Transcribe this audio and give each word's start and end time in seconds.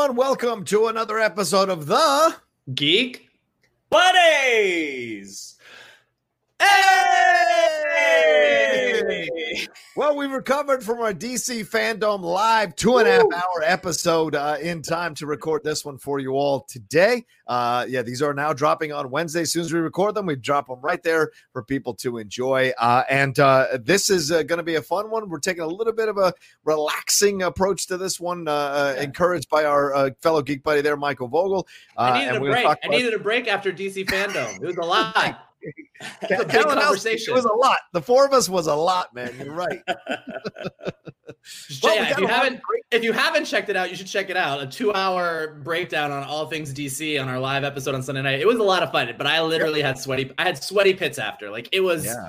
Everyone, 0.00 0.16
welcome 0.16 0.64
to 0.64 0.86
another 0.86 1.18
episode 1.18 1.68
of 1.68 1.84
the 1.84 2.34
Geek 2.74 3.28
Buddies. 3.90 5.58
Hey! 6.60 6.66
Well, 9.96 10.16
we 10.16 10.26
recovered 10.26 10.82
from 10.84 11.00
our 11.00 11.12
DC 11.12 11.68
Fandom 11.68 12.20
live 12.22 12.74
two 12.76 12.98
and 12.98 13.08
a 13.08 13.12
half 13.12 13.24
hour 13.34 13.62
episode 13.64 14.34
uh, 14.34 14.56
in 14.60 14.82
time 14.82 15.14
to 15.16 15.26
record 15.26 15.62
this 15.64 15.84
one 15.84 15.98
for 15.98 16.18
you 16.20 16.32
all 16.32 16.60
today. 16.62 17.24
Uh, 17.46 17.84
yeah, 17.88 18.02
these 18.02 18.22
are 18.22 18.32
now 18.32 18.52
dropping 18.52 18.92
on 18.92 19.10
Wednesday. 19.10 19.42
As 19.42 19.52
soon 19.52 19.62
as 19.62 19.72
we 19.72 19.80
record 19.80 20.14
them, 20.14 20.26
we 20.26 20.36
drop 20.36 20.68
them 20.68 20.80
right 20.80 21.02
there 21.02 21.30
for 21.52 21.62
people 21.64 21.92
to 21.94 22.18
enjoy. 22.18 22.72
Uh, 22.78 23.02
and 23.10 23.38
uh, 23.40 23.66
this 23.82 24.08
is 24.10 24.30
uh, 24.32 24.42
going 24.44 24.58
to 24.58 24.62
be 24.62 24.76
a 24.76 24.82
fun 24.82 25.10
one. 25.10 25.28
We're 25.28 25.40
taking 25.40 25.62
a 25.64 25.68
little 25.68 25.92
bit 25.92 26.08
of 26.08 26.16
a 26.16 26.32
relaxing 26.64 27.42
approach 27.42 27.86
to 27.88 27.96
this 27.96 28.20
one, 28.20 28.46
uh, 28.48 28.94
Yeah. 28.96 29.02
encouraged 29.02 29.48
by 29.50 29.64
our 29.64 29.92
uh, 29.94 30.10
fellow 30.22 30.42
geek 30.42 30.62
buddy 30.62 30.80
there, 30.80 30.96
Michael 30.96 31.28
Vogel. 31.28 31.66
Uh, 31.96 32.00
I 32.02 32.20
needed 32.20 32.36
a 32.36 32.40
break. 32.40 32.66
I 32.66 32.88
needed 32.88 33.14
a 33.14 33.18
break 33.18 33.48
after 33.48 33.72
DC 33.72 34.04
fandom. 34.06 34.62
It 34.62 34.66
was 34.66 34.76
a 34.76 34.80
lot. 34.86 35.46
It 35.62 35.76
was 36.30 36.40
a 36.54 36.62
conversation. 36.80 37.34
Was 37.34 37.44
a 37.44 37.52
lot. 37.52 37.78
The 37.92 38.00
four 38.02 38.24
of 38.24 38.32
us 38.32 38.48
was 38.48 38.66
a 38.66 38.74
lot, 38.74 39.14
man. 39.14 39.34
You're 39.42 39.52
right. 39.52 39.80
Just- 41.68 41.82
Well, 41.82 41.94
yeah, 41.94 42.10
if 42.10 42.18
you 42.18 42.24
a 42.24 42.28
lot 42.28 42.30
of 42.38 42.42
haven't 42.44 42.60
if 42.90 43.02
you 43.04 43.12
haven't 43.12 43.44
checked 43.46 43.68
it 43.70 43.76
out, 43.76 43.90
you 43.90 43.96
should 43.96 44.06
check 44.06 44.30
it 44.30 44.36
out. 44.36 44.62
A 44.62 44.66
two 44.66 44.92
hour 44.92 45.60
breakdown 45.62 46.10
on 46.12 46.22
all 46.24 46.46
things 46.46 46.72
DC 46.72 47.20
on 47.20 47.28
our 47.28 47.38
live 47.38 47.64
episode 47.64 47.94
on 47.94 48.02
Sunday 48.02 48.22
night. 48.22 48.40
It 48.40 48.46
was 48.46 48.58
a 48.58 48.62
lot 48.62 48.82
of 48.82 48.92
fun, 48.92 49.12
but 49.16 49.26
I 49.26 49.40
literally 49.42 49.80
had 49.82 49.98
sweaty 49.98 50.32
I 50.38 50.44
had 50.44 50.62
sweaty 50.62 50.94
pits 50.94 51.18
after. 51.18 51.50
Like 51.50 51.68
it 51.72 51.80
was 51.80 52.04
Yeah. 52.04 52.26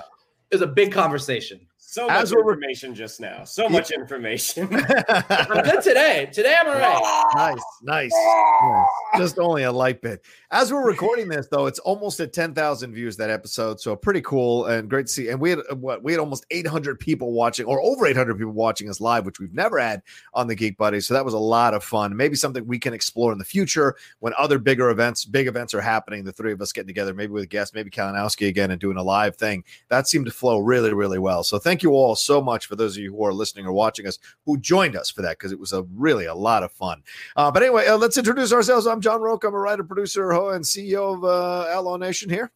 it 0.49 0.55
was 0.55 0.61
a 0.61 0.67
big 0.67 0.91
conversation. 0.91 1.67
So 1.91 2.09
As 2.09 2.31
much 2.31 2.37
we're- 2.37 2.53
information 2.53 2.95
just 2.95 3.19
now. 3.19 3.43
So 3.43 3.67
much 3.67 3.91
information. 3.91 4.63
I'm 5.09 5.61
good 5.61 5.83
today. 5.83 6.29
Today 6.31 6.55
I'm 6.57 6.67
all 6.67 6.75
right. 6.75 7.25
nice, 7.35 7.61
nice. 7.81 8.11
Yes, 8.13 8.87
Just 9.17 9.39
only 9.39 9.63
a 9.63 9.71
light 9.73 10.01
bit. 10.01 10.23
As 10.51 10.71
we're 10.71 10.87
recording 10.87 11.27
this, 11.27 11.47
though, 11.51 11.65
it's 11.65 11.79
almost 11.79 12.21
at 12.21 12.31
ten 12.31 12.53
thousand 12.53 12.93
views 12.93 13.17
that 13.17 13.29
episode, 13.29 13.81
so 13.81 13.93
pretty 13.97 14.21
cool 14.21 14.67
and 14.67 14.89
great 14.89 15.07
to 15.07 15.11
see. 15.11 15.27
And 15.29 15.41
we 15.41 15.49
had 15.49 15.59
uh, 15.69 15.75
what 15.75 16.01
we 16.01 16.13
had 16.13 16.19
almost 16.19 16.45
eight 16.51 16.65
hundred 16.65 16.97
people 16.97 17.33
watching, 17.33 17.65
or 17.65 17.81
over 17.81 18.05
eight 18.07 18.15
hundred 18.15 18.37
people 18.37 18.53
watching 18.53 18.89
us 18.89 19.01
live, 19.01 19.25
which 19.25 19.41
we've 19.41 19.53
never 19.53 19.77
had 19.77 20.01
on 20.33 20.47
the 20.47 20.55
Geek 20.55 20.77
Buddy. 20.77 21.01
So 21.01 21.13
that 21.13 21.25
was 21.25 21.33
a 21.33 21.37
lot 21.39 21.73
of 21.73 21.83
fun. 21.83 22.15
Maybe 22.15 22.37
something 22.37 22.65
we 22.65 22.79
can 22.79 22.93
explore 22.93 23.33
in 23.33 23.37
the 23.37 23.43
future 23.43 23.97
when 24.19 24.31
other 24.37 24.59
bigger 24.59 24.91
events, 24.91 25.25
big 25.25 25.47
events 25.47 25.73
are 25.73 25.81
happening. 25.81 26.23
The 26.23 26.31
three 26.31 26.53
of 26.53 26.61
us 26.61 26.71
getting 26.71 26.87
together, 26.87 27.13
maybe 27.13 27.33
with 27.33 27.49
guests, 27.49 27.75
maybe 27.75 27.89
Kalinowski 27.89 28.47
again, 28.47 28.71
and 28.71 28.79
doing 28.79 28.95
a 28.95 29.03
live 29.03 29.35
thing. 29.35 29.65
That 29.89 30.07
seemed 30.07 30.27
to 30.27 30.31
flow 30.31 30.59
really, 30.59 30.93
really 30.93 31.19
well. 31.19 31.43
So 31.43 31.59
thank 31.59 31.80
you 31.83 31.91
all 31.91 32.15
so 32.15 32.41
much 32.41 32.65
for 32.65 32.75
those 32.75 32.95
of 32.97 33.03
you 33.03 33.11
who 33.15 33.23
are 33.25 33.33
listening 33.33 33.65
or 33.65 33.73
watching 33.73 34.07
us 34.07 34.17
who 34.45 34.57
joined 34.57 34.95
us 34.95 35.09
for 35.09 35.21
that 35.21 35.37
because 35.37 35.51
it 35.51 35.59
was 35.59 35.73
a 35.73 35.83
really 35.95 36.25
a 36.25 36.35
lot 36.35 36.63
of 36.63 36.71
fun. 36.71 37.03
Uh, 37.35 37.51
but 37.51 37.63
anyway, 37.63 37.87
uh, 37.87 37.97
let's 37.97 38.17
introduce 38.17 38.51
ourselves. 38.53 38.87
I'm 38.87 39.01
John 39.01 39.21
Rocha. 39.21 39.47
I'm 39.47 39.53
a 39.53 39.59
writer, 39.59 39.83
producer, 39.83 40.31
ho- 40.31 40.49
and 40.49 40.63
CEO 40.63 41.15
of 41.15 41.23
uh, 41.23 41.69
Outlaw 41.71 41.97
Nation 41.97 42.29
here. 42.29 42.51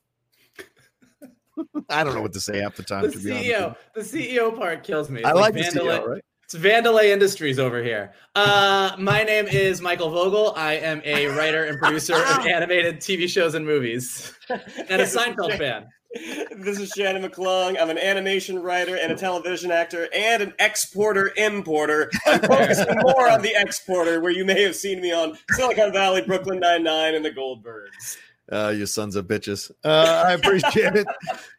I 1.90 2.04
don't 2.04 2.16
know 2.16 2.22
what 2.22 2.34
to 2.34 2.42
say 2.42 2.60
half 2.62 2.76
the 2.76 2.84
time. 2.84 3.04
The 3.04 3.12
to 3.12 3.20
be 3.20 3.32
honest. 3.32 3.50
CEO, 3.50 3.76
the 3.94 4.02
CEO 4.02 4.58
part 4.58 4.84
kills 4.84 5.10
me. 5.10 5.22
It's 5.22 5.30
I 5.30 5.32
like 5.32 5.54
the 5.54 5.62
Vandelay- 5.62 6.00
CEO, 6.02 6.08
right? 6.08 6.22
It's 6.44 6.54
Vandelay 6.54 7.06
Industries 7.06 7.58
over 7.58 7.82
here. 7.82 8.14
Uh, 8.36 8.96
my 9.00 9.24
name 9.24 9.48
is 9.48 9.82
Michael 9.82 10.12
Vogel. 10.12 10.54
I 10.56 10.74
am 10.74 11.02
a 11.04 11.26
writer 11.28 11.64
and 11.64 11.80
producer 11.80 12.14
of 12.14 12.22
animated 12.46 12.98
TV 12.98 13.28
shows 13.28 13.56
and 13.56 13.66
movies, 13.66 14.32
and 14.50 15.02
a 15.02 15.06
Seinfeld 15.06 15.58
fan. 15.58 15.88
This 16.16 16.80
is 16.80 16.90
Shannon 16.96 17.30
McClung. 17.30 17.80
I'm 17.80 17.90
an 17.90 17.98
animation 17.98 18.60
writer 18.60 18.96
and 18.96 19.12
a 19.12 19.16
television 19.16 19.72
actor 19.72 20.08
and 20.16 20.42
an 20.42 20.54
exporter 20.60 21.32
importer. 21.36 22.10
I'm 22.26 22.42
focusing 22.42 22.98
more 23.02 23.30
on 23.30 23.42
the 23.42 23.54
exporter, 23.56 24.22
where 24.22 24.32
you 24.32 24.46
may 24.46 24.62
have 24.64 24.76
seen 24.76 25.02
me 25.02 25.12
on 25.12 25.38
Silicon 25.52 25.92
Valley, 25.92 26.22
Brooklyn 26.22 26.60
Nine-Nine, 26.60 27.16
and 27.16 27.26
the 27.26 27.32
Goldbergs. 27.32 28.18
Uh, 28.52 28.74
you 28.76 28.86
sons 28.86 29.16
of 29.16 29.26
bitches. 29.26 29.72
Uh, 29.84 30.24
I 30.28 30.34
appreciate 30.34 30.96
it. 30.96 31.08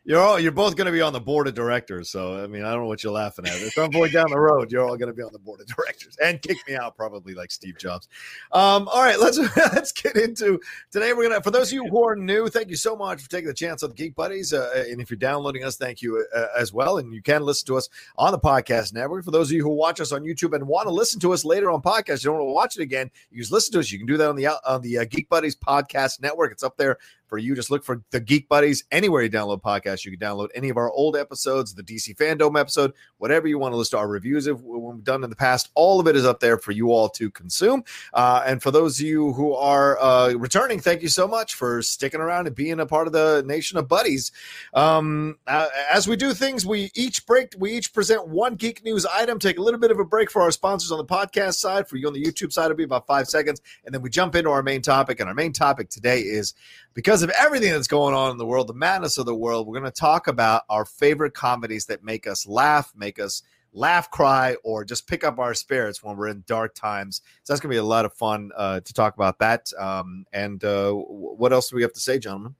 You're 0.07 0.21
all 0.21 0.39
you're 0.39 0.53
both 0.53 0.77
going 0.77 0.87
to 0.87 0.93
be 0.93 1.03
on 1.03 1.13
the 1.13 1.21
board 1.21 1.49
of 1.49 1.55
directors. 1.55 2.11
So 2.11 2.43
I 2.43 2.47
mean, 2.47 2.63
I 2.63 2.71
don't 2.71 2.83
know 2.83 2.87
what 2.87 3.03
you're 3.03 3.13
laughing 3.13 3.45
at. 3.45 3.61
At 3.61 3.73
some 3.73 3.91
point 3.91 4.13
down 4.13 4.31
the 4.31 4.39
road, 4.39 4.71
you're 4.71 4.85
all 4.85 4.97
going 4.97 5.09
to 5.09 5.13
be 5.13 5.23
on 5.23 5.33
the 5.33 5.39
board 5.41 5.61
of 5.61 5.67
directors 5.67 6.17
and 6.23 6.41
kick 6.41 6.57
me 6.69 6.77
out, 6.77 6.97
probably 6.97 7.35
like 7.35 7.51
Steve 7.51 7.77
Jobs. 7.77 8.09
Um, 8.53 8.87
all 8.89 9.03
right, 9.03 9.19
let's 9.19 9.37
let's 9.57 9.91
get 9.91 10.17
into 10.17 10.61
today. 10.93 11.13
We're 11.13 11.29
gonna 11.29 11.43
for 11.43 11.51
those 11.51 11.69
of 11.69 11.73
you 11.73 11.89
who 11.89 12.07
are 12.07 12.15
new, 12.15 12.47
thank 12.49 12.71
you 12.71 12.77
so 12.77 12.95
much 12.95 13.21
for 13.21 13.29
taking 13.29 13.49
the 13.49 13.55
chance 13.55 13.83
on 13.83 13.91
the 13.91 13.97
Geek 13.97 14.15
Buddies. 14.15 14.53
Uh, 14.53 14.85
and 14.89 15.01
if 15.01 15.11
you're 15.11 15.19
downloading 15.19 15.65
us, 15.65 15.77
thank 15.77 16.01
you 16.01 16.25
uh, 16.35 16.47
as 16.57 16.73
well. 16.73 16.99
And 16.99 17.13
you 17.13 17.21
can 17.21 17.43
listen 17.43 17.67
to 17.67 17.77
us 17.77 17.89
on 18.17 18.31
the 18.31 18.39
podcast 18.39 18.95
network. 18.95 19.25
For 19.25 19.33
those 19.33 19.49
of 19.49 19.57
you 19.57 19.65
who 19.65 19.71
watch 19.71 20.01
us 20.01 20.13
on 20.13 20.23
YouTube 20.23 20.55
and 20.55 20.69
want 20.69 20.87
to 20.87 20.93
listen 20.93 21.19
to 21.21 21.33
us 21.33 21.45
later 21.45 21.69
on 21.73 21.83
podcast, 21.83 22.23
you 22.23 22.31
don't 22.31 22.39
want 22.39 22.49
to 22.49 22.53
watch 22.53 22.77
it 22.77 22.83
again, 22.83 23.11
you 23.33 23.41
just 23.41 23.51
listen 23.51 23.73
to 23.73 23.81
us. 23.81 23.91
You 23.91 23.99
can 23.99 24.07
do 24.07 24.17
that 24.19 24.29
on 24.29 24.37
the 24.37 24.47
on 24.47 24.83
the 24.83 24.99
uh, 24.99 25.05
Geek 25.05 25.29
Buddies 25.29 25.57
podcast 25.57 26.23
network. 26.23 26.53
It's 26.53 26.63
up 26.63 26.77
there 26.77 26.99
for 27.27 27.39
you. 27.39 27.55
Just 27.55 27.71
look 27.71 27.85
for 27.85 28.03
the 28.11 28.21
Geek 28.21 28.49
Buddies 28.49 28.85
anywhere 28.91 29.23
you 29.23 29.31
download 29.31 29.63
podcasts. 29.63 30.05
You 30.05 30.17
can 30.17 30.21
download 30.21 30.49
any 30.55 30.69
of 30.69 30.77
our 30.77 30.91
old 30.91 31.17
episodes, 31.17 31.75
the 31.75 31.83
DC 31.83 32.17
Fandom 32.17 32.59
episode, 32.59 32.93
whatever 33.19 33.47
you 33.47 33.59
want 33.59 33.73
to 33.73 33.77
listen 33.77 33.97
to 33.97 34.01
our 34.01 34.09
reviews 34.09 34.47
of 34.47 34.63
what 34.63 34.81
we've 34.81 35.05
done 35.05 35.25
in 35.25 35.31
the 35.31 35.37
past. 35.37 35.71
All 35.75 36.01
of 36.01 36.07
it 36.07 36.17
is 36.17 36.25
up 36.25 36.41
there 36.41 36.59
for 36.59 36.73
you 36.73 36.91
all 36.91 37.09
to 37.11 37.31
consume. 37.31 37.85
Uh, 38.15 38.43
and 38.47 38.63
for 38.63 38.71
those 38.71 39.01
of 39.01 39.07
you 39.07 39.33
who 39.33 39.55
are 39.55 39.99
uh, 40.01 40.33
returning, 40.35 40.81
thank 40.81 41.03
you 41.03 41.09
so 41.09 41.27
much 41.27 41.55
for 41.55 41.83
sticking 41.83 42.21
around 42.21 42.47
and 42.47 42.57
being 42.57 42.81
a 42.81 42.87
part 42.87 43.07
of 43.07 43.13
the 43.13 43.43
nation 43.47 43.79
of 43.79 43.89
buddies. 43.89 44.33
Um, 44.75 45.39
uh, 45.47 45.69
as 45.91 46.09
we 46.09 46.17
do 46.17 46.33
things, 46.35 46.65
we 46.67 46.91
each 46.95 47.27
break, 47.27 47.55
we 47.59 47.73
each 47.73 47.93
present 47.93 48.29
one 48.29 48.55
geek 48.55 48.85
news 48.85 49.07
item. 49.07 49.39
Take 49.39 49.59
a 49.59 49.63
little 49.63 49.81
bit 49.81 49.91
of 49.91 49.99
a 49.99 50.05
break 50.05 50.31
for 50.31 50.43
our 50.43 50.51
sponsors 50.51 50.93
on 50.93 50.99
the 50.99 51.05
podcast 51.05 51.55
side. 51.55 51.89
For 51.89 51.97
you 51.97 52.07
on 52.07 52.13
the 52.13 52.23
YouTube 52.23 52.53
side, 52.53 52.67
it'll 52.67 52.77
be 52.77 52.85
about 52.85 53.07
five 53.07 53.29
seconds, 53.29 53.61
and 53.85 53.95
then 53.95 54.03
we 54.03 54.11
jump 54.11 54.35
into 54.35 54.51
our 54.51 54.63
main 54.63 54.83
topic. 54.83 55.21
And 55.21 55.29
our 55.29 55.35
main 55.35 55.53
topic 55.53 55.89
today 55.89 56.21
is 56.21 56.55
because 56.95 57.16
of 57.23 57.31
everything 57.39 57.73
that's 57.73 57.87
going 57.87 58.15
on 58.15 58.31
in 58.31 58.39
the 58.39 58.47
world, 58.47 58.67
the 58.67 58.75
madness 58.75 59.19
of 59.19 59.27
the 59.27 59.35
world, 59.35 59.67
we're 59.67 59.79
going 59.79 59.91
to 59.91 60.01
talk 60.01 60.29
about 60.29 60.63
our 60.69 60.85
favorite 60.85 61.35
comedies 61.35 61.87
that 61.87 62.03
make 62.03 62.27
us 62.27 62.47
laugh, 62.47 62.93
make 62.97 63.19
us 63.19 63.43
laugh, 63.73 64.11
cry, 64.11 64.57
or 64.65 64.85
just 64.85 65.07
pick 65.07 65.23
up 65.23 65.39
our 65.39 65.55
spirits 65.55 66.03
when 66.03 66.17
we're 66.17 66.29
in 66.29 66.43
dark 66.47 66.75
times. 66.75 67.23
So 67.45 67.53
that's 67.53 67.61
going 67.61 67.71
to 67.71 67.75
be 67.75 67.79
a 67.79 67.85
lot 67.85 68.05
of 68.05 68.15
fun 68.15 68.51
uh, 68.57 68.81
to 68.81 68.93
talk 68.93 69.15
about 69.15 69.39
that. 69.39 69.71
Um, 69.79 70.25
and 70.33 70.63
uh, 70.65 70.93
what 70.93 71.53
else 71.53 71.71
do 71.71 71.77
we 71.77 71.83
have 71.83 71.93
to 71.93 72.01
say, 72.01 72.19
gentlemen? 72.19 72.55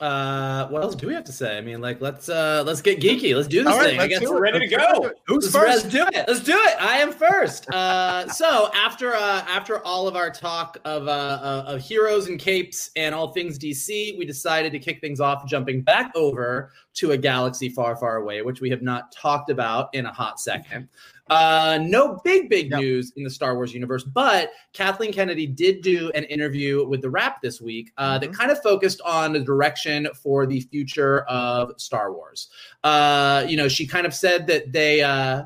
Uh, 0.00 0.66
what 0.68 0.82
else 0.82 0.94
do 0.94 1.06
we 1.06 1.14
have 1.14 1.24
to 1.24 1.32
say? 1.32 1.56
I 1.56 1.60
mean, 1.60 1.80
like, 1.80 2.00
let's 2.00 2.28
uh, 2.28 2.62
let's 2.66 2.82
get 2.82 3.00
geeky. 3.00 3.34
Let's 3.34 3.48
do 3.48 3.62
this 3.62 3.72
right, 3.74 3.90
thing. 3.90 4.00
I 4.00 4.06
guess 4.06 4.22
it. 4.22 4.30
ready 4.30 4.58
to 4.58 4.66
go. 4.66 5.10
Who's 5.26 5.54
Let's, 5.54 5.54
let's 5.54 5.82
first? 5.82 5.90
do 5.90 6.06
it. 6.12 6.24
Let's 6.28 6.40
do 6.40 6.52
it. 6.52 6.76
I 6.80 6.98
am 6.98 7.12
first. 7.12 7.70
Uh, 7.70 8.28
so 8.28 8.70
after 8.74 9.14
uh, 9.14 9.44
after 9.48 9.84
all 9.84 10.08
of 10.08 10.16
our 10.16 10.30
talk 10.30 10.78
of 10.84 11.06
uh, 11.06 11.10
uh, 11.10 11.64
of 11.68 11.80
heroes 11.80 12.28
and 12.28 12.38
capes 12.38 12.90
and 12.96 13.14
all 13.14 13.32
things 13.32 13.58
DC, 13.58 14.18
we 14.18 14.24
decided 14.24 14.72
to 14.72 14.78
kick 14.78 15.00
things 15.00 15.20
off, 15.20 15.46
jumping 15.46 15.82
back 15.82 16.12
over 16.16 16.72
to 16.94 17.12
a 17.12 17.16
galaxy 17.16 17.68
far, 17.68 17.96
far 17.96 18.16
away, 18.16 18.42
which 18.42 18.60
we 18.60 18.70
have 18.70 18.82
not 18.82 19.12
talked 19.12 19.50
about 19.50 19.88
in 19.94 20.06
a 20.06 20.12
hot 20.12 20.40
second. 20.40 20.88
Uh, 21.30 21.78
no 21.82 22.20
big, 22.24 22.50
big 22.50 22.70
Yep. 22.70 22.80
news 22.80 23.12
in 23.16 23.24
the 23.24 23.30
Star 23.30 23.54
Wars 23.54 23.72
universe, 23.72 24.04
but 24.04 24.50
Kathleen 24.74 25.12
Kennedy 25.12 25.46
did 25.46 25.80
do 25.82 26.10
an 26.14 26.24
interview 26.24 26.86
with 26.86 27.00
The 27.00 27.08
Wrap 27.10 27.40
this 27.40 27.60
week 27.60 27.92
uh, 27.96 28.18
that 28.18 28.32
kind 28.34 28.50
of 28.50 28.60
focused 28.62 29.00
on 29.02 29.32
the 29.32 29.40
direction 29.40 30.06
for 30.22 30.44
the 30.46 30.60
future 30.60 31.20
of 31.22 31.72
Star 31.78 32.12
Wars. 32.12 32.48
Uh, 32.82 33.44
you 33.48 33.56
know, 33.56 33.68
she 33.68 33.86
kind 33.86 34.06
of 34.06 34.12
said 34.14 34.46
that 34.48 34.72
they. 34.72 35.02
Uh, 35.02 35.44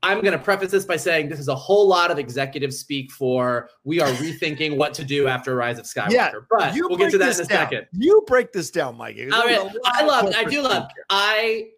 I'm 0.00 0.20
going 0.20 0.32
to 0.32 0.38
preface 0.38 0.70
this 0.70 0.84
by 0.84 0.96
saying 0.96 1.28
this 1.28 1.40
is 1.40 1.48
a 1.48 1.56
whole 1.56 1.88
lot 1.88 2.12
of 2.12 2.20
executive 2.20 2.72
speak 2.72 3.10
for 3.10 3.68
we 3.82 4.00
are 4.00 4.06
rethinking 4.12 4.76
what 4.76 4.94
to 4.94 5.04
do 5.04 5.26
after 5.26 5.56
Rise 5.56 5.76
of 5.80 5.86
Skywalker. 5.86 6.12
Yeah, 6.12 6.30
but 6.48 6.72
we'll 6.72 6.96
get 6.96 7.10
to 7.10 7.18
that 7.18 7.34
in 7.36 7.44
a 7.44 7.48
down. 7.48 7.68
second. 7.68 7.86
You 7.92 8.22
break 8.28 8.52
this 8.52 8.70
down, 8.70 8.96
Mikey. 8.96 9.28
I, 9.32 9.46
mean, 9.58 9.72
I 9.84 10.04
love, 10.04 10.32
I 10.36 10.44
do 10.44 10.62
love. 10.62 10.88
here. 10.94 11.04
I 11.10 11.70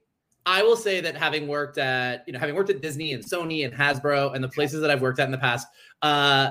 I 0.47 0.63
will 0.63 0.77
say 0.77 1.01
that 1.01 1.17
having 1.17 1.49
worked 1.49 1.79
at 1.79 2.25
you 2.27 2.33
know 2.33 2.39
having 2.39 2.55
worked 2.55 2.71
at 2.71 2.81
Disney 2.81 3.13
and 3.13 3.23
Sony 3.23 3.65
and 3.65 3.75
Hasbro 3.75 4.35
and 4.35 4.43
the 4.43 4.49
places 4.49 4.81
that 4.81 4.91
I've 4.91 5.03
worked 5.03 5.19
at 5.19 5.27
in 5.27 5.33
the 5.33 5.39
past, 5.39 5.67
uh, 6.03 6.51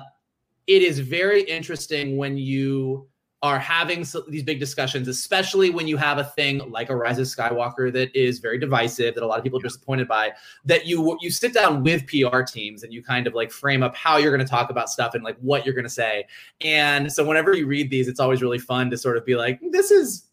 it 0.68 0.82
is 0.84 1.00
very 1.00 1.42
interesting 1.44 2.18
when 2.18 2.38
you 2.38 3.08
are 3.42 3.58
having 3.58 4.04
so, 4.04 4.22
these 4.28 4.44
big 4.44 4.60
discussions, 4.60 5.08
especially 5.08 5.70
when 5.70 5.88
you 5.88 5.96
have 5.96 6.18
a 6.18 6.24
thing 6.24 6.60
like 6.70 6.90
a 6.90 6.96
Rise 6.96 7.20
of 7.20 7.26
Skywalker 7.26 7.92
that 7.94 8.14
is 8.14 8.40
very 8.40 8.60
divisive, 8.60 9.16
that 9.16 9.24
a 9.24 9.26
lot 9.26 9.38
of 9.38 9.44
people 9.44 9.60
are 9.60 9.64
disappointed 9.64 10.08
by. 10.08 10.34
That 10.66 10.86
you 10.86 11.18
you 11.22 11.32
sit 11.32 11.54
down 11.54 11.84
with 11.84 12.06
PR 12.08 12.42
teams 12.42 12.84
and 12.84 12.94
you 12.94 13.02
kind 13.02 13.28
of 13.28 13.34
like 13.34 13.52
frame 13.52 13.82
up 13.82 13.96
how 13.96 14.18
you're 14.18 14.36
going 14.36 14.46
to 14.46 14.50
talk 14.50 14.70
about 14.70 14.90
stuff 14.90 15.16
and 15.16 15.24
like 15.24 15.38
what 15.40 15.66
you're 15.66 15.76
going 15.76 15.86
to 15.86 15.90
say. 15.90 16.26
And 16.62 17.12
so 17.12 17.26
whenever 17.26 17.56
you 17.56 17.66
read 17.66 17.90
these, 17.90 18.08
it's 18.08 18.20
always 18.20 18.42
really 18.42 18.60
fun 18.60 18.90
to 18.90 18.98
sort 18.98 19.16
of 19.16 19.26
be 19.26 19.36
like, 19.36 19.60
this 19.72 19.90
is 19.90 20.29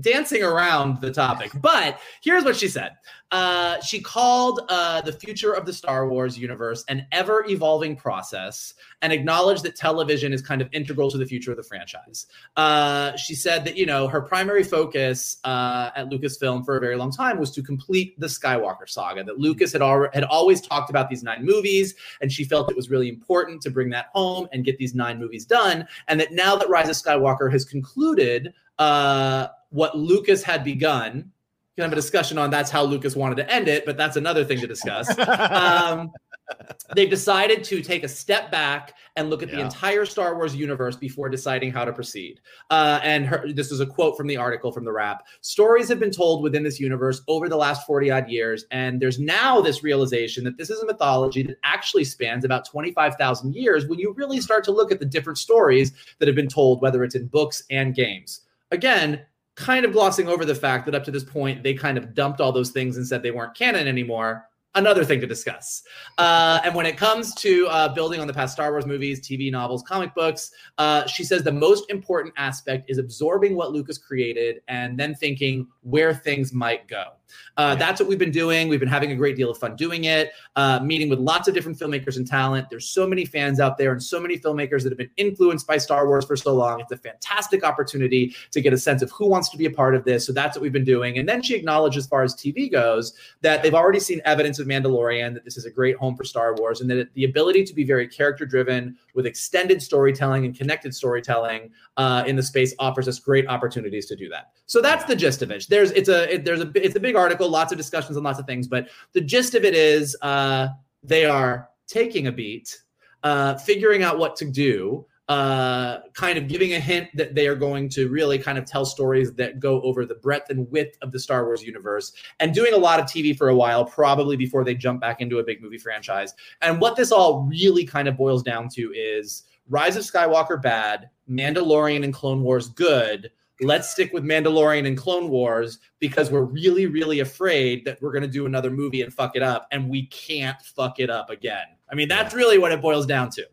dancing 0.00 0.42
around 0.42 1.00
the 1.00 1.10
topic. 1.10 1.50
But 1.60 2.00
here's 2.22 2.44
what 2.44 2.56
she 2.56 2.68
said. 2.68 2.92
Uh, 3.30 3.78
she 3.82 4.00
called 4.00 4.62
uh, 4.70 5.02
the 5.02 5.12
future 5.12 5.52
of 5.52 5.66
the 5.66 5.72
Star 5.72 6.08
Wars 6.08 6.38
universe 6.38 6.82
an 6.88 7.06
ever 7.12 7.44
evolving 7.46 7.94
process 7.94 8.72
and 9.02 9.12
acknowledged 9.12 9.62
that 9.64 9.76
television 9.76 10.32
is 10.32 10.40
kind 10.40 10.62
of 10.62 10.68
integral 10.72 11.10
to 11.10 11.18
the 11.18 11.26
future 11.26 11.50
of 11.50 11.58
the 11.58 11.62
franchise. 11.62 12.26
Uh, 12.56 13.14
she 13.16 13.34
said 13.34 13.66
that, 13.66 13.76
you 13.76 13.84
know, 13.84 14.08
her 14.08 14.22
primary 14.22 14.64
focus 14.64 15.36
uh, 15.44 15.90
at 15.94 16.08
Lucasfilm 16.08 16.64
for 16.64 16.78
a 16.78 16.80
very 16.80 16.96
long 16.96 17.12
time 17.12 17.38
was 17.38 17.50
to 17.50 17.62
complete 17.62 18.18
the 18.18 18.26
Skywalker 18.26 18.88
saga, 18.88 19.22
that 19.22 19.38
Lucas 19.38 19.72
had, 19.72 19.82
al- 19.82 20.08
had 20.14 20.24
always 20.24 20.62
talked 20.62 20.88
about 20.88 21.10
these 21.10 21.22
nine 21.22 21.44
movies, 21.44 21.94
and 22.22 22.32
she 22.32 22.44
felt 22.44 22.70
it 22.70 22.76
was 22.76 22.88
really 22.88 23.10
important 23.10 23.60
to 23.60 23.70
bring 23.70 23.90
that 23.90 24.06
home 24.14 24.48
and 24.52 24.64
get 24.64 24.78
these 24.78 24.94
nine 24.94 25.18
movies 25.18 25.44
done. 25.44 25.86
And 26.08 26.18
that 26.18 26.32
now 26.32 26.56
that 26.56 26.70
Rise 26.70 26.88
of 26.88 26.96
Skywalker 26.96 27.52
has 27.52 27.66
concluded, 27.66 28.54
uh, 28.78 29.48
what 29.70 29.96
Lucas 29.96 30.42
had 30.42 30.64
begun. 30.64 31.32
We 31.76 31.82
can 31.82 31.90
have 31.90 31.92
a 31.92 31.96
discussion 31.96 32.38
on 32.38 32.50
that's 32.50 32.70
how 32.70 32.82
Lucas 32.82 33.14
wanted 33.14 33.36
to 33.36 33.52
end 33.52 33.68
it, 33.68 33.86
but 33.86 33.96
that's 33.96 34.16
another 34.16 34.44
thing 34.44 34.60
to 34.60 34.66
discuss. 34.66 35.08
um, 35.18 36.10
they've 36.94 37.10
decided 37.10 37.62
to 37.64 37.82
take 37.82 38.04
a 38.04 38.08
step 38.08 38.50
back 38.50 38.94
and 39.16 39.30
look 39.30 39.42
at 39.42 39.50
the 39.50 39.60
entire 39.60 40.04
Star 40.04 40.36
Wars 40.36 40.54
universe 40.54 40.96
before 40.96 41.28
deciding 41.28 41.72
how 41.72 41.84
to 41.84 41.92
proceed. 41.92 42.40
Uh, 42.70 43.00
and 43.02 43.26
her, 43.26 43.52
this 43.52 43.70
is 43.70 43.80
a 43.80 43.86
quote 43.86 44.16
from 44.16 44.26
the 44.26 44.36
article 44.36 44.72
from 44.72 44.84
the 44.84 44.92
Wrap. 44.92 45.26
Stories 45.40 45.88
have 45.88 45.98
been 45.98 46.10
told 46.10 46.42
within 46.42 46.62
this 46.62 46.78
universe 46.80 47.22
over 47.28 47.48
the 47.48 47.56
last 47.56 47.86
40 47.86 48.10
odd 48.10 48.28
years, 48.30 48.64
and 48.70 49.00
there's 49.00 49.18
now 49.18 49.60
this 49.60 49.82
realization 49.82 50.44
that 50.44 50.56
this 50.56 50.70
is 50.70 50.80
a 50.80 50.86
mythology 50.86 51.42
that 51.42 51.58
actually 51.64 52.04
spans 52.04 52.44
about 52.44 52.64
25,000 52.64 53.54
years 53.54 53.86
when 53.86 53.98
you 53.98 54.14
really 54.16 54.40
start 54.40 54.64
to 54.64 54.72
look 54.72 54.92
at 54.92 55.00
the 55.00 55.06
different 55.06 55.38
stories 55.38 55.92
that 56.18 56.28
have 56.28 56.36
been 56.36 56.48
told, 56.48 56.80
whether 56.80 57.02
it's 57.04 57.14
in 57.14 57.26
books 57.26 57.64
and 57.70 57.94
games. 57.94 58.42
Again, 58.70 59.24
kind 59.54 59.84
of 59.84 59.92
glossing 59.92 60.28
over 60.28 60.44
the 60.44 60.54
fact 60.54 60.86
that 60.86 60.94
up 60.94 61.04
to 61.04 61.10
this 61.10 61.24
point, 61.24 61.62
they 61.62 61.74
kind 61.74 61.98
of 61.98 62.14
dumped 62.14 62.40
all 62.40 62.52
those 62.52 62.70
things 62.70 62.96
and 62.96 63.06
said 63.06 63.22
they 63.22 63.30
weren't 63.30 63.56
canon 63.56 63.88
anymore. 63.88 64.44
Another 64.74 65.04
thing 65.04 65.20
to 65.20 65.26
discuss. 65.26 65.82
Uh, 66.18 66.60
and 66.64 66.74
when 66.74 66.86
it 66.86 66.96
comes 66.96 67.34
to 67.36 67.66
uh, 67.68 67.92
building 67.92 68.20
on 68.20 68.28
the 68.28 68.32
past 68.32 68.52
Star 68.52 68.70
Wars 68.70 68.86
movies, 68.86 69.20
TV 69.20 69.50
novels, 69.50 69.82
comic 69.82 70.14
books, 70.14 70.52
uh, 70.76 71.06
she 71.06 71.24
says 71.24 71.42
the 71.42 71.50
most 71.50 71.90
important 71.90 72.32
aspect 72.36 72.88
is 72.88 72.98
absorbing 72.98 73.56
what 73.56 73.72
Lucas 73.72 73.98
created 73.98 74.60
and 74.68 74.96
then 74.96 75.14
thinking 75.14 75.66
where 75.82 76.14
things 76.14 76.52
might 76.52 76.86
go. 76.86 77.17
Uh, 77.56 77.74
That's 77.74 78.00
what 78.00 78.08
we've 78.08 78.18
been 78.18 78.30
doing. 78.30 78.68
We've 78.68 78.80
been 78.80 78.88
having 78.88 79.12
a 79.12 79.16
great 79.16 79.36
deal 79.36 79.50
of 79.50 79.58
fun 79.58 79.76
doing 79.76 80.04
it, 80.04 80.32
uh, 80.56 80.80
meeting 80.80 81.08
with 81.08 81.18
lots 81.18 81.48
of 81.48 81.54
different 81.54 81.78
filmmakers 81.78 82.16
and 82.16 82.26
talent. 82.26 82.68
There's 82.70 82.88
so 82.88 83.06
many 83.06 83.24
fans 83.24 83.60
out 83.60 83.78
there 83.78 83.92
and 83.92 84.02
so 84.02 84.20
many 84.20 84.38
filmmakers 84.38 84.82
that 84.82 84.90
have 84.90 84.98
been 84.98 85.10
influenced 85.16 85.66
by 85.66 85.78
Star 85.78 86.06
Wars 86.06 86.24
for 86.24 86.36
so 86.36 86.54
long. 86.54 86.80
It's 86.80 86.92
a 86.92 86.96
fantastic 86.96 87.64
opportunity 87.64 88.34
to 88.52 88.60
get 88.60 88.72
a 88.72 88.78
sense 88.78 89.02
of 89.02 89.10
who 89.10 89.28
wants 89.28 89.48
to 89.50 89.56
be 89.56 89.66
a 89.66 89.70
part 89.70 89.94
of 89.94 90.04
this. 90.04 90.26
So 90.26 90.32
that's 90.32 90.56
what 90.56 90.62
we've 90.62 90.72
been 90.72 90.84
doing. 90.84 91.18
And 91.18 91.28
then 91.28 91.42
she 91.42 91.54
acknowledged, 91.54 91.96
as 91.96 92.06
far 92.06 92.22
as 92.22 92.34
TV 92.34 92.70
goes, 92.70 93.12
that 93.42 93.62
they've 93.62 93.74
already 93.74 94.00
seen 94.00 94.20
evidence 94.24 94.58
of 94.58 94.66
Mandalorian, 94.66 95.34
that 95.34 95.44
this 95.44 95.56
is 95.56 95.64
a 95.64 95.70
great 95.70 95.96
home 95.96 96.16
for 96.16 96.24
Star 96.24 96.54
Wars, 96.54 96.80
and 96.80 96.90
that 96.90 97.12
the 97.14 97.24
ability 97.24 97.64
to 97.64 97.74
be 97.74 97.84
very 97.84 98.08
character 98.08 98.46
driven 98.46 98.96
with 99.14 99.26
extended 99.26 99.82
storytelling 99.82 100.44
and 100.44 100.56
connected 100.56 100.94
storytelling 100.94 101.70
uh, 101.96 102.24
in 102.26 102.36
the 102.36 102.42
space 102.42 102.74
offers 102.78 103.08
us 103.08 103.18
great 103.18 103.46
opportunities 103.48 104.06
to 104.06 104.16
do 104.16 104.28
that. 104.28 104.52
So 104.66 104.80
that's 104.80 105.04
the 105.04 105.16
gist 105.16 105.42
of 105.42 105.50
it. 105.50 105.66
There's 105.68 105.90
it's 105.92 106.08
a 106.08 106.34
it, 106.34 106.44
there's 106.44 106.60
a 106.60 106.70
it's 106.74 106.94
a 106.94 107.00
big 107.00 107.16
article, 107.18 107.48
lots 107.48 107.72
of 107.72 107.78
discussions 107.78 108.16
on 108.16 108.22
lots 108.22 108.38
of 108.38 108.46
things, 108.46 108.66
but 108.68 108.88
the 109.12 109.20
gist 109.20 109.54
of 109.54 109.64
it 109.64 109.74
is 109.74 110.16
uh, 110.22 110.68
they 111.02 111.24
are 111.24 111.68
taking 111.86 112.26
a 112.26 112.32
beat, 112.32 112.80
uh, 113.22 113.56
figuring 113.56 114.02
out 114.02 114.18
what 114.18 114.36
to 114.36 114.44
do. 114.44 115.06
Uh, 115.28 116.00
kind 116.14 116.38
of 116.38 116.48
giving 116.48 116.72
a 116.72 116.80
hint 116.80 117.06
that 117.12 117.34
they 117.34 117.46
are 117.46 117.54
going 117.54 117.86
to 117.86 118.08
really 118.08 118.38
kind 118.38 118.56
of 118.56 118.64
tell 118.64 118.86
stories 118.86 119.34
that 119.34 119.60
go 119.60 119.82
over 119.82 120.06
the 120.06 120.14
breadth 120.14 120.48
and 120.48 120.66
width 120.70 120.96
of 121.02 121.12
the 121.12 121.20
Star 121.20 121.44
Wars 121.44 121.62
universe 121.62 122.14
and 122.40 122.54
doing 122.54 122.72
a 122.72 122.78
lot 122.78 122.98
of 122.98 123.04
TV 123.04 123.36
for 123.36 123.50
a 123.50 123.54
while, 123.54 123.84
probably 123.84 124.36
before 124.36 124.64
they 124.64 124.74
jump 124.74 125.02
back 125.02 125.20
into 125.20 125.38
a 125.38 125.44
big 125.44 125.60
movie 125.60 125.76
franchise. 125.76 126.32
And 126.62 126.80
what 126.80 126.96
this 126.96 127.12
all 127.12 127.42
really 127.42 127.84
kind 127.84 128.08
of 128.08 128.16
boils 128.16 128.42
down 128.42 128.70
to 128.70 128.90
is 128.96 129.42
Rise 129.68 129.96
of 129.96 130.02
Skywalker 130.02 130.60
bad, 130.60 131.10
Mandalorian 131.28 132.04
and 132.04 132.14
Clone 132.14 132.42
Wars 132.42 132.70
good. 132.70 133.30
Let's 133.60 133.90
stick 133.90 134.12
with 134.12 134.24
Mandalorian 134.24 134.86
and 134.86 134.96
Clone 134.96 135.28
Wars 135.28 135.78
because 135.98 136.30
we're 136.30 136.44
really, 136.44 136.86
really 136.86 137.20
afraid 137.20 137.84
that 137.84 138.00
we're 138.00 138.12
going 138.12 138.22
to 138.22 138.28
do 138.28 138.46
another 138.46 138.70
movie 138.70 139.02
and 139.02 139.12
fuck 139.12 139.34
it 139.34 139.42
up, 139.42 139.66
and 139.72 139.88
we 139.88 140.06
can't 140.06 140.60
fuck 140.62 141.00
it 141.00 141.10
up 141.10 141.30
again. 141.30 141.66
I 141.90 141.94
mean, 141.94 142.08
that's 142.08 142.34
really 142.34 142.58
what 142.58 142.72
it 142.72 142.80
boils 142.80 143.06
down 143.06 143.30
to. 143.30 143.46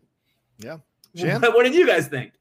Yeah. 0.60 0.78
What, 1.40 1.54
what 1.56 1.64
did 1.64 1.74
you 1.74 1.88
guys 1.88 2.10
think? 2.10 2.34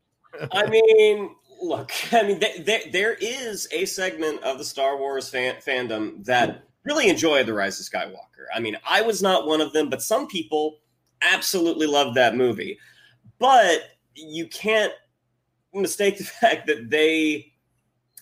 I 0.50 0.66
mean, 0.66 1.30
Look, 1.64 1.92
I 2.12 2.22
mean, 2.22 2.40
th- 2.40 2.66
th- 2.66 2.92
there 2.92 3.14
is 3.14 3.68
a 3.72 3.84
segment 3.86 4.42
of 4.42 4.58
the 4.58 4.64
Star 4.64 4.98
Wars 4.98 5.28
fan- 5.28 5.56
fandom 5.66 6.24
that 6.24 6.64
really 6.84 7.08
enjoyed 7.08 7.46
The 7.46 7.54
Rise 7.54 7.80
of 7.80 7.86
Skywalker. 7.86 8.46
I 8.54 8.60
mean, 8.60 8.76
I 8.88 9.00
was 9.00 9.22
not 9.22 9.46
one 9.46 9.60
of 9.60 9.72
them, 9.72 9.88
but 9.88 10.02
some 10.02 10.26
people 10.26 10.78
absolutely 11.22 11.86
loved 11.86 12.16
that 12.16 12.36
movie. 12.36 12.78
But 13.38 13.90
you 14.14 14.46
can't 14.48 14.92
mistake 15.72 16.18
the 16.18 16.24
fact 16.40 16.66
that 16.66 16.90
they, 16.90 17.52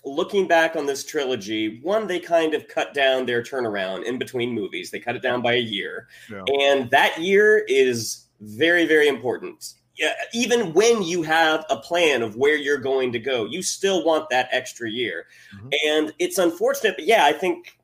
looking 0.04 0.48
back 0.48 0.74
on 0.76 0.86
this 0.86 1.04
trilogy, 1.04 1.80
one, 1.82 2.06
they 2.06 2.18
kind 2.18 2.54
of 2.54 2.66
cut 2.68 2.92
down 2.92 3.26
their 3.26 3.42
turnaround 3.42 4.04
in 4.04 4.18
between 4.18 4.52
movies. 4.52 4.90
They 4.90 4.98
cut 4.98 5.16
it 5.16 5.22
down 5.22 5.42
by 5.42 5.54
a 5.54 5.60
year. 5.60 6.08
Yeah. 6.30 6.42
And 6.60 6.90
that 6.90 7.20
year 7.20 7.64
is 7.68 8.26
very, 8.40 8.86
very 8.86 9.08
important. 9.08 9.74
Yeah, 9.96 10.14
even 10.32 10.72
when 10.72 11.02
you 11.02 11.22
have 11.22 11.64
a 11.68 11.76
plan 11.76 12.22
of 12.22 12.34
where 12.34 12.56
you're 12.56 12.78
going 12.78 13.12
to 13.12 13.18
go, 13.18 13.44
you 13.44 13.62
still 13.62 14.04
want 14.04 14.30
that 14.30 14.48
extra 14.50 14.90
year. 14.90 15.26
Mhm. 15.54 15.72
And 15.86 16.14
it's 16.18 16.38
unfortunate, 16.38 16.96
but 16.96 17.06
yeah, 17.06 17.26
I 17.26 17.32
think 17.32 17.76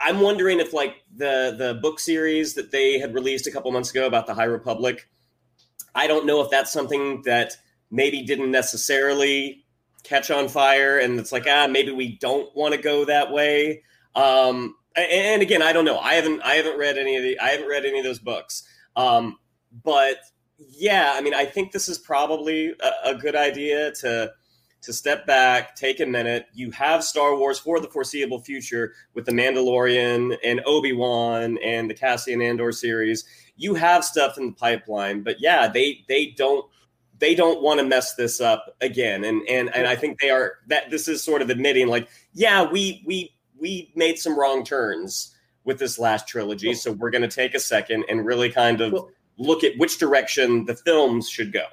I'm 0.00 0.20
wondering 0.20 0.60
if 0.60 0.72
like 0.72 0.96
the 1.14 1.54
the 1.56 1.74
book 1.74 2.00
series 2.00 2.54
that 2.54 2.72
they 2.72 2.98
had 2.98 3.14
released 3.14 3.46
a 3.46 3.52
couple 3.52 3.70
months 3.70 3.90
ago 3.90 4.06
about 4.06 4.26
the 4.26 4.34
High 4.34 4.44
Republic, 4.44 5.08
I 5.94 6.06
don't 6.06 6.26
know 6.26 6.40
if 6.40 6.50
that's 6.50 6.72
something 6.72 7.22
that 7.22 7.56
maybe 7.90 8.22
didn't 8.22 8.50
necessarily 8.50 9.59
catch 10.04 10.30
on 10.30 10.48
fire 10.48 10.98
and 10.98 11.18
it's 11.18 11.32
like 11.32 11.46
ah 11.48 11.66
maybe 11.68 11.92
we 11.92 12.16
don't 12.18 12.54
want 12.56 12.74
to 12.74 12.80
go 12.80 13.04
that 13.04 13.32
way. 13.32 13.82
Um 14.14 14.74
and 14.96 15.40
again, 15.40 15.62
I 15.62 15.72
don't 15.72 15.84
know. 15.84 15.98
I 15.98 16.14
haven't 16.14 16.42
I 16.42 16.54
haven't 16.54 16.78
read 16.78 16.98
any 16.98 17.16
of 17.16 17.22
the 17.22 17.38
I 17.38 17.50
haven't 17.50 17.68
read 17.68 17.84
any 17.84 17.98
of 17.98 18.04
those 18.04 18.18
books. 18.18 18.62
Um 18.96 19.38
but 19.84 20.18
yeah, 20.58 21.12
I 21.14 21.20
mean, 21.20 21.34
I 21.34 21.44
think 21.44 21.72
this 21.72 21.88
is 21.88 21.98
probably 21.98 22.74
a, 22.80 23.10
a 23.10 23.14
good 23.14 23.36
idea 23.36 23.92
to 24.00 24.32
to 24.82 24.92
step 24.92 25.26
back, 25.26 25.76
take 25.76 26.00
a 26.00 26.06
minute. 26.06 26.46
You 26.54 26.70
have 26.70 27.04
Star 27.04 27.36
Wars 27.36 27.58
for 27.58 27.80
the 27.80 27.88
foreseeable 27.88 28.40
future 28.40 28.94
with 29.14 29.26
the 29.26 29.32
Mandalorian 29.32 30.36
and 30.42 30.62
Obi 30.64 30.92
Wan 30.92 31.58
and 31.62 31.90
the 31.90 31.94
Cassian 31.94 32.40
Andor 32.40 32.72
series. 32.72 33.24
You 33.56 33.74
have 33.74 34.04
stuff 34.04 34.38
in 34.38 34.46
the 34.46 34.52
pipeline, 34.52 35.22
but 35.22 35.36
yeah, 35.40 35.68
they 35.68 36.04
they 36.08 36.26
don't 36.36 36.64
they 37.20 37.34
don't 37.34 37.62
want 37.62 37.78
to 37.78 37.86
mess 37.86 38.14
this 38.14 38.40
up 38.40 38.76
again. 38.80 39.24
And 39.24 39.42
and 39.48 39.74
and 39.74 39.86
I 39.86 39.94
think 39.94 40.18
they 40.20 40.30
are 40.30 40.54
that 40.66 40.90
this 40.90 41.06
is 41.06 41.22
sort 41.22 41.42
of 41.42 41.50
admitting 41.50 41.86
like, 41.88 42.08
yeah, 42.32 42.64
we 42.68 43.02
we 43.06 43.32
we 43.58 43.92
made 43.94 44.18
some 44.18 44.38
wrong 44.38 44.64
turns 44.64 45.34
with 45.64 45.78
this 45.78 45.98
last 45.98 46.26
trilogy, 46.26 46.74
so 46.74 46.92
we're 46.92 47.10
going 47.10 47.22
to 47.22 47.28
take 47.28 47.54
a 47.54 47.60
second 47.60 48.04
and 48.08 48.24
really 48.24 48.50
kind 48.50 48.80
of 48.80 48.92
Well- 48.92 49.10
look 49.36 49.62
at 49.64 49.72
which 49.78 49.98
direction 49.98 50.64
the 50.64 50.74
films 50.74 51.28
should 51.28 51.52
go. 51.52 51.64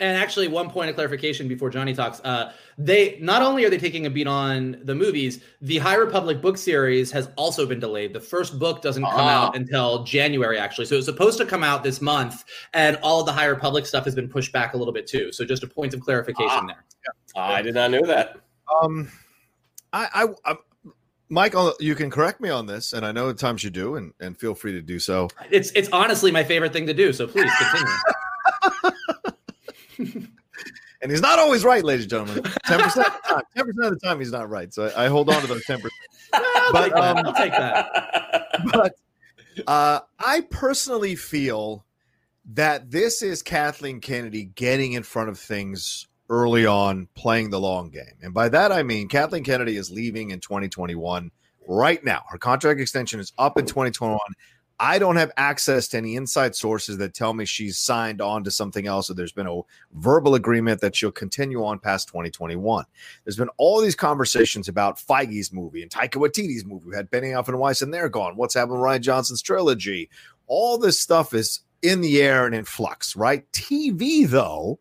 And 0.00 0.16
actually, 0.16 0.48
one 0.48 0.68
point 0.68 0.90
of 0.90 0.96
clarification 0.96 1.46
before 1.46 1.70
Johnny 1.70 1.94
talks: 1.94 2.20
uh, 2.24 2.52
they 2.84 3.18
not 3.20 3.42
only 3.42 3.64
are 3.64 3.70
they 3.70 3.78
taking 3.78 4.06
a 4.06 4.10
beat 4.10 4.26
on 4.26 4.78
the 4.84 4.94
movies, 4.94 5.40
the 5.60 5.78
High 5.78 5.94
Republic 5.96 6.40
book 6.40 6.56
series 6.58 7.10
has 7.12 7.28
also 7.36 7.66
been 7.66 7.80
delayed. 7.80 8.12
The 8.12 8.20
first 8.20 8.58
book 8.58 8.82
doesn't 8.82 9.02
come 9.02 9.12
Ah. 9.14 9.46
out 9.48 9.56
until 9.56 10.04
January, 10.04 10.58
actually, 10.58 10.86
so 10.86 10.96
it's 10.96 11.06
supposed 11.06 11.38
to 11.38 11.46
come 11.46 11.62
out 11.62 11.82
this 11.82 12.00
month, 12.00 12.44
and 12.72 12.98
all 13.02 13.20
of 13.20 13.26
the 13.26 13.32
High 13.32 13.44
Republic 13.46 13.86
stuff 13.86 14.04
has 14.04 14.14
been 14.14 14.28
pushed 14.28 14.52
back 14.52 14.74
a 14.74 14.76
little 14.76 14.92
bit 14.94 15.06
too. 15.06 15.30
So 15.32 15.44
just 15.44 15.62
a 15.62 15.66
point 15.66 15.94
of 15.94 16.00
clarification 16.00 16.50
Ah. 16.50 16.66
there. 16.66 16.84
I 17.36 17.62
did 17.62 17.74
not 17.74 17.90
know 17.90 18.04
that. 18.06 18.36
Um, 18.82 19.10
I, 19.92 20.08
I, 20.44 20.52
I, 20.52 20.56
Michael, 21.28 21.74
you 21.80 21.94
can 21.94 22.10
correct 22.10 22.40
me 22.40 22.48
on 22.50 22.66
this, 22.66 22.92
and 22.92 23.04
I 23.06 23.12
know 23.12 23.28
at 23.30 23.38
times 23.38 23.62
you 23.64 23.70
do, 23.70 23.96
and, 23.96 24.12
and 24.20 24.38
feel 24.38 24.54
free 24.54 24.72
to 24.72 24.82
do 24.82 24.98
so. 24.98 25.28
It's 25.50 25.70
it's 25.72 25.88
honestly 25.90 26.30
my 26.30 26.44
favorite 26.44 26.72
thing 26.72 26.86
to 26.86 26.94
do. 26.94 27.12
So 27.12 27.26
please 27.26 27.50
continue. 29.98 30.26
And 31.02 31.10
he's 31.10 31.20
not 31.20 31.38
always 31.38 31.64
right, 31.64 31.84
ladies 31.84 32.04
and 32.04 32.10
gentlemen. 32.10 32.44
Ten 32.64 32.80
percent 32.80 33.08
of 33.08 33.14
the 33.14 33.28
time, 33.28 33.42
ten 33.56 33.66
percent 33.66 33.86
of 33.86 33.92
the 33.92 34.06
time, 34.06 34.18
he's 34.20 34.30
not 34.30 34.48
right. 34.48 34.72
So 34.72 34.86
I, 34.86 35.06
I 35.06 35.08
hold 35.08 35.28
on 35.28 35.40
to 35.42 35.48
those 35.48 35.64
ten 35.64 35.78
percent. 35.78 35.92
But, 36.72 36.92
um, 36.96 37.18
I'll 37.18 37.34
take 37.34 37.52
that. 37.52 38.62
But 38.72 38.94
uh, 39.66 40.00
I 40.18 40.42
personally 40.42 41.16
feel 41.16 41.84
that 42.54 42.90
this 42.90 43.20
is 43.20 43.42
Kathleen 43.42 44.00
Kennedy 44.00 44.44
getting 44.44 44.92
in 44.92 45.02
front 45.02 45.28
of 45.28 45.38
things 45.38 46.06
early 46.30 46.64
on, 46.64 47.08
playing 47.14 47.50
the 47.50 47.60
long 47.60 47.90
game, 47.90 48.14
and 48.22 48.32
by 48.32 48.48
that 48.48 48.72
I 48.72 48.82
mean 48.82 49.08
Kathleen 49.08 49.44
Kennedy 49.44 49.76
is 49.76 49.90
leaving 49.90 50.30
in 50.30 50.40
2021 50.40 51.30
right 51.66 52.02
now. 52.04 52.22
Her 52.28 52.38
contract 52.38 52.80
extension 52.80 53.20
is 53.20 53.32
up 53.38 53.58
in 53.58 53.66
2021. 53.66 54.18
I 54.84 54.98
don't 54.98 55.14
have 55.14 55.30
access 55.36 55.86
to 55.88 55.98
any 55.98 56.16
inside 56.16 56.56
sources 56.56 56.98
that 56.98 57.14
tell 57.14 57.34
me 57.34 57.44
she's 57.44 57.78
signed 57.78 58.20
on 58.20 58.42
to 58.42 58.50
something 58.50 58.88
else 58.88 59.08
or 59.08 59.14
there's 59.14 59.30
been 59.30 59.46
a 59.46 59.60
verbal 59.92 60.34
agreement 60.34 60.80
that 60.80 60.96
she'll 60.96 61.12
continue 61.12 61.64
on 61.64 61.78
past 61.78 62.08
2021. 62.08 62.84
There's 63.22 63.36
been 63.36 63.48
all 63.58 63.80
these 63.80 63.94
conversations 63.94 64.66
about 64.66 64.98
Feige's 64.98 65.52
movie 65.52 65.82
and 65.82 65.90
Taika 65.90 66.16
Waititi's 66.16 66.64
movie. 66.64 66.88
We 66.88 66.96
had 66.96 67.12
Benioff 67.12 67.46
and 67.46 67.60
Weiss 67.60 67.80
and 67.80 67.94
they're 67.94 68.08
gone. 68.08 68.34
What's 68.34 68.54
happened 68.54 68.80
with 68.80 68.80
Rian 68.80 69.02
Johnson's 69.02 69.40
trilogy? 69.40 70.10
All 70.48 70.78
this 70.78 70.98
stuff 70.98 71.32
is 71.32 71.60
in 71.82 72.00
the 72.00 72.20
air 72.20 72.44
and 72.44 72.54
in 72.54 72.64
flux, 72.64 73.14
right? 73.14 73.48
TV, 73.52 74.26
though, 74.26 74.80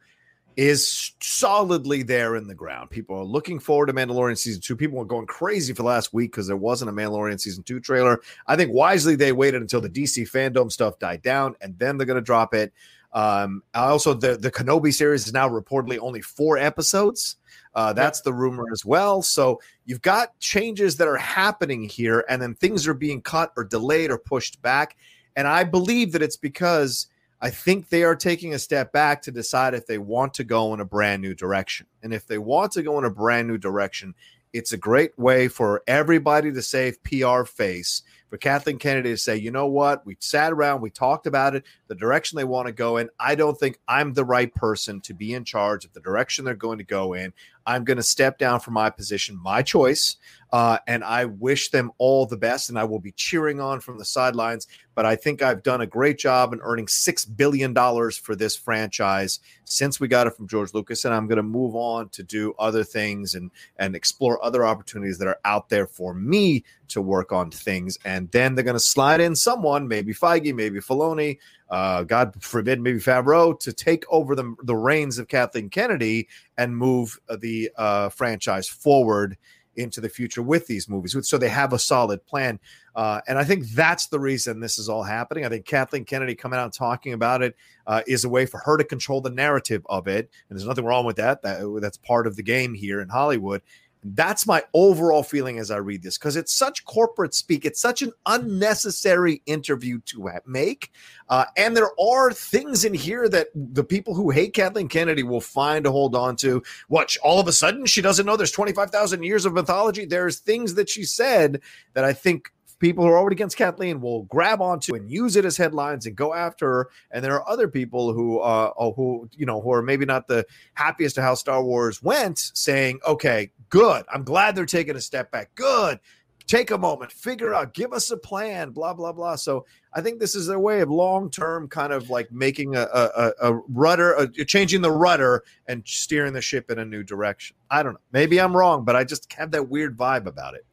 is 0.57 1.13
solidly 1.21 2.03
there 2.03 2.35
in 2.35 2.47
the 2.47 2.53
ground. 2.53 2.89
People 2.89 3.17
are 3.17 3.23
looking 3.23 3.59
forward 3.59 3.87
to 3.87 3.93
Mandalorian 3.93 4.37
season 4.37 4.61
two. 4.61 4.75
People 4.75 4.97
were 4.97 5.05
going 5.05 5.25
crazy 5.25 5.73
for 5.73 5.83
the 5.83 5.87
last 5.87 6.13
week 6.13 6.31
because 6.31 6.47
there 6.47 6.57
wasn't 6.57 6.89
a 6.89 6.93
Mandalorian 6.93 7.39
season 7.39 7.63
two 7.63 7.79
trailer. 7.79 8.21
I 8.47 8.55
think 8.55 8.73
wisely 8.73 9.15
they 9.15 9.31
waited 9.31 9.61
until 9.61 9.81
the 9.81 9.89
DC 9.89 10.29
fandom 10.29 10.71
stuff 10.71 10.99
died 10.99 11.21
down 11.21 11.55
and 11.61 11.77
then 11.79 11.97
they're 11.97 12.07
going 12.07 12.15
to 12.15 12.21
drop 12.21 12.53
it. 12.53 12.73
Um, 13.13 13.63
also, 13.73 14.13
the 14.13 14.37
the 14.37 14.51
Kenobi 14.51 14.93
series 14.93 15.27
is 15.27 15.33
now 15.33 15.49
reportedly 15.49 15.99
only 15.99 16.21
four 16.21 16.57
episodes. 16.57 17.37
Uh, 17.73 17.93
that's 17.93 18.21
the 18.21 18.33
rumor 18.33 18.65
as 18.71 18.85
well. 18.85 19.21
So 19.21 19.61
you've 19.85 20.01
got 20.01 20.37
changes 20.39 20.97
that 20.97 21.07
are 21.07 21.17
happening 21.17 21.83
here, 21.83 22.25
and 22.29 22.41
then 22.41 22.55
things 22.55 22.87
are 22.87 22.93
being 22.93 23.21
cut 23.21 23.51
or 23.55 23.63
delayed 23.63 24.11
or 24.11 24.17
pushed 24.17 24.61
back. 24.61 24.97
And 25.35 25.47
I 25.47 25.63
believe 25.63 26.11
that 26.11 26.21
it's 26.21 26.37
because 26.37 27.07
I 27.41 27.49
think 27.49 27.89
they 27.89 28.03
are 28.03 28.15
taking 28.15 28.53
a 28.53 28.59
step 28.59 28.91
back 28.91 29.23
to 29.23 29.31
decide 29.31 29.73
if 29.73 29.87
they 29.87 29.97
want 29.97 30.35
to 30.35 30.43
go 30.43 30.73
in 30.75 30.79
a 30.79 30.85
brand 30.85 31.23
new 31.23 31.33
direction. 31.33 31.87
And 32.03 32.13
if 32.13 32.27
they 32.27 32.37
want 32.37 32.73
to 32.73 32.83
go 32.83 32.99
in 32.99 33.05
a 33.05 33.09
brand 33.09 33.47
new 33.47 33.57
direction, 33.57 34.13
it's 34.53 34.73
a 34.73 34.77
great 34.77 35.17
way 35.17 35.47
for 35.47 35.81
everybody 35.87 36.51
to 36.51 36.61
save 36.61 37.01
PR 37.03 37.43
face. 37.43 38.03
For 38.29 38.37
Kathleen 38.37 38.77
Kennedy 38.77 39.09
to 39.09 39.17
say, 39.17 39.35
you 39.37 39.51
know 39.51 39.67
what, 39.67 40.05
we 40.05 40.15
sat 40.19 40.53
around, 40.53 40.81
we 40.81 40.89
talked 40.89 41.27
about 41.27 41.55
it, 41.55 41.65
the 41.87 41.95
direction 41.95 42.37
they 42.37 42.43
want 42.43 42.67
to 42.67 42.73
go 42.73 42.97
in. 42.97 43.09
I 43.19 43.35
don't 43.35 43.57
think 43.57 43.79
I'm 43.87 44.13
the 44.13 44.23
right 44.23 44.53
person 44.53 45.01
to 45.01 45.13
be 45.13 45.33
in 45.33 45.43
charge 45.43 45.83
of 45.83 45.93
the 45.93 45.99
direction 45.99 46.45
they're 46.45 46.53
going 46.53 46.77
to 46.77 46.83
go 46.83 47.13
in. 47.13 47.33
I'm 47.65 47.83
going 47.83 47.97
to 47.97 48.03
step 48.03 48.37
down 48.37 48.59
from 48.59 48.73
my 48.73 48.89
position, 48.89 49.37
my 49.41 49.61
choice. 49.61 50.17
Uh, 50.51 50.77
and 50.85 51.01
I 51.03 51.25
wish 51.25 51.69
them 51.69 51.91
all 51.97 52.25
the 52.25 52.35
best, 52.35 52.67
and 52.67 52.77
I 52.77 52.83
will 52.83 52.99
be 52.99 53.13
cheering 53.13 53.61
on 53.61 53.79
from 53.79 53.97
the 53.97 54.03
sidelines. 54.03 54.67
But 54.95 55.05
I 55.05 55.15
think 55.15 55.41
I've 55.41 55.63
done 55.63 55.79
a 55.79 55.87
great 55.87 56.17
job 56.17 56.51
in 56.51 56.59
earning 56.61 56.89
six 56.89 57.23
billion 57.23 57.73
dollars 57.73 58.17
for 58.17 58.35
this 58.35 58.57
franchise 58.57 59.39
since 59.63 60.01
we 60.01 60.09
got 60.09 60.27
it 60.27 60.35
from 60.35 60.49
George 60.49 60.73
Lucas, 60.73 61.05
and 61.05 61.13
I'm 61.13 61.27
going 61.27 61.37
to 61.37 61.43
move 61.43 61.73
on 61.75 62.09
to 62.09 62.23
do 62.23 62.53
other 62.59 62.83
things 62.83 63.33
and 63.33 63.49
and 63.77 63.95
explore 63.95 64.43
other 64.43 64.65
opportunities 64.65 65.17
that 65.19 65.27
are 65.29 65.39
out 65.45 65.69
there 65.69 65.87
for 65.87 66.13
me 66.13 66.65
to 66.89 67.01
work 67.01 67.31
on 67.31 67.49
things. 67.49 67.97
And 68.03 68.29
then 68.31 68.53
they're 68.53 68.65
going 68.65 68.75
to 68.75 68.79
slide 68.79 69.21
in 69.21 69.37
someone, 69.37 69.87
maybe 69.87 70.13
Feige, 70.13 70.53
maybe 70.53 70.79
Filoni, 70.79 71.37
uh, 71.71 72.03
God 72.03 72.35
forbid, 72.43 72.81
maybe 72.81 72.99
Favreau, 72.99 73.57
to 73.61 73.73
take 73.73 74.03
over 74.09 74.35
the 74.35 74.55
the 74.63 74.75
reins 74.75 75.17
of 75.17 75.27
Kathleen 75.27 75.69
Kennedy 75.69 76.27
and 76.57 76.77
move 76.77 77.17
the 77.39 77.71
uh, 77.77 78.09
franchise 78.09 78.67
forward 78.67 79.37
into 79.77 80.01
the 80.01 80.09
future 80.09 80.41
with 80.41 80.67
these 80.67 80.89
movies. 80.89 81.15
So 81.21 81.37
they 81.37 81.49
have 81.49 81.73
a 81.73 81.79
solid 81.79 82.25
plan. 82.25 82.59
Uh, 82.93 83.21
and 83.27 83.37
I 83.39 83.45
think 83.45 83.69
that's 83.69 84.07
the 84.07 84.19
reason 84.19 84.59
this 84.59 84.77
is 84.77 84.89
all 84.89 85.03
happening. 85.03 85.45
I 85.45 85.49
think 85.49 85.65
Kathleen 85.65 86.03
Kennedy 86.03 86.35
coming 86.35 86.59
out 86.59 86.65
and 86.65 86.73
talking 86.73 87.13
about 87.13 87.41
it 87.41 87.55
uh, 87.87 88.01
is 88.05 88.25
a 88.25 88.29
way 88.29 88.45
for 88.45 88.59
her 88.59 88.77
to 88.77 88.83
control 88.83 89.21
the 89.21 89.29
narrative 89.29 89.85
of 89.89 90.07
it. 90.07 90.29
And 90.49 90.59
there's 90.59 90.67
nothing 90.67 90.85
wrong 90.85 91.05
with 91.05 91.15
that. 91.17 91.41
that 91.43 91.79
that's 91.81 91.97
part 91.97 92.27
of 92.27 92.35
the 92.35 92.43
game 92.43 92.73
here 92.73 92.99
in 92.99 93.07
Hollywood. 93.07 93.61
That's 94.03 94.47
my 94.47 94.63
overall 94.73 95.21
feeling 95.21 95.59
as 95.59 95.69
I 95.69 95.77
read 95.77 96.01
this 96.01 96.17
because 96.17 96.35
it's 96.35 96.53
such 96.53 96.85
corporate 96.85 97.35
speak. 97.35 97.65
It's 97.65 97.81
such 97.81 98.01
an 98.01 98.11
unnecessary 98.25 99.43
interview 99.45 99.99
to 100.05 100.29
make. 100.45 100.91
Uh, 101.29 101.45
and 101.55 101.77
there 101.77 101.91
are 101.99 102.33
things 102.33 102.83
in 102.83 102.93
here 102.93 103.29
that 103.29 103.47
the 103.55 103.83
people 103.83 104.15
who 104.15 104.31
hate 104.31 104.53
Kathleen 104.53 104.87
Kennedy 104.87 105.23
will 105.23 105.41
find 105.41 105.85
to 105.85 105.91
hold 105.91 106.15
on 106.15 106.35
to. 106.37 106.63
Watch, 106.89 107.17
all 107.23 107.39
of 107.39 107.47
a 107.47 107.53
sudden 107.53 107.85
she 107.85 108.01
doesn't 108.01 108.25
know 108.25 108.35
there's 108.35 108.51
25,000 108.51 109.23
years 109.23 109.45
of 109.45 109.53
mythology? 109.53 110.05
There's 110.05 110.39
things 110.39 110.73
that 110.75 110.89
she 110.89 111.03
said 111.03 111.61
that 111.93 112.03
I 112.03 112.13
think 112.13 112.51
people 112.81 113.05
who 113.05 113.11
are 113.11 113.17
already 113.17 113.35
against 113.35 113.55
Kathleen 113.55 114.01
will 114.01 114.23
grab 114.23 114.61
onto 114.61 114.95
and 114.95 115.09
use 115.09 115.37
it 115.37 115.45
as 115.45 115.55
headlines 115.55 116.05
and 116.05 116.15
go 116.15 116.33
after 116.33 116.67
her. 116.67 116.89
And 117.11 117.23
there 117.23 117.35
are 117.35 117.47
other 117.47 117.67
people 117.67 118.13
who, 118.13 118.39
uh, 118.39 118.73
oh, 118.77 118.91
who 118.93 119.29
you 119.31 119.45
know, 119.45 119.61
who 119.61 119.71
are 119.71 119.81
maybe 119.81 120.05
not 120.05 120.27
the 120.27 120.45
happiest 120.73 121.15
to 121.15 121.21
how 121.21 121.35
Star 121.35 121.63
Wars 121.63 122.03
went, 122.03 122.39
saying, 122.53 122.99
"Okay, 123.07 123.51
good. 123.69 124.05
I'm 124.11 124.23
glad 124.23 124.55
they're 124.55 124.65
taking 124.65 124.95
a 124.95 125.01
step 125.01 125.31
back. 125.31 125.55
Good." 125.55 125.99
take 126.47 126.71
a 126.71 126.77
moment, 126.77 127.11
figure 127.13 127.53
out, 127.53 127.73
give 127.73 127.93
us 127.93 128.11
a 128.11 128.17
plan, 128.17 128.71
blah 128.71 128.93
blah 128.93 129.13
blah. 129.13 129.35
So 129.35 129.65
I 129.93 130.01
think 130.01 130.19
this 130.19 130.35
is 130.35 130.47
their 130.47 130.59
way 130.59 130.81
of 130.81 130.89
long 130.89 131.29
term, 131.29 131.69
kind 131.69 131.93
of 131.93 132.09
like 132.09 132.29
making 132.31 132.75
a 132.75 132.81
a, 132.81 133.31
a 133.41 133.53
rudder, 133.69 134.13
a, 134.13 134.27
changing 134.45 134.81
the 134.81 134.91
rudder, 134.91 135.43
and 135.67 135.81
steering 135.85 136.33
the 136.33 136.41
ship 136.41 136.69
in 136.69 136.79
a 136.79 136.85
new 136.85 137.03
direction. 137.03 137.55
I 137.69 137.83
don't 137.83 137.93
know. 137.93 137.99
Maybe 138.11 138.41
I'm 138.41 138.55
wrong, 138.55 138.83
but 138.83 138.95
I 138.97 139.05
just 139.05 139.31
have 139.33 139.51
that 139.51 139.69
weird 139.69 139.97
vibe 139.97 140.25
about 140.25 140.55
it. 140.55 140.65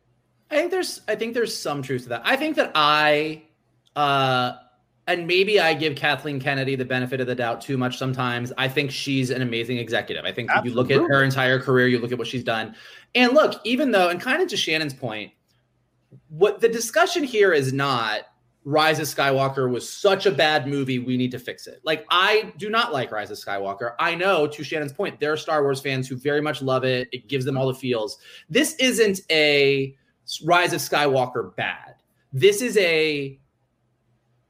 I 0.51 0.57
think 0.57 0.71
there's 0.71 1.01
I 1.09 1.15
think 1.15 1.35
there's 1.35 1.57
some 1.57 1.83
truth 1.83 2.05
to 2.05 2.09
that. 2.11 2.23
I 2.25 2.37
think 2.37 2.57
that 2.57 2.73
I 2.75 3.43
uh 3.97 4.53
and 5.07 5.27
maybe 5.27 5.59
I 5.59 5.73
give 5.73 5.97
Kathleen 5.97 6.39
Kennedy 6.39 6.77
the 6.77 6.85
benefit 6.85 7.21
of 7.21 7.27
the 7.27 7.35
doubt 7.35 7.63
too 7.63 7.79
much 7.79 7.97
sometimes. 7.97 8.53
I 8.59 8.69
think 8.69 8.91
she's 8.91 9.31
an 9.31 9.41
amazing 9.41 9.79
executive. 9.79 10.27
I 10.27 10.33
think 10.33 10.51
you 10.63 10.75
look 10.75 10.91
at 10.91 11.01
her 11.01 11.23
entire 11.23 11.59
career, 11.59 11.89
you 11.89 11.99
look 11.99 12.13
at 12.13 12.19
what 12.19 12.27
she's 12.27 12.45
done. 12.45 12.77
And 13.15 13.33
look, 13.33 13.59
even 13.65 13.91
though, 13.91 14.11
and 14.11 14.21
kind 14.21 14.43
of 14.43 14.49
to 14.49 14.57
Shannon's 14.59 14.93
point, 14.93 15.33
what 16.29 16.61
the 16.61 16.69
discussion 16.69 17.25
here 17.25 17.55
is 17.55 17.73
not 17.73 18.25
Rise 18.65 18.99
of 18.99 19.07
Skywalker 19.07 19.71
was 19.71 19.89
such 19.89 20.27
a 20.27 20.31
bad 20.31 20.67
movie, 20.67 20.99
we 20.99 21.17
need 21.17 21.31
to 21.31 21.39
fix 21.39 21.67
it. 21.67 21.81
Like, 21.85 22.05
I 22.11 22.53
do 22.59 22.69
not 22.69 22.93
like 22.93 23.11
Rise 23.11 23.31
of 23.31 23.39
Skywalker. 23.39 23.95
I 23.99 24.15
know, 24.15 24.47
to 24.47 24.63
Shannon's 24.63 24.93
point, 24.93 25.19
there 25.21 25.33
are 25.33 25.39
Star 25.39 25.63
Wars 25.63 25.81
fans 25.81 26.07
who 26.07 26.17
very 26.17 26.43
much 26.43 26.61
love 26.61 26.85
it. 26.85 27.09
It 27.13 27.29
gives 27.29 27.47
them 27.47 27.57
all 27.57 27.67
the 27.67 27.75
feels. 27.75 28.19
This 28.51 28.75
isn't 28.77 29.23
a 29.31 29.97
Rise 30.45 30.73
of 30.73 30.81
Skywalker 30.81 31.55
bad. 31.57 31.95
This 32.33 32.61
is 32.61 32.77
a 32.77 33.39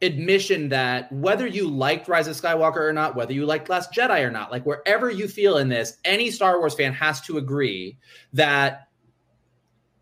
admission 0.01 0.69
that 0.69 1.11
whether 1.13 1.47
you 1.47 1.69
liked 1.69 2.09
Rise 2.09 2.29
of 2.29 2.37
Skywalker 2.37 2.77
or 2.77 2.93
not, 2.93 3.17
whether 3.17 3.33
you 3.33 3.47
liked 3.47 3.69
Last 3.69 3.93
Jedi 3.93 4.23
or 4.23 4.31
not, 4.31 4.51
like 4.51 4.65
wherever 4.65 5.11
you 5.11 5.27
feel 5.27 5.59
in 5.59 5.69
this, 5.69 5.97
any 6.05 6.31
Star 6.31 6.59
Wars 6.59 6.75
fan 6.75 6.93
has 6.93 7.21
to 7.23 7.39
agree 7.39 7.99
that 8.33 8.89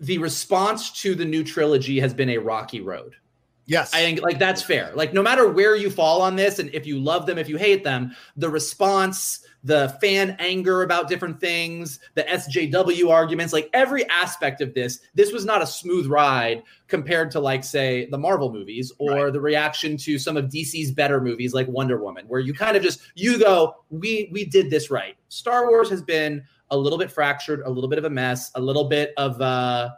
the 0.00 0.18
response 0.18 0.90
to 1.00 1.14
the 1.14 1.24
new 1.24 1.42
trilogy 1.42 1.98
has 1.98 2.12
been 2.12 2.30
a 2.30 2.38
rocky 2.38 2.80
road. 2.80 3.16
Yes. 3.64 3.92
I 3.94 3.98
think 3.98 4.22
like 4.22 4.38
that's 4.38 4.62
fair. 4.62 4.92
Like 4.94 5.12
no 5.12 5.22
matter 5.22 5.50
where 5.50 5.74
you 5.74 5.90
fall 5.90 6.22
on 6.22 6.36
this 6.36 6.58
and 6.58 6.72
if 6.74 6.86
you 6.86 6.98
love 6.98 7.26
them, 7.26 7.38
if 7.38 7.48
you 7.48 7.56
hate 7.56 7.82
them, 7.82 8.14
the 8.36 8.48
response 8.48 9.45
the 9.66 9.96
fan 10.00 10.36
anger 10.38 10.82
about 10.82 11.08
different 11.08 11.40
things, 11.40 11.98
the 12.14 12.22
SJW 12.22 13.10
arguments, 13.10 13.52
like 13.52 13.68
every 13.74 14.08
aspect 14.08 14.60
of 14.60 14.72
this, 14.74 15.00
this 15.14 15.32
was 15.32 15.44
not 15.44 15.60
a 15.60 15.66
smooth 15.66 16.06
ride 16.06 16.62
compared 16.86 17.32
to 17.32 17.40
like 17.40 17.64
say 17.64 18.06
the 18.10 18.18
Marvel 18.18 18.52
movies 18.52 18.92
or 18.98 19.24
right. 19.24 19.32
the 19.32 19.40
reaction 19.40 19.96
to 19.96 20.20
some 20.20 20.36
of 20.36 20.44
DC's 20.44 20.92
better 20.92 21.20
movies 21.20 21.52
like 21.52 21.66
Wonder 21.66 21.98
Woman, 21.98 22.26
where 22.28 22.40
you 22.40 22.54
kind 22.54 22.76
of 22.76 22.82
just 22.82 23.00
you 23.16 23.40
go, 23.40 23.74
we 23.90 24.28
we 24.32 24.44
did 24.44 24.70
this 24.70 24.88
right. 24.88 25.16
Star 25.28 25.68
Wars 25.68 25.90
has 25.90 26.00
been 26.00 26.44
a 26.70 26.76
little 26.76 26.98
bit 26.98 27.10
fractured, 27.10 27.60
a 27.64 27.70
little 27.70 27.90
bit 27.90 27.98
of 27.98 28.04
a 28.04 28.10
mess, 28.10 28.52
a 28.54 28.60
little 28.60 28.84
bit 28.84 29.12
of 29.16 29.40
uh 29.40 29.90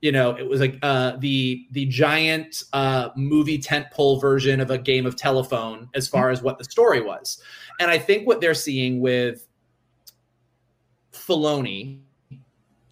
you 0.00 0.12
know, 0.12 0.30
it 0.34 0.48
was 0.48 0.60
like 0.60 0.78
uh, 0.82 1.16
the 1.18 1.66
the 1.72 1.86
giant 1.86 2.64
uh, 2.72 3.10
movie 3.16 3.58
tentpole 3.58 4.20
version 4.20 4.60
of 4.60 4.70
a 4.70 4.78
game 4.78 5.04
of 5.04 5.16
telephone 5.16 5.88
as 5.94 6.08
far 6.08 6.30
as 6.30 6.42
what 6.42 6.58
the 6.58 6.64
story 6.64 7.02
was. 7.02 7.42
And 7.80 7.90
I 7.90 7.98
think 7.98 8.26
what 8.26 8.40
they're 8.40 8.54
seeing 8.54 9.00
with 9.00 9.46
Filoni, 11.12 12.00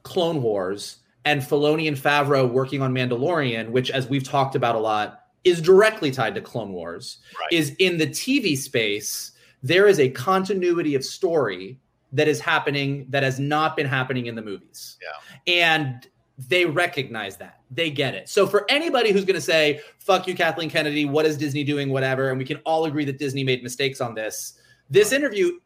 Clone 0.03 0.43
Wars, 0.43 0.99
and 1.25 1.41
Filoni 1.41 1.89
and 1.89 1.97
Favreau 1.97 2.51
working 2.51 2.83
on 2.83 2.93
Mandalorian, 2.93 3.71
which, 3.71 3.91
as 3.91 4.09
we've 4.09 4.25
talked 4.25 4.55
about 4.55 4.75
a 4.75 4.79
lot, 4.79 5.23
is 5.45 5.63
directly 5.63 6.11
tied 6.11 6.35
to 6.35 6.41
Clone 6.41 6.73
Wars, 6.73 7.19
right. 7.41 7.53
is 7.53 7.75
in 7.79 7.97
the 7.97 8.07
TV 8.07 8.57
space, 8.57 9.33
there 9.63 9.87
is 9.87 9.99
a 9.99 10.11
continuity 10.11 10.95
of 10.95 11.05
story 11.05 11.79
that 12.13 12.29
is 12.29 12.41
happening 12.41 13.07
that 13.09 13.23
has 13.23 13.39
not 13.39 13.77
been 13.77 13.87
happening 13.87 14.27
in 14.27 14.35
the 14.35 14.43
movies. 14.43 14.97
Yeah. 15.03 15.53
And 15.53 16.07
they 16.47 16.65
recognize 16.65 17.37
that. 17.39 17.61
They 17.71 17.91
get 17.91 18.15
it. 18.15 18.29
So 18.29 18.47
for 18.47 18.65
anybody 18.71 19.11
who's 19.11 19.25
going 19.25 19.35
to 19.35 19.41
say, 19.41 19.81
fuck 19.99 20.29
you, 20.29 20.35
Kathleen 20.35 20.71
Kennedy, 20.71 21.05
what 21.05 21.27
is 21.27 21.37
Disney 21.37 21.65
doing, 21.65 21.91
whatever, 21.91 22.31
and 22.31 22.39
we 22.39 22.45
can 22.45 22.59
all 22.59 22.85
agree 22.85 23.05
that 23.07 23.19
Disney 23.19 23.43
made 23.43 23.63
mistakes 23.63 24.01
on 24.01 24.15
this, 24.15 24.55
this 24.89 25.13
interview, 25.13 25.59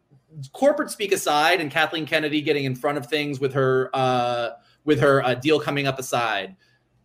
corporate 0.52 0.90
speak 0.90 1.12
aside, 1.12 1.60
and 1.60 1.70
Kathleen 1.70 2.06
Kennedy 2.06 2.40
getting 2.40 2.64
in 2.64 2.74
front 2.74 2.96
of 2.96 3.06
things 3.06 3.38
with 3.38 3.52
her 3.52 3.90
uh, 3.94 4.50
with 4.84 4.98
her 4.98 5.22
uh, 5.22 5.34
deal 5.34 5.60
coming 5.60 5.86
up 5.86 5.98
aside. 5.98 6.56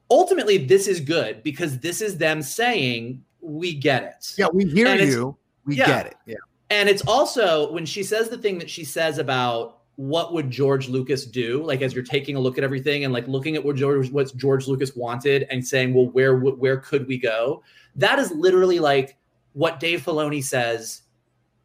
Ultimately, 0.09 0.57
this 0.57 0.87
is 0.87 0.99
good 0.99 1.43
because 1.43 1.79
this 1.79 2.01
is 2.01 2.17
them 2.17 2.41
saying 2.41 3.23
we 3.41 3.73
get 3.73 4.03
it. 4.03 4.33
Yeah, 4.37 4.47
we 4.51 4.65
hear 4.65 4.95
you. 4.95 5.37
We 5.65 5.75
yeah. 5.75 5.85
get 5.85 6.07
it. 6.07 6.15
Yeah. 6.25 6.35
And 6.69 6.89
it's 6.89 7.01
also 7.05 7.71
when 7.71 7.85
she 7.85 8.03
says 8.03 8.29
the 8.29 8.37
thing 8.37 8.57
that 8.59 8.69
she 8.69 8.83
says 8.83 9.17
about 9.17 9.76
what 9.97 10.31
would 10.31 10.49
George 10.51 10.89
Lucas 10.89 11.25
do? 11.25 11.63
Like 11.63 11.81
as 11.81 11.93
you're 11.93 12.03
taking 12.03 12.35
a 12.35 12.39
look 12.39 12.57
at 12.59 12.63
everything 12.63 13.03
and 13.03 13.11
like 13.11 13.27
looking 13.27 13.55
at 13.55 13.65
what 13.65 13.75
George 13.75 14.11
what 14.11 14.35
George 14.37 14.67
Lucas 14.67 14.95
wanted 14.95 15.47
and 15.49 15.65
saying, 15.65 15.93
well, 15.93 16.05
where 16.05 16.37
where 16.37 16.77
could 16.77 17.07
we 17.07 17.17
go? 17.17 17.63
That 17.95 18.19
is 18.19 18.31
literally 18.31 18.79
like 18.79 19.17
what 19.53 19.79
Dave 19.79 20.03
Filoni 20.03 20.43
says 20.43 21.01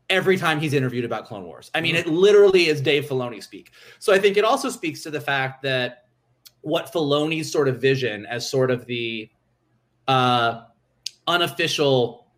every 0.09 0.39
time 0.39 0.59
he's 0.59 0.73
interviewed 0.73 1.05
about 1.05 1.27
Clone 1.27 1.45
Wars. 1.45 1.71
I 1.75 1.83
mean, 1.83 1.95
mm-hmm. 1.95 2.09
it 2.09 2.13
literally 2.13 2.69
is 2.69 2.81
Dave 2.81 3.05
Filoni 3.05 3.43
speak. 3.43 3.73
So 3.99 4.15
I 4.15 4.19
think 4.19 4.39
it 4.39 4.45
also 4.45 4.71
speaks 4.71 5.03
to 5.03 5.11
the 5.11 5.21
fact 5.21 5.63
that 5.63 6.07
what 6.63 6.91
Filoni's 6.91 7.53
sort 7.53 7.69
of 7.69 7.81
vision 7.81 8.25
as 8.27 8.49
sort 8.49 8.71
of 8.71 8.87
the 8.87 9.31
uh, 10.09 10.63
unofficial 11.27 12.29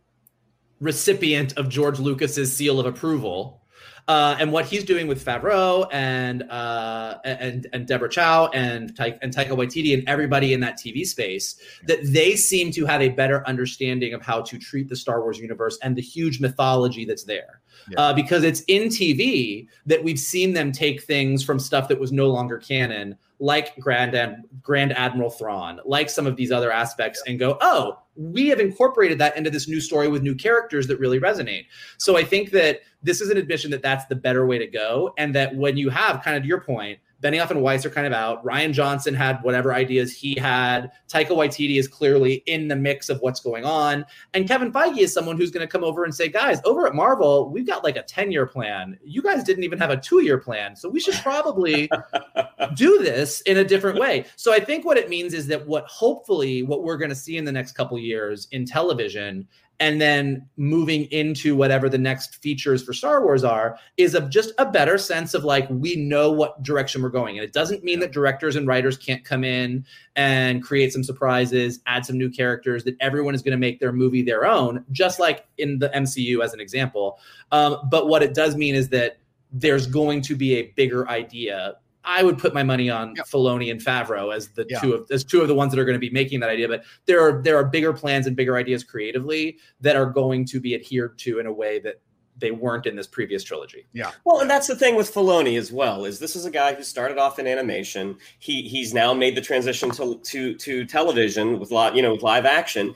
recipient 0.80 1.56
of 1.56 1.68
George 1.68 2.00
Lucas's 2.00 2.54
seal 2.54 2.80
of 2.80 2.86
approval 2.86 3.62
uh, 4.08 4.36
and 4.38 4.52
what 4.52 4.66
he's 4.66 4.84
doing 4.84 5.06
with 5.06 5.24
Favreau 5.24 5.86
and 5.92 6.42
uh, 6.44 7.18
and 7.24 7.66
and 7.72 7.86
Deborah 7.86 8.08
Chow 8.08 8.48
and 8.48 8.94
Ta- 8.96 9.18
and 9.22 9.34
Taika 9.34 9.50
Waititi 9.50 9.94
and 9.94 10.06
everybody 10.08 10.52
in 10.52 10.60
that 10.60 10.78
TV 10.78 11.06
space 11.06 11.56
that 11.86 11.98
they 12.04 12.36
seem 12.36 12.70
to 12.72 12.84
have 12.86 13.00
a 13.00 13.08
better 13.10 13.46
understanding 13.46 14.12
of 14.12 14.22
how 14.22 14.42
to 14.42 14.58
treat 14.58 14.88
the 14.88 14.96
Star 14.96 15.22
Wars 15.22 15.38
universe 15.38 15.78
and 15.82 15.96
the 15.96 16.02
huge 16.02 16.40
mythology 16.40 17.04
that's 17.04 17.24
there. 17.24 17.60
Yeah. 17.90 18.00
Uh, 18.00 18.12
because 18.12 18.44
it's 18.44 18.60
in 18.68 18.84
TV 18.84 19.66
that 19.86 20.02
we've 20.02 20.18
seen 20.18 20.52
them 20.52 20.72
take 20.72 21.02
things 21.02 21.42
from 21.42 21.58
stuff 21.58 21.88
that 21.88 21.98
was 21.98 22.12
no 22.12 22.28
longer 22.30 22.58
canon, 22.58 23.16
like 23.38 23.78
Grand 23.78 24.14
Ad- 24.14 24.44
Grand 24.62 24.92
Admiral 24.92 25.30
Thrawn, 25.30 25.80
like 25.84 26.08
some 26.08 26.26
of 26.26 26.36
these 26.36 26.50
other 26.50 26.72
aspects, 26.72 27.22
yeah. 27.24 27.32
and 27.32 27.40
go, 27.40 27.58
oh, 27.60 27.98
we 28.16 28.48
have 28.48 28.60
incorporated 28.60 29.18
that 29.18 29.36
into 29.36 29.50
this 29.50 29.68
new 29.68 29.80
story 29.80 30.08
with 30.08 30.22
new 30.22 30.34
characters 30.34 30.86
that 30.86 30.98
really 30.98 31.18
resonate. 31.18 31.66
So 31.98 32.16
I 32.16 32.24
think 32.24 32.50
that 32.50 32.80
this 33.02 33.20
is 33.20 33.30
an 33.30 33.36
admission 33.36 33.70
that 33.72 33.82
that's 33.82 34.06
the 34.06 34.14
better 34.14 34.46
way 34.46 34.58
to 34.58 34.66
go, 34.66 35.12
and 35.18 35.34
that 35.34 35.54
when 35.54 35.76
you 35.76 35.90
have 35.90 36.22
kind 36.22 36.36
of 36.36 36.44
your 36.44 36.60
point, 36.60 36.98
Benioff 37.24 37.50
and 37.50 37.62
Weiss 37.62 37.86
are 37.86 37.90
kind 37.90 38.06
of 38.06 38.12
out. 38.12 38.44
Rian 38.44 38.72
Johnson 38.72 39.14
had 39.14 39.42
whatever 39.42 39.72
ideas 39.72 40.12
he 40.12 40.34
had. 40.38 40.92
Taika 41.08 41.30
Waititi 41.30 41.78
is 41.78 41.88
clearly 41.88 42.42
in 42.44 42.68
the 42.68 42.76
mix 42.76 43.08
of 43.08 43.18
what's 43.22 43.40
going 43.40 43.64
on. 43.64 44.04
And 44.34 44.46
Kevin 44.46 44.70
Feige 44.70 44.98
is 44.98 45.14
someone 45.14 45.38
who's 45.38 45.50
going 45.50 45.66
to 45.66 45.70
come 45.70 45.82
over 45.82 46.04
and 46.04 46.14
say, 46.14 46.28
guys, 46.28 46.60
over 46.66 46.86
at 46.86 46.94
Marvel, 46.94 47.48
we've 47.48 47.66
got 47.66 47.82
like 47.82 47.96
a 47.96 48.02
10 48.02 48.30
year 48.30 48.46
plan. 48.46 48.98
You 49.02 49.22
guys 49.22 49.42
didn't 49.42 49.64
even 49.64 49.78
have 49.78 49.88
a 49.88 49.96
two 49.96 50.22
year 50.22 50.36
plan. 50.36 50.76
So 50.76 50.90
we 50.90 51.00
should 51.00 51.14
probably 51.14 51.88
do 52.74 52.98
this 53.02 53.40
in 53.42 53.56
a 53.56 53.64
different 53.64 53.98
way. 53.98 54.26
So 54.36 54.52
I 54.52 54.60
think 54.60 54.84
what 54.84 54.98
it 54.98 55.08
means 55.08 55.32
is 55.32 55.46
that 55.46 55.66
what 55.66 55.86
hopefully 55.86 56.62
what 56.62 56.82
we're 56.82 56.98
going 56.98 57.08
to 57.08 57.16
see 57.16 57.38
in 57.38 57.46
the 57.46 57.52
next 57.52 57.72
couple 57.72 57.98
years 57.98 58.48
in 58.52 58.66
television 58.66 59.48
and 59.80 60.00
then 60.00 60.48
moving 60.56 61.04
into 61.06 61.56
whatever 61.56 61.88
the 61.88 61.98
next 61.98 62.36
features 62.36 62.82
for 62.82 62.92
Star 62.92 63.22
Wars 63.22 63.42
are 63.42 63.76
is 63.96 64.14
of 64.14 64.30
just 64.30 64.52
a 64.58 64.66
better 64.66 64.98
sense 64.98 65.34
of 65.34 65.44
like 65.44 65.68
we 65.68 65.96
know 65.96 66.30
what 66.30 66.62
direction 66.62 67.02
we're 67.02 67.08
going. 67.08 67.36
And 67.36 67.44
it 67.44 67.52
doesn't 67.52 67.82
mean 67.82 68.00
that 68.00 68.12
directors 68.12 68.56
and 68.56 68.66
writers 68.66 68.96
can't 68.96 69.24
come 69.24 69.42
in 69.44 69.84
and 70.16 70.62
create 70.62 70.92
some 70.92 71.02
surprises, 71.02 71.80
add 71.86 72.06
some 72.06 72.16
new 72.16 72.30
characters, 72.30 72.84
that 72.84 72.96
everyone 73.00 73.34
is 73.34 73.42
going 73.42 73.52
to 73.52 73.58
make 73.58 73.80
their 73.80 73.92
movie 73.92 74.22
their 74.22 74.46
own, 74.46 74.84
just 74.92 75.18
like 75.18 75.46
in 75.58 75.78
the 75.78 75.88
MCU 75.90 76.42
as 76.42 76.54
an 76.54 76.60
example. 76.60 77.18
Um, 77.50 77.78
but 77.90 78.08
what 78.08 78.22
it 78.22 78.34
does 78.34 78.56
mean 78.56 78.74
is 78.74 78.88
that 78.90 79.18
there's 79.52 79.86
going 79.86 80.20
to 80.22 80.36
be 80.36 80.56
a 80.56 80.72
bigger 80.76 81.08
idea 81.08 81.76
I 82.04 82.22
would 82.22 82.38
put 82.38 82.52
my 82.52 82.62
money 82.62 82.90
on 82.90 83.14
yep. 83.16 83.26
Filoni 83.26 83.70
and 83.70 83.80
Favreau 83.80 84.34
as 84.34 84.48
the 84.48 84.66
yeah. 84.68 84.80
two 84.80 84.92
of 84.92 85.10
as 85.10 85.24
two 85.24 85.40
of 85.40 85.48
the 85.48 85.54
ones 85.54 85.72
that 85.72 85.80
are 85.80 85.84
going 85.84 85.94
to 85.94 86.00
be 86.00 86.10
making 86.10 86.40
that 86.40 86.50
idea. 86.50 86.68
But 86.68 86.84
there 87.06 87.20
are 87.20 87.42
there 87.42 87.56
are 87.56 87.64
bigger 87.64 87.92
plans 87.92 88.26
and 88.26 88.36
bigger 88.36 88.56
ideas 88.56 88.84
creatively 88.84 89.58
that 89.80 89.96
are 89.96 90.06
going 90.06 90.44
to 90.46 90.60
be 90.60 90.74
adhered 90.74 91.18
to 91.20 91.38
in 91.38 91.46
a 91.46 91.52
way 91.52 91.78
that 91.80 92.00
they 92.38 92.50
weren't 92.50 92.86
in 92.86 92.96
this 92.96 93.06
previous 93.06 93.44
trilogy. 93.44 93.86
Yeah. 93.92 94.10
Well, 94.24 94.40
and 94.40 94.50
that's 94.50 94.66
the 94.66 94.74
thing 94.74 94.96
with 94.96 95.12
Filoni 95.12 95.58
as 95.58 95.72
well 95.72 96.04
is 96.04 96.18
this 96.18 96.34
is 96.34 96.44
a 96.44 96.50
guy 96.50 96.74
who 96.74 96.82
started 96.82 97.18
off 97.18 97.38
in 97.38 97.46
animation. 97.46 98.16
He 98.38 98.62
he's 98.62 98.92
now 98.92 99.14
made 99.14 99.36
the 99.36 99.40
transition 99.40 99.90
to 99.92 100.18
to 100.18 100.54
to 100.54 100.84
television 100.84 101.58
with 101.60 101.70
lot 101.70 101.94
you 101.94 102.02
know 102.02 102.12
with 102.12 102.22
live 102.22 102.44
action. 102.44 102.94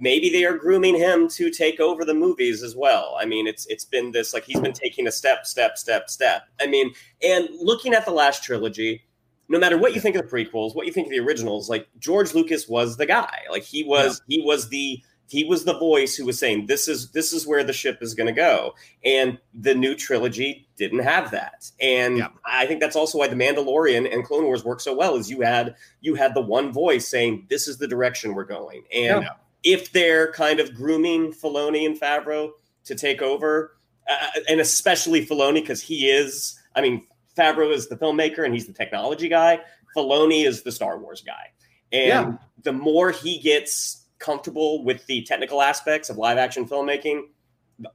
Maybe 0.00 0.30
they 0.30 0.44
are 0.44 0.56
grooming 0.56 0.96
him 0.96 1.28
to 1.28 1.50
take 1.50 1.80
over 1.80 2.04
the 2.04 2.14
movies 2.14 2.62
as 2.62 2.76
well. 2.76 3.16
I 3.20 3.26
mean, 3.26 3.46
it's 3.46 3.66
it's 3.66 3.84
been 3.84 4.12
this 4.12 4.32
like 4.32 4.44
he's 4.44 4.60
been 4.60 4.72
taking 4.72 5.06
a 5.06 5.12
step, 5.12 5.46
step, 5.46 5.78
step, 5.78 6.08
step. 6.08 6.42
I 6.60 6.66
mean, 6.66 6.92
and 7.22 7.48
looking 7.60 7.94
at 7.94 8.04
the 8.04 8.12
last 8.12 8.42
trilogy, 8.42 9.02
no 9.48 9.58
matter 9.58 9.78
what 9.78 9.94
you 9.94 10.00
think 10.00 10.16
of 10.16 10.28
the 10.28 10.36
prequels, 10.36 10.74
what 10.74 10.86
you 10.86 10.92
think 10.92 11.06
of 11.06 11.10
the 11.10 11.20
originals, 11.20 11.68
like 11.68 11.88
George 11.98 12.34
Lucas 12.34 12.68
was 12.68 12.96
the 12.96 13.06
guy. 13.06 13.40
Like 13.50 13.62
he 13.62 13.84
was 13.84 14.22
yeah. 14.26 14.36
he 14.38 14.44
was 14.44 14.68
the 14.68 15.02
he 15.28 15.44
was 15.44 15.64
the 15.64 15.78
voice 15.78 16.16
who 16.16 16.24
was 16.24 16.38
saying 16.38 16.66
this 16.66 16.88
is 16.88 17.10
this 17.12 17.32
is 17.32 17.46
where 17.46 17.62
the 17.62 17.72
ship 17.72 17.98
is 18.00 18.14
going 18.14 18.26
to 18.26 18.32
go 18.32 18.74
and 19.04 19.38
the 19.54 19.74
new 19.74 19.94
trilogy 19.94 20.66
didn't 20.76 21.00
have 21.00 21.30
that 21.30 21.70
and 21.80 22.16
Yeah. 22.18 22.28
i 22.44 22.66
think 22.66 22.80
that's 22.80 22.96
also 22.96 23.18
why 23.18 23.28
the 23.28 23.36
mandalorian 23.36 24.12
and 24.12 24.24
clone 24.24 24.44
wars 24.44 24.64
work 24.64 24.80
so 24.80 24.94
well 24.94 25.16
is 25.16 25.30
you 25.30 25.42
had 25.42 25.74
you 26.00 26.14
had 26.14 26.34
the 26.34 26.40
one 26.40 26.72
voice 26.72 27.06
saying 27.06 27.46
this 27.50 27.68
is 27.68 27.78
the 27.78 27.86
direction 27.86 28.34
we're 28.34 28.44
going 28.44 28.84
and 28.94 29.22
Yeah. 29.22 29.28
if 29.62 29.92
they're 29.92 30.32
kind 30.32 30.60
of 30.60 30.74
grooming 30.74 31.32
Filoni 31.32 31.84
and 31.86 31.98
Favreau 32.00 32.50
to 32.84 32.94
take 32.94 33.20
over 33.22 33.76
uh, 34.10 34.40
and 34.48 34.60
especially 34.60 35.26
Filoni 35.26 35.54
because 35.60 35.82
he 35.82 36.08
is 36.08 36.58
i 36.74 36.80
mean 36.80 37.06
Favreau 37.36 37.72
is 37.72 37.88
the 37.88 37.96
filmmaker 37.96 38.44
and 38.44 38.54
he's 38.54 38.66
the 38.66 38.72
technology 38.72 39.28
guy 39.28 39.60
Filoni 39.96 40.46
is 40.46 40.62
the 40.62 40.72
Star 40.72 40.98
Wars 40.98 41.20
guy 41.20 41.52
and 41.92 42.08
Yeah. 42.08 42.32
the 42.62 42.72
more 42.72 43.10
he 43.10 43.38
gets 43.38 44.04
comfortable 44.18 44.84
with 44.84 45.06
the 45.06 45.22
technical 45.22 45.62
aspects 45.62 46.10
of 46.10 46.18
live 46.18 46.38
action 46.38 46.66
filmmaking, 46.66 47.22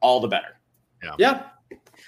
all 0.02 0.20
the 0.20 0.28
better. 0.28 0.60
Yeah. 1.18 1.44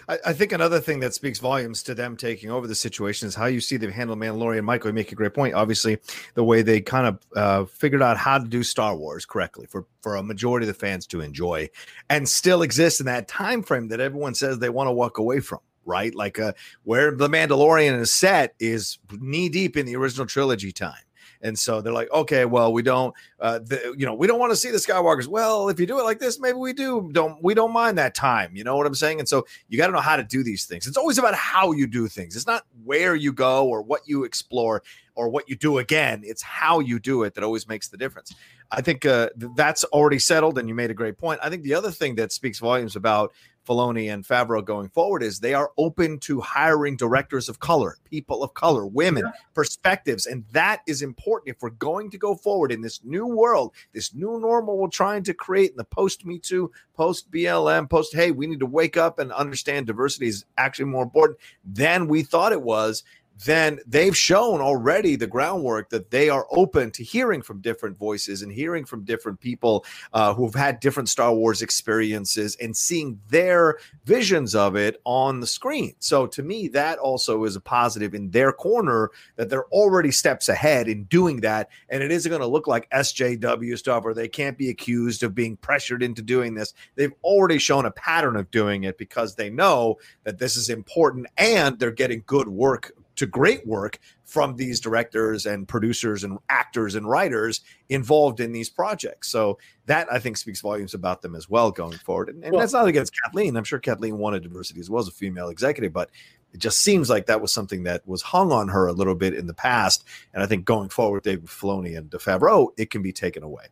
I, 0.07 0.17
I 0.27 0.33
think 0.33 0.51
another 0.51 0.79
thing 0.79 0.99
that 0.99 1.13
speaks 1.13 1.39
volumes 1.39 1.81
to 1.83 1.95
them 1.95 2.15
taking 2.17 2.51
over 2.51 2.67
the 2.67 2.75
situation 2.75 3.27
is 3.27 3.35
how 3.35 3.45
you 3.45 3.59
see 3.59 3.77
them 3.77 3.91
handle 3.91 4.15
Mandalorian. 4.15 4.63
Michael, 4.63 4.89
you 4.89 4.93
make 4.93 5.11
a 5.11 5.15
great 5.15 5.33
point. 5.33 5.53
Obviously, 5.53 5.97
the 6.33 6.43
way 6.43 6.61
they 6.61 6.81
kind 6.81 7.07
of 7.07 7.19
uh, 7.35 7.65
figured 7.65 8.01
out 8.01 8.17
how 8.17 8.37
to 8.37 8.45
do 8.45 8.63
Star 8.63 8.95
Wars 8.95 9.25
correctly 9.25 9.65
for 9.65 9.85
for 10.01 10.15
a 10.15 10.23
majority 10.23 10.65
of 10.65 10.67
the 10.67 10.79
fans 10.79 11.07
to 11.07 11.21
enjoy, 11.21 11.69
and 12.09 12.27
still 12.27 12.61
exist 12.61 12.99
in 12.99 13.05
that 13.07 13.27
time 13.27 13.63
frame 13.63 13.87
that 13.87 13.99
everyone 13.99 14.35
says 14.35 14.59
they 14.59 14.69
want 14.69 14.87
to 14.87 14.93
walk 14.93 15.17
away 15.17 15.39
from. 15.39 15.59
Right, 15.87 16.15
like 16.15 16.39
uh, 16.39 16.53
where 16.83 17.11
the 17.11 17.27
Mandalorian 17.27 17.99
is 17.99 18.11
set 18.11 18.55
is 18.59 18.97
knee 19.19 19.49
deep 19.49 19.77
in 19.77 19.85
the 19.85 19.95
original 19.95 20.25
trilogy 20.25 20.71
time. 20.71 21.04
And 21.45 21.57
so 21.57 21.79
they're 21.79 21.93
like, 21.93 22.11
okay, 22.11 22.45
well, 22.45 22.73
we 22.73 22.81
don't, 22.81 23.13
uh, 23.39 23.59
the, 23.59 23.93
you 23.95 24.05
know, 24.05 24.15
we 24.15 24.25
don't 24.25 24.39
want 24.39 24.51
to 24.51 24.55
see 24.55 24.71
the 24.71 24.79
Skywalkers. 24.79 25.27
Well, 25.27 25.69
if 25.69 25.79
you 25.79 25.85
do 25.85 25.99
it 25.99 26.03
like 26.03 26.17
this, 26.17 26.39
maybe 26.39 26.57
we 26.57 26.73
do. 26.73 27.09
Don't 27.11 27.41
we 27.43 27.53
don't 27.53 27.71
mind 27.71 27.99
that 27.99 28.15
time? 28.15 28.55
You 28.55 28.63
know 28.63 28.75
what 28.75 28.87
I'm 28.87 28.95
saying? 28.95 29.19
And 29.19 29.29
so 29.29 29.45
you 29.69 29.77
got 29.77 29.87
to 29.87 29.93
know 29.93 29.99
how 29.99 30.15
to 30.15 30.23
do 30.23 30.43
these 30.43 30.65
things. 30.65 30.87
It's 30.87 30.97
always 30.97 31.19
about 31.19 31.35
how 31.35 31.71
you 31.71 31.85
do 31.85 32.07
things. 32.07 32.35
It's 32.35 32.47
not 32.47 32.65
where 32.83 33.15
you 33.15 33.31
go 33.31 33.67
or 33.67 33.83
what 33.83 34.01
you 34.07 34.23
explore 34.23 34.81
or 35.13 35.29
what 35.29 35.47
you 35.47 35.55
do 35.55 35.77
again. 35.77 36.23
It's 36.25 36.41
how 36.41 36.79
you 36.79 36.99
do 36.99 37.21
it 37.23 37.35
that 37.35 37.43
always 37.43 37.67
makes 37.67 37.89
the 37.89 37.97
difference. 37.97 38.33
I 38.71 38.81
think 38.81 39.05
uh, 39.05 39.29
th- 39.39 39.51
that's 39.55 39.83
already 39.85 40.19
settled, 40.19 40.57
and 40.57 40.67
you 40.67 40.73
made 40.73 40.89
a 40.89 40.95
great 40.95 41.17
point. 41.17 41.39
I 41.43 41.49
think 41.51 41.61
the 41.61 41.75
other 41.75 41.91
thing 41.91 42.15
that 42.15 42.31
speaks 42.31 42.57
volumes 42.57 42.95
about 42.95 43.33
Filoni 43.65 44.13
and 44.13 44.23
Favreau 44.23 44.63
going 44.63 44.89
forward 44.89 45.23
is 45.23 45.39
they 45.39 45.53
are 45.53 45.71
open 45.77 46.19
to 46.19 46.39
hiring 46.39 46.95
directors 46.95 47.49
of 47.49 47.59
color, 47.59 47.97
people 48.09 48.43
of 48.43 48.53
color, 48.53 48.85
women, 48.85 49.23
perspectives, 49.53 50.27
and 50.27 50.43
that 50.51 50.81
is 50.87 51.01
important. 51.01 51.55
If 51.55 51.61
we're 51.61 51.71
going 51.71 52.09
to 52.11 52.17
go 52.17 52.35
forward 52.35 52.71
in 52.71 52.81
this 52.81 53.03
new 53.03 53.25
world, 53.25 53.73
this 53.93 54.13
new 54.13 54.39
normal 54.39 54.77
we're 54.77 54.87
trying 54.87 55.23
to 55.23 55.33
create 55.33 55.71
in 55.71 55.77
the 55.77 55.83
post 55.83 56.25
Me 56.25 56.39
Too, 56.39 56.71
post 56.95 57.31
BLM, 57.31 57.89
post 57.89 58.13
Hey, 58.13 58.31
we 58.31 58.47
need 58.47 58.59
to 58.59 58.65
wake 58.65 58.97
up 58.97 59.19
and 59.19 59.31
understand 59.31 59.87
diversity 59.87 60.27
is 60.27 60.45
actually 60.57 60.85
more 60.85 61.03
important 61.03 61.39
than 61.65 62.07
we 62.07 62.23
thought 62.23 62.51
it 62.51 62.61
was 62.61 63.03
then 63.43 63.79
they've 63.85 64.15
shown 64.15 64.61
already 64.61 65.15
the 65.15 65.27
groundwork 65.27 65.89
that 65.89 66.11
they 66.11 66.29
are 66.29 66.47
open 66.51 66.91
to 66.91 67.03
hearing 67.03 67.41
from 67.41 67.59
different 67.59 67.97
voices 67.97 68.41
and 68.41 68.51
hearing 68.51 68.85
from 68.85 69.03
different 69.03 69.39
people 69.39 69.85
uh, 70.13 70.33
who've 70.33 70.55
had 70.55 70.79
different 70.79 71.09
Star 71.09 71.33
Wars 71.33 71.61
experiences 71.61 72.55
and 72.61 72.75
seeing 72.75 73.19
their 73.29 73.77
visions 74.05 74.55
of 74.55 74.75
it 74.75 75.01
on 75.03 75.41
the 75.41 75.47
screen. 75.47 75.95
So 75.99 76.27
to 76.27 76.43
me, 76.43 76.69
that 76.69 76.97
also 76.97 77.43
is 77.43 77.55
a 77.55 77.61
positive 77.61 78.13
in 78.13 78.31
their 78.31 78.53
corner 78.53 79.11
that 79.35 79.49
they're 79.49 79.65
already 79.65 80.11
steps 80.11 80.47
ahead 80.47 80.87
in 80.87 81.03
doing 81.05 81.41
that. 81.41 81.69
And 81.89 82.01
it 82.01 82.11
isn't 82.11 82.29
going 82.29 82.41
to 82.41 82.47
look 82.47 82.67
like 82.67 82.89
SJW 82.91 83.77
stuff 83.77 84.05
or 84.05 84.13
they 84.13 84.29
can't 84.29 84.57
be 84.57 84.69
accused 84.69 85.23
of 85.23 85.35
being 85.35 85.57
pressured 85.57 86.01
into 86.01 86.21
doing 86.21 86.53
this. 86.53 86.73
They've 86.95 87.13
already 87.23 87.57
shown 87.57 87.85
a 87.85 87.91
pattern 87.91 88.37
of 88.37 88.49
doing 88.51 88.83
it 88.85 88.97
because 88.97 89.35
they 89.35 89.49
know 89.49 89.97
that 90.23 90.37
this 90.37 90.55
is 90.55 90.69
important 90.69 91.27
and 91.37 91.77
they're 91.79 91.91
getting 91.91 92.23
good 92.25 92.47
work 92.47 92.93
to 93.15 93.25
great 93.25 93.65
work 93.65 93.99
from 94.23 94.55
these 94.55 94.79
directors 94.79 95.45
and 95.45 95.67
producers 95.67 96.23
and 96.23 96.37
actors 96.49 96.95
and 96.95 97.07
writers 97.07 97.61
involved 97.89 98.39
in 98.39 98.51
these 98.51 98.69
projects. 98.69 99.29
So 99.29 99.57
that 99.85 100.11
I 100.11 100.19
think 100.19 100.37
speaks 100.37 100.61
volumes 100.61 100.93
about 100.93 101.21
them 101.21 101.35
as 101.35 101.49
well 101.49 101.71
going 101.71 101.97
forward. 101.99 102.29
And, 102.29 102.43
and 102.43 102.51
Well- 102.53 102.59
that's 102.61 102.73
not 102.73 102.87
against 102.87 103.13
Kathleen. 103.23 103.55
I'm 103.55 103.63
sure 103.63 103.79
Kathleen 103.79 104.17
wanted 104.17 104.43
diversity 104.43 104.79
as 104.79 104.89
well 104.89 105.01
as 105.01 105.07
a 105.07 105.11
female 105.11 105.49
executive, 105.49 105.93
but 105.93 106.09
it 106.53 106.59
just 106.59 106.79
seems 106.79 107.09
like 107.09 107.25
that 107.25 107.41
was 107.41 107.51
something 107.51 107.83
that 107.83 108.07
was 108.07 108.21
hung 108.21 108.51
on 108.51 108.69
her 108.69 108.87
a 108.87 108.93
little 108.93 109.15
bit 109.15 109.33
in 109.33 109.45
the 109.47 109.53
past. 109.53 110.05
And 110.33 110.41
I 110.41 110.45
think 110.45 110.63
going 110.65 110.89
forward, 110.89 111.23
David 111.23 111.45
Filoni 111.47 111.97
and 111.97 112.09
DeFavreau, 112.09 112.69
it 112.77 112.89
can 112.89 113.01
be 113.01 113.11
taken 113.11 113.43
away. 113.43 113.65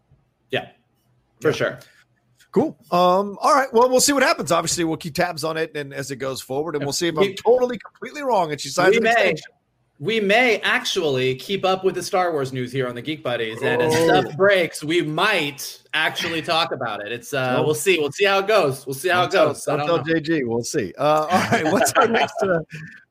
Yeah. 0.52 0.70
For 1.42 1.50
Yeah. 1.50 1.54
sure. 1.56 1.80
Cool. 2.54 2.78
Um, 2.92 3.38
all 3.42 3.54
right. 3.54 3.68
Well, 3.74 3.90
we'll 3.90 4.00
see 4.00 4.14
what 4.14 4.24
happens. 4.24 4.52
Obviously, 4.52 4.84
we'll 4.84 4.96
keep 4.98 5.16
tabs 5.16 5.44
on 5.44 5.58
it 5.58 5.76
and 5.76 5.94
as 5.94 6.12
it 6.12 6.18
goes 6.18 6.40
forward, 6.40 6.76
and 6.76 6.86
we'll 6.86 6.94
see 6.94 7.08
if 7.08 7.18
I'm 7.18 7.34
totally 7.34 7.78
completely 7.80 8.22
wrong 8.22 8.52
and 8.52 8.62
she 8.62 8.70
signs 8.70 8.92
We 8.92 8.98
an 8.98 9.04
may. 9.04 9.10
extension. 9.12 9.46
We 10.00 10.20
may 10.20 10.60
actually 10.62 11.36
keep 11.36 11.66
up 11.66 11.84
with 11.84 11.96
the 11.96 12.04
Star 12.04 12.32
Wars 12.32 12.54
news 12.54 12.72
here 12.72 12.88
on 12.88 12.96
the 12.96 13.02
Geek 13.02 13.24
Buddies, 13.24 13.62
and 13.62 13.82
as 13.82 13.94
Oh. 13.96 14.08
stuff 14.22 14.38
breaks, 14.38 14.84
we 14.84 15.02
might 15.02 15.82
actually 15.94 16.42
talk 16.42 16.72
about 16.72 17.06
it. 17.06 17.12
It's 17.12 17.34
uh, 17.34 17.62
we'll 17.64 17.76
see. 17.76 18.00
We'll 18.00 18.12
see 18.12 18.26
how 18.26 18.40
it 18.40 18.48
goes. 18.48 18.86
We'll 18.86 18.94
see 18.96 19.10
how 19.10 19.24
it 19.24 19.32
Don't 19.32 19.50
goes. 19.50 19.64
Tell, 19.64 19.76
I 19.76 19.78
don't 19.78 19.88
don't 19.88 20.06
tell 20.06 20.16
know. 20.16 20.20
JG. 20.22 20.48
We'll 20.48 20.64
see. 20.64 20.94
Uh, 20.98 21.04
all 21.04 21.28
right. 21.28 21.64
What's 21.72 21.92
our 21.94 22.08
next? 22.08 22.36
Uh, 22.42 22.60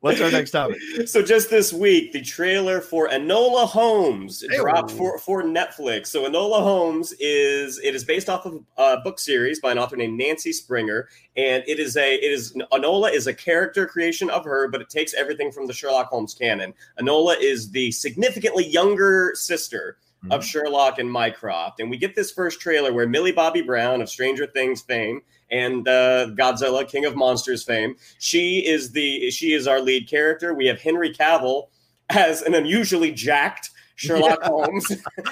what's 0.00 0.20
our 0.20 0.30
next 0.30 0.50
topic? 0.50 0.78
So 1.06 1.22
just 1.22 1.50
this 1.50 1.72
week, 1.72 2.12
the 2.12 2.20
trailer 2.20 2.80
for 2.80 3.08
Enola 3.08 3.66
Holmes 3.66 4.44
Hey. 4.48 4.56
dropped 4.56 4.90
for, 4.92 5.18
for 5.18 5.42
Netflix. 5.42 6.08
So 6.08 6.28
Enola 6.28 6.60
Holmes 6.62 7.12
is 7.18 7.78
it 7.78 7.94
is 7.94 8.04
based 8.04 8.28
off 8.28 8.46
of 8.46 8.62
a 8.76 8.98
book 8.98 9.18
series 9.18 9.60
by 9.60 9.72
an 9.72 9.78
author 9.78 9.96
named 9.96 10.16
Nancy 10.18 10.52
Springer, 10.52 11.08
and 11.36 11.62
it 11.66 11.78
is 11.78 11.96
a 11.96 12.14
it 12.14 12.30
is 12.32 12.52
Enola 12.72 13.12
is 13.12 13.26
a 13.26 13.34
character 13.34 13.86
creation 13.86 14.30
of 14.30 14.44
her, 14.44 14.68
but 14.68 14.80
it 14.80 14.88
takes 14.90 15.14
everything 15.14 15.50
from 15.52 15.66
the 15.66 15.72
Sherlock 15.72 16.08
Holmes 16.08 16.34
canon. 16.34 16.74
Enola 17.00 17.36
is 17.40 17.70
the 17.70 17.90
significantly 17.92 18.66
younger 18.66 19.32
sister 19.34 19.98
Mm-hmm. 20.22 20.32
of 20.32 20.44
Sherlock 20.44 21.00
and 21.00 21.10
Mycroft, 21.10 21.80
and 21.80 21.90
we 21.90 21.96
get 21.96 22.14
this 22.14 22.30
first 22.30 22.60
trailer 22.60 22.92
where 22.92 23.08
Millie 23.08 23.32
Bobby 23.32 23.60
Brown 23.60 24.00
of 24.00 24.08
Stranger 24.08 24.46
Things 24.46 24.80
fame 24.80 25.20
and 25.50 25.88
uh, 25.88 26.28
Godzilla 26.38 26.86
King 26.88 27.06
of 27.06 27.16
Monsters 27.16 27.64
fame, 27.64 27.96
she 28.20 28.64
is 28.64 28.92
the 28.92 29.32
she 29.32 29.52
is 29.52 29.66
our 29.66 29.80
lead 29.80 30.08
character. 30.08 30.54
We 30.54 30.66
have 30.66 30.80
Henry 30.80 31.12
Cavill 31.12 31.70
as 32.10 32.42
an 32.42 32.54
unusually 32.54 33.10
jacked 33.10 33.70
Sherlock 33.96 34.42
Holmes. 34.42 34.86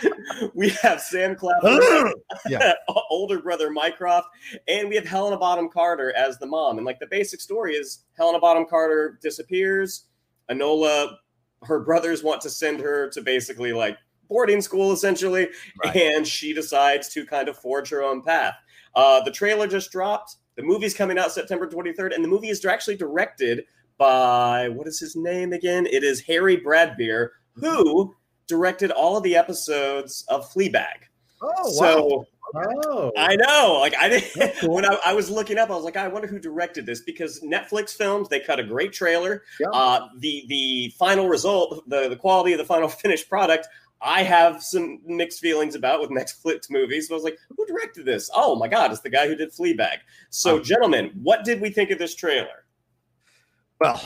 we 0.54 0.70
have 0.70 1.00
Sam 1.00 1.36
Claflin, 1.36 2.12
Yeah. 2.48 2.72
older 3.10 3.40
brother 3.40 3.70
Mycroft, 3.70 4.28
and 4.66 4.88
we 4.88 4.96
have 4.96 5.06
Helena 5.06 5.36
Bonham 5.38 5.68
Carter 5.70 6.12
as 6.16 6.36
the 6.38 6.46
mom. 6.46 6.78
And 6.78 6.84
like 6.84 6.98
the 6.98 7.06
basic 7.06 7.40
story 7.40 7.74
is 7.74 8.04
Helena 8.16 8.40
Bonham 8.40 8.66
Carter 8.68 9.18
disappears. 9.22 10.06
Enola, 10.50 11.14
her 11.62 11.78
brothers 11.80 12.24
want 12.24 12.40
to 12.40 12.50
send 12.50 12.80
her 12.80 13.08
to 13.10 13.22
basically 13.22 13.72
like 13.72 13.96
boarding 14.30 14.62
school 14.62 14.92
essentially, 14.92 15.48
Right. 15.84 15.94
and 15.96 16.26
she 16.26 16.54
decides 16.54 17.10
to 17.10 17.26
kind 17.26 17.48
of 17.50 17.58
forge 17.58 17.90
her 17.90 18.02
own 18.02 18.22
path. 18.22 18.54
Uh, 18.94 19.22
the 19.22 19.30
trailer 19.30 19.66
just 19.66 19.90
dropped. 19.92 20.36
The 20.56 20.62
movie's 20.62 20.94
coming 20.94 21.18
out 21.18 21.32
September 21.32 21.66
23rd, 21.68 22.14
and 22.14 22.24
the 22.24 22.28
movie 22.28 22.48
is 22.48 22.64
actually 22.64 22.96
directed 22.96 23.64
by 23.98 24.68
what 24.70 24.86
is 24.86 24.98
his 24.98 25.14
name 25.16 25.52
again? 25.52 25.84
It 25.86 26.02
is 26.02 26.20
Harry 26.22 26.56
Bradbeer, 26.56 27.28
who 27.54 28.14
directed 28.46 28.90
all 28.90 29.16
of 29.18 29.22
the 29.22 29.36
episodes 29.36 30.24
of 30.28 30.50
Fleabag. 30.50 31.08
Oh, 31.42 31.70
So 31.70 32.26
Oh, 32.52 33.12
I 33.16 33.36
know, 33.36 33.78
like 33.80 33.94
I 33.96 34.08
didn't 34.08 34.54
cool. 34.60 34.74
when 34.74 34.84
I, 34.84 34.98
I 35.06 35.12
was 35.14 35.30
looking 35.30 35.56
up, 35.56 35.70
I 35.70 35.74
was 35.76 35.84
like, 35.84 35.96
I 35.96 36.08
wonder 36.08 36.26
who 36.26 36.40
directed 36.40 36.84
this 36.84 37.00
because 37.00 37.40
Netflix 37.42 37.94
films 37.96 38.28
they 38.28 38.40
cut 38.40 38.58
a 38.58 38.64
great 38.64 38.92
trailer. 38.92 39.44
Yeah. 39.60 39.68
Uh, 39.72 40.08
the 40.18 40.44
the 40.48 40.92
final 40.98 41.28
result, 41.28 41.88
the 41.88 42.08
the 42.08 42.16
quality 42.16 42.52
of 42.52 42.58
the 42.58 42.64
final 42.64 42.88
finished 43.04 43.28
product, 43.28 43.68
I 44.02 44.22
have 44.22 44.62
some 44.62 45.00
mixed 45.04 45.40
feelings 45.40 45.74
about 45.74 46.00
with 46.00 46.10
next 46.10 46.42
Netflix 46.44 46.70
movies. 46.70 47.08
So 47.08 47.14
I 47.14 47.16
was 47.16 47.24
like, 47.24 47.38
who 47.56 47.66
directed 47.66 48.06
this? 48.06 48.30
Oh 48.34 48.56
my 48.56 48.68
god, 48.68 48.90
it's 48.92 49.00
the 49.00 49.10
guy 49.10 49.26
who 49.28 49.36
did 49.36 49.52
Fleabag. 49.52 49.98
So, 50.30 50.56
Oh. 50.56 50.60
gentlemen, 50.60 51.10
what 51.22 51.44
did 51.44 51.60
we 51.60 51.70
think 51.70 51.90
of 51.90 51.98
this 51.98 52.14
trailer? 52.14 52.64
Well, 53.80 54.00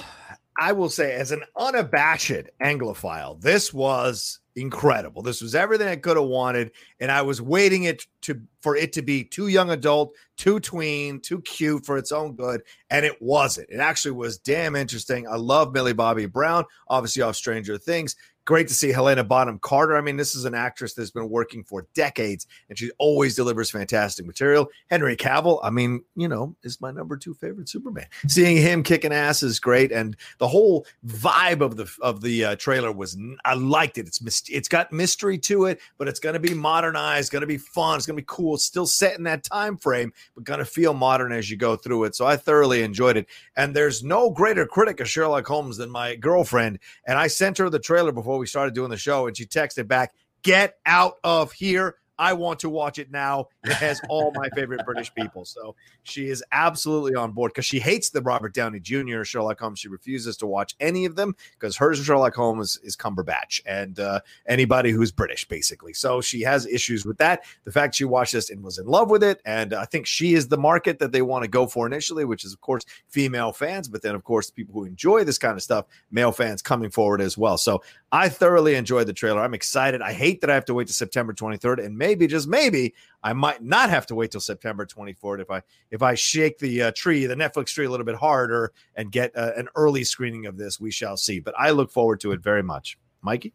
I 0.58 0.72
will 0.72 0.88
say, 0.88 1.14
as 1.14 1.32
an 1.32 1.42
unabashed 1.56 2.30
Anglophile, 2.62 3.40
this 3.40 3.74
was 3.74 4.38
incredible. 4.56 5.20
This 5.20 5.42
was 5.42 5.56
everything 5.56 5.88
I 5.88 5.96
could 5.96 6.16
have 6.16 6.26
wanted, 6.26 6.70
and 7.00 7.10
I 7.10 7.22
was 7.22 7.42
waiting 7.42 7.84
it 7.84 8.06
to 8.22 8.40
for 8.60 8.76
it 8.76 8.92
to 8.92 9.02
be 9.02 9.24
too 9.24 9.48
young 9.48 9.70
adult, 9.70 10.14
too 10.36 10.60
tween, 10.60 11.18
too 11.20 11.40
cute 11.40 11.84
for 11.84 11.98
its 11.98 12.12
own 12.12 12.36
good, 12.36 12.62
and 12.90 13.04
it 13.04 13.20
wasn't. 13.20 13.68
It 13.68 13.80
actually 13.80 14.12
was 14.12 14.38
damn 14.38 14.76
interesting. 14.76 15.26
I 15.26 15.34
love 15.34 15.72
Millie 15.72 15.92
Bobby 15.92 16.26
Brown, 16.26 16.64
obviously 16.86 17.22
off 17.22 17.34
Stranger 17.34 17.76
Things. 17.76 18.14
Great 18.44 18.68
to 18.68 18.74
see 18.74 18.92
Helena 18.92 19.24
Bonham 19.24 19.58
Carter. 19.58 19.96
I 19.96 20.00
mean, 20.00 20.16
this 20.16 20.34
is 20.34 20.44
an 20.44 20.54
actress 20.54 20.94
that's 20.94 21.10
been 21.10 21.30
working 21.30 21.64
for 21.64 21.86
decades 21.94 22.46
and 22.68 22.78
she 22.78 22.90
always 22.98 23.34
delivers 23.34 23.70
fantastic 23.70 24.26
material. 24.26 24.68
Henry 24.90 25.16
Cavill, 25.16 25.60
I 25.62 25.70
mean, 25.70 26.02
you 26.16 26.28
know, 26.28 26.54
is 26.62 26.80
my 26.80 26.90
number 26.90 27.16
two 27.16 27.34
favorite 27.34 27.68
Superman. 27.68 28.06
Seeing 28.28 28.56
him 28.56 28.82
kicking 28.82 29.12
ass 29.12 29.42
is 29.42 29.58
great, 29.58 29.92
and 29.92 30.16
the 30.38 30.48
whole 30.48 30.86
vibe 31.06 31.60
of 31.60 31.76
the 31.76 31.90
of 32.00 32.20
the 32.20 32.44
uh, 32.44 32.56
trailer 32.56 32.92
was 32.92 33.16
I 33.44 33.54
liked 33.54 33.98
it. 33.98 34.06
It's 34.06 34.48
it's 34.48 34.68
got 34.68 34.92
mystery 34.92 35.38
to 35.38 35.66
it, 35.66 35.80
but 35.98 36.08
it's 36.08 36.20
going 36.20 36.34
to 36.34 36.40
be 36.40 36.54
modernized, 36.54 37.32
going 37.32 37.40
to 37.40 37.46
be 37.46 37.58
fun, 37.58 37.96
it's 37.96 38.06
going 38.06 38.16
to 38.16 38.22
be 38.22 38.26
cool. 38.28 38.58
Still 38.58 38.86
set 38.86 39.16
in 39.16 39.24
that 39.24 39.44
time 39.44 39.76
frame, 39.76 40.12
but 40.34 40.44
going 40.44 40.58
to 40.58 40.64
feel 40.64 40.94
modern 40.94 41.32
as 41.32 41.50
you 41.50 41.56
go 41.56 41.76
through 41.76 42.04
it. 42.04 42.14
So 42.14 42.26
I 42.26 42.36
thoroughly 42.36 42.82
enjoyed 42.82 43.16
it. 43.16 43.26
And 43.56 43.74
there's 43.74 44.02
no 44.02 44.30
greater 44.30 44.66
critic 44.66 45.00
of 45.00 45.08
Sherlock 45.08 45.46
Holmes 45.46 45.76
than 45.76 45.90
my 45.90 46.16
girlfriend. 46.16 46.78
And 47.06 47.18
I 47.18 47.26
sent 47.26 47.58
her 47.58 47.70
the 47.70 47.78
trailer 47.78 48.12
before 48.12 48.33
we 48.38 48.46
started 48.46 48.74
doing 48.74 48.90
the 48.90 48.96
show, 48.96 49.26
and 49.26 49.36
she 49.36 49.46
texted 49.46 49.88
back, 49.88 50.14
"Get 50.42 50.76
out 50.86 51.14
of 51.24 51.52
here." 51.52 51.96
I 52.18 52.32
want 52.34 52.60
to 52.60 52.70
watch 52.70 52.98
it 52.98 53.10
now. 53.10 53.48
It 53.64 53.72
has 53.72 54.00
all 54.08 54.32
my 54.34 54.48
favorite 54.50 54.84
British 54.84 55.12
people. 55.14 55.44
So 55.44 55.74
she 56.04 56.28
is 56.28 56.44
absolutely 56.52 57.14
on 57.16 57.32
board 57.32 57.52
because 57.52 57.64
she 57.64 57.80
hates 57.80 58.10
the 58.10 58.22
Robert 58.22 58.54
Downey 58.54 58.78
Jr. 58.78 59.24
Sherlock 59.24 59.58
Holmes. 59.58 59.80
She 59.80 59.88
refuses 59.88 60.36
to 60.38 60.46
watch 60.46 60.76
any 60.78 61.06
of 61.06 61.16
them 61.16 61.34
because 61.58 61.76
hers 61.76 62.02
Sherlock 62.04 62.34
Holmes 62.34 62.78
is 62.82 62.96
Cumberbatch 62.96 63.60
and 63.66 63.98
uh, 63.98 64.20
anybody 64.46 64.90
who's 64.90 65.10
British, 65.10 65.46
basically. 65.46 65.92
So 65.92 66.20
she 66.20 66.42
has 66.42 66.66
issues 66.66 67.04
with 67.04 67.18
that. 67.18 67.44
The 67.64 67.72
fact 67.72 67.96
she 67.96 68.04
watched 68.04 68.32
this 68.32 68.50
and 68.50 68.62
was 68.62 68.78
in 68.78 68.86
love 68.86 69.10
with 69.10 69.24
it. 69.24 69.40
And 69.44 69.74
I 69.74 69.84
think 69.84 70.06
she 70.06 70.34
is 70.34 70.48
the 70.48 70.58
market 70.58 71.00
that 71.00 71.10
they 71.10 71.22
want 71.22 71.42
to 71.42 71.48
go 71.48 71.66
for 71.66 71.86
initially, 71.86 72.24
which 72.24 72.44
is, 72.44 72.52
of 72.52 72.60
course, 72.60 72.84
female 73.08 73.52
fans. 73.52 73.88
But 73.88 74.02
then, 74.02 74.14
of 74.14 74.22
course, 74.22 74.50
people 74.50 74.74
who 74.74 74.84
enjoy 74.84 75.24
this 75.24 75.38
kind 75.38 75.54
of 75.54 75.62
stuff, 75.62 75.86
male 76.10 76.32
fans 76.32 76.62
coming 76.62 76.90
forward 76.90 77.20
as 77.20 77.36
well. 77.36 77.58
So 77.58 77.82
I 78.14 78.28
thoroughly 78.28 78.76
enjoyed 78.76 79.08
the 79.08 79.12
trailer. 79.12 79.40
I'm 79.40 79.54
excited. 79.54 80.00
I 80.00 80.12
hate 80.12 80.40
that 80.42 80.48
I 80.48 80.54
have 80.54 80.64
to 80.66 80.74
wait 80.74 80.86
to 80.86 80.92
September 80.92 81.32
23rd 81.32 81.84
and 81.84 81.98
maybe 81.98 82.28
just 82.28 82.46
maybe 82.46 82.94
I 83.24 83.32
might 83.32 83.60
not 83.60 83.90
have 83.90 84.06
to 84.06 84.14
wait 84.14 84.30
till 84.30 84.40
September 84.40 84.86
24th 84.86 85.40
if 85.40 85.50
I 85.50 85.62
if 85.90 86.00
I 86.00 86.14
shake 86.14 86.60
the 86.60 86.82
uh, 86.82 86.92
tree, 86.94 87.26
the 87.26 87.34
Netflix 87.34 87.74
tree, 87.74 87.86
a 87.86 87.90
little 87.90 88.06
bit 88.06 88.14
harder 88.14 88.72
and 88.94 89.10
get 89.10 89.36
uh, 89.36 89.50
an 89.56 89.68
early 89.74 90.04
screening 90.04 90.46
of 90.46 90.56
this. 90.56 90.78
We 90.78 90.92
shall 90.92 91.16
see. 91.16 91.40
But 91.40 91.54
I 91.58 91.70
look 91.70 91.90
forward 91.90 92.20
to 92.20 92.30
it 92.30 92.40
very 92.40 92.62
much. 92.62 92.98
Mikey. 93.20 93.52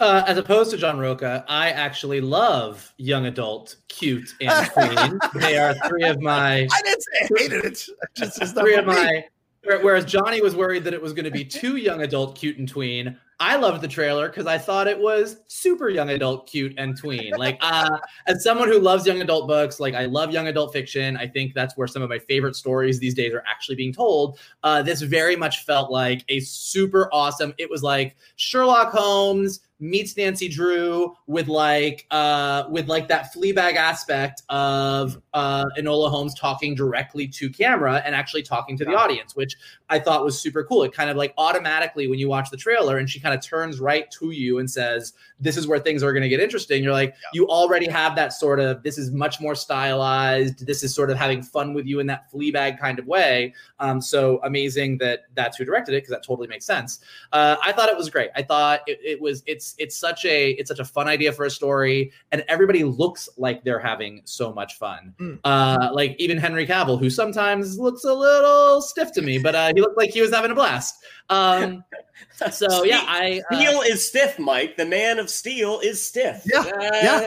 Uh, 0.00 0.24
as 0.26 0.38
opposed 0.38 0.72
to 0.72 0.76
John 0.76 0.98
Rocha, 0.98 1.44
I 1.46 1.70
actually 1.70 2.20
love 2.20 2.92
young 2.96 3.26
adult, 3.26 3.76
cute, 3.86 4.34
and 4.40 4.68
clean. 4.72 5.20
they 5.36 5.56
are 5.56 5.74
three 5.86 6.02
of 6.08 6.20
my. 6.20 6.66
I 6.68 6.82
didn't 6.82 7.02
say 7.02 7.18
I 7.20 7.38
hated 7.38 7.64
it. 7.64 7.86
Just, 8.16 8.56
three 8.56 8.74
of 8.74 8.86
my. 8.86 9.24
Whereas 9.62 10.04
Johnny 10.04 10.40
was 10.40 10.56
worried 10.56 10.82
that 10.82 10.94
it 10.94 11.00
was 11.00 11.12
going 11.12 11.26
to 11.26 11.30
be 11.30 11.44
too 11.44 11.76
young 11.76 12.02
adult, 12.02 12.34
cute, 12.34 12.58
and 12.58 12.68
tween. 12.68 13.16
I 13.42 13.56
loved 13.56 13.82
the 13.82 13.88
trailer 13.88 14.28
because 14.28 14.46
I 14.46 14.56
thought 14.56 14.86
it 14.86 14.96
was 14.96 15.38
super 15.48 15.88
young 15.88 16.10
adult, 16.10 16.48
cute, 16.48 16.74
and 16.78 16.96
tween. 16.96 17.32
Like, 17.36 17.58
uh, 17.60 17.98
as 18.28 18.44
someone 18.44 18.68
who 18.68 18.78
loves 18.78 19.04
young 19.04 19.20
adult 19.20 19.48
books, 19.48 19.80
like 19.80 19.94
I 19.94 20.04
love 20.04 20.30
young 20.30 20.46
adult 20.46 20.72
fiction. 20.72 21.16
I 21.16 21.26
think 21.26 21.52
that's 21.52 21.76
where 21.76 21.88
some 21.88 22.02
of 22.02 22.08
my 22.08 22.20
favorite 22.20 22.54
stories 22.54 23.00
these 23.00 23.14
days 23.14 23.32
are 23.32 23.42
actually 23.44 23.74
being 23.74 23.92
told. 23.92 24.38
Uh, 24.62 24.80
this 24.80 25.02
very 25.02 25.34
much 25.34 25.64
felt 25.64 25.90
like 25.90 26.24
a 26.28 26.38
super 26.38 27.08
awesome. 27.12 27.52
It 27.58 27.68
was 27.68 27.82
like 27.82 28.14
Sherlock 28.36 28.92
Holmes 28.92 29.58
meets 29.82 30.16
Nancy 30.16 30.48
Drew 30.48 31.16
with 31.26 31.48
like 31.48 32.06
uh 32.12 32.64
with 32.70 32.88
like 32.88 33.08
that 33.08 33.34
Fleabag 33.34 33.74
aspect 33.74 34.42
of 34.48 35.20
uh 35.34 35.64
Enola 35.76 36.08
Holmes 36.08 36.34
talking 36.34 36.74
directly 36.74 37.26
to 37.28 37.50
camera 37.50 38.00
and 38.04 38.14
actually 38.14 38.44
talking 38.44 38.78
to 38.78 38.84
the 38.84 38.94
audience, 38.94 39.34
which 39.34 39.56
I 39.90 39.98
thought 39.98 40.24
was 40.24 40.40
super 40.40 40.62
cool. 40.64 40.84
It 40.84 40.92
kind 40.92 41.10
of 41.10 41.16
like 41.16 41.34
automatically 41.36 42.06
when 42.06 42.18
you 42.18 42.28
watch 42.28 42.48
the 42.50 42.56
trailer 42.56 42.98
and 42.98 43.10
she 43.10 43.18
kind 43.18 43.34
of 43.34 43.44
turns 43.44 43.80
right 43.80 44.10
to 44.12 44.30
you 44.30 44.58
and 44.58 44.70
says, 44.70 45.14
This 45.40 45.56
is 45.56 45.66
where 45.66 45.80
things 45.80 46.02
are 46.02 46.12
going 46.12 46.22
to 46.22 46.28
get 46.28 46.40
interesting. 46.40 46.82
You're 46.82 46.92
like, 46.92 47.10
yeah. 47.10 47.30
you 47.34 47.48
already 47.48 47.88
have 47.88 48.14
that 48.16 48.32
sort 48.32 48.60
of 48.60 48.82
this 48.84 48.98
is 48.98 49.10
much 49.10 49.40
more 49.40 49.54
stylized. 49.54 50.64
This 50.64 50.84
is 50.84 50.94
sort 50.94 51.10
of 51.10 51.18
having 51.18 51.42
fun 51.42 51.74
with 51.74 51.86
you 51.86 51.98
in 51.98 52.06
that 52.06 52.30
Fleabag 52.32 52.78
kind 52.78 52.98
of 53.00 53.06
way. 53.06 53.52
Um, 53.80 54.00
so 54.00 54.40
amazing 54.44 54.98
that 54.98 55.24
that's 55.34 55.56
who 55.56 55.64
directed 55.64 55.94
it 55.94 55.98
because 55.98 56.10
that 56.10 56.24
totally 56.24 56.46
makes 56.46 56.64
sense. 56.64 57.00
Uh, 57.32 57.56
I 57.62 57.72
thought 57.72 57.88
it 57.88 57.96
was 57.96 58.08
great. 58.08 58.30
I 58.36 58.42
thought 58.42 58.80
it, 58.86 59.00
it 59.02 59.20
was 59.20 59.42
it's 59.46 59.71
it's 59.78 59.96
such 59.96 60.24
a 60.24 60.50
it's 60.52 60.68
such 60.68 60.78
a 60.78 60.84
fun 60.84 61.08
idea 61.08 61.32
for 61.32 61.44
a 61.44 61.50
story, 61.50 62.12
and 62.30 62.44
everybody 62.48 62.84
looks 62.84 63.28
like 63.36 63.64
they're 63.64 63.78
having 63.78 64.22
so 64.24 64.52
much 64.52 64.78
fun. 64.78 65.14
Mm. 65.18 65.38
Uh, 65.44 65.90
like 65.92 66.16
even 66.18 66.38
Henry 66.38 66.66
Cavill, 66.66 66.98
who 66.98 67.10
sometimes 67.10 67.78
looks 67.78 68.04
a 68.04 68.12
little 68.12 68.80
stiff 68.82 69.12
to 69.12 69.22
me, 69.22 69.38
but 69.38 69.54
uh, 69.54 69.72
he 69.74 69.80
looked 69.80 69.98
like 69.98 70.10
he 70.10 70.20
was 70.20 70.32
having 70.32 70.50
a 70.50 70.54
blast. 70.54 70.96
Um, 71.28 71.84
so 72.50 72.84
yeah, 72.84 73.04
I 73.06 73.42
uh, 73.50 73.56
Steel 73.56 73.80
is 73.82 74.08
stiff, 74.08 74.38
Mike. 74.38 74.76
The 74.76 74.86
man 74.86 75.18
of 75.18 75.30
steel 75.30 75.80
is 75.80 76.04
stiff. 76.04 76.42
Yeah, 76.44 76.64
yeah. 76.80 77.26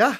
Yeah. 0.00 0.16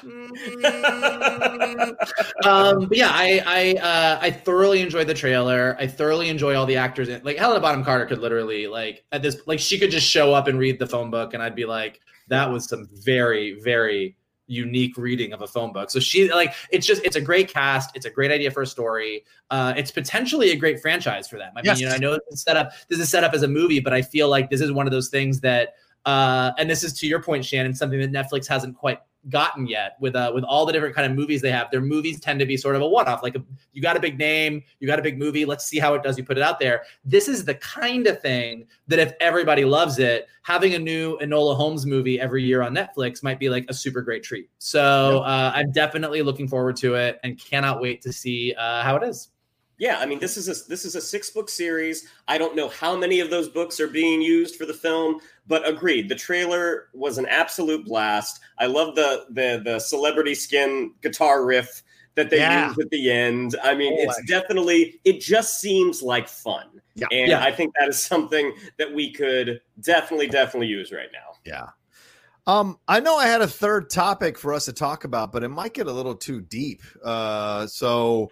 um, 2.45 2.85
but 2.87 2.95
yeah, 2.95 3.09
I 3.11 3.41
I 3.47 3.73
uh, 3.81 4.19
I 4.21 4.29
thoroughly 4.29 4.79
enjoyed 4.81 5.07
the 5.07 5.15
trailer. 5.15 5.75
I 5.79 5.87
thoroughly 5.87 6.29
enjoy 6.29 6.55
all 6.55 6.67
the 6.67 6.75
actors. 6.77 7.09
In, 7.09 7.23
like 7.23 7.37
Helena 7.37 7.61
Bonham 7.61 7.83
Carter 7.83 8.05
could 8.05 8.19
literally 8.19 8.67
like 8.67 9.03
at 9.11 9.23
this 9.23 9.41
like 9.47 9.59
she 9.59 9.79
could 9.79 9.89
just 9.89 10.07
show 10.07 10.35
up 10.35 10.47
and 10.47 10.59
read 10.59 10.77
the 10.77 10.85
phone 10.85 11.09
book, 11.09 11.33
and 11.33 11.41
I'd 11.41 11.55
be 11.55 11.65
like, 11.65 11.99
that 12.27 12.47
was 12.51 12.69
some 12.69 12.87
very 12.91 13.59
very 13.59 14.15
unique 14.45 14.97
reading 14.97 15.33
of 15.33 15.41
a 15.41 15.47
phone 15.47 15.73
book. 15.73 15.89
So 15.89 15.99
she 15.99 16.31
like 16.31 16.53
it's 16.69 16.85
just 16.85 17.03
it's 17.03 17.15
a 17.15 17.21
great 17.21 17.51
cast. 17.51 17.95
It's 17.95 18.05
a 18.05 18.11
great 18.11 18.29
idea 18.29 18.51
for 18.51 18.61
a 18.61 18.67
story. 18.67 19.25
Uh, 19.49 19.73
it's 19.75 19.89
potentially 19.89 20.51
a 20.51 20.55
great 20.55 20.79
franchise 20.79 21.27
for 21.27 21.39
them. 21.39 21.53
I 21.55 21.61
yes. 21.63 21.79
mean, 21.79 21.85
you 21.85 21.89
know, 21.89 21.95
I 21.95 21.97
know 21.97 22.19
it's 22.29 22.43
set 22.43 22.55
up. 22.55 22.71
This 22.87 22.99
is 22.99 23.09
set 23.09 23.23
up 23.23 23.33
as 23.33 23.41
a 23.41 23.47
movie, 23.47 23.79
but 23.79 23.93
I 23.93 24.03
feel 24.03 24.29
like 24.29 24.51
this 24.51 24.61
is 24.61 24.71
one 24.71 24.85
of 24.85 24.91
those 24.91 25.09
things 25.09 25.39
that. 25.39 25.73
Uh, 26.03 26.51
and 26.57 26.67
this 26.67 26.83
is 26.83 26.93
to 26.93 27.05
your 27.05 27.21
point, 27.21 27.45
Shannon, 27.45 27.75
something 27.75 27.99
that 27.99 28.11
Netflix 28.11 28.47
hasn't 28.47 28.75
quite 28.75 28.97
gotten 29.29 29.67
yet 29.67 29.97
with 29.99 30.15
uh 30.15 30.31
with 30.33 30.43
all 30.43 30.65
the 30.65 30.73
different 30.73 30.95
kind 30.95 31.09
of 31.09 31.17
movies 31.17 31.41
they 31.41 31.51
have. 31.51 31.69
Their 31.71 31.81
movies 31.81 32.19
tend 32.19 32.39
to 32.39 32.45
be 32.45 32.57
sort 32.57 32.75
of 32.75 32.81
a 32.81 32.87
one-off 32.87 33.23
like 33.23 33.35
a, 33.35 33.43
you 33.73 33.81
got 33.81 33.97
a 33.97 33.99
big 33.99 34.17
name 34.17 34.63
you 34.79 34.87
got 34.87 34.99
a 34.99 35.01
big 35.01 35.17
movie 35.17 35.45
let's 35.45 35.65
see 35.65 35.79
how 35.79 35.93
it 35.93 36.03
does 36.03 36.17
you 36.17 36.23
put 36.23 36.37
it 36.37 36.43
out 36.43 36.59
there. 36.59 36.83
This 37.05 37.27
is 37.27 37.45
the 37.45 37.55
kind 37.55 38.07
of 38.07 38.21
thing 38.21 38.65
that 38.87 38.99
if 38.99 39.13
everybody 39.19 39.65
loves 39.65 39.99
it 39.99 40.27
having 40.43 40.73
a 40.73 40.79
new 40.79 41.17
enola 41.19 41.55
holmes 41.55 41.85
movie 41.85 42.19
every 42.19 42.43
year 42.43 42.61
on 42.61 42.73
netflix 42.73 43.23
might 43.23 43.39
be 43.39 43.49
like 43.49 43.65
a 43.69 43.73
super 43.73 44.01
great 44.01 44.23
treat. 44.23 44.49
So 44.57 45.19
uh, 45.19 45.51
i'm 45.55 45.71
definitely 45.71 46.21
looking 46.21 46.47
forward 46.47 46.75
to 46.77 46.95
it 46.95 47.19
and 47.23 47.39
cannot 47.39 47.81
wait 47.81 48.01
to 48.03 48.13
see 48.13 48.53
uh, 48.55 48.83
how 48.83 48.95
it 48.95 49.03
is 49.03 49.30
yeah, 49.81 49.97
I 49.97 50.05
mean 50.05 50.19
this 50.19 50.37
is 50.37 50.47
a 50.47 50.69
this 50.69 50.85
is 50.85 50.93
a 50.93 51.01
six 51.01 51.31
book 51.31 51.49
series. 51.49 52.07
I 52.27 52.37
don't 52.37 52.55
know 52.55 52.69
how 52.69 52.95
many 52.95 53.19
of 53.19 53.31
those 53.31 53.49
books 53.49 53.79
are 53.79 53.87
being 53.87 54.21
used 54.21 54.55
for 54.55 54.67
the 54.67 54.75
film, 54.75 55.19
but 55.47 55.67
agreed. 55.67 56.07
The 56.07 56.13
trailer 56.13 56.89
was 56.93 57.17
an 57.17 57.25
absolute 57.25 57.83
blast. 57.85 58.41
I 58.59 58.67
love 58.67 58.93
the 58.95 59.25
the 59.31 59.59
the 59.65 59.79
celebrity 59.79 60.35
skin 60.35 60.93
guitar 61.01 61.43
riff 61.43 61.81
that 62.13 62.29
they 62.29 62.37
yeah. 62.37 62.67
use 62.67 62.77
at 62.77 62.91
the 62.91 63.11
end. 63.11 63.55
I 63.63 63.73
mean, 63.73 63.93
oh, 63.97 64.03
it's 64.03 64.21
definitely 64.27 65.01
it 65.03 65.19
just 65.19 65.59
seems 65.59 66.03
like 66.03 66.27
fun. 66.29 66.67
Yeah. 66.93 67.07
And 67.11 67.29
yeah. 67.29 67.43
I 67.43 67.51
think 67.51 67.73
that 67.79 67.89
is 67.89 67.97
something 67.97 68.53
that 68.77 68.93
we 68.93 69.11
could 69.11 69.61
definitely 69.81 70.27
definitely 70.27 70.67
use 70.67 70.91
right 70.91 71.09
now. 71.11 71.33
Yeah. 71.43 71.69
Um, 72.45 72.77
I 72.87 72.99
know 72.99 73.17
I 73.17 73.25
had 73.25 73.41
a 73.41 73.47
third 73.47 73.89
topic 73.89 74.37
for 74.37 74.53
us 74.53 74.65
to 74.65 74.73
talk 74.73 75.05
about, 75.05 75.31
but 75.31 75.43
it 75.43 75.49
might 75.49 75.73
get 75.73 75.87
a 75.87 75.91
little 75.91 76.15
too 76.15 76.39
deep. 76.41 76.83
Uh, 77.03 77.65
so 77.65 78.29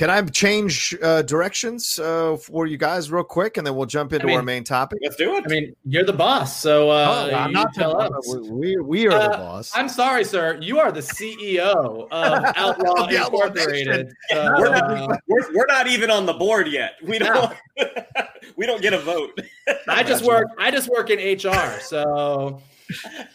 can 0.00 0.08
I 0.08 0.22
change 0.22 0.96
uh, 1.02 1.20
directions 1.20 1.98
uh, 1.98 2.38
for 2.38 2.66
you 2.66 2.78
guys 2.78 3.10
real 3.10 3.22
quick, 3.22 3.58
and 3.58 3.66
then 3.66 3.76
we'll 3.76 3.84
jump 3.84 4.14
into 4.14 4.24
I 4.24 4.28
mean, 4.28 4.36
our 4.38 4.42
main 4.42 4.64
topic? 4.64 4.98
Let's 5.02 5.16
do 5.16 5.36
it. 5.36 5.44
I 5.44 5.48
mean, 5.48 5.76
you're 5.84 6.06
the 6.06 6.14
boss, 6.14 6.58
so 6.58 6.88
uh, 6.88 7.28
oh, 7.30 7.36
I'm 7.36 7.52
not 7.52 7.74
tell 7.74 8.00
us. 8.00 8.36
We, 8.48 8.78
we 8.78 9.08
are 9.08 9.10
the 9.10 9.32
uh, 9.32 9.36
boss. 9.36 9.72
I'm 9.74 9.90
sorry, 9.90 10.24
sir. 10.24 10.58
You 10.62 10.78
are 10.78 10.90
the 10.90 11.00
CEO 11.00 12.08
of 12.10 12.10
Outlaw 12.56 13.08
Incorporated. 13.08 14.10
So, 14.30 14.54
we're, 14.56 14.70
not, 14.70 14.90
uh, 14.90 15.16
we're, 15.26 15.54
we're, 15.54 15.66
not 15.66 15.86
even 15.86 16.10
on 16.10 16.24
the 16.24 16.32
board 16.32 16.68
yet. 16.68 16.92
We 17.04 17.18
don't. 17.18 17.52
we 18.56 18.64
don't 18.64 18.80
get 18.80 18.94
a 18.94 18.98
vote. 19.00 19.38
I 19.86 20.02
just 20.02 20.24
work. 20.24 20.46
I 20.58 20.70
just 20.70 20.88
work 20.88 21.10
in 21.10 21.18
HR, 21.18 21.78
so 21.82 22.62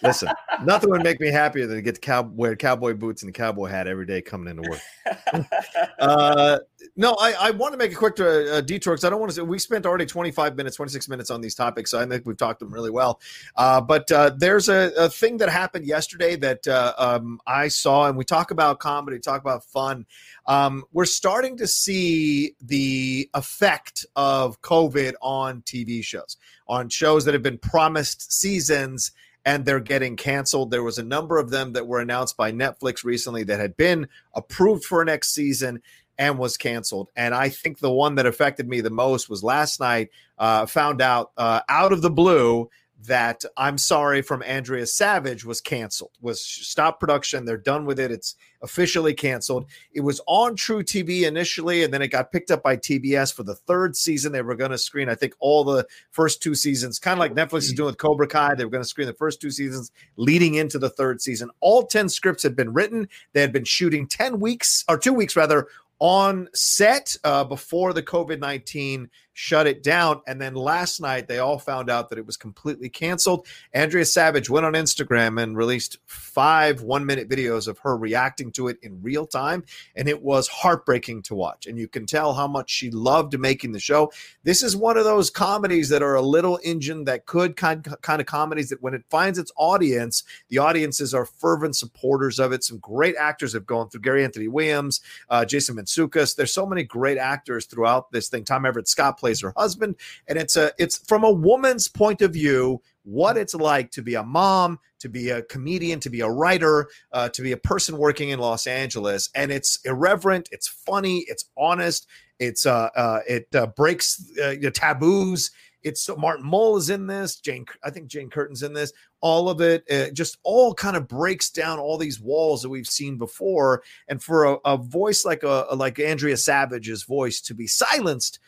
Listen, 0.01 0.29
nothing 0.63 0.89
would 0.89 1.03
make 1.03 1.19
me 1.19 1.27
happier 1.27 1.67
than 1.67 1.77
to 1.77 1.81
get 1.81 1.95
to 1.95 2.01
cow- 2.01 2.29
wear 2.33 2.55
cowboy 2.55 2.93
boots 2.93 3.23
and 3.23 3.29
a 3.29 3.33
cowboy 3.33 3.67
hat 3.67 3.87
every 3.87 4.05
day 4.05 4.21
coming 4.21 4.49
into 4.49 4.69
work. 4.69 5.45
uh, 5.99 6.59
no, 6.95 7.15
I, 7.19 7.33
I 7.33 7.51
want 7.51 7.73
to 7.73 7.77
make 7.77 7.91
a 7.91 7.95
quick 7.95 8.19
uh, 8.19 8.61
detour 8.61 8.93
because 8.93 9.03
I 9.03 9.09
don't 9.09 9.19
want 9.19 9.31
to 9.31 9.35
say 9.35 9.41
we 9.41 9.59
spent 9.59 9.85
already 9.85 10.05
25 10.05 10.55
minutes, 10.55 10.75
26 10.77 11.09
minutes 11.09 11.29
on 11.29 11.41
these 11.41 11.55
topics. 11.55 11.91
So 11.91 11.99
I 11.99 12.05
think 12.05 12.25
we've 12.25 12.37
talked 12.37 12.59
them 12.59 12.73
really 12.73 12.91
well. 12.91 13.19
Uh, 13.55 13.81
but 13.81 14.11
uh, 14.11 14.31
there's 14.37 14.69
a, 14.69 14.91
a, 14.97 15.09
thing 15.09 15.37
that 15.37 15.49
happened 15.49 15.85
yesterday 15.85 16.35
that 16.37 16.67
uh, 16.67 16.93
um, 16.97 17.39
I 17.47 17.67
saw, 17.67 18.07
and 18.07 18.17
we 18.17 18.23
talk 18.23 18.51
about 18.51 18.79
comedy, 18.79 19.19
talk 19.19 19.41
about 19.41 19.63
fun. 19.65 20.05
Um, 20.45 20.83
we're 20.93 21.05
starting 21.05 21.57
to 21.57 21.67
see 21.67 22.55
the 22.61 23.29
effect 23.33 24.05
of 24.15 24.61
COVID 24.61 25.13
on 25.21 25.61
TV 25.63 26.03
shows, 26.03 26.37
on 26.67 26.89
shows 26.89 27.25
that 27.25 27.33
have 27.33 27.43
been 27.43 27.57
promised 27.57 28.31
seasons 28.31 29.11
and 29.45 29.63
they're 29.65 29.79
getting 29.79 30.15
canceled. 30.15 30.71
There 30.71 30.83
was 30.83 30.97
a 30.97 31.03
number 31.03 31.37
of 31.37 31.51
them 31.51 31.73
that 31.73 31.87
were 31.87 31.99
announced 31.99 32.35
by 32.35 32.51
Netflix 32.51 33.03
recently 33.03 33.43
that 33.43 33.59
had 33.59 33.77
been 33.77 34.07
approved 34.33 34.83
for 34.83 35.05
next 35.05 35.33
season 35.33 35.81
and 36.17 36.39
was 36.39 36.57
canceled. 36.57 37.09
And 37.15 37.35
I 37.35 37.49
think 37.49 37.79
the 37.79 37.91
one 37.91 38.15
that 38.15 38.25
affected 38.25 38.67
me 38.67 38.81
the 38.81 38.89
most 38.89 39.29
was 39.29 39.43
last 39.43 39.79
night. 39.79 40.09
Uh, 40.37 40.65
found 40.65 41.01
out 41.01 41.31
uh, 41.37 41.61
out 41.69 41.93
of 41.93 42.01
the 42.01 42.09
blue 42.09 42.69
that 43.05 43.43
I'm 43.57 43.77
sorry 43.77 44.21
from 44.21 44.43
Andrea 44.43 44.85
Savage 44.85 45.45
was 45.45 45.61
canceled, 45.61 46.11
was 46.21 46.43
stopped 46.43 46.99
production. 46.99 47.45
They're 47.45 47.57
done 47.57 47.85
with 47.85 47.99
it. 47.99 48.11
It's 48.11 48.35
officially 48.61 49.13
canceled. 49.13 49.65
It 49.93 50.01
was 50.01 50.21
on 50.27 50.55
truTV 50.55 51.23
initially, 51.23 51.83
and 51.83 51.93
then 51.93 52.01
it 52.01 52.09
got 52.09 52.31
picked 52.31 52.51
up 52.51 52.63
by 52.63 52.77
TBS 52.77 53.33
for 53.33 53.43
the 53.43 53.55
third 53.55 53.95
season. 53.95 54.31
They 54.31 54.41
were 54.41 54.55
going 54.55 54.71
to 54.71 54.77
screen, 54.77 55.09
I 55.09 55.15
think, 55.15 55.33
all 55.39 55.63
the 55.63 55.85
first 56.11 56.41
two 56.41 56.55
seasons, 56.55 56.99
kind 56.99 57.13
of 57.13 57.19
like 57.19 57.33
Netflix 57.33 57.63
is 57.63 57.73
doing 57.73 57.87
with 57.87 57.97
Cobra 57.97 58.27
Kai. 58.27 58.55
They 58.55 58.65
were 58.65 58.71
going 58.71 58.83
to 58.83 58.89
screen 58.89 59.07
the 59.07 59.13
first 59.13 59.41
two 59.41 59.51
seasons 59.51 59.91
leading 60.17 60.55
into 60.55 60.79
the 60.79 60.89
third 60.89 61.21
season. 61.21 61.49
All 61.61 61.85
10 61.85 62.09
scripts 62.09 62.43
had 62.43 62.55
been 62.55 62.73
written. 62.73 63.07
They 63.33 63.41
had 63.41 63.53
been 63.53 63.65
shooting 63.65 64.07
10 64.07 64.39
weeks, 64.39 64.83
or 64.89 64.97
two 64.97 65.13
weeks 65.13 65.35
rather, 65.35 65.67
on 65.99 66.49
set 66.53 67.15
uh, 67.23 67.43
before 67.43 67.93
the 67.93 68.03
COVID 68.03 68.39
19 68.39 69.09
shut 69.35 69.67
it 69.67 69.83
down. 69.83 70.21
And 70.27 70.41
then 70.41 70.55
last 70.55 71.01
night, 71.01 71.27
they 71.27 71.39
all 71.39 71.59
found 71.59 71.89
out 71.89 72.09
that 72.09 72.17
it 72.17 72.25
was 72.25 72.37
completely 72.37 72.87
canceled. 72.87 73.45
Andrea 73.73 74.05
Savage 74.05 74.49
went 74.49 74.65
on 74.65 74.73
Instagram 74.73 75.43
and 75.43 75.57
released 75.57 75.97
five 76.05 76.81
one 76.81 77.05
minute 77.05 77.29
videos 77.29 77.67
of 77.67 77.77
her 77.79 77.97
reacting 77.97 78.49
to 78.53 78.69
it 78.69 78.77
in 78.81 79.01
real 79.01 79.27
time. 79.27 79.63
And 79.97 80.07
it 80.07 80.21
was 80.21 80.47
heartbreaking 80.47 81.23
to 81.23 81.35
watch. 81.35 81.67
And 81.67 81.77
you 81.77 81.89
can 81.89 82.05
tell 82.05 82.33
how 82.33 82.47
much 82.47 82.69
she 82.69 82.89
loved 82.91 83.37
making 83.37 83.73
the 83.73 83.79
show. 83.79 84.09
This 84.43 84.63
is 84.63 84.73
one 84.73 84.95
of 84.97 85.03
those 85.03 85.29
comedies 85.29 85.89
that 85.89 86.01
are 86.01 86.15
a 86.15 86.21
little 86.21 86.57
engine 86.63 87.03
that 87.03 87.25
could 87.25 87.57
kind, 87.57 87.85
kind 88.01 88.21
of 88.21 88.27
comedies 88.27 88.69
that 88.69 88.81
when 88.81 88.93
it 88.93 89.03
finds 89.09 89.37
its 89.37 89.51
audience, 89.57 90.23
the 90.47 90.59
audiences 90.59 91.13
are 91.13 91.25
fervent 91.25 91.75
supporters 91.75 92.39
of 92.39 92.53
it. 92.53 92.63
Some 92.63 92.77
great 92.77 93.17
actors 93.17 93.51
have 93.51 93.65
gone 93.65 93.89
through 93.89 94.01
Gary 94.01 94.23
Anthony 94.23 94.47
Williams, 94.47 95.01
uh, 95.29 95.43
Jason 95.43 95.75
Mantzoukas. 95.75 96.37
There's 96.37 96.53
so 96.53 96.65
many 96.65 96.83
great 96.83 97.17
actors 97.17 97.65
throughout 97.65 98.13
this 98.13 98.29
thing. 98.29 98.45
Tom 98.45 98.65
Everett 98.65 98.87
Scott 98.87 99.17
plays 99.25 99.41
her 99.41 99.53
husband, 99.57 99.95
and 100.27 100.37
it's 100.37 100.55
a 100.55 100.71
it's 100.77 100.99
from 100.99 101.23
a 101.23 101.31
woman's 101.31 101.87
point 101.87 102.21
of 102.21 102.31
view 102.31 102.79
what 103.01 103.37
it's 103.37 103.55
like 103.55 103.89
to 103.91 104.03
be 104.03 104.13
a 104.13 104.23
mom, 104.23 104.79
to 104.99 105.09
be 105.09 105.29
a 105.29 105.41
comedian, 105.41 105.99
to 105.99 106.11
be 106.11 106.21
a 106.21 106.29
writer, 106.29 106.87
uh, 107.11 107.29
to 107.29 107.41
be 107.41 107.51
a 107.51 107.57
person 107.57 107.97
working 107.97 108.29
in 108.29 108.37
Los 108.37 108.67
Angeles, 108.67 109.31
and 109.33 109.51
it's 109.51 109.79
irreverent, 109.83 110.47
it's 110.51 110.67
funny, 110.67 111.25
it's 111.27 111.45
honest, 111.57 112.07
it's 112.37 112.67
uh, 112.67 112.89
uh 112.95 113.21
it 113.27 113.47
uh, 113.55 113.65
breaks 113.67 114.31
uh, 114.39 114.53
taboos. 114.73 115.49
It's 115.81 116.01
so 116.01 116.15
Martin 116.15 116.45
Mull 116.45 116.77
is 116.77 116.89
in 116.89 117.05
this. 117.05 117.35
Jane, 117.35 117.65
I 117.83 117.91
think 117.91 118.07
Jane 118.07 118.31
Curtin's 118.31 118.63
in 118.63 118.73
this. 118.73 118.91
All 119.21 119.49
of 119.49 119.61
it, 119.61 119.83
uh, 119.89 120.09
just 120.11 120.39
all 120.43 120.73
kind 120.73 120.97
of 120.97 121.07
breaks 121.07 121.51
down 121.51 121.77
all 121.77 121.99
these 121.99 122.19
walls 122.19 122.63
that 122.63 122.69
we've 122.69 122.87
seen 122.87 123.19
before. 123.19 123.83
And 124.07 124.21
for 124.21 124.45
a, 124.45 124.57
a 124.65 124.77
voice 124.77 125.25
like 125.25 125.43
a 125.43 125.67
like 125.75 125.99
Andrea 125.99 126.37
Savage's 126.37 127.03
voice 127.03 127.39
to 127.41 127.53
be 127.53 127.67
silenced 127.67 128.39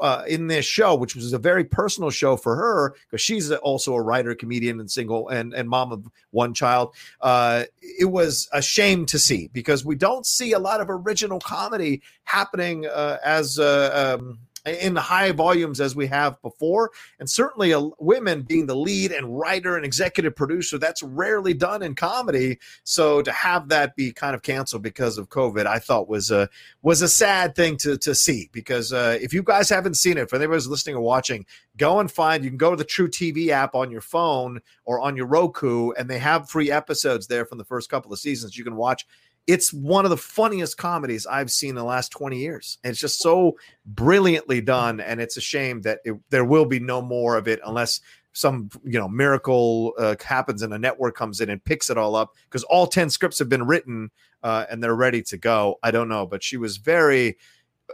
uh, 0.00 0.24
in 0.26 0.46
this 0.46 0.64
show, 0.64 0.94
which 0.94 1.14
was 1.14 1.32
a 1.32 1.38
very 1.38 1.64
personal 1.64 2.10
show 2.10 2.36
for 2.36 2.56
her 2.56 2.94
because 3.06 3.20
she's 3.20 3.50
also 3.50 3.94
a 3.94 4.02
writer, 4.02 4.34
comedian, 4.34 4.80
and 4.80 4.90
single 4.90 5.28
and 5.28 5.54
and 5.54 5.68
mom 5.68 5.92
of 5.92 6.08
one 6.30 6.54
child. 6.54 6.94
Uh, 7.20 7.64
it 7.80 8.06
was 8.06 8.48
a 8.52 8.62
shame 8.62 9.06
to 9.06 9.18
see 9.18 9.48
because 9.52 9.84
we 9.84 9.94
don't 9.94 10.26
see 10.26 10.52
a 10.52 10.58
lot 10.58 10.80
of 10.80 10.88
original 10.90 11.40
comedy 11.40 12.02
happening 12.24 12.86
uh, 12.86 13.18
as 13.24 13.58
uh, 13.58 14.16
um, 14.18 14.38
in 14.64 14.96
high 14.96 15.32
volumes 15.32 15.80
as 15.80 15.94
we 15.94 16.06
have 16.06 16.40
before. 16.42 16.90
And 17.18 17.28
certainly, 17.28 17.72
a, 17.72 17.80
women 17.98 18.42
being 18.42 18.66
the 18.66 18.76
lead 18.76 19.12
and 19.12 19.38
writer 19.38 19.76
and 19.76 19.84
executive 19.84 20.34
producer, 20.34 20.78
that's 20.78 21.02
rarely 21.02 21.54
done 21.54 21.82
in 21.82 21.94
comedy. 21.94 22.58
So 22.84 23.22
to 23.22 23.32
have 23.32 23.68
that 23.68 23.96
be 23.96 24.12
kind 24.12 24.34
of 24.34 24.42
canceled 24.42 24.82
because 24.82 25.18
of 25.18 25.28
COVID, 25.28 25.66
I 25.66 25.78
thought 25.78 26.08
was 26.08 26.30
a 26.30 26.48
was 26.82 27.02
a 27.02 27.08
sad 27.08 27.54
thing 27.54 27.76
to 27.78 27.98
to 27.98 28.14
see. 28.14 28.48
Because 28.52 28.92
uh, 28.92 29.18
if 29.20 29.32
you 29.32 29.42
guys 29.42 29.68
haven't 29.68 29.94
seen 29.94 30.18
it, 30.18 30.30
for 30.30 30.36
anybody's 30.36 30.66
listening 30.66 30.96
or 30.96 31.02
watching, 31.02 31.46
go 31.76 32.00
and 32.00 32.10
find. 32.10 32.44
You 32.44 32.50
can 32.50 32.56
go 32.56 32.70
to 32.70 32.76
the 32.76 32.84
truTV 32.84 33.48
app 33.48 33.74
on 33.74 33.90
your 33.90 34.00
phone 34.00 34.60
or 34.84 35.00
on 35.00 35.16
your 35.16 35.26
Roku, 35.26 35.90
and 35.92 36.08
they 36.08 36.18
have 36.18 36.48
free 36.48 36.70
episodes 36.70 37.26
there 37.26 37.44
from 37.44 37.58
the 37.58 37.64
first 37.64 37.90
couple 37.90 38.12
of 38.12 38.18
seasons. 38.18 38.56
You 38.56 38.64
can 38.64 38.76
watch 38.76 39.06
it's 39.46 39.72
one 39.72 40.04
of 40.04 40.10
the 40.10 40.16
funniest 40.16 40.78
comedies 40.78 41.26
I've 41.26 41.50
seen 41.50 41.70
in 41.70 41.74
the 41.76 41.84
last 41.84 42.10
20 42.12 42.38
years. 42.38 42.78
And 42.82 42.90
it's 42.90 43.00
just 43.00 43.20
so 43.20 43.56
brilliantly 43.84 44.60
done. 44.60 45.00
And 45.00 45.20
it's 45.20 45.36
a 45.36 45.40
shame 45.40 45.82
that 45.82 46.00
it, 46.04 46.14
there 46.30 46.44
will 46.44 46.64
be 46.64 46.80
no 46.80 47.02
more 47.02 47.36
of 47.36 47.46
it 47.48 47.60
unless 47.64 48.00
some 48.36 48.68
you 48.82 48.98
know 48.98 49.08
miracle 49.08 49.94
uh, 49.96 50.16
happens 50.24 50.62
and 50.62 50.74
a 50.74 50.78
network 50.78 51.14
comes 51.14 51.40
in 51.40 51.50
and 51.50 51.64
picks 51.64 51.88
it 51.88 51.96
all 51.96 52.16
up 52.16 52.32
because 52.48 52.64
all 52.64 52.84
10 52.84 53.08
scripts 53.08 53.38
have 53.38 53.48
been 53.48 53.64
written 53.64 54.10
uh, 54.42 54.66
and 54.68 54.82
they're 54.82 54.96
ready 54.96 55.22
to 55.22 55.36
go. 55.36 55.78
I 55.84 55.92
don't 55.92 56.08
know, 56.08 56.26
but 56.26 56.42
she 56.42 56.56
was 56.56 56.78
very 56.78 57.36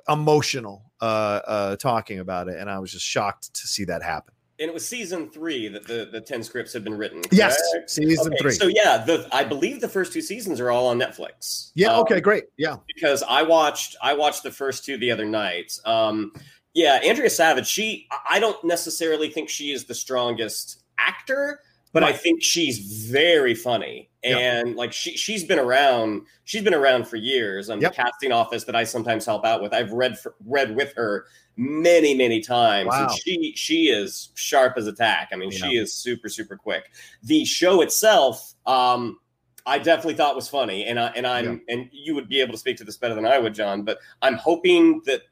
emotional 0.08 0.92
uh, 1.00 1.40
uh 1.46 1.76
talking 1.76 2.20
about 2.20 2.48
it. 2.48 2.58
And 2.58 2.70
I 2.70 2.78
was 2.78 2.92
just 2.92 3.04
shocked 3.04 3.52
to 3.54 3.66
see 3.66 3.84
that 3.84 4.02
happen 4.02 4.34
and 4.60 4.68
it 4.68 4.74
was 4.74 4.86
season 4.86 5.28
three 5.30 5.68
that 5.68 5.86
the, 5.86 6.08
the 6.12 6.20
10 6.20 6.42
scripts 6.42 6.72
had 6.72 6.84
been 6.84 6.96
written 6.96 7.22
correct? 7.22 7.34
yes 7.34 7.58
season 7.86 8.26
okay, 8.26 8.36
three. 8.40 8.52
so 8.52 8.66
yeah 8.66 8.98
the 8.98 9.26
i 9.32 9.42
believe 9.42 9.80
the 9.80 9.88
first 9.88 10.12
two 10.12 10.20
seasons 10.20 10.60
are 10.60 10.70
all 10.70 10.86
on 10.86 10.98
netflix. 10.98 11.72
Yeah 11.74 11.94
um, 11.94 12.00
okay 12.00 12.20
great 12.20 12.44
yeah. 12.56 12.76
because 12.86 13.24
i 13.28 13.42
watched 13.42 13.96
i 14.02 14.12
watched 14.12 14.42
the 14.42 14.50
first 14.50 14.84
two 14.84 14.96
the 14.98 15.10
other 15.10 15.24
night. 15.24 15.72
Um 15.84 16.32
yeah 16.74 17.00
andrea 17.04 17.30
savage 17.30 17.66
she 17.66 18.06
i 18.28 18.38
don't 18.38 18.62
necessarily 18.62 19.28
think 19.28 19.48
she 19.48 19.72
is 19.72 19.86
the 19.86 19.94
strongest 19.94 20.84
actor 20.98 21.60
but 21.92 22.02
right. 22.02 22.14
I 22.14 22.16
think 22.16 22.42
she's 22.42 22.78
very 23.10 23.54
funny 23.54 24.09
and 24.22 24.76
like 24.76 24.92
she 24.92 25.16
she's 25.16 25.44
been 25.44 25.58
around 25.58 26.22
she's 26.44 26.62
been 26.62 26.74
around 26.74 27.06
for 27.06 27.16
years. 27.16 27.70
Um, 27.70 27.80
yep. 27.80 27.92
the 27.92 28.02
casting 28.02 28.32
office 28.32 28.64
that 28.64 28.76
I 28.76 28.84
sometimes 28.84 29.24
help 29.24 29.44
out 29.44 29.62
with. 29.62 29.72
I've 29.72 29.92
read 29.92 30.18
for, 30.18 30.34
read 30.44 30.76
with 30.76 30.92
her 30.94 31.26
many 31.56 32.14
many 32.14 32.40
times. 32.40 32.88
Wow. 32.88 33.08
And 33.08 33.10
she 33.12 33.54
she 33.56 33.88
is 33.88 34.30
sharp 34.34 34.76
as 34.76 34.86
a 34.86 34.92
tack. 34.92 35.30
I 35.32 35.36
mean, 35.36 35.50
yeah. 35.50 35.58
she 35.58 35.76
is 35.76 35.92
super 35.92 36.28
super 36.28 36.56
quick. 36.56 36.90
The 37.22 37.44
show 37.44 37.80
itself, 37.80 38.54
um, 38.66 39.18
I 39.66 39.78
definitely 39.78 40.14
thought 40.14 40.36
was 40.36 40.48
funny, 40.48 40.84
and 40.84 41.00
I 41.00 41.08
and 41.08 41.26
I'm 41.26 41.62
yeah. 41.66 41.74
and 41.74 41.88
you 41.92 42.14
would 42.14 42.28
be 42.28 42.40
able 42.40 42.52
to 42.52 42.58
speak 42.58 42.76
to 42.78 42.84
this 42.84 42.98
better 42.98 43.14
than 43.14 43.26
I 43.26 43.38
would, 43.38 43.54
John. 43.54 43.82
But 43.82 43.98
I'm 44.20 44.34
hoping 44.34 45.00
that 45.06 45.22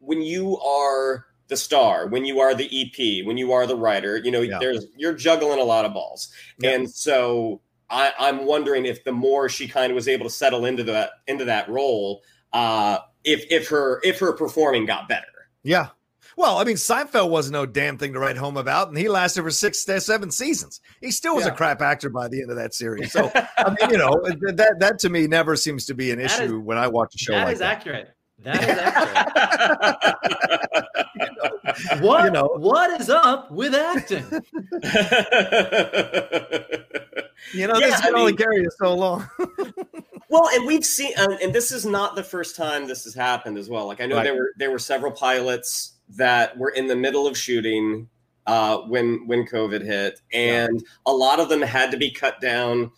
when 0.00 0.22
you 0.22 0.58
are 0.58 1.26
the 1.48 1.56
star, 1.56 2.06
when 2.08 2.24
you 2.24 2.40
are 2.40 2.54
the 2.54 2.66
EP, 2.66 3.26
when 3.26 3.36
you 3.36 3.52
are 3.52 3.66
the 3.66 3.76
writer, 3.76 4.18
you 4.18 4.30
know, 4.30 4.42
yeah. 4.42 4.58
there's 4.58 4.86
you're 4.96 5.14
juggling 5.14 5.60
a 5.60 5.64
lot 5.64 5.84
of 5.84 5.94
balls. 5.94 6.30
Yeah. 6.58 6.70
And 6.70 6.90
so 6.90 7.60
I, 7.90 8.12
I'm 8.18 8.44
wondering 8.44 8.86
if 8.86 9.04
the 9.04 9.12
more 9.12 9.48
she 9.48 9.66
kind 9.68 9.90
of 9.90 9.94
was 9.94 10.08
able 10.08 10.24
to 10.26 10.30
settle 10.30 10.64
into 10.64 10.84
that 10.84 11.10
into 11.26 11.44
that 11.46 11.68
role, 11.68 12.22
uh, 12.52 12.98
if 13.24 13.46
if 13.50 13.68
her 13.68 14.00
if 14.04 14.18
her 14.18 14.32
performing 14.32 14.86
got 14.86 15.08
better. 15.08 15.26
Yeah. 15.62 15.88
Well, 16.36 16.58
I 16.58 16.64
mean, 16.64 16.76
Seinfeld 16.76 17.30
was 17.30 17.50
no 17.50 17.66
damn 17.66 17.98
thing 17.98 18.12
to 18.12 18.20
write 18.20 18.36
home 18.36 18.56
about, 18.56 18.86
and 18.88 18.96
he 18.96 19.08
lasted 19.08 19.42
for 19.42 19.50
six, 19.50 19.82
seven 19.82 20.30
seasons. 20.30 20.80
He 21.00 21.10
still 21.10 21.34
was 21.34 21.44
yeah. 21.44 21.52
a 21.52 21.56
crap 21.56 21.82
actor 21.82 22.10
by 22.10 22.28
the 22.28 22.40
end 22.40 22.50
of 22.50 22.56
that 22.56 22.74
series. 22.74 23.10
So, 23.10 23.28
I 23.58 23.70
mean, 23.70 23.90
you 23.90 23.98
know, 23.98 24.12
that 24.52 24.76
that 24.78 25.00
to 25.00 25.08
me 25.08 25.26
never 25.26 25.56
seems 25.56 25.84
to 25.86 25.94
be 25.94 26.12
an 26.12 26.20
issue 26.20 26.42
is, 26.44 26.52
when 26.52 26.78
I 26.78 26.86
watch 26.86 27.16
a 27.16 27.18
show 27.18 27.32
that 27.32 27.46
like 27.46 27.54
is 27.54 27.58
that. 27.58 27.78
accurate. 27.78 28.14
That 28.44 28.62
is 28.62 28.78
accurate. 28.78 30.14
what 32.00 32.24
you 32.24 32.30
know. 32.30 32.48
what 32.56 33.00
is 33.00 33.10
up 33.10 33.50
with 33.50 33.74
acting? 33.74 34.24
you 37.54 37.66
know, 37.66 37.78
yeah, 37.78 37.86
this 37.86 38.00
can 38.00 38.14
I 38.14 38.18
only 38.18 38.32
mean, 38.32 38.36
carry 38.36 38.62
you 38.62 38.70
so 38.78 38.94
long. 38.94 39.28
well, 40.28 40.48
and 40.52 40.66
we've 40.66 40.84
seen, 40.84 41.12
um, 41.18 41.36
and 41.42 41.54
this 41.54 41.72
is 41.72 41.84
not 41.86 42.16
the 42.16 42.22
first 42.22 42.56
time 42.56 42.86
this 42.86 43.04
has 43.04 43.14
happened 43.14 43.58
as 43.58 43.68
well. 43.68 43.86
Like 43.86 44.00
I 44.00 44.06
know 44.06 44.16
right. 44.16 44.24
there 44.24 44.34
were 44.34 44.52
there 44.56 44.70
were 44.70 44.78
several 44.78 45.12
pilots 45.12 45.92
that 46.10 46.56
were 46.56 46.70
in 46.70 46.86
the 46.86 46.96
middle 46.96 47.26
of 47.26 47.36
shooting 47.36 48.08
uh, 48.46 48.78
when 48.78 49.26
when 49.26 49.46
COVID 49.46 49.84
hit, 49.84 50.20
and 50.32 50.80
yeah. 50.80 50.88
a 51.06 51.12
lot 51.12 51.40
of 51.40 51.48
them 51.48 51.62
had 51.62 51.90
to 51.90 51.96
be 51.96 52.10
cut 52.10 52.40
down 52.40 52.90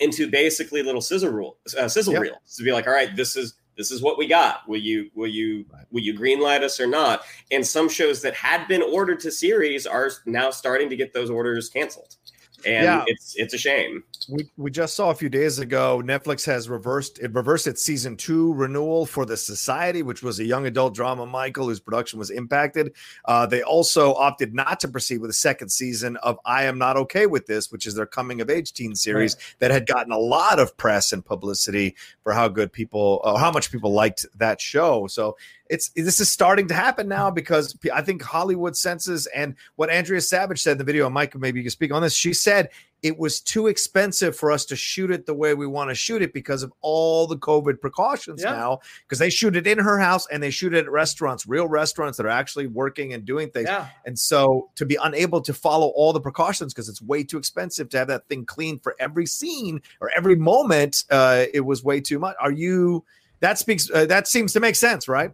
into 0.00 0.30
basically 0.30 0.82
little 0.82 1.00
scissor 1.00 1.30
rule 1.30 1.58
uh, 1.76 1.88
sizzle 1.88 2.12
yep. 2.12 2.22
reels 2.22 2.56
to 2.56 2.62
be 2.62 2.72
like, 2.72 2.86
all 2.86 2.92
right, 2.92 3.16
this 3.16 3.36
is 3.36 3.54
this 3.78 3.90
is 3.90 4.02
what 4.02 4.18
we 4.18 4.26
got. 4.26 4.68
Will 4.68 4.80
you 4.80 5.10
will 5.14 5.28
you 5.28 5.64
will 5.90 6.02
you 6.02 6.12
greenlight 6.12 6.62
us 6.62 6.78
or 6.78 6.86
not? 6.86 7.22
And 7.50 7.66
some 7.66 7.88
shows 7.88 8.20
that 8.20 8.34
had 8.34 8.68
been 8.68 8.82
ordered 8.82 9.20
to 9.20 9.30
series 9.30 9.86
are 9.86 10.10
now 10.26 10.50
starting 10.50 10.90
to 10.90 10.96
get 10.96 11.14
those 11.14 11.30
orders 11.30 11.70
canceled 11.70 12.16
and 12.64 12.84
yeah. 12.84 13.04
it's 13.06 13.34
it's 13.36 13.54
a 13.54 13.58
shame. 13.58 14.04
We 14.28 14.50
we 14.58 14.70
just 14.70 14.94
saw 14.94 15.10
a 15.10 15.14
few 15.14 15.30
days 15.30 15.58
ago 15.58 16.02
Netflix 16.04 16.44
has 16.44 16.68
reversed 16.68 17.18
it 17.18 17.32
reversed 17.34 17.66
its 17.66 17.82
season 17.82 18.16
two 18.16 18.52
renewal 18.52 19.06
for 19.06 19.24
the 19.24 19.36
Society, 19.36 20.02
which 20.02 20.22
was 20.22 20.38
a 20.38 20.44
young 20.44 20.66
adult 20.66 20.94
drama, 20.94 21.24
Michael, 21.24 21.66
whose 21.66 21.80
production 21.80 22.18
was 22.18 22.28
impacted. 22.28 22.92
Uh, 23.24 23.46
they 23.46 23.62
also 23.62 24.14
opted 24.14 24.54
not 24.54 24.80
to 24.80 24.88
proceed 24.88 25.18
with 25.18 25.30
a 25.30 25.34
second 25.34 25.70
season 25.70 26.16
of 26.18 26.38
I 26.44 26.64
Am 26.64 26.76
Not 26.76 26.96
Okay 26.98 27.24
with 27.26 27.46
This, 27.46 27.72
which 27.72 27.86
is 27.86 27.94
their 27.94 28.06
coming 28.06 28.42
of 28.42 28.50
age 28.50 28.74
teen 28.74 28.94
series 28.94 29.34
right. 29.34 29.54
that 29.60 29.70
had 29.70 29.86
gotten 29.86 30.12
a 30.12 30.18
lot 30.18 30.58
of 30.58 30.76
press 30.76 31.12
and 31.12 31.24
publicity 31.24 31.96
for 32.22 32.32
how 32.32 32.48
good 32.48 32.70
people, 32.70 33.22
uh, 33.24 33.36
how 33.38 33.50
much 33.50 33.72
people 33.72 33.92
liked 33.92 34.26
that 34.36 34.60
show. 34.60 35.06
So 35.06 35.36
it's 35.70 35.90
this 35.90 36.20
is 36.20 36.30
starting 36.30 36.68
to 36.68 36.74
happen 36.74 37.08
now 37.08 37.30
because 37.30 37.76
I 37.92 38.02
think 38.02 38.22
Hollywood 38.22 38.76
senses 38.76 39.26
and 39.28 39.54
what 39.76 39.90
Andrea 39.90 40.20
Savage 40.20 40.62
said 40.62 40.72
in 40.72 40.78
the 40.78 40.84
video, 40.84 41.08
Mike, 41.10 41.36
maybe 41.36 41.60
you 41.60 41.64
can 41.64 41.70
speak 41.70 41.92
on 41.92 42.02
this. 42.02 42.14
She 42.14 42.32
said 42.32 42.70
it 43.02 43.16
was 43.18 43.40
too 43.40 43.68
expensive 43.68 44.36
for 44.36 44.50
us 44.50 44.64
to 44.66 44.74
shoot 44.76 45.10
it 45.10 45.24
the 45.24 45.34
way 45.34 45.54
we 45.54 45.66
want 45.66 45.88
to 45.90 45.94
shoot 45.94 46.20
it 46.20 46.32
because 46.32 46.62
of 46.62 46.72
all 46.80 47.26
the 47.26 47.36
COVID 47.36 47.80
precautions 47.80 48.42
Yeah. 48.42 48.52
now. 48.52 48.80
Because 49.06 49.18
they 49.20 49.30
shoot 49.30 49.54
it 49.54 49.66
in 49.66 49.78
her 49.78 49.98
house 49.98 50.26
and 50.32 50.42
they 50.42 50.50
shoot 50.50 50.74
it 50.74 50.84
at 50.84 50.90
restaurants, 50.90 51.46
real 51.46 51.68
restaurants 51.68 52.16
that 52.16 52.26
are 52.26 52.30
actually 52.30 52.66
working 52.66 53.12
and 53.14 53.24
doing 53.24 53.50
things. 53.50 53.68
Yeah. 53.68 53.86
And 54.04 54.18
so 54.18 54.70
to 54.74 54.84
be 54.84 54.96
unable 55.00 55.40
to 55.42 55.54
follow 55.54 55.88
all 55.88 56.12
the 56.12 56.20
precautions 56.20 56.74
because 56.74 56.88
it's 56.88 57.00
way 57.00 57.22
too 57.22 57.38
expensive 57.38 57.88
to 57.90 57.98
have 57.98 58.08
that 58.08 58.26
thing 58.28 58.44
clean 58.44 58.80
for 58.80 58.96
every 58.98 59.26
scene 59.26 59.80
or 60.00 60.10
every 60.16 60.34
moment, 60.36 61.04
uh, 61.10 61.44
it 61.54 61.60
was 61.60 61.84
way 61.84 62.00
too 62.00 62.18
much. 62.18 62.34
Are 62.40 62.52
you? 62.52 63.04
That 63.40 63.58
speaks. 63.58 63.88
Uh, 63.88 64.06
that 64.06 64.26
seems 64.26 64.52
to 64.54 64.60
make 64.60 64.74
sense, 64.74 65.06
right? 65.06 65.30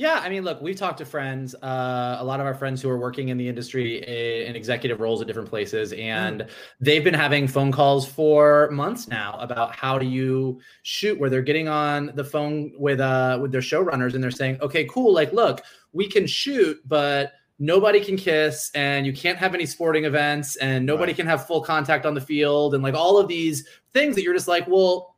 Yeah, 0.00 0.18
I 0.24 0.30
mean, 0.30 0.44
look, 0.44 0.62
we've 0.62 0.78
talked 0.78 0.96
to 1.00 1.04
friends, 1.04 1.54
uh, 1.56 2.16
a 2.18 2.24
lot 2.24 2.40
of 2.40 2.46
our 2.46 2.54
friends 2.54 2.80
who 2.80 2.88
are 2.88 2.96
working 2.96 3.28
in 3.28 3.36
the 3.36 3.46
industry 3.46 3.98
in 4.46 4.56
executive 4.56 4.98
roles 4.98 5.20
at 5.20 5.26
different 5.26 5.50
places, 5.50 5.92
and 5.92 6.46
they've 6.80 7.04
been 7.04 7.12
having 7.12 7.46
phone 7.46 7.70
calls 7.70 8.08
for 8.08 8.70
months 8.70 9.08
now 9.08 9.36
about 9.40 9.76
how 9.76 9.98
do 9.98 10.06
you 10.06 10.58
shoot, 10.84 11.20
where 11.20 11.28
they're 11.28 11.42
getting 11.42 11.68
on 11.68 12.12
the 12.14 12.24
phone 12.24 12.72
with 12.78 12.98
uh 12.98 13.38
with 13.42 13.52
their 13.52 13.60
showrunners 13.60 14.14
and 14.14 14.24
they're 14.24 14.30
saying, 14.30 14.56
okay, 14.62 14.86
cool, 14.86 15.12
like, 15.12 15.34
look, 15.34 15.60
we 15.92 16.08
can 16.08 16.26
shoot, 16.26 16.80
but 16.88 17.32
nobody 17.58 18.02
can 18.02 18.16
kiss, 18.16 18.70
and 18.74 19.04
you 19.04 19.12
can't 19.12 19.36
have 19.36 19.54
any 19.54 19.66
sporting 19.66 20.06
events, 20.06 20.56
and 20.56 20.86
nobody 20.86 21.10
Right. 21.12 21.16
can 21.18 21.26
have 21.26 21.46
full 21.46 21.60
contact 21.60 22.06
on 22.06 22.14
the 22.14 22.22
field, 22.22 22.72
and 22.72 22.82
like 22.82 22.94
all 22.94 23.18
of 23.18 23.28
these 23.28 23.68
things 23.92 24.14
that 24.14 24.22
you're 24.22 24.32
just 24.32 24.48
like, 24.48 24.66
well, 24.66 25.16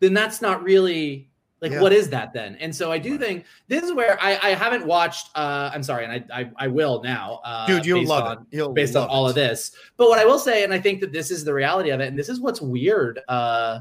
then 0.00 0.12
that's 0.12 0.42
not 0.42 0.62
really 0.62 1.29
like 1.60 1.72
Yeah. 1.72 1.80
what 1.82 1.92
is 1.92 2.08
that 2.10 2.32
then 2.32 2.56
and 2.56 2.74
so 2.74 2.90
i 2.90 2.98
do 2.98 3.18
think 3.18 3.44
this 3.68 3.82
is 3.82 3.92
where 3.92 4.20
i, 4.22 4.38
I 4.42 4.50
haven't 4.54 4.86
watched 4.86 5.28
uh 5.34 5.70
i'm 5.72 5.82
sorry 5.82 6.04
and 6.04 6.12
i 6.32 6.40
i, 6.40 6.50
I 6.56 6.68
will 6.68 7.02
now 7.02 7.40
uh 7.44 7.66
Dude, 7.66 7.84
you'll 7.86 8.04
love 8.06 8.24
on, 8.24 8.38
it. 8.50 8.56
You'll 8.56 8.72
based 8.72 8.96
on 8.96 9.08
all 9.08 9.26
it. 9.26 9.30
of 9.30 9.34
this 9.34 9.72
but 9.96 10.08
what 10.08 10.18
i 10.18 10.24
will 10.24 10.38
say 10.38 10.64
and 10.64 10.72
i 10.72 10.80
think 10.80 11.00
that 11.00 11.12
this 11.12 11.30
is 11.30 11.44
the 11.44 11.52
reality 11.54 11.90
of 11.90 12.00
it 12.00 12.08
and 12.08 12.18
this 12.18 12.28
is 12.28 12.40
what's 12.40 12.60
weird 12.60 13.20
uh 13.28 13.80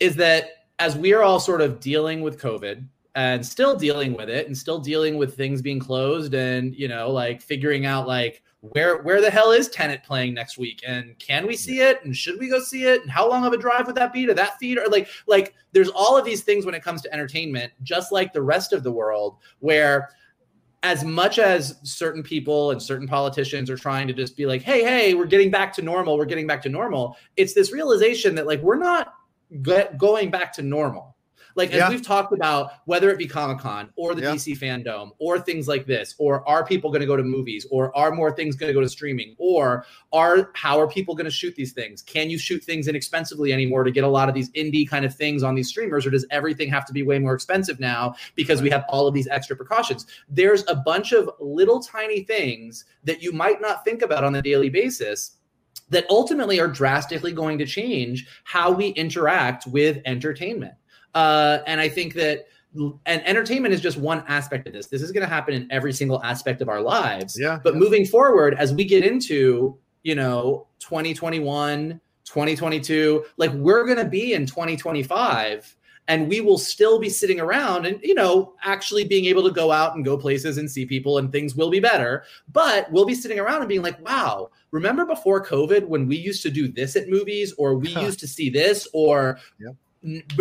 is 0.00 0.16
that 0.16 0.50
as 0.78 0.96
we 0.96 1.12
are 1.12 1.22
all 1.22 1.40
sort 1.40 1.60
of 1.60 1.80
dealing 1.80 2.20
with 2.22 2.40
covid 2.40 2.86
and 3.14 3.44
still 3.44 3.74
dealing 3.76 4.14
with 4.14 4.28
it 4.30 4.46
and 4.46 4.56
still 4.56 4.78
dealing 4.78 5.16
with 5.16 5.36
things 5.36 5.60
being 5.60 5.78
closed 5.80 6.34
and 6.34 6.74
you 6.74 6.88
know 6.88 7.10
like 7.10 7.42
figuring 7.42 7.84
out 7.84 8.06
like 8.06 8.42
where 8.60 9.02
where 9.02 9.20
the 9.20 9.30
hell 9.30 9.52
is 9.52 9.68
Tenet 9.68 10.02
playing 10.02 10.34
next 10.34 10.58
week? 10.58 10.82
And 10.86 11.18
can 11.18 11.46
we 11.46 11.56
see 11.56 11.80
it? 11.80 12.04
And 12.04 12.16
should 12.16 12.38
we 12.38 12.48
go 12.48 12.60
see 12.60 12.84
it? 12.84 13.02
And 13.02 13.10
how 13.10 13.28
long 13.28 13.44
of 13.44 13.52
a 13.52 13.58
drive 13.58 13.86
would 13.86 13.94
that 13.96 14.12
be 14.12 14.26
to 14.26 14.34
that 14.34 14.58
theater? 14.58 14.84
Like 14.88 15.08
like 15.26 15.54
there's 15.72 15.88
all 15.90 16.16
of 16.16 16.24
these 16.24 16.42
things 16.42 16.66
when 16.66 16.74
it 16.74 16.82
comes 16.82 17.02
to 17.02 17.12
entertainment 17.12 17.72
just 17.82 18.10
like 18.10 18.32
the 18.32 18.42
rest 18.42 18.72
of 18.72 18.82
the 18.82 18.92
world 18.92 19.36
where 19.60 20.10
as 20.82 21.04
much 21.04 21.38
as 21.38 21.76
certain 21.82 22.22
people 22.22 22.70
and 22.70 22.80
certain 22.80 23.06
politicians 23.06 23.68
are 23.68 23.76
trying 23.76 24.06
to 24.06 24.14
just 24.14 24.36
be 24.36 24.46
like 24.46 24.62
hey 24.62 24.84
hey 24.84 25.14
we're 25.14 25.26
getting 25.26 25.50
back 25.50 25.72
to 25.72 25.82
normal 25.82 26.16
we're 26.16 26.24
getting 26.24 26.46
back 26.46 26.62
to 26.62 26.68
normal 26.68 27.16
it's 27.36 27.52
this 27.52 27.72
realization 27.72 28.34
that 28.34 28.46
like 28.46 28.60
we're 28.60 28.76
not 28.76 29.14
go- 29.60 29.88
going 29.96 30.30
back 30.30 30.52
to 30.52 30.62
normal 30.62 31.16
like 31.58 31.70
as 31.72 31.76
Yeah. 31.76 31.90
we've 31.90 32.00
talked 32.02 32.32
about 32.32 32.70
whether 32.86 33.10
it 33.10 33.18
be 33.18 33.26
comic-con 33.26 33.90
or 33.96 34.14
the 34.14 34.22
Yeah. 34.22 34.34
dc 34.34 34.56
fandom 34.58 35.10
or 35.18 35.38
things 35.38 35.68
like 35.68 35.84
this 35.86 36.14
or 36.18 36.48
are 36.48 36.64
people 36.64 36.90
going 36.90 37.00
to 37.00 37.06
go 37.06 37.16
to 37.16 37.22
movies 37.22 37.66
or 37.70 37.94
are 37.94 38.10
more 38.12 38.34
things 38.34 38.56
going 38.56 38.70
to 38.70 38.74
go 38.74 38.80
to 38.80 38.88
streaming 38.88 39.34
or 39.38 39.84
are 40.12 40.50
how 40.54 40.80
are 40.80 40.88
people 40.88 41.14
going 41.14 41.26
to 41.26 41.30
shoot 41.30 41.54
these 41.56 41.72
things 41.72 42.00
can 42.00 42.30
you 42.30 42.38
shoot 42.38 42.64
things 42.64 42.88
inexpensively 42.88 43.52
anymore 43.52 43.84
to 43.84 43.90
get 43.90 44.04
a 44.04 44.08
lot 44.08 44.28
of 44.28 44.34
these 44.34 44.50
indie 44.52 44.88
kind 44.88 45.04
of 45.04 45.14
things 45.14 45.42
on 45.42 45.54
these 45.54 45.68
streamers 45.68 46.06
or 46.06 46.10
does 46.10 46.24
everything 46.30 46.70
have 46.70 46.86
to 46.86 46.92
be 46.94 47.02
way 47.02 47.18
more 47.18 47.34
expensive 47.34 47.78
now 47.78 48.14
because 48.36 48.62
we 48.62 48.70
have 48.70 48.84
all 48.88 49.06
of 49.06 49.12
these 49.12 49.28
extra 49.28 49.54
precautions 49.54 50.06
there's 50.30 50.64
a 50.68 50.74
bunch 50.74 51.12
of 51.12 51.28
little 51.40 51.80
tiny 51.80 52.22
things 52.22 52.84
that 53.04 53.20
you 53.22 53.32
might 53.32 53.60
not 53.60 53.84
think 53.84 54.00
about 54.00 54.24
on 54.24 54.36
a 54.36 54.42
daily 54.42 54.70
basis 54.70 55.32
that 55.90 56.04
ultimately 56.10 56.60
are 56.60 56.68
drastically 56.68 57.32
going 57.32 57.58
to 57.58 57.66
change 57.66 58.26
how 58.44 58.70
we 58.70 58.88
interact 58.88 59.66
with 59.66 59.98
entertainment. 60.04 60.74
Uh, 61.14 61.58
and 61.66 61.80
I 61.80 61.88
think 61.88 62.14
that, 62.14 62.46
and 63.06 63.26
entertainment 63.26 63.72
is 63.74 63.80
just 63.80 63.96
one 63.96 64.22
aspect 64.28 64.66
of 64.66 64.72
this. 64.72 64.86
This 64.86 65.02
is 65.02 65.10
going 65.10 65.22
to 65.26 65.28
happen 65.28 65.54
in 65.54 65.66
every 65.70 65.92
single 65.92 66.22
aspect 66.22 66.60
of 66.60 66.68
our 66.68 66.80
lives. 66.80 67.36
Yeah. 67.38 67.58
But 67.62 67.76
moving 67.76 68.04
forward, 68.04 68.54
as 68.58 68.72
we 68.72 68.84
get 68.84 69.04
into, 69.04 69.76
you 70.02 70.14
know, 70.14 70.66
2021, 70.80 72.00
2022, 72.24 73.24
like 73.36 73.50
we're 73.52 73.84
going 73.84 73.98
to 73.98 74.04
be 74.04 74.34
in 74.34 74.46
2025 74.46 75.74
and 76.08 76.26
we 76.28 76.40
will 76.40 76.56
still 76.58 76.98
be 76.98 77.08
sitting 77.10 77.38
around 77.38 77.84
and 77.86 78.00
you 78.02 78.14
know 78.14 78.54
actually 78.62 79.04
being 79.04 79.26
able 79.26 79.42
to 79.42 79.50
go 79.50 79.70
out 79.70 79.94
and 79.94 80.04
go 80.04 80.16
places 80.16 80.56
and 80.58 80.70
see 80.70 80.86
people 80.86 81.18
and 81.18 81.30
things 81.30 81.54
will 81.54 81.68
be 81.70 81.80
better 81.80 82.24
but 82.52 82.90
we'll 82.90 83.04
be 83.04 83.14
sitting 83.14 83.38
around 83.38 83.60
and 83.60 83.68
being 83.68 83.82
like 83.82 84.02
wow 84.04 84.48
remember 84.70 85.04
before 85.04 85.44
covid 85.44 85.86
when 85.86 86.08
we 86.08 86.16
used 86.16 86.42
to 86.42 86.50
do 86.50 86.66
this 86.66 86.96
at 86.96 87.08
movies 87.08 87.52
or 87.58 87.74
we 87.76 87.92
Huh. 87.92 88.00
used 88.06 88.20
to 88.20 88.26
see 88.28 88.48
this 88.50 88.88
or 88.94 89.38
Yep. 89.60 89.74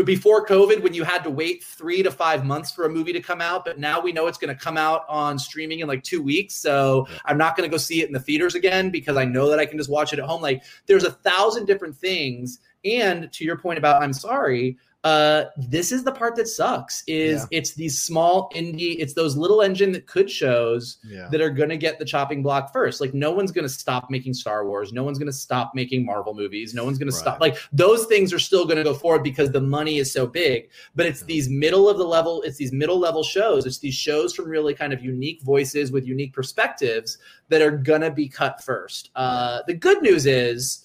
Before 0.05 0.45
covid 0.45 0.83
when 0.83 0.93
you 0.93 1.03
had 1.03 1.23
to 1.23 1.29
wait 1.29 1.63
three 1.63 2.03
to 2.03 2.11
five 2.11 2.45
months 2.45 2.71
for 2.71 2.85
a 2.85 2.89
movie 2.89 3.11
to 3.11 3.19
come 3.19 3.41
out 3.41 3.65
but 3.65 3.79
now 3.79 3.99
we 3.99 4.11
know 4.11 4.27
it's 4.27 4.37
going 4.37 4.55
to 4.55 4.63
come 4.63 4.77
out 4.77 5.03
on 5.09 5.39
streaming 5.39 5.79
in 5.79 5.87
like 5.87 6.03
two 6.03 6.21
weeks. 6.21 6.55
So 6.55 7.07
i'm 7.25 7.37
not 7.37 7.57
going 7.57 7.67
to 7.67 7.73
go 7.73 7.77
see 7.77 8.01
it 8.01 8.07
in 8.07 8.13
the 8.13 8.19
theaters 8.19 8.55
again 8.55 8.91
because 8.91 9.17
i 9.17 9.25
know 9.25 9.49
that 9.49 9.59
i 9.59 9.65
can 9.65 9.77
just 9.77 9.89
watch 9.89 10.13
it 10.13 10.19
at 10.19 10.25
home. 10.25 10.41
Like 10.41 10.63
there's 10.85 11.03
a 11.03 11.11
thousand 11.11 11.65
different 11.65 11.95
things. 11.97 12.59
And 12.85 13.31
to 13.33 13.43
your 13.43 13.57
point 13.57 13.79
about 13.79 14.03
i'm 14.03 14.13
sorry 14.13 14.77
uh 15.07 15.45
this 15.75 15.91
is 15.95 16.01
the 16.03 16.11
part 16.11 16.33
that 16.35 16.47
sucks 16.47 17.03
is 17.07 17.45
it's 17.57 17.71
these 17.81 17.95
small 18.09 18.49
indie 18.61 18.95
it's 19.03 19.13
those 19.13 19.33
little 19.43 19.61
engine 19.61 19.91
that 19.95 20.05
could 20.13 20.29
shows 20.29 20.97
Yeah. 21.15 21.27
that 21.31 21.39
are 21.45 21.49
going 21.59 21.69
to 21.69 21.77
get 21.77 21.93
the 21.99 22.05
chopping 22.13 22.41
block 22.47 22.73
first. 22.73 22.99
Like 23.03 23.13
no 23.13 23.31
one's 23.31 23.51
going 23.51 23.63
to 23.71 23.75
stop 23.85 24.03
making 24.09 24.33
star 24.33 24.59
wars. 24.67 24.91
No 24.91 25.03
one's 25.07 25.19
going 25.21 25.33
to 25.35 25.39
stop 25.47 25.67
making 25.81 26.05
marvel 26.05 26.33
movies. 26.33 26.73
No 26.73 26.83
one's 26.87 26.97
going 27.01 27.11
to 27.11 27.15
stop 27.23 27.39
like 27.39 27.55
those 27.71 28.05
things 28.11 28.33
are 28.33 28.39
still 28.49 28.65
going 28.69 28.77
to 28.77 28.83
go 28.83 28.93
forward 29.03 29.23
because 29.23 29.49
the 29.51 29.61
money 29.61 29.95
is 30.03 30.11
so 30.11 30.23
big. 30.27 30.69
But 30.95 31.05
it's 31.05 31.21
these 31.33 31.47
middle 31.49 31.85
of 31.91 31.97
the 31.97 32.09
level 32.17 32.41
it's 32.47 32.57
these 32.57 32.73
middle 32.73 32.99
level 32.99 33.23
shows. 33.23 33.65
It's 33.67 33.79
these 33.79 33.95
shows 34.07 34.33
from 34.35 34.45
really 34.49 34.73
kind 34.73 34.93
of 34.93 34.99
unique 35.03 35.41
voices 35.43 35.91
with 35.91 36.05
unique 36.05 36.33
perspectives 36.33 37.17
that 37.49 37.61
are 37.61 37.75
going 37.91 38.01
to 38.01 38.11
be 38.11 38.27
cut 38.41 38.63
first. 38.63 39.11
Uh 39.15 39.59
the 39.67 39.73
good 39.87 40.01
news 40.01 40.25
is 40.25 40.83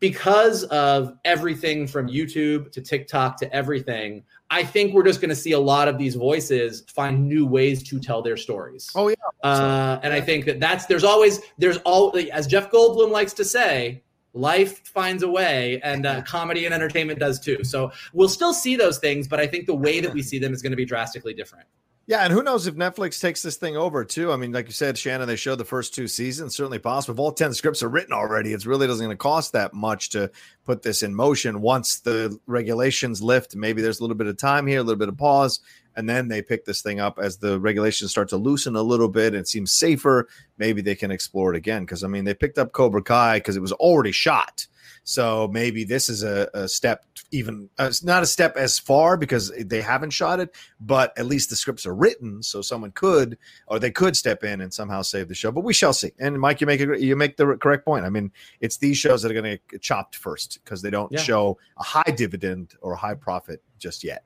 because 0.00 0.64
of 0.64 1.16
everything 1.24 1.86
from 1.86 2.08
YouTube 2.08 2.72
to 2.72 2.80
TikTok 2.80 3.36
to 3.38 3.54
everything, 3.54 4.24
I 4.48 4.64
think 4.64 4.94
we're 4.94 5.04
just 5.04 5.20
going 5.20 5.28
to 5.28 5.36
see 5.36 5.52
a 5.52 5.58
lot 5.58 5.88
of 5.88 5.98
these 5.98 6.14
voices 6.14 6.84
find 6.88 7.28
new 7.28 7.46
ways 7.46 7.82
to 7.84 8.00
tell 8.00 8.22
their 8.22 8.36
stories. 8.36 8.90
Oh 8.94 9.08
yeah, 9.08 9.14
Uh, 9.42 10.00
and 10.02 10.12
I 10.12 10.20
think 10.20 10.46
that 10.46 10.58
that's 10.58 10.86
there's 10.86 11.04
always 11.04 11.40
there's 11.58 11.76
all 11.78 12.16
as 12.32 12.46
Jeff 12.46 12.70
Goldblum 12.70 13.10
likes 13.10 13.34
to 13.34 13.44
say, 13.44 14.02
life 14.32 14.86
finds 14.86 15.22
a 15.22 15.28
way, 15.28 15.80
and 15.82 16.06
uh, 16.06 16.22
comedy 16.22 16.64
and 16.64 16.74
entertainment 16.74 17.18
does 17.18 17.38
too. 17.38 17.62
So 17.62 17.92
we'll 18.12 18.28
still 18.28 18.54
see 18.54 18.76
those 18.76 18.98
things, 18.98 19.28
but 19.28 19.38
I 19.38 19.46
think 19.46 19.66
the 19.66 19.74
way 19.74 20.00
that 20.00 20.12
we 20.12 20.22
see 20.22 20.38
them 20.38 20.52
is 20.52 20.62
going 20.62 20.72
to 20.72 20.76
be 20.76 20.86
drastically 20.86 21.34
different. 21.34 21.66
Yeah, 22.06 22.24
and 22.24 22.32
who 22.32 22.42
knows 22.42 22.66
if 22.66 22.74
Netflix 22.74 23.20
takes 23.20 23.40
this 23.40 23.56
thing 23.56 23.76
over 23.76 24.04
too? 24.04 24.32
I 24.32 24.36
mean, 24.36 24.50
like 24.50 24.66
you 24.66 24.72
said, 24.72 24.98
Shannon, 24.98 25.28
they 25.28 25.36
showed 25.36 25.58
the 25.58 25.64
first 25.64 25.94
two 25.94 26.08
seasons. 26.08 26.56
Certainly 26.56 26.80
possible. 26.80 27.14
If 27.14 27.20
all 27.20 27.30
ten 27.30 27.54
scripts 27.54 27.84
are 27.84 27.88
written 27.88 28.12
already, 28.12 28.52
it 28.52 28.66
really 28.66 28.88
doesn't 28.88 29.04
going 29.04 29.16
to 29.16 29.20
cost 29.20 29.52
that 29.52 29.74
much 29.74 30.10
to 30.10 30.28
put 30.64 30.82
this 30.82 31.04
in 31.04 31.14
motion. 31.14 31.60
Once 31.60 32.00
the 32.00 32.36
regulations 32.46 33.22
lift, 33.22 33.54
maybe 33.54 33.80
there's 33.80 34.00
a 34.00 34.02
little 34.02 34.16
bit 34.16 34.26
of 34.26 34.36
time 34.36 34.66
here, 34.66 34.80
a 34.80 34.82
little 34.82 34.98
bit 34.98 35.08
of 35.08 35.16
pause, 35.16 35.60
and 35.94 36.08
then 36.08 36.26
they 36.26 36.42
pick 36.42 36.64
this 36.64 36.82
thing 36.82 36.98
up 36.98 37.18
as 37.20 37.36
the 37.36 37.60
regulations 37.60 38.10
start 38.10 38.28
to 38.30 38.36
loosen 38.36 38.74
a 38.74 38.82
little 38.82 39.08
bit 39.08 39.34
and 39.34 39.42
it 39.42 39.48
seems 39.48 39.72
safer. 39.72 40.26
Maybe 40.58 40.82
they 40.82 40.96
can 40.96 41.10
explore 41.12 41.54
it 41.54 41.56
again 41.56 41.84
because 41.84 42.02
I 42.02 42.08
mean, 42.08 42.24
they 42.24 42.34
picked 42.34 42.58
up 42.58 42.72
Cobra 42.72 43.02
Kai 43.02 43.38
because 43.38 43.56
it 43.56 43.62
was 43.62 43.72
already 43.72 44.12
shot. 44.12 44.66
So 45.10 45.48
maybe 45.52 45.82
this 45.82 46.08
is 46.08 46.22
a, 46.22 46.48
a 46.54 46.68
step, 46.68 47.04
even 47.32 47.68
uh, 47.80 47.86
it's 47.88 48.04
not 48.04 48.22
a 48.22 48.26
step 48.26 48.56
as 48.56 48.78
far 48.78 49.16
because 49.16 49.50
they 49.58 49.80
haven't 49.80 50.10
shot 50.10 50.38
it, 50.38 50.54
but 50.80 51.12
at 51.18 51.26
least 51.26 51.50
the 51.50 51.56
scripts 51.56 51.84
are 51.84 51.94
written, 51.96 52.44
so 52.44 52.62
someone 52.62 52.92
could 52.92 53.36
or 53.66 53.80
they 53.80 53.90
could 53.90 54.16
step 54.16 54.44
in 54.44 54.60
and 54.60 54.72
somehow 54.72 55.02
save 55.02 55.26
the 55.26 55.34
show. 55.34 55.50
But 55.50 55.64
we 55.64 55.72
shall 55.72 55.92
see. 55.92 56.12
And 56.20 56.40
Mike, 56.40 56.60
you 56.60 56.66
make 56.68 56.80
a, 56.80 57.02
you 57.04 57.16
make 57.16 57.36
the 57.36 57.56
correct 57.56 57.84
point. 57.84 58.04
I 58.04 58.08
mean, 58.08 58.30
it's 58.60 58.76
these 58.76 58.98
shows 58.98 59.22
that 59.22 59.32
are 59.32 59.34
going 59.34 59.56
to 59.56 59.60
get 59.68 59.82
chopped 59.82 60.14
first 60.14 60.60
because 60.62 60.80
they 60.80 60.90
don't 60.90 61.10
Yeah. 61.10 61.18
show 61.18 61.58
a 61.76 61.82
high 61.82 62.12
dividend 62.16 62.74
or 62.80 62.92
a 62.92 62.96
high 62.96 63.14
profit 63.14 63.64
just 63.80 64.04
yet. 64.04 64.24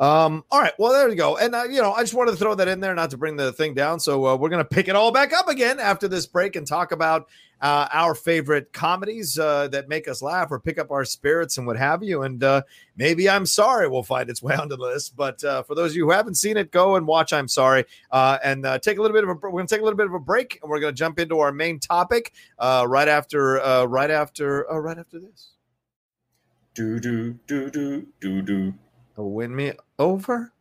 Um, 0.00 0.44
all 0.50 0.60
right, 0.60 0.72
well 0.80 0.92
there 0.92 1.08
we 1.08 1.14
go. 1.14 1.36
And 1.36 1.54
uh, 1.54 1.64
you 1.64 1.80
know, 1.80 1.92
I 1.92 2.00
just 2.00 2.14
wanted 2.14 2.32
to 2.32 2.38
throw 2.38 2.56
that 2.56 2.66
in 2.66 2.80
there, 2.80 2.94
not 2.96 3.10
to 3.10 3.16
bring 3.16 3.36
the 3.36 3.52
thing 3.52 3.74
down. 3.74 4.00
So 4.00 4.26
uh, 4.26 4.34
we're 4.36 4.48
going 4.48 4.64
to 4.64 4.68
pick 4.68 4.88
it 4.88 4.96
all 4.96 5.12
back 5.12 5.32
up 5.32 5.46
again 5.46 5.78
after 5.78 6.08
this 6.08 6.26
break 6.26 6.56
and 6.56 6.66
talk 6.66 6.90
about 6.90 7.28
uh, 7.64 7.88
our 7.94 8.14
favorite 8.14 8.70
comedies 8.74 9.38
uh, 9.38 9.66
that 9.68 9.88
make 9.88 10.06
us 10.06 10.20
laugh 10.20 10.48
or 10.50 10.60
pick 10.60 10.78
up 10.78 10.90
our 10.90 11.02
spirits 11.02 11.56
and 11.56 11.66
what 11.66 11.78
have 11.78 12.02
you. 12.02 12.20
And 12.20 12.44
uh, 12.44 12.60
maybe 12.94 13.26
I'm 13.26 13.46
sorry 13.46 13.88
will 13.88 14.02
find 14.02 14.28
its 14.28 14.42
way 14.42 14.54
onto 14.60 14.76
the 14.76 14.82
list. 14.82 15.16
But 15.16 15.42
uh, 15.42 15.62
for 15.62 15.74
those 15.74 15.92
of 15.92 15.96
you 15.96 16.04
who 16.04 16.10
haven't 16.10 16.34
seen 16.34 16.58
it, 16.58 16.70
go 16.70 16.96
and 16.96 17.06
watch. 17.06 17.32
I'm 17.32 17.48
sorry, 17.48 17.86
uh, 18.10 18.36
and 18.44 18.66
uh, 18.66 18.78
take 18.80 18.98
a 18.98 19.02
little 19.02 19.14
bit 19.16 19.24
of 19.24 19.30
a. 19.30 19.34
We're 19.34 19.50
going 19.50 19.66
to 19.66 19.74
take 19.74 19.80
a 19.80 19.84
little 19.84 19.96
bit 19.96 20.06
of 20.06 20.12
a 20.12 20.20
break, 20.20 20.58
and 20.62 20.70
we're 20.70 20.78
going 20.78 20.92
to 20.92 20.96
jump 20.96 21.18
into 21.18 21.38
our 21.38 21.52
main 21.52 21.80
topic 21.80 22.34
uh, 22.58 22.84
right 22.86 23.08
after. 23.08 23.62
Uh, 23.62 23.84
right 23.86 24.10
after. 24.10 24.70
Uh, 24.70 24.76
right 24.76 24.98
after 24.98 25.18
this. 25.18 25.52
Do 26.74 27.00
do 27.00 27.38
do 27.46 27.70
do 27.70 28.06
do 28.20 28.42
do 28.42 28.74
Win 29.16 29.56
me 29.56 29.72
over. 29.98 30.52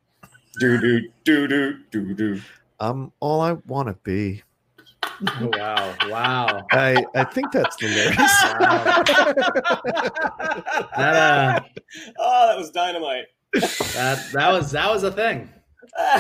do 0.62 0.80
do 0.80 1.10
do 1.26 1.48
do 1.50 1.80
do 1.92 2.14
do. 2.14 2.42
I'm 2.80 3.12
all 3.20 3.42
I 3.42 3.54
want 3.54 3.90
to 3.90 3.96
be. 4.04 4.44
Wow, 5.42 5.96
wow. 6.10 6.66
I 6.72 7.04
I 7.16 7.24
think 7.26 7.52
that's 7.52 7.76
the 7.78 7.88
lyrics. 7.88 8.34
That, 10.96 11.16
uh, 11.16 11.60
oh, 12.20 12.48
that 12.48 12.58
was 12.58 12.72
dynamite. 12.72 13.26
that 13.54 14.30
that 14.34 14.52
was 14.52 14.72
that 14.72 14.90
was 14.90 15.04
a 15.04 15.12
thing. 15.12 15.50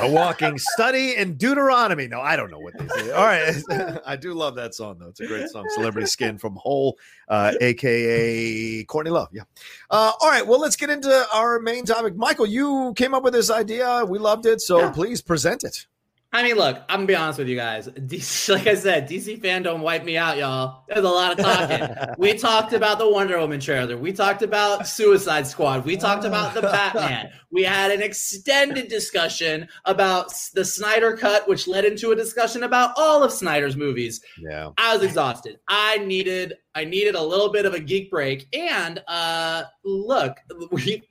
a 0.01 0.09
walking 0.11 0.57
study 0.59 1.15
in 1.15 1.35
Deuteronomy. 1.35 2.07
No, 2.07 2.19
I 2.21 2.35
don't 2.35 2.51
know 2.51 2.59
what 2.59 2.73
they 2.77 2.87
say. 2.89 3.11
All 3.11 3.25
right. 3.25 3.99
I 4.05 4.15
do 4.15 4.33
love 4.33 4.55
that 4.55 4.75
song, 4.75 4.97
though. 4.99 5.07
It's 5.07 5.19
a 5.19 5.25
great 5.25 5.49
song. 5.49 5.65
Celebrity 5.73 6.05
Skin 6.07 6.37
from 6.37 6.55
Hole, 6.57 6.97
uh, 7.27 7.53
aka 7.59 8.83
Courtney 8.83 9.11
Love. 9.11 9.29
Yeah. 9.31 9.43
Uh, 9.89 10.11
all 10.21 10.29
right. 10.29 10.45
Well, 10.45 10.59
let's 10.59 10.75
get 10.75 10.89
into 10.91 11.25
our 11.33 11.59
main 11.59 11.85
topic. 11.85 12.15
Michael, 12.15 12.45
you 12.45 12.93
came 12.95 13.13
up 13.15 13.23
with 13.23 13.33
this 13.33 13.49
idea. 13.49 14.05
We 14.07 14.19
loved 14.19 14.45
it. 14.45 14.61
So 14.61 14.79
Yeah. 14.79 14.91
please 14.91 15.21
present 15.21 15.63
it. 15.63 15.87
I 16.33 16.41
mean, 16.41 16.55
look, 16.55 16.77
I'm 16.89 17.01
gonna 17.01 17.05
be 17.05 17.15
honest 17.15 17.37
with 17.37 17.47
you 17.47 17.55
guys. 17.55 17.87
DC, 17.89 18.49
like 18.49 18.65
I 18.65 18.73
said, 18.73 19.07
DC 19.07 19.39
fandom 19.39 19.81
wiped 19.81 20.03
me 20.03 20.17
out, 20.17 20.37
y'all. 20.37 20.83
There's 20.89 21.05
a 21.05 21.09
lot 21.09 21.39
of 21.39 21.45
talking. 21.45 22.13
we 22.17 22.33
talked 22.33 22.73
about 22.73 22.97
the 22.97 23.07
Wonder 23.07 23.37
Woman 23.37 23.59
trailer. 23.59 23.95
We 23.97 24.11
talked 24.11 24.41
about 24.41 24.87
Suicide 24.87 25.45
Squad. 25.45 25.85
We 25.85 25.95
talked 25.95 26.25
about 26.25 26.55
the 26.55 26.61
Batman. 26.63 27.29
We 27.51 27.61
had 27.61 27.91
an 27.91 28.01
extended 28.01 28.87
discussion 28.87 29.67
about 29.85 30.33
the 30.55 30.65
Snyder 30.65 31.15
Cut, 31.15 31.47
which 31.47 31.67
led 31.67 31.85
into 31.85 32.09
a 32.11 32.15
discussion 32.15 32.63
about 32.63 32.93
all 32.97 33.23
of 33.23 33.31
Snyder's 33.31 33.77
movies. 33.77 34.19
Yeah. 34.39 34.71
I 34.75 34.95
was 34.95 35.03
exhausted. 35.03 35.59
I 35.67 35.99
needed 35.99 36.55
I 36.73 36.83
needed 36.83 37.13
a 37.13 37.21
little 37.21 37.51
bit 37.51 37.67
of 37.67 37.75
a 37.75 37.79
geek 37.79 38.09
break. 38.09 38.47
And 38.55 39.03
uh 39.07 39.65
look, 39.83 40.37
we 40.71 41.03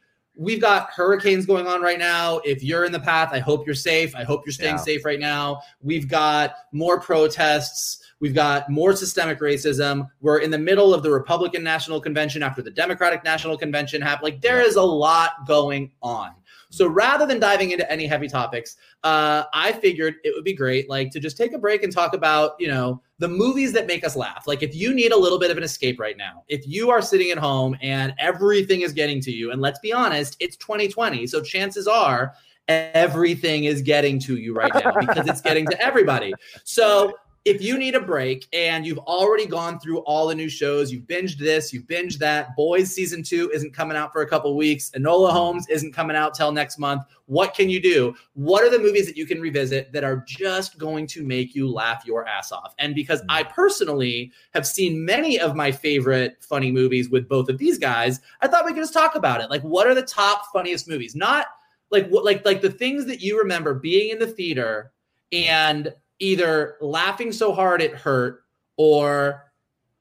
we've 0.42 0.60
got 0.60 0.90
hurricanes 0.90 1.46
going 1.46 1.66
on 1.66 1.80
right 1.80 1.98
now. 1.98 2.38
If 2.44 2.62
you're 2.62 2.84
in 2.84 2.92
the 2.92 3.00
path, 3.00 3.30
I 3.32 3.38
hope 3.38 3.64
you're 3.64 3.74
safe. 3.74 4.14
I 4.16 4.24
hope 4.24 4.44
you're 4.44 4.52
staying 4.52 4.76
Yeah. 4.76 4.82
safe 4.82 5.04
right 5.04 5.20
now. 5.20 5.60
We've 5.80 6.08
got 6.08 6.54
more 6.72 7.00
protests. 7.00 8.01
We've 8.22 8.32
got 8.32 8.70
more 8.70 8.94
systemic 8.94 9.40
racism. 9.40 10.08
We're 10.20 10.38
in 10.38 10.52
the 10.52 10.58
middle 10.58 10.94
of 10.94 11.02
the 11.02 11.10
Republican 11.10 11.64
National 11.64 12.00
Convention 12.00 12.40
after 12.40 12.62
the 12.62 12.70
Democratic 12.70 13.24
National 13.24 13.58
Convention 13.58 14.00
happened. 14.00 14.22
Like 14.22 14.40
there 14.40 14.60
is 14.60 14.76
a 14.76 14.82
lot 14.82 15.44
going 15.44 15.90
on. 16.04 16.30
So 16.70 16.86
rather 16.86 17.26
than 17.26 17.40
diving 17.40 17.72
into 17.72 17.90
any 17.90 18.06
heavy 18.06 18.28
topics, 18.28 18.76
uh, 19.02 19.42
I 19.52 19.72
figured 19.72 20.14
it 20.22 20.32
would 20.36 20.44
be 20.44 20.54
great, 20.54 20.88
like 20.88 21.10
to 21.10 21.18
just 21.18 21.36
take 21.36 21.52
a 21.52 21.58
break 21.58 21.82
and 21.82 21.92
talk 21.92 22.14
about, 22.14 22.52
you 22.60 22.68
know, 22.68 23.02
the 23.18 23.26
movies 23.26 23.72
that 23.72 23.88
make 23.88 24.04
us 24.04 24.14
laugh. 24.14 24.44
Like 24.46 24.62
if 24.62 24.72
you 24.72 24.94
need 24.94 25.10
a 25.10 25.18
little 25.18 25.38
bit 25.40 25.50
of 25.50 25.56
an 25.56 25.64
escape 25.64 25.98
right 25.98 26.16
now, 26.16 26.44
if 26.46 26.64
you 26.64 26.90
are 26.90 27.02
sitting 27.02 27.32
at 27.32 27.38
home 27.38 27.76
and 27.82 28.14
everything 28.18 28.82
is 28.82 28.92
getting 28.92 29.20
to 29.22 29.32
you, 29.32 29.50
and 29.50 29.60
let's 29.60 29.80
be 29.80 29.92
honest, 29.92 30.36
it's 30.38 30.56
2020, 30.58 31.26
so 31.26 31.42
chances 31.42 31.88
are 31.88 32.34
everything 32.68 33.64
is 33.64 33.82
getting 33.82 34.20
to 34.20 34.36
you 34.36 34.54
right 34.54 34.72
now 34.74 34.92
because 35.00 35.26
it's 35.28 35.40
getting 35.40 35.66
to 35.66 35.80
everybody. 35.82 36.32
So 36.64 37.12
if 37.44 37.60
you 37.60 37.76
need 37.76 37.96
a 37.96 38.00
break 38.00 38.46
and 38.52 38.86
you've 38.86 38.98
already 38.98 39.46
gone 39.46 39.80
through 39.80 39.98
all 40.00 40.28
the 40.28 40.34
new 40.34 40.48
shows, 40.48 40.92
you've 40.92 41.04
binged 41.04 41.38
this, 41.38 41.72
you've 41.72 41.86
binged 41.86 42.18
that, 42.18 42.54
Boys 42.54 42.94
season 42.94 43.22
two 43.22 43.50
isn't 43.52 43.74
coming 43.74 43.96
out 43.96 44.12
for 44.12 44.22
a 44.22 44.28
couple 44.28 44.56
weeks, 44.56 44.90
Enola 44.90 45.28
mm-hmm. 45.28 45.36
Holmes 45.36 45.66
isn't 45.68 45.92
coming 45.92 46.16
out 46.16 46.34
till 46.34 46.52
next 46.52 46.78
month. 46.78 47.02
What 47.26 47.54
can 47.54 47.68
you 47.68 47.80
do? 47.80 48.14
What 48.34 48.62
are 48.62 48.70
the 48.70 48.78
movies 48.78 49.06
that 49.06 49.16
you 49.16 49.26
can 49.26 49.40
revisit 49.40 49.92
that 49.92 50.04
are 50.04 50.24
just 50.26 50.78
going 50.78 51.06
to 51.08 51.24
make 51.24 51.54
you 51.54 51.68
laugh 51.68 52.04
your 52.06 52.28
ass 52.28 52.52
off? 52.52 52.74
And 52.78 52.94
because 52.94 53.22
mm. 53.22 53.26
I 53.28 53.42
personally 53.42 54.30
have 54.54 54.66
seen 54.66 55.04
many 55.04 55.40
of 55.40 55.56
my 55.56 55.72
favorite 55.72 56.36
funny 56.40 56.70
movies 56.70 57.10
with 57.10 57.28
both 57.28 57.48
of 57.48 57.58
these 57.58 57.78
guys, 57.78 58.20
I 58.40 58.48
thought 58.48 58.64
we 58.64 58.72
could 58.72 58.82
just 58.82 58.92
talk 58.92 59.16
about 59.16 59.40
it. 59.40 59.50
Like, 59.50 59.62
what 59.62 59.86
are 59.86 59.94
the 59.94 60.02
top 60.02 60.52
funniest 60.52 60.88
movies? 60.88 61.16
Not 61.16 61.46
like 61.90 62.08
what 62.08 62.24
like 62.24 62.44
like 62.44 62.62
the 62.62 62.70
things 62.70 63.06
that 63.06 63.20
you 63.20 63.38
remember 63.38 63.74
being 63.74 64.10
in 64.10 64.18
the 64.18 64.26
theater 64.26 64.92
and 65.30 65.92
either 66.18 66.76
laughing 66.80 67.32
so 67.32 67.52
hard 67.52 67.82
it 67.82 67.94
hurt 67.94 68.44
or 68.76 69.44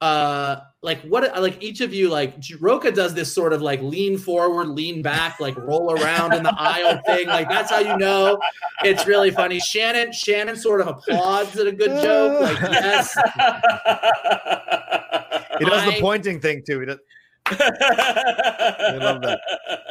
uh 0.00 0.56
like 0.82 1.00
what 1.02 1.40
like 1.40 1.62
each 1.62 1.80
of 1.80 1.94
you 1.94 2.08
like 2.08 2.34
Rocha 2.58 2.90
does 2.90 3.14
this 3.14 3.32
sort 3.32 3.52
of 3.52 3.62
like 3.62 3.80
lean 3.82 4.18
forward, 4.18 4.68
lean 4.68 5.00
back, 5.00 5.38
like 5.38 5.56
roll 5.56 5.92
around 5.92 6.34
in 6.34 6.42
the 6.42 6.52
aisle 6.58 7.00
thing. 7.06 7.28
Like 7.28 7.48
that's 7.48 7.70
how 7.70 7.78
you 7.78 7.96
know 7.96 8.36
it's 8.82 9.06
really 9.06 9.30
funny. 9.30 9.60
Shannon, 9.60 10.12
Shannon 10.12 10.56
sort 10.56 10.80
of 10.80 10.88
applauds 10.88 11.56
at 11.56 11.68
a 11.68 11.72
good 11.72 12.02
joke. 12.02 12.40
Like, 12.40 12.60
yes, 12.60 13.14
He 15.58 15.64
does 15.64 15.84
the 15.84 16.00
pointing 16.00 16.40
thing 16.40 16.62
too. 16.66 16.80
He 16.80 16.86
does, 16.86 16.98
I 17.60 18.96
love 18.98 19.22
that. 19.22 19.40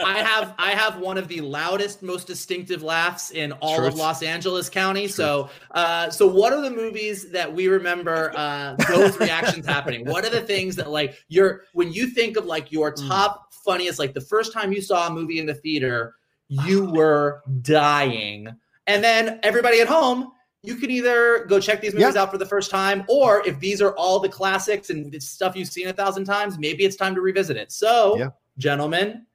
I 0.05 0.19
have 0.19 0.53
I 0.57 0.71
have 0.71 0.97
one 0.97 1.17
of 1.17 1.27
the 1.27 1.41
loudest, 1.41 2.01
most 2.01 2.27
distinctive 2.27 2.83
laughs 2.83 3.31
in 3.31 3.51
all 3.53 3.77
Truth. 3.77 3.93
of 3.93 3.95
Los 3.95 4.23
Angeles 4.23 4.69
County. 4.69 5.07
So, 5.07 5.49
uh, 5.71 6.09
so 6.09 6.27
what 6.27 6.53
are 6.53 6.61
the 6.61 6.71
movies 6.71 7.31
that 7.31 7.51
we 7.51 7.67
remember 7.67 8.31
uh, 8.35 8.75
those 8.87 9.17
reactions 9.19 9.65
happening? 9.65 10.05
What 10.05 10.25
are 10.25 10.29
the 10.29 10.41
things 10.41 10.75
that 10.77 10.89
like 10.89 11.17
you're 11.27 11.63
when 11.73 11.91
you 11.93 12.07
think 12.07 12.37
of 12.37 12.45
like 12.45 12.71
your 12.71 12.91
top 12.91 13.53
funniest, 13.65 13.99
like 13.99 14.13
the 14.13 14.21
first 14.21 14.53
time 14.53 14.71
you 14.73 14.81
saw 14.81 15.07
a 15.07 15.09
movie 15.09 15.39
in 15.39 15.45
the 15.45 15.53
theater, 15.53 16.15
you 16.47 16.85
were 16.85 17.41
dying, 17.61 18.47
and 18.87 19.03
then 19.03 19.39
everybody 19.43 19.81
at 19.81 19.87
home. 19.87 20.31
You 20.63 20.75
can 20.75 20.91
either 20.91 21.45
go 21.45 21.59
check 21.59 21.81
these 21.81 21.93
movies 21.93 22.15
out 22.15 22.31
for 22.31 22.37
the 22.37 22.45
first 22.45 22.69
time, 22.69 23.03
or 23.09 23.45
if 23.47 23.59
these 23.59 23.81
are 23.81 23.93
all 23.95 24.19
the 24.19 24.29
classics 24.29 24.89
and 24.91 25.13
it's 25.15 25.27
stuff 25.27 25.55
you've 25.55 25.67
seen 25.69 25.87
a 25.87 25.93
thousand 25.93 26.25
times, 26.25 26.59
maybe 26.59 26.83
it's 26.83 26.95
time 26.95 27.15
to 27.15 27.21
revisit 27.21 27.57
it. 27.57 27.71
So, 27.71 28.17
Yeah. 28.17 28.29
gentlemen, 28.59 29.25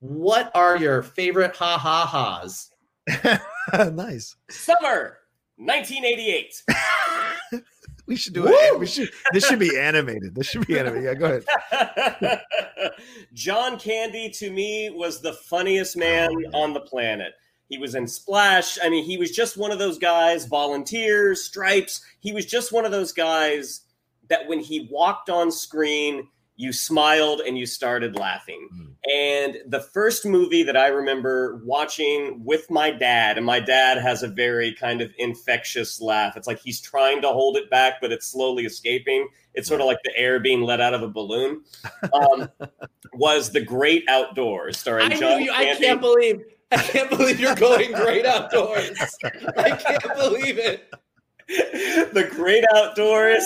what 0.00 0.50
are 0.54 0.76
your 0.76 1.02
favorite 1.02 1.56
ha 1.56 1.78
ha 1.78 2.04
ha's? 2.06 2.70
nice. 3.94 4.36
Summer 4.50 5.18
1988. 5.56 6.62
We 8.06 8.16
should 8.16 8.34
do 8.34 8.46
it. 8.46 8.78
We 8.78 8.84
should. 8.84 9.08
This 9.32 9.46
should 9.46 9.58
be 9.58 9.78
animated. 9.78 10.34
This 10.34 10.46
should 10.48 10.66
be 10.66 10.78
animated. 10.78 11.04
Yeah, 11.04 11.14
go 11.14 11.40
ahead. 12.20 12.42
John 13.32 13.78
Candy 13.78 14.28
to 14.30 14.50
me 14.50 14.90
was 14.90 15.22
the 15.22 15.32
funniest 15.32 15.96
man 15.96 16.28
Oh, 16.30 16.38
yeah. 16.38 16.48
on 16.52 16.74
the 16.74 16.80
planet. 16.80 17.32
He 17.68 17.78
was 17.78 17.94
in 17.94 18.06
Splash. 18.06 18.78
I 18.82 18.88
mean, 18.88 19.04
he 19.04 19.16
was 19.16 19.30
just 19.30 19.56
one 19.56 19.72
of 19.72 19.78
those 19.78 19.98
guys, 19.98 20.44
volunteers, 20.46 21.42
stripes. 21.42 22.04
He 22.20 22.32
was 22.32 22.46
just 22.46 22.72
one 22.72 22.84
of 22.84 22.92
those 22.92 23.12
guys 23.12 23.80
that 24.28 24.46
when 24.48 24.60
he 24.60 24.88
walked 24.90 25.30
on 25.30 25.50
screen, 25.50 26.28
you 26.56 26.72
smiled 26.72 27.40
and 27.40 27.58
you 27.58 27.66
started 27.66 28.16
laughing. 28.16 28.68
Mm. 28.72 28.94
And 29.12 29.56
the 29.66 29.80
first 29.80 30.24
movie 30.24 30.62
that 30.62 30.76
I 30.76 30.86
remember 30.86 31.60
watching 31.64 32.44
with 32.44 32.70
my 32.70 32.90
dad, 32.90 33.36
and 33.36 33.44
my 33.44 33.60
dad 33.60 33.98
has 33.98 34.22
a 34.22 34.28
very 34.28 34.72
kind 34.72 35.00
of 35.00 35.10
infectious 35.18 36.00
laugh. 36.00 36.36
It's 36.36 36.46
like 36.46 36.60
he's 36.60 36.80
trying 36.80 37.22
to 37.22 37.28
hold 37.28 37.56
it 37.56 37.70
back, 37.70 37.94
but 38.00 38.12
it's 38.12 38.26
slowly 38.26 38.64
escaping. 38.64 39.28
It's 39.54 39.68
sort 39.68 39.80
of 39.80 39.86
like 39.86 39.98
the 40.04 40.16
air 40.16 40.38
being 40.38 40.62
let 40.62 40.80
out 40.80 40.94
of 40.94 41.02
a 41.02 41.08
balloon. 41.08 41.62
Um, 42.12 42.48
was 43.14 43.50
The 43.50 43.60
Great 43.60 44.04
Outdoors, 44.08 44.76
starring 44.76 45.12
I 45.12 45.18
John 45.18 45.42
you. 45.42 45.50
I 45.52 45.74
can't 45.74 46.00
believe. 46.00 46.42
I 46.72 46.76
can't 46.78 47.10
believe 47.10 47.38
you're 47.40 47.54
going 47.54 47.92
great 47.92 48.26
outdoors. 48.26 48.98
I 49.56 49.70
can't 49.70 50.14
believe 50.16 50.58
it. 50.58 50.92
the 51.46 52.26
Great 52.30 52.64
Outdoors, 52.74 53.44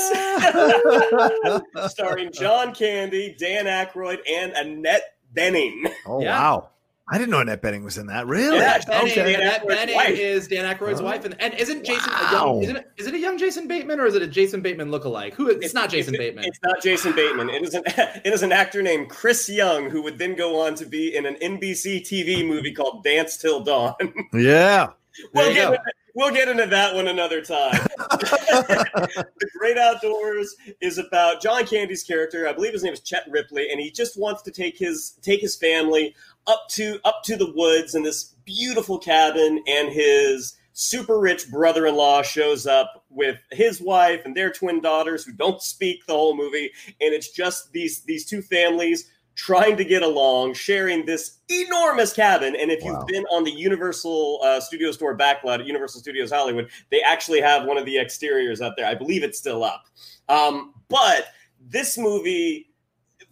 starring 1.91 2.31
John 2.33 2.73
Candy, 2.73 3.35
Dan 3.39 3.65
Aykroyd, 3.67 4.19
and 4.31 4.53
Annette 4.53 5.03
Bening. 5.35 5.91
Oh 6.07 6.21
Yeah. 6.23 6.39
wow! 6.39 6.69
I 7.11 7.17
didn't 7.17 7.31
know 7.31 7.41
Annette 7.41 7.63
Bening 7.63 7.85
was 7.85 7.97
in 7.97 8.07
that. 8.09 8.27
Really? 8.27 8.59
Yeah, 8.59 8.75
Annette 8.75 8.87
Bening, 8.87 9.11
okay. 9.13 9.35
Annette 9.35 9.67
Bening 9.67 9.95
wife. 9.95 10.19
is 10.19 10.47
Dan 10.47 10.65
Aykroyd's 10.65 11.01
Oh. 11.01 11.05
wife, 11.05 11.25
and, 11.25 11.41
and 11.41 11.55
isn't 11.55 11.85
Jason 11.85 12.13
a 12.13 12.33
young? 12.33 12.63
Isn't 12.63 12.77
it, 12.77 12.91
is 12.99 13.07
it 13.07 13.15
a 13.15 13.19
young 13.19 13.39
Jason 13.39 13.67
Bateman 13.67 13.99
or 13.99 14.07
is 14.07 14.15
it 14.15 14.21
a 14.21 14.27
Jason 14.27 14.61
Bateman 14.61 14.91
lookalike? 14.91 15.33
Who? 15.33 15.49
It's, 15.49 15.73
not 15.73 15.89
Jason 15.89 16.15
it's, 16.15 16.21
Bateman. 16.23 16.45
It's 16.45 16.59
not 16.63 16.83
Jason 16.83 17.15
Bateman. 17.15 17.49
It 17.49 17.63
is 17.63 17.73
an 17.75 17.83
it 17.87 18.33
is 18.33 18.43
an 18.43 18.53
actor 18.53 18.83
named 18.83 19.09
Chris 19.09 19.49
Young 19.49 19.89
who 19.89 20.03
would 20.03 20.19
then 20.19 20.37
go 20.37 20.61
on 20.61 20.75
to 20.75 20.85
be 20.85 21.17
in 21.17 21.25
an 21.25 21.37
NBC 21.37 22.03
TV 22.03 22.47
movie 22.47 22.73
called 22.73 23.03
Dance 23.05 23.37
Till 23.39 23.61
Dawn. 23.61 23.95
Yeah. 24.35 24.89
we'll 25.35 25.53
get 25.53 25.67
into, 25.69 25.81
we'll 26.15 26.31
get 26.33 26.49
into 26.49 26.67
that 26.67 26.95
one 26.95 27.09
another 27.09 27.41
time. 27.41 27.73
the 27.99 29.49
Great 29.59 29.79
Outdoors 29.79 30.55
is 30.81 30.99
about 30.99 31.41
John 31.43 31.67
Candy's 31.67 32.03
character. 32.05 32.47
I 32.47 32.53
believe 32.53 32.73
his 32.73 32.83
name 32.83 32.93
is 32.93 33.01
Chet 33.01 33.25
Ripley, 33.29 33.71
and 33.71 33.81
he 33.81 33.91
just 33.91 34.19
wants 34.19 34.43
to 34.43 34.51
take 34.51 34.79
his 34.79 35.13
take 35.23 35.41
his 35.41 35.57
family 35.57 36.15
up 36.49 36.67
to 36.71 36.99
up 37.05 37.23
to 37.25 37.37
the 37.37 37.53
woods 37.55 37.95
in 37.95 38.03
this 38.03 38.35
beautiful 38.45 38.99
cabin, 38.99 39.63
and 39.69 39.89
his 39.91 40.57
super 40.73 41.19
rich 41.21 41.51
brother-in-law 41.51 42.23
shows 42.23 42.67
up 42.67 43.05
with 43.11 43.37
his 43.53 43.81
wife 43.81 44.23
and 44.25 44.37
their 44.37 44.51
twin 44.51 44.81
daughters 44.81 45.25
who 45.25 45.33
don't 45.33 45.61
speak 45.63 46.05
the 46.07 46.13
whole 46.13 46.37
movie, 46.37 46.71
and 47.01 47.15
it's 47.15 47.31
just 47.31 47.73
these 47.73 48.03
these 48.03 48.25
two 48.25 48.43
families 48.43 49.11
trying 49.35 49.77
to 49.77 49.85
get 49.85 50.03
along, 50.03 50.53
sharing 50.53 51.07
this 51.07 51.39
enormous 51.49 52.13
cabin. 52.13 52.57
And 52.57 52.73
if 52.73 52.83
Wow. 52.83 52.91
you've 52.91 53.07
been 53.07 53.25
on 53.31 53.45
the 53.45 53.53
Universal 53.53 54.41
uh, 54.43 54.59
Studio 54.61 54.91
Store 54.91 55.17
backlot 55.17 55.61
at 55.61 55.67
Universal 55.67 56.01
Studios 56.01 56.33
Hollywood, 56.33 56.69
they 56.91 57.01
actually 57.03 57.41
have 57.41 57.65
one 57.65 57.79
of 57.79 57.85
the 57.85 57.99
exteriors 57.99 58.61
up 58.61 58.75
there. 58.77 58.87
I 58.87 58.95
believe 58.95 59.23
it's 59.23 59.39
still 59.39 59.63
up. 59.63 59.85
Um, 60.29 60.75
but 60.89 61.29
this 61.61 61.97
movie 61.97 62.68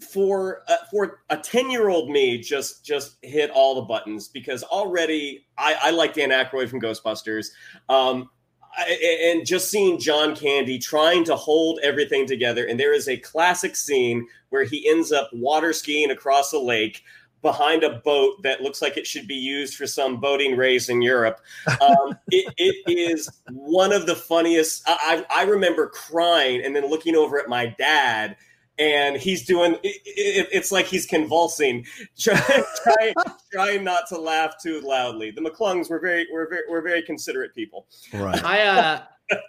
for 0.01 0.62
uh, 0.68 0.76
for 0.90 1.20
a 1.30 1.36
10 1.36 1.70
year 1.70 1.88
old 1.88 2.11
me 2.11 2.38
just 2.38 2.84
just 2.84 3.16
hit 3.22 3.51
all 3.51 3.74
the 3.74 3.82
buttons 3.82 4.28
because 4.28 4.62
already 4.64 5.47
I, 5.57 5.76
I 5.80 5.90
like 5.90 6.14
Dan 6.14 6.30
Aykroyd 6.30 6.68
from 6.68 6.80
Ghostbusters. 6.80 7.49
Um, 7.88 8.30
and 8.78 9.47
just 9.47 9.70
seeing 9.70 9.99
John 9.99 10.36
Candy 10.36 10.78
trying 10.78 11.24
to 11.24 11.36
hold 11.36 11.80
everything 11.82 12.26
together. 12.26 12.66
And 12.66 12.78
there 12.78 12.92
is 12.92 13.09
a 13.09 13.16
classic 13.16 13.74
scene 13.74 14.26
where 14.51 14.64
he 14.64 14.88
ends 14.88 15.12
up 15.12 15.30
water 15.32 15.72
skiing 15.72 16.11
across 16.11 16.53
a 16.53 16.59
lake 16.59 17.03
behind 17.42 17.84
a 17.84 18.01
boat 18.05 18.42
that 18.42 18.61
looks 18.61 18.82
like 18.82 18.97
it 18.97 19.07
should 19.07 19.26
be 19.26 19.34
used 19.34 19.76
for 19.76 19.86
some 19.86 20.20
boating 20.20 20.57
race 20.57 20.88
in 20.88 21.01
Europe. 21.01 21.40
Um, 21.80 22.18
it, 22.28 22.53
it 22.59 22.99
is 22.99 23.30
one 23.51 23.92
of 23.92 24.07
the 24.07 24.16
funniest. 24.16 24.82
I, 24.86 25.24
I 25.30 25.44
remember 25.44 25.88
crying 25.88 26.62
and 26.64 26.74
then 26.74 26.90
looking 26.90 27.14
over 27.14 27.38
at 27.38 27.49
my 27.49 27.66
dad 27.78 28.36
and 28.79 29.16
he's 29.16 29.45
doing 29.45 29.74
it, 29.83 30.03
it, 30.05 30.49
it's 30.53 30.70
like 30.72 30.87
he's 30.87 31.07
convulsing. 31.07 31.85
Trying, 32.18 32.64
trying, 32.83 33.14
trying 33.53 33.85
not 33.85 34.07
to 34.09 34.18
laugh 34.18 34.55
too 34.62 34.81
loudly. 34.81 35.31
The 35.31 35.41
mcclungs 35.41 35.89
were 35.91 36.01
very 36.01 36.27
were 36.33 36.49
very 36.49 36.62
were 36.68 36.83
very 36.83 37.03
considerate 37.03 37.55
people. 37.55 37.87
Right. 38.12 38.43
I 38.45 38.62
uh 38.62 39.03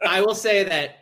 I 0.08 0.22
will 0.22 0.36
say 0.36 0.64
that 0.64 0.98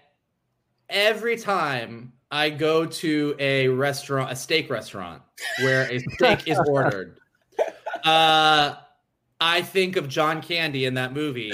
every 0.89 1.37
time 1.37 2.13
I 2.31 2.49
go 2.49 2.85
to 2.85 3.35
a 3.39 3.67
restaurant, 3.67 4.31
a 4.31 4.35
steak 4.35 4.69
restaurant, 4.69 5.21
where 5.61 5.89
a 5.91 5.99
steak 6.15 6.47
is 6.47 6.59
ordered, 6.67 7.19
uh, 8.03 8.75
I 9.39 9.61
think 9.61 9.95
of 9.95 10.09
John 10.09 10.41
Candy 10.41 10.85
in 10.85 10.95
that 10.95 11.13
movie 11.13 11.53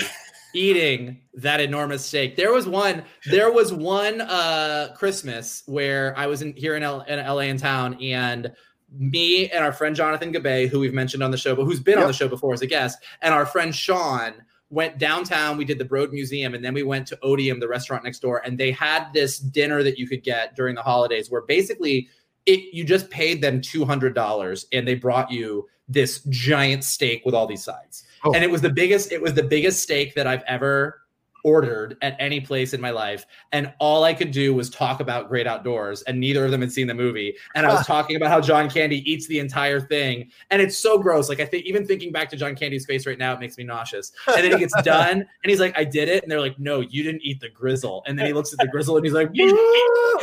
eating 0.53 1.21
that 1.35 1.59
enormous 1.59 2.05
steak. 2.05 2.35
There 2.35 2.53
was 2.53 2.67
one. 2.67 3.03
There 3.29 3.51
was 3.51 3.73
one 3.73 4.21
uh, 4.21 4.93
Christmas 4.97 5.63
where 5.65 6.17
I 6.17 6.27
was 6.27 6.41
in 6.41 6.53
here 6.55 6.75
in, 6.75 6.83
L- 6.83 7.01
in 7.01 7.19
LA 7.19 7.41
in 7.41 7.57
town, 7.57 7.95
and 8.01 8.51
me 8.97 9.49
and 9.49 9.63
our 9.63 9.71
friend 9.71 9.95
Jonathan 9.95 10.33
Gabay, 10.33 10.67
who 10.67 10.79
we've 10.79 10.93
mentioned 10.93 11.23
on 11.23 11.31
the 11.31 11.37
show, 11.37 11.55
but 11.55 11.65
who's 11.65 11.79
been 11.79 11.97
on 11.97 12.07
the 12.07 12.13
show 12.13 12.27
before 12.27 12.53
as 12.53 12.61
a 12.61 12.67
guest, 12.67 12.99
and 13.21 13.33
our 13.33 13.45
friend 13.45 13.73
Sean 13.73 14.33
went 14.69 14.97
downtown. 14.97 15.57
We 15.57 15.65
did 15.65 15.77
the 15.77 15.85
Broad 15.85 16.11
Museum, 16.11 16.53
and 16.53 16.63
then 16.63 16.73
we 16.73 16.83
went 16.83 17.07
to 17.07 17.17
Otium, 17.23 17.59
the 17.59 17.67
restaurant 17.67 18.03
next 18.03 18.19
door, 18.19 18.41
and 18.45 18.57
they 18.57 18.71
had 18.71 19.11
this 19.13 19.37
dinner 19.39 19.83
that 19.83 19.97
you 19.97 20.07
could 20.07 20.23
get 20.23 20.55
during 20.55 20.75
the 20.75 20.81
holidays, 20.81 21.29
where 21.29 21.41
basically 21.41 22.07
it 22.45 22.73
you 22.73 22.83
just 22.83 23.09
paid 23.09 23.41
them 23.41 23.61
two 23.61 23.85
hundred 23.85 24.15
dollars, 24.15 24.65
and 24.71 24.87
they 24.87 24.95
brought 24.95 25.31
you 25.31 25.67
this 25.87 26.21
giant 26.29 26.83
steak 26.83 27.21
with 27.25 27.35
all 27.35 27.47
these 27.47 27.63
sides, 27.63 28.03
Oh. 28.23 28.33
and 28.33 28.43
it 28.43 28.51
was 28.51 28.61
the 28.61 28.69
biggest. 28.69 29.11
It 29.11 29.21
was 29.21 29.33
the 29.33 29.43
biggest 29.43 29.81
steak 29.81 30.13
that 30.15 30.27
I've 30.27 30.43
ever 30.47 31.01
ordered 31.43 31.97
at 32.01 32.15
any 32.19 32.39
place 32.39 32.73
in 32.73 32.81
my 32.81 32.91
life. 32.91 33.25
And 33.51 33.73
all 33.79 34.03
i 34.03 34.13
could 34.13 34.31
do 34.31 34.53
was 34.53 34.69
talk 34.69 34.99
about 34.99 35.29
great 35.29 35.47
outdoors 35.47 36.01
and 36.03 36.19
neither 36.19 36.45
of 36.45 36.51
them 36.51 36.61
had 36.61 36.71
seen 36.71 36.87
the 36.87 36.93
movie. 36.93 37.35
And 37.55 37.65
i 37.65 37.69
was 37.69 37.81
ah. 37.81 37.83
talking 37.83 38.15
about 38.15 38.29
how 38.29 38.41
john 38.41 38.69
candy 38.69 39.09
eats 39.11 39.27
the 39.27 39.39
entire 39.39 39.79
thing. 39.79 40.31
And 40.49 40.61
it's 40.61 40.77
so 40.77 40.97
gross. 40.97 41.29
Like 41.29 41.39
i 41.39 41.45
think 41.45 41.65
even 41.65 41.85
thinking 41.85 42.11
back 42.11 42.29
to 42.29 42.37
john 42.37 42.55
candy's 42.55 42.85
face 42.85 43.05
right 43.05 43.17
now 43.17 43.33
it 43.33 43.39
makes 43.39 43.57
me 43.57 43.63
nauseous. 43.63 44.11
And 44.27 44.43
then 44.43 44.51
he 44.51 44.59
gets 44.59 44.79
done 44.83 45.19
and 45.19 45.49
he's 45.49 45.59
like 45.59 45.77
i 45.77 45.83
did 45.83 46.09
it. 46.09 46.23
And 46.23 46.31
they're 46.31 46.41
like 46.41 46.59
no 46.59 46.81
you 46.81 47.03
didn't 47.03 47.21
eat 47.23 47.39
the 47.39 47.49
grizzle. 47.49 48.03
And 48.07 48.17
then 48.17 48.25
he 48.25 48.33
looks 48.33 48.53
at 48.53 48.59
the 48.59 48.67
grizzle 48.67 48.97
and 48.97 49.05
he's 49.05 49.13
like, 49.13 49.29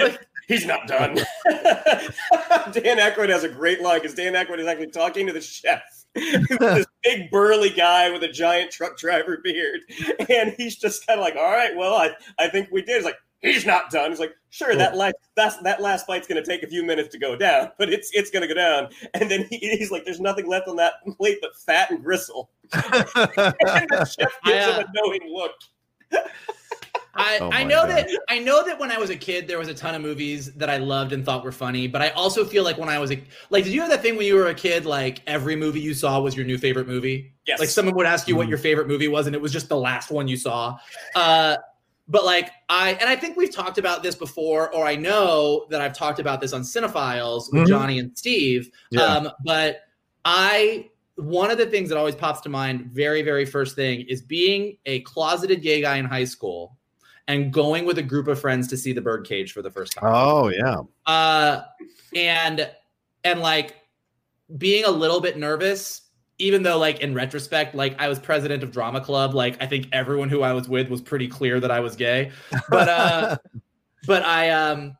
like 0.01 0.29
he's 0.49 0.67
not 0.67 0.87
done. 0.87 1.17
Dan 1.47 2.99
Aykroyd 2.99 3.29
has 3.29 3.45
a 3.45 3.49
great 3.49 3.83
line 3.83 4.01
because 4.01 4.15
dan 4.15 4.35
Aykroyd 4.35 4.61
is 4.61 4.67
actually 4.67 4.89
talking 4.89 5.27
to 5.27 5.33
the 5.33 5.41
chef 5.41 5.98
this 6.15 6.87
big 7.05 7.31
burly 7.31 7.71
guy 7.71 8.11
with 8.11 8.23
a 8.23 8.29
giant 8.29 8.71
truck 8.71 8.97
driver 8.99 9.39
beard. 9.43 9.81
And 10.29 10.55
he's 10.57 10.77
just 10.77 11.07
kind 11.07 11.19
of 11.19 11.25
like 11.25 11.37
all 11.37 11.51
right 11.51 11.77
well 11.77 11.95
i 11.95 12.11
i 12.39 12.49
think 12.49 12.69
we 12.71 12.83
did. 12.83 12.97
It's 12.97 13.05
like 13.05 13.19
he's 13.41 13.67
not 13.67 13.91
done. 13.91 14.11
He's 14.11 14.21
like 14.21 14.35
sure 14.51 14.75
that 14.75 14.97
last 14.97 15.15
that's, 15.37 15.57
that 15.59 15.81
last 15.81 16.07
bite's 16.07 16.27
going 16.27 16.43
to 16.43 16.49
take 16.49 16.63
a 16.63 16.67
few 16.67 16.83
minutes 16.83 17.11
to 17.11 17.19
go 17.19 17.37
down 17.37 17.71
but 17.79 17.93
it's 17.93 18.11
it's 18.13 18.31
going 18.31 18.43
to 18.43 18.49
go 18.49 18.55
down. 18.55 18.89
And 19.15 19.31
then 19.31 19.47
he, 19.51 19.59
he's 19.59 19.91
like 19.91 20.05
there's 20.05 20.21
nothing 20.21 20.47
left 20.47 20.69
on 20.69 20.77
that 20.77 20.95
plate 21.17 21.39
but 21.41 21.57
fat 21.57 21.91
and 21.91 22.03
gristle. 22.03 22.51
And 22.75 23.89
the 23.91 24.05
chef 24.05 24.33
gives 24.45 24.67
I, 24.67 24.71
uh, 24.71 24.81
him 24.81 24.87
a 24.87 24.93
knowing 24.95 25.33
look 25.33 25.53
I, 27.19 27.39
Oh 27.41 27.51
I 27.53 27.65
know 27.65 27.83
God. 27.87 27.91
that 27.91 28.09
I 28.29 28.39
know 28.39 28.65
that 28.65 28.79
when 28.79 28.91
I 28.91 28.99
was 28.99 29.11
a 29.11 29.17
kid 29.17 29.47
there 29.49 29.59
was 29.59 29.69
a 29.69 29.75
ton 29.75 29.95
of 29.95 30.03
movies 30.03 30.53
that 30.55 30.71
I 30.71 30.77
loved 30.79 31.13
and 31.13 31.25
thought 31.25 31.45
were 31.45 31.53
funny, 31.53 31.87
but 31.89 32.01
I 32.03 32.11
also 32.11 32.45
feel 32.45 32.65
like 32.65 32.79
when 32.79 32.89
I 32.89 32.99
was 32.99 33.11
a 33.13 33.23
like 33.51 33.65
did 33.65 33.73
you 33.73 33.81
have 33.81 33.91
that 33.91 34.03
thing 34.03 34.17
when 34.17 34.27
you 34.27 34.37
were 34.37 34.47
a 34.47 34.55
kid 34.55 34.87
like 34.87 35.21
every 35.27 35.57
movie 35.57 35.81
you 35.81 35.95
saw 35.95 36.21
was 36.21 36.37
your 36.37 36.47
new 36.47 36.59
favorite 36.59 36.87
movie? 36.87 37.35
yes 37.47 37.59
Like 37.61 37.69
someone 37.69 37.95
would 37.97 38.07
ask 38.07 38.29
you 38.29 38.37
what 38.37 38.47
Mhm. 38.47 38.51
your 38.51 38.59
favorite 38.59 38.89
movie 38.89 39.09
was 39.09 39.27
and 39.27 39.35
it 39.35 39.43
was 39.43 39.53
just 39.53 39.69
the 39.69 39.77
last 39.77 40.11
one 40.11 40.29
you 40.29 40.37
saw. 40.37 40.77
Uh 41.15 41.57
but 42.11 42.25
like 42.25 42.51
I 42.71 42.93
and 42.93 43.09
I 43.09 43.17
think 43.17 43.37
we've 43.37 43.53
talked 43.55 43.79
about 43.79 44.03
this 44.03 44.15
before 44.15 44.73
or 44.75 44.87
I 44.87 44.97
know 44.97 45.67
that 45.71 45.81
I've 45.81 45.93
talked 45.93 46.21
about 46.21 46.41
this 46.41 46.53
on 46.53 46.63
Cinephiles 46.63 47.53
with 47.53 47.65
Mhm. 47.65 47.69
Johnny 47.69 47.99
and 47.99 48.17
Steve. 48.17 48.71
Yeah. 48.91 49.03
Um 49.03 49.31
but 49.45 49.81
I 50.25 50.89
one 51.17 51.51
of 51.51 51.59
the 51.59 51.67
things 51.67 51.89
that 51.89 51.99
always 51.99 52.15
pops 52.15 52.41
to 52.43 52.49
mind 52.49 52.87
very 52.93 53.23
very 53.23 53.45
first 53.45 53.75
thing 53.75 54.03
is 54.09 54.23
being 54.23 54.77
a 54.87 55.01
closeted 55.01 55.63
gay 55.63 55.81
guy 55.83 55.97
in 55.97 56.05
high 56.05 56.25
school 56.25 56.78
and 57.29 57.53
going 57.53 57.85
with 57.85 57.99
a 57.99 58.03
group 58.03 58.27
of 58.27 58.41
friends 58.41 58.67
to 58.67 58.77
see 58.77 58.93
the 58.93 59.01
birdcage 59.01 59.53
for 59.53 59.63
the 59.63 59.71
first 59.71 59.93
time 59.93 60.11
oh 60.13 60.49
yeah. 60.49 60.81
uh 61.07 61.63
and 62.17 62.69
and 63.23 63.41
like 63.41 63.77
being 64.57 64.85
a 64.85 64.91
little 64.91 65.21
bit 65.21 65.37
nervous 65.37 66.03
even 66.39 66.63
though 66.63 66.79
like 66.79 67.01
in 67.01 67.15
retrospect 67.15 67.75
like 67.75 67.95
i 68.01 68.09
was 68.09 68.19
president 68.19 68.63
of 68.63 68.73
drama 68.73 69.01
club 69.01 69.35
like 69.35 69.63
i 69.63 69.67
think 69.67 69.87
everyone 69.93 70.29
who 70.29 70.43
i 70.43 70.53
was 70.53 70.69
with 70.69 70.89
was 70.89 71.03
pretty 71.03 71.29
clear 71.29 71.61
that 71.61 71.71
i 71.71 71.79
was 71.79 71.95
gay 71.95 72.33
but 72.71 72.89
uh 72.89 73.37
but 74.07 74.23
i 74.25 74.51
um 74.51 74.97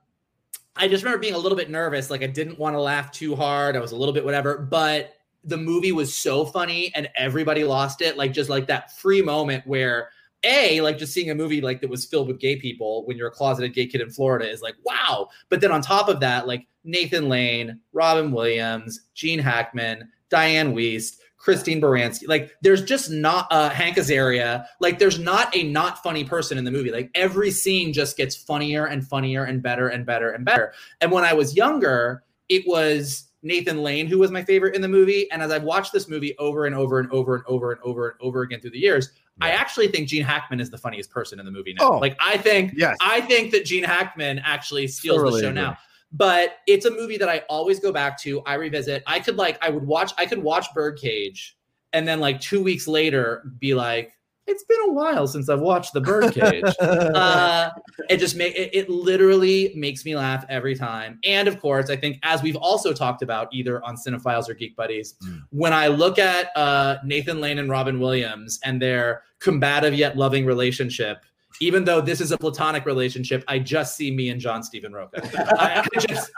i 0.77 0.87
just 0.87 1.03
remember 1.03 1.21
being 1.21 1.35
a 1.35 1.39
little 1.39 1.57
bit 1.57 1.71
nervous 1.71 2.11
like 2.11 2.23
i 2.23 2.27
didn't 2.27 2.59
want 2.59 2.75
to 2.75 2.81
laugh 2.81 3.11
too 3.11 3.35
hard 3.35 3.77
i 3.77 3.81
was 3.81 3.93
a 3.93 3.97
little 3.97 4.13
bit 4.13 4.25
whatever 4.25 4.59
but 4.59 5.15
the 5.45 5.57
movie 5.57 5.93
was 5.93 6.15
so 6.15 6.45
funny 6.45 6.93
and 6.95 7.09
everybody 7.17 7.65
lost 7.65 8.03
it 8.03 8.19
like 8.19 8.33
just 8.33 8.51
like 8.51 8.67
that 8.67 8.93
free 8.99 9.23
moment 9.23 9.67
where 9.67 10.11
a 10.45 10.81
like 10.81 10.99
just 10.99 11.13
seeing 11.13 11.31
a 11.31 11.35
movie 11.35 11.61
like 11.61 11.81
that 11.81 11.91
was 11.91 12.05
filled 12.05 12.29
with 12.29 12.39
gay 12.39 12.57
people 12.57 13.05
when 13.07 13.17
you're 13.17 13.29
a 13.29 13.33
closeted 13.33 13.75
gay 13.75 13.87
kid 13.87 14.01
in 14.01 14.11
Florida 14.11 14.49
is 14.49 14.63
like 14.63 14.77
wow. 14.85 15.29
But 15.49 15.61
then 15.61 15.73
on 15.73 15.83
top 15.83 16.09
of 16.09 16.21
that, 16.21 16.47
like 16.47 16.67
Nathan 16.85 17.29
Lane, 17.29 17.81
Robin 17.93 18.31
Williams, 18.31 19.01
Gene 19.15 19.39
Hackman, 19.39 20.09
Dianne 20.31 20.73
Wiest, 20.73 21.19
Christine 21.39 21.81
Baranski, 21.81 22.29
like 22.29 22.53
there's 22.63 22.83
just 22.83 23.11
not 23.11 23.47
uh, 23.51 23.71
Hank 23.71 23.97
Azaria. 23.97 24.67
Like 24.81 24.99
there's 24.99 25.19
not 25.19 25.55
a 25.57 25.63
not 25.65 26.03
funny 26.03 26.25
person 26.25 26.59
in 26.59 26.65
the 26.65 26.71
movie. 26.71 26.91
Like 26.91 27.11
every 27.15 27.51
scene 27.51 27.93
just 27.93 28.17
gets 28.17 28.37
funnier 28.37 28.87
and 28.87 29.07
funnier 29.07 29.45
and 29.45 29.63
better 29.63 29.89
and 29.89 30.05
better 30.05 30.31
and 30.31 30.45
better. 30.45 30.73
And 31.01 31.11
when 31.11 31.25
I 31.25 31.33
was 31.33 31.57
younger, 31.57 32.25
it 32.49 32.65
was 32.67 33.29
Nathan 33.43 33.83
Lane 33.83 34.07
who 34.07 34.19
was 34.19 34.31
my 34.31 34.43
favorite 34.43 34.75
in 34.75 34.83
the 34.83 34.89
movie. 34.89 35.31
And 35.31 35.43
as 35.43 35.51
I've 35.51 35.63
watched 35.63 35.93
this 35.93 36.09
movie 36.09 36.37
over 36.39 36.67
and 36.67 36.75
over 36.75 36.99
and 36.99 37.11
over 37.13 37.37
and 37.37 37.45
over 37.47 37.73
and 37.73 37.81
over 37.83 38.09
and 38.09 38.21
over 38.21 38.43
again 38.43 38.61
through 38.61 38.73
the 38.73 38.79
years, 38.79 39.11
I 39.41 39.51
actually 39.51 39.89
think 39.89 40.09
Gene 40.09 40.25
Hackman 40.25 40.61
is 40.61 40.71
the 40.71 40.79
funniest 40.79 41.11
person 41.11 41.39
in 41.39 41.45
the 41.47 41.53
movie 41.53 41.75
now. 41.79 41.91
Oh. 41.93 41.99
like 41.99 42.17
I 42.21 42.37
think 42.39 42.73
Yes. 42.77 42.97
I 43.01 43.21
think 43.23 43.53
that 43.53 43.65
Gene 43.65 43.85
Hackman 43.85 44.41
actually 44.41 44.87
steals 44.89 45.19
Thoroughly 45.19 45.41
the 45.41 45.47
show 45.47 45.51
agree. 45.51 45.63
now. 45.63 45.77
But 46.13 46.57
it's 46.67 46.87
a 46.87 46.91
movie 46.91 47.19
that 47.19 47.29
I 47.29 47.41
always 47.49 47.79
go 47.81 47.93
back 47.93 48.19
to. 48.23 48.41
I 48.43 48.55
revisit. 48.55 49.03
I 49.07 49.21
could 49.21 49.37
like 49.37 49.59
I 49.63 49.69
would 49.71 49.87
watch 49.87 50.13
I 50.19 50.27
could 50.27 50.43
watch 50.43 50.67
Birdcage 50.75 51.57
and 51.93 52.07
then 52.09 52.19
like 52.21 52.41
2 52.41 52.63
weeks 52.63 52.89
later 52.89 53.45
be 53.59 53.75
like 53.75 54.13
it's 54.49 54.65
been 54.65 54.81
a 54.89 54.93
while 54.93 55.27
since 55.27 55.49
I've 55.49 55.61
watched 55.61 55.93
the 55.93 56.01
Birdcage. 56.01 56.65
uh, 56.81 57.71
it 58.09 58.17
just 58.19 58.37
make 58.37 58.55
it, 58.57 58.71
it 58.73 58.89
literally 58.89 59.73
makes 59.77 60.05
me 60.05 60.17
laugh 60.17 60.45
every 60.49 60.75
time. 60.75 61.19
And 61.25 61.47
of 61.47 61.61
course, 61.61 61.91
I 61.91 61.97
think 61.97 62.19
as 62.23 62.43
we've 62.43 62.57
also 62.57 62.93
talked 62.93 63.23
about 63.23 63.49
either 63.53 63.85
on 63.85 63.97
Cinephiles 63.97 64.49
or 64.49 64.55
Geek 64.55 64.75
Buddies, 64.77 65.15
Mm. 65.25 65.43
when 65.51 65.73
I 65.73 65.89
look 65.89 66.19
at 66.19 66.57
uh, 66.57 66.99
Nathan 67.05 67.41
Lane 67.41 67.59
and 67.59 67.69
Robin 67.71 67.99
Williams 68.01 68.59
and 68.65 68.81
their 68.81 69.23
combative 69.41 69.95
yet 69.95 70.17
loving 70.17 70.45
relationship. 70.47 71.19
Even 71.61 71.85
though 71.85 72.01
this 72.01 72.21
is 72.21 72.31
a 72.31 72.39
platonic 72.39 72.87
relationship, 72.87 73.43
I 73.49 73.59
just 73.59 73.97
see 73.97 74.13
me 74.13 74.29
and 74.29 74.41
John 74.41 74.63
Stephen 74.63 74.93
Rocha. 74.93 75.23
I, 75.59 75.81
I 75.97 76.01
just, 76.07 76.31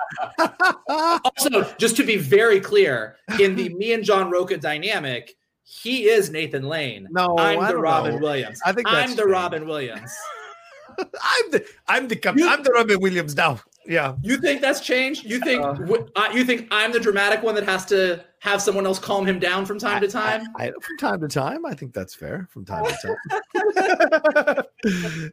also, 0.89 1.75
just 1.79 1.97
to 1.97 2.05
be 2.05 2.17
very 2.17 2.59
clear, 2.61 3.17
in 3.39 3.55
the 3.55 3.69
me 3.75 3.93
and 3.93 4.03
John 4.03 4.31
Rocha 4.31 4.57
dynamic, 4.57 5.37
he 5.71 6.09
is 6.09 6.31
Nathan 6.31 6.65
Lane. 6.65 7.07
No, 7.11 7.37
I'm 7.39 7.65
the 7.69 7.77
Robin 7.79 8.17
know. 8.17 8.21
Williams. 8.21 8.59
I 8.67 8.73
think 8.73 8.89
I'm 8.89 9.11
the 9.11 9.17
fair. 9.23 9.27
Robin 9.29 9.67
Williams. 9.69 10.13
I'm 10.99 11.51
the 11.53 11.65
I'm 11.89 12.09
the 12.09 12.17
cap- 12.17 12.37
You- 12.37 12.49
I'm 12.49 12.63
the 12.63 12.73
Robin 12.73 13.01
Williams 13.01 13.37
now. 13.37 13.61
Yeah. 13.87 14.15
You 14.23 14.37
think 14.39 14.61
that's 14.61 14.81
changed? 14.81 15.25
You 15.25 15.39
think 15.41 15.63
Uh. 15.65 15.75
wh- 15.75 16.07
uh, 16.17 16.29
you 16.35 16.45
think 16.45 16.69
I'm 16.71 16.93
the 16.93 17.01
dramatic 17.01 17.43
one 17.43 17.55
that 17.55 17.65
has 17.65 17.87
to 17.87 18.23
have 18.41 18.61
someone 18.61 18.85
else 18.87 18.99
calm 18.99 19.27
him 19.27 19.39
down 19.39 19.65
from 19.65 19.79
time 19.79 20.01
to 20.03 20.09
time? 20.09 20.43
I, 20.59 20.69
I- 20.69 20.73
from 20.83 20.97
time 20.99 21.21
to 21.21 21.29
time, 21.29 21.65
I 21.65 21.75
think 21.75 21.95
that's 21.95 22.15
fair. 22.15 22.47
From 22.51 22.65
time 22.65 22.85
to 22.85 23.17
time. 23.55 24.65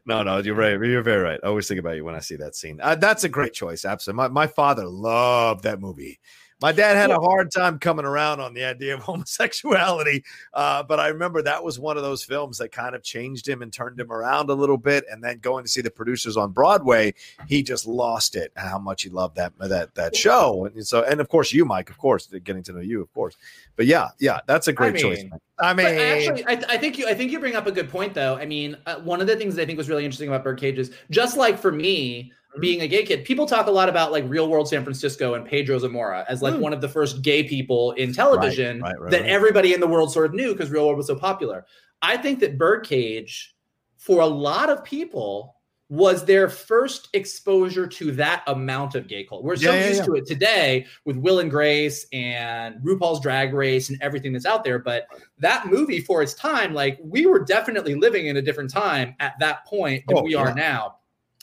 no, 0.06 0.22
no, 0.22 0.38
you're 0.38 0.54
right. 0.54 0.80
You're 0.80 1.02
very 1.02 1.22
right. 1.22 1.40
I 1.42 1.46
always 1.48 1.66
think 1.68 1.80
about 1.80 1.96
you 1.96 2.04
when 2.04 2.14
I 2.14 2.20
see 2.20 2.36
that 2.36 2.54
scene. 2.54 2.80
Uh, 2.82 2.94
that's 2.94 3.24
a 3.24 3.28
great 3.28 3.52
choice. 3.52 3.84
Absolutely. 3.84 4.16
My, 4.18 4.28
my 4.28 4.46
father 4.46 4.86
loved 4.86 5.64
that 5.64 5.80
movie 5.80 6.18
My 6.60 6.72
dad 6.72 6.96
had 6.96 7.10
a 7.10 7.20
hard 7.20 7.52
time 7.52 7.78
coming 7.78 8.04
around 8.04 8.40
on 8.40 8.52
the 8.52 8.64
idea 8.64 8.94
of 8.94 9.00
homosexuality, 9.04 10.24
uh, 10.54 10.82
but 10.82 10.98
I 10.98 11.08
remember 11.08 11.42
that 11.42 11.62
was 11.62 11.78
one 11.78 11.96
of 11.96 12.02
those 12.02 12.24
films 12.24 12.58
that 12.58 12.72
kind 12.72 12.94
of 12.94 13.02
changed 13.02 13.48
him 13.48 13.62
and 13.62 13.72
turned 13.72 13.98
him 14.00 14.10
around 14.10 14.50
a 14.50 14.54
little 14.54 14.76
bit. 14.76 15.04
And 15.10 15.22
then 15.22 15.38
going 15.38 15.64
to 15.64 15.70
see 15.70 15.80
the 15.80 15.90
producers 15.90 16.36
on 16.36 16.50
Broadway, 16.52 17.14
he 17.46 17.62
just 17.62 17.86
lost 17.86 18.34
it. 18.34 18.52
How 18.56 18.78
much 18.78 19.02
he 19.02 19.10
loved 19.10 19.36
that 19.36 19.52
that 19.58 19.94
that 19.94 20.16
show, 20.16 20.64
and 20.64 20.86
so 20.86 21.04
and 21.04 21.20
of 21.20 21.28
course 21.28 21.52
you, 21.52 21.64
Mike, 21.64 21.90
of 21.90 21.98
course, 21.98 22.26
getting 22.26 22.62
to 22.64 22.72
know 22.72 22.80
you, 22.80 23.00
of 23.00 23.12
course. 23.12 23.36
But 23.76 23.86
yeah, 23.86 24.08
yeah, 24.18 24.40
that's 24.46 24.68
a 24.68 24.72
great 24.72 24.90
I 24.90 24.92
mean, 24.92 25.02
choice. 25.02 25.24
I 25.60 25.74
mean, 25.74 25.86
actually, 25.86 26.46
I, 26.46 26.52
I, 26.68 26.78
think 26.78 26.98
you, 26.98 27.08
I 27.08 27.14
think 27.14 27.32
you 27.32 27.40
bring 27.40 27.56
up 27.56 27.66
a 27.66 27.72
good 27.72 27.88
point, 27.88 28.14
though. 28.14 28.36
I 28.36 28.46
mean, 28.46 28.76
uh, 28.86 29.00
one 29.00 29.20
of 29.20 29.26
the 29.26 29.36
things 29.36 29.56
that 29.56 29.62
I 29.62 29.66
think 29.66 29.76
was 29.76 29.88
really 29.88 30.04
interesting 30.04 30.28
about 30.28 30.44
Birdcage 30.44 30.78
is 30.78 30.92
just 31.10 31.36
like 31.36 31.58
for 31.58 31.72
me. 31.72 32.32
Being 32.60 32.80
a 32.80 32.88
gay 32.88 33.04
kid, 33.04 33.24
people 33.24 33.46
talk 33.46 33.66
a 33.66 33.70
lot 33.70 33.88
about 33.88 34.10
like 34.12 34.24
real 34.26 34.48
world 34.48 34.68
San 34.68 34.82
Francisco 34.82 35.34
and 35.34 35.44
Pedro 35.44 35.78
Zamora 35.78 36.24
as 36.28 36.42
like 36.42 36.54
mm. 36.54 36.60
one 36.60 36.72
of 36.72 36.80
the 36.80 36.88
first 36.88 37.22
gay 37.22 37.42
people 37.44 37.92
in 37.92 38.12
television 38.12 38.80
right, 38.80 38.92
right, 38.92 39.00
right, 39.00 39.10
that 39.10 39.26
everybody 39.26 39.74
in 39.74 39.80
the 39.80 39.86
world 39.86 40.12
sort 40.12 40.26
of 40.26 40.34
knew 40.34 40.52
because 40.52 40.70
real 40.70 40.86
world 40.86 40.96
was 40.96 41.06
so 41.06 41.14
popular. 41.14 41.66
I 42.02 42.16
think 42.16 42.40
that 42.40 42.58
Birdcage, 42.58 43.54
for 43.96 44.20
a 44.20 44.26
lot 44.26 44.70
of 44.70 44.82
people, 44.84 45.56
was 45.90 46.24
their 46.24 46.50
first 46.50 47.08
exposure 47.14 47.86
to 47.86 48.12
that 48.12 48.42
amount 48.46 48.94
of 48.94 49.08
gay 49.08 49.24
culture. 49.24 49.44
We're 49.44 49.56
so 49.56 49.72
yeah, 49.72 49.88
used 49.88 50.00
yeah. 50.00 50.04
to 50.04 50.14
it 50.16 50.26
today 50.26 50.86
with 51.06 51.16
Will 51.16 51.38
and 51.38 51.50
Grace 51.50 52.06
and 52.12 52.76
RuPaul's 52.82 53.20
Drag 53.20 53.54
Race 53.54 53.88
and 53.88 54.00
everything 54.02 54.34
that's 54.34 54.44
out 54.44 54.64
there. 54.64 54.78
But 54.78 55.06
that 55.38 55.66
movie, 55.66 56.00
for 56.00 56.22
its 56.22 56.34
time, 56.34 56.74
like 56.74 56.98
we 57.02 57.24
were 57.24 57.42
definitely 57.42 57.94
living 57.94 58.26
in 58.26 58.36
a 58.36 58.42
different 58.42 58.70
time 58.70 59.14
at 59.18 59.34
that 59.40 59.64
point 59.64 60.04
than 60.06 60.18
oh, 60.18 60.22
we 60.22 60.34
are 60.34 60.54
now. 60.54 60.96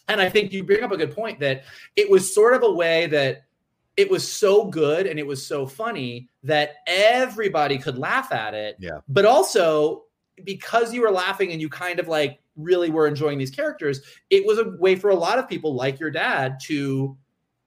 And 0.07 0.21
I 0.21 0.29
think 0.29 0.53
you 0.53 0.63
bring 0.63 0.83
up 0.83 0.91
a 0.91 0.97
good 0.97 1.13
point 1.13 1.39
that 1.39 1.63
it 1.95 2.09
was 2.09 2.33
sort 2.33 2.53
of 2.53 2.63
a 2.63 2.71
way 2.71 3.07
that 3.07 3.45
it 3.97 4.09
was 4.09 4.29
so 4.29 4.65
good 4.65 5.07
and 5.07 5.17
it 5.17 5.25
was 5.25 5.45
so 5.45 5.65
funny 5.65 6.27
that 6.43 6.75
everybody 6.87 7.77
could 7.77 7.97
laugh 7.97 8.31
at 8.31 8.53
it. 8.53 8.75
Yeah. 8.79 8.99
But 9.07 9.25
also 9.25 10.03
because 10.43 10.93
you 10.93 11.01
were 11.01 11.11
laughing 11.11 11.51
and 11.51 11.61
you 11.61 11.69
kind 11.69 11.99
of 11.99 12.07
like 12.07 12.39
really 12.57 12.89
were 12.89 13.07
enjoying 13.07 13.37
these 13.37 13.51
characters, 13.51 14.01
it 14.29 14.45
was 14.45 14.59
a 14.59 14.69
way 14.77 14.95
for 14.95 15.09
a 15.09 15.15
lot 15.15 15.39
of 15.39 15.47
people 15.47 15.73
like 15.75 15.99
your 15.99 16.11
dad 16.11 16.59
to 16.63 17.17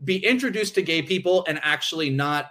be 0.04 0.24
introduced 0.24 0.74
to 0.74 0.82
gay 0.82 1.02
people 1.02 1.44
and 1.48 1.58
actually 1.62 2.10
not 2.10 2.50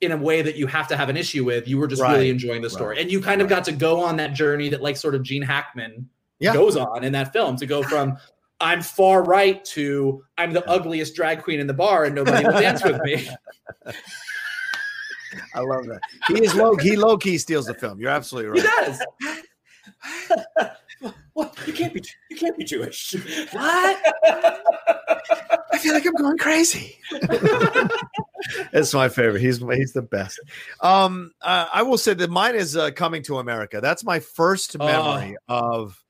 in 0.00 0.10
a 0.10 0.16
way 0.16 0.42
that 0.42 0.56
you 0.56 0.66
have 0.66 0.88
to 0.88 0.96
have 0.96 1.08
an 1.08 1.16
issue 1.16 1.44
with. 1.44 1.68
You 1.68 1.78
were 1.78 1.86
just 1.86 2.02
right. 2.02 2.14
really 2.14 2.28
enjoying 2.28 2.60
the 2.60 2.70
story. 2.70 2.96
Right. 2.96 3.02
And 3.02 3.12
you 3.12 3.20
kind 3.20 3.40
of 3.40 3.48
got 3.48 3.64
to 3.64 3.72
go 3.72 4.00
on 4.00 4.16
that 4.16 4.34
journey 4.34 4.68
that 4.70 4.82
like 4.82 4.96
sort 4.96 5.14
of 5.14 5.22
Gene 5.22 5.42
Hackman 5.42 6.08
yeah. 6.40 6.52
goes 6.52 6.76
on 6.76 7.04
in 7.04 7.12
that 7.12 7.32
film 7.32 7.56
to 7.56 7.66
go 7.66 7.82
from 7.84 8.18
I'm 8.62 8.80
far 8.80 9.24
right 9.24 9.62
to 9.66 10.24
I'm 10.38 10.52
the 10.52 10.66
ugliest 10.68 11.14
drag 11.14 11.42
queen 11.42 11.60
in 11.60 11.66
the 11.66 11.74
bar 11.74 12.04
and 12.04 12.14
nobody 12.14 12.46
will 12.46 12.52
dance 12.52 12.84
with 12.84 13.02
me. 13.02 13.28
I 15.54 15.60
love 15.60 15.86
that. 15.86 16.00
He 16.28 16.44
is 16.44 16.54
low. 16.54 16.76
He 16.76 16.96
low 16.96 17.18
key 17.18 17.38
steals 17.38 17.66
the 17.66 17.74
film. 17.74 18.00
You're 18.00 18.10
absolutely 18.10 18.60
right. 18.60 18.70
He 18.78 18.84
does. 18.86 20.70
What? 21.34 21.56
You 21.66 21.72
can't 21.72 21.94
be. 21.94 22.02
You 22.30 22.36
can't 22.36 22.56
be 22.56 22.64
Jewish. 22.64 23.14
What? 23.52 24.14
I 25.72 25.78
feel 25.78 25.94
like 25.94 26.06
I'm 26.06 26.14
going 26.14 26.36
crazy. 26.36 26.98
it's 28.72 28.92
my 28.92 29.08
favorite. 29.08 29.40
He's 29.40 29.58
he's 29.58 29.92
the 29.94 30.02
best. 30.02 30.38
Um, 30.80 31.32
uh, 31.40 31.68
I 31.72 31.82
will 31.82 31.96
say 31.96 32.12
that 32.14 32.30
mine 32.30 32.54
is 32.54 32.76
uh, 32.76 32.90
coming 32.90 33.22
to 33.24 33.38
America. 33.38 33.80
That's 33.80 34.04
my 34.04 34.20
first 34.20 34.76
oh. 34.78 34.86
memory 34.86 35.36
oh. 35.48 35.74
of 35.74 36.04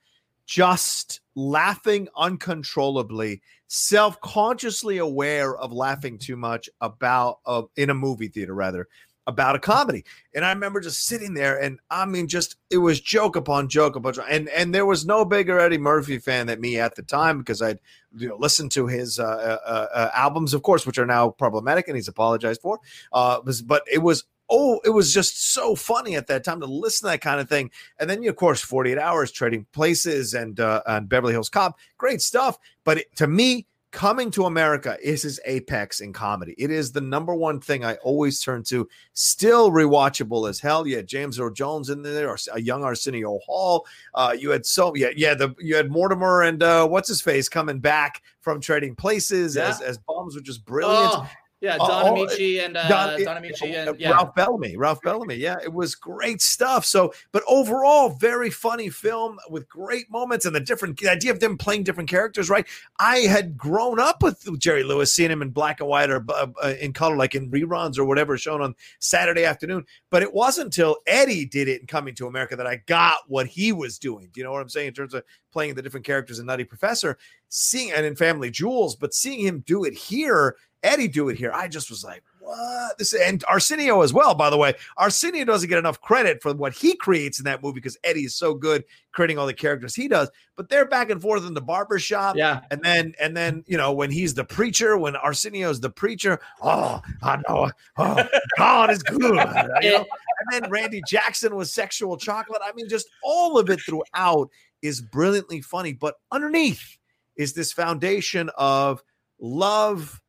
just 0.46 1.20
laughing 1.34 2.08
uncontrollably, 2.16 3.42
self 3.68 4.20
consciously 4.20 4.98
aware 4.98 5.56
of 5.56 5.72
laughing 5.72 6.18
too 6.18 6.36
much 6.36 6.68
about 6.80 7.38
uh, 7.46 7.62
in 7.76 7.90
a 7.90 7.94
movie 7.94 8.28
theater 8.28 8.54
rather 8.54 8.88
about 9.26 9.54
a 9.54 9.58
comedy. 9.58 10.04
And 10.34 10.44
I 10.44 10.52
remember 10.52 10.80
just 10.80 11.06
sitting 11.06 11.34
there 11.34 11.60
and 11.60 11.78
I 11.90 12.04
mean 12.06 12.26
just 12.26 12.56
it 12.70 12.78
was 12.78 13.00
joke 13.00 13.36
upon 13.36 13.68
joke 13.68 13.96
upon 13.96 14.14
joke. 14.14 14.26
And 14.28 14.48
and 14.48 14.74
there 14.74 14.86
was 14.86 15.06
no 15.06 15.24
bigger 15.24 15.58
Eddie 15.58 15.78
Murphy 15.78 16.18
fan 16.18 16.46
than 16.46 16.60
me 16.60 16.78
at 16.78 16.96
the 16.96 17.02
time 17.02 17.38
because 17.38 17.62
I'd 17.62 17.78
you 18.16 18.28
know 18.28 18.36
listened 18.36 18.72
to 18.72 18.86
his 18.86 19.18
uh, 19.18 19.58
uh, 19.64 19.86
uh, 19.94 20.10
albums 20.14 20.54
of 20.54 20.62
course 20.62 20.86
which 20.86 20.98
are 20.98 21.06
now 21.06 21.30
problematic 21.30 21.88
and 21.88 21.96
he's 21.96 22.08
apologized 22.08 22.60
for. 22.62 22.80
Uh 23.12 23.40
but 23.64 23.84
it 23.90 23.98
was 23.98 24.24
oh, 24.50 24.80
it 24.84 24.90
was 24.90 25.12
just 25.14 25.52
so 25.52 25.74
funny 25.74 26.14
at 26.16 26.26
that 26.26 26.44
time 26.44 26.60
to 26.60 26.66
listen 26.66 27.06
to 27.06 27.12
that 27.12 27.20
kind 27.20 27.40
of 27.40 27.48
thing. 27.48 27.70
And 27.98 28.08
then, 28.08 28.26
of 28.26 28.36
course, 28.36 28.60
48 28.60 28.98
Hours, 28.98 29.32
Trading 29.32 29.66
Places, 29.72 30.34
and 30.34 30.60
uh, 30.60 30.82
and 30.86 31.08
Beverly 31.08 31.32
Hills 31.32 31.48
Cop, 31.48 31.78
great 31.98 32.20
stuff. 32.20 32.58
But 32.84 32.98
it, 32.98 33.16
to 33.16 33.26
me, 33.26 33.66
Coming 33.92 34.30
to 34.30 34.46
America 34.46 34.96
is 35.02 35.20
his 35.20 35.38
apex 35.44 36.00
in 36.00 36.14
comedy. 36.14 36.54
It 36.56 36.70
is 36.70 36.92
the 36.92 37.02
number 37.02 37.34
one 37.34 37.60
thing 37.60 37.84
I 37.84 37.96
always 37.96 38.40
turn 38.40 38.62
to. 38.64 38.88
Still 39.12 39.70
rewatchable 39.70 40.48
as 40.48 40.58
hell. 40.58 40.86
You 40.86 40.96
had 40.96 41.06
James 41.06 41.38
Earl 41.38 41.50
Jones 41.50 41.90
in 41.90 42.00
there, 42.00 42.30
or 42.30 42.38
a 42.54 42.60
young 42.60 42.84
Arsenio 42.84 43.38
Hall. 43.44 43.86
Uh, 44.14 44.34
you 44.36 44.48
had 44.48 44.64
so 44.64 44.94
yeah, 44.94 45.10
yeah. 45.14 45.34
The 45.34 45.54
you 45.58 45.76
had 45.76 45.90
Mortimer 45.90 46.40
and 46.40 46.62
uh, 46.62 46.88
what's 46.88 47.06
his 47.06 47.20
face 47.20 47.50
coming 47.50 47.80
back 47.80 48.22
from 48.40 48.62
Trading 48.62 48.94
Places 48.94 49.56
yeah. 49.56 49.68
as 49.68 49.82
as 49.82 49.98
bombs, 49.98 50.36
which 50.36 50.48
is 50.48 50.56
brilliant. 50.56 51.12
Oh, 51.14 51.28
yeah, 51.62 51.76
uh, 51.80 51.86
Don 51.86 52.16
Ameche 52.16 52.64
and 52.64 52.76
uh, 52.76 52.88
Don, 52.88 53.22
Don 53.22 53.40
Ameche 53.40 53.62
and 53.62 53.98
yeah. 53.98 54.10
Ralph 54.10 54.34
Bellamy. 54.34 54.76
Ralph 54.76 55.00
Bellamy. 55.00 55.36
Yeah, 55.36 55.58
it 55.62 55.72
was 55.72 55.94
great 55.94 56.42
stuff. 56.42 56.84
So, 56.84 57.14
but 57.30 57.44
overall, 57.46 58.08
very 58.10 58.50
funny 58.50 58.90
film 58.90 59.38
with 59.48 59.68
great 59.68 60.10
moments 60.10 60.44
and 60.44 60.56
the 60.56 60.60
different 60.60 60.98
the 60.98 61.08
idea 61.08 61.30
of 61.30 61.38
them 61.38 61.56
playing 61.56 61.84
different 61.84 62.10
characters. 62.10 62.50
Right, 62.50 62.66
I 62.98 63.18
had 63.18 63.56
grown 63.56 64.00
up 64.00 64.24
with 64.24 64.44
Jerry 64.58 64.82
Lewis, 64.82 65.14
seeing 65.14 65.30
him 65.30 65.40
in 65.40 65.50
black 65.50 65.78
and 65.78 65.88
white 65.88 66.10
or 66.10 66.24
uh, 66.28 66.48
uh, 66.60 66.74
in 66.80 66.92
color, 66.92 67.16
like 67.16 67.36
in 67.36 67.48
reruns 67.48 67.96
or 67.96 68.04
whatever, 68.04 68.36
shown 68.36 68.60
on 68.60 68.74
Saturday 68.98 69.44
afternoon. 69.44 69.86
But 70.10 70.24
it 70.24 70.34
wasn't 70.34 70.66
until 70.66 70.96
Eddie 71.06 71.44
did 71.44 71.68
it 71.68 71.80
in 71.80 71.86
Coming 71.86 72.16
to 72.16 72.26
America 72.26 72.56
that 72.56 72.66
I 72.66 72.82
got 72.86 73.18
what 73.28 73.46
he 73.46 73.70
was 73.70 73.98
doing. 74.00 74.30
Do 74.32 74.40
you 74.40 74.44
know 74.44 74.50
what 74.50 74.62
I'm 74.62 74.68
saying 74.68 74.88
in 74.88 74.94
terms 74.94 75.14
of 75.14 75.22
playing 75.52 75.74
the 75.74 75.82
different 75.82 76.06
characters 76.06 76.40
in 76.40 76.46
Nutty 76.46 76.64
Professor, 76.64 77.18
seeing 77.48 77.92
and 77.92 78.04
in 78.04 78.16
Family 78.16 78.50
Jewels, 78.50 78.96
but 78.96 79.14
seeing 79.14 79.46
him 79.46 79.62
do 79.64 79.84
it 79.84 79.94
here 79.94 80.56
Eddie 80.82 81.08
do 81.08 81.28
it 81.28 81.38
here. 81.38 81.52
I 81.52 81.68
just 81.68 81.90
was 81.90 82.02
like, 82.04 82.22
what? 82.40 82.98
This 82.98 83.14
and 83.14 83.44
Arsenio 83.48 84.02
as 84.02 84.12
well, 84.12 84.34
by 84.34 84.50
the 84.50 84.56
way. 84.56 84.74
Arsenio 84.96 85.44
doesn't 85.44 85.68
get 85.68 85.78
enough 85.78 86.00
credit 86.00 86.42
for 86.42 86.52
what 86.54 86.72
he 86.72 86.96
creates 86.96 87.38
in 87.38 87.44
that 87.44 87.62
movie 87.62 87.74
because 87.74 87.96
Eddie 88.02 88.24
is 88.24 88.34
so 88.34 88.52
good 88.52 88.84
creating 89.12 89.38
all 89.38 89.46
the 89.46 89.54
characters 89.54 89.94
he 89.94 90.08
does. 90.08 90.28
But 90.56 90.68
they're 90.68 90.84
back 90.84 91.10
and 91.10 91.22
forth 91.22 91.46
in 91.46 91.54
the 91.54 91.60
barber 91.60 91.98
shop. 91.98 92.36
Yeah. 92.36 92.60
And 92.70 92.82
then 92.82 93.14
and 93.20 93.36
then 93.36 93.62
you 93.66 93.76
know 93.76 93.92
when 93.92 94.10
he's 94.10 94.34
the 94.34 94.44
preacher, 94.44 94.98
when 94.98 95.14
Arsenio's 95.14 95.80
the 95.80 95.90
preacher, 95.90 96.40
oh, 96.62 97.00
I 97.22 97.40
know. 97.48 97.70
Oh, 97.96 98.24
God 98.58 98.90
is 98.90 99.02
good. 99.02 99.22
You 99.82 99.92
know? 99.92 100.06
And 100.50 100.64
then 100.64 100.70
Randy 100.70 101.02
Jackson 101.06 101.54
was 101.54 101.72
sexual 101.72 102.16
chocolate. 102.16 102.60
I 102.64 102.72
mean, 102.72 102.88
just 102.88 103.08
all 103.22 103.58
of 103.58 103.70
it 103.70 103.80
throughout 103.80 104.50
is 104.80 105.00
brilliantly 105.00 105.60
funny. 105.60 105.92
But 105.92 106.16
underneath 106.30 106.98
is 107.36 107.52
this 107.52 107.72
foundation 107.72 108.50
of 108.56 109.02
love 109.40 110.21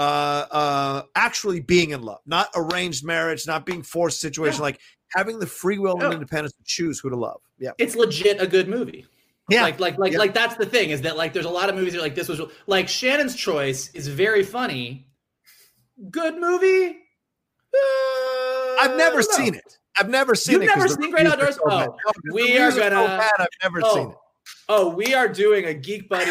uh, 0.00 0.46
uh, 0.50 1.02
actually 1.14 1.60
being 1.60 1.90
in 1.90 2.00
love, 2.00 2.20
not 2.24 2.48
arranged 2.56 3.04
marriage, 3.04 3.46
not 3.46 3.66
being 3.66 3.82
forced 3.82 4.18
situation, 4.18 4.60
yeah. 4.60 4.62
like 4.62 4.80
having 5.10 5.38
the 5.38 5.46
free 5.46 5.78
will 5.78 6.02
and 6.02 6.14
independence 6.14 6.54
to 6.54 6.64
choose 6.64 6.98
who 6.98 7.10
to 7.10 7.16
love. 7.16 7.42
Yeah, 7.58 7.72
it's 7.76 7.94
legit 7.94 8.40
a 8.40 8.46
good 8.46 8.66
movie. 8.66 9.04
Yeah, 9.50 9.62
like 9.62 9.78
like 9.78 9.98
like 9.98 10.12
yeah. 10.12 10.18
like 10.18 10.32
that's 10.32 10.54
the 10.54 10.64
thing 10.64 10.88
is 10.88 11.02
that 11.02 11.18
like 11.18 11.34
there's 11.34 11.44
a 11.44 11.50
lot 11.50 11.68
of 11.68 11.74
movies 11.74 11.92
that 11.92 12.00
like 12.00 12.14
this 12.14 12.28
was 12.28 12.40
like 12.66 12.88
Shannon's 12.88 13.36
Choice 13.36 13.90
is 13.92 14.08
very 14.08 14.42
funny. 14.42 15.06
Good 16.10 16.38
movie. 16.38 16.96
Uh, 17.74 18.76
I've 18.80 18.96
never 18.96 19.20
seen 19.20 19.54
it. 19.54 19.78
I've 19.98 20.08
never 20.08 20.34
seen 20.34 20.62
it. 20.62 20.64
You've. 20.64 20.76
Never 20.76 20.88
seen 20.88 21.10
Great 21.10 21.26
Outdoors. 21.26 21.58
oh, 21.66 21.94
we 22.32 22.56
are 22.56 22.70
gonna. 22.70 22.90
So 22.90 23.06
bad, 23.06 23.32
I've 23.38 23.48
never 23.62 23.80
oh, 23.84 23.94
seen 23.94 24.10
it 24.12 24.16
oh, 24.68 24.88
we 24.88 25.14
are 25.14 25.28
doing 25.28 25.66
a 25.66 25.74
Geek 25.74 26.08
Buddy 26.08 26.30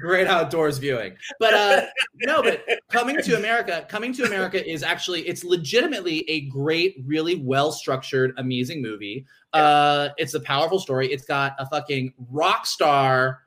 Great 0.00 0.26
Outdoors 0.26 0.78
viewing. 0.78 1.14
But 1.38 1.54
uh, 1.54 1.86
no, 2.22 2.42
but 2.42 2.64
Coming 2.90 3.20
to 3.22 3.36
America, 3.36 3.86
Coming 3.88 4.12
to 4.14 4.24
America 4.24 4.68
is 4.68 4.82
actually 4.82 5.22
it's 5.28 5.44
legitimately 5.44 6.28
a 6.28 6.42
great, 6.42 6.96
really 7.04 7.36
well 7.36 7.72
structured, 7.72 8.32
amazing 8.38 8.82
movie. 8.82 9.26
Uh, 9.52 10.10
it's 10.16 10.34
a 10.34 10.40
powerful 10.40 10.78
story. 10.78 11.12
It's 11.12 11.24
got 11.24 11.54
a 11.58 11.66
fucking 11.66 12.12
rock 12.30 12.66
star 12.66 13.40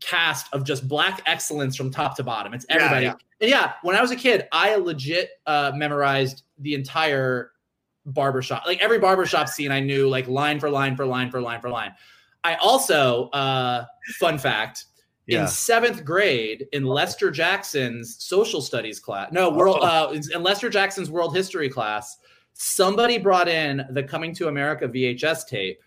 cast 0.00 0.46
of 0.52 0.64
just 0.64 0.86
black 0.86 1.22
excellence 1.26 1.76
from 1.76 1.90
top 1.90 2.16
to 2.16 2.22
bottom. 2.22 2.54
It's 2.54 2.66
everybody. 2.68 3.06
Yeah, 3.06 3.12
yeah. 3.12 3.40
And 3.40 3.50
yeah, 3.50 3.72
when 3.82 3.96
I 3.96 4.02
was 4.02 4.10
a 4.10 4.16
kid, 4.16 4.46
I 4.52 4.76
legit 4.76 5.30
uh, 5.46 5.72
memorized 5.74 6.44
the 6.58 6.74
entire 6.74 7.52
barbershop. 8.06 8.64
Like 8.66 8.80
every 8.80 8.98
barbershop 8.98 9.48
scene 9.48 9.72
I 9.72 9.80
knew 9.80 10.08
like 10.08 10.28
line 10.28 10.60
for 10.60 10.70
line 10.70 10.96
for 10.96 11.06
line 11.06 11.30
for 11.30 11.40
line 11.40 11.60
for 11.60 11.70
line. 11.70 11.92
I 12.44 12.54
also, 12.56 13.28
uh, 13.30 13.84
fun 14.18 14.38
fact, 14.38 14.86
yeah. 15.26 15.42
in 15.42 15.48
seventh 15.48 16.04
grade 16.04 16.66
in 16.72 16.84
Lester 16.84 17.30
Jackson's 17.30 18.22
social 18.22 18.60
studies 18.60 18.98
class, 18.98 19.30
no, 19.32 19.50
world, 19.50 19.78
oh. 19.80 20.12
uh, 20.12 20.20
in 20.34 20.42
Lester 20.42 20.70
Jackson's 20.70 21.10
world 21.10 21.34
history 21.34 21.68
class, 21.68 22.18
somebody 22.54 23.18
brought 23.18 23.48
in 23.48 23.84
the 23.90 24.02
Coming 24.02 24.34
to 24.36 24.48
America 24.48 24.88
VHS 24.88 25.46
tape 25.46 25.80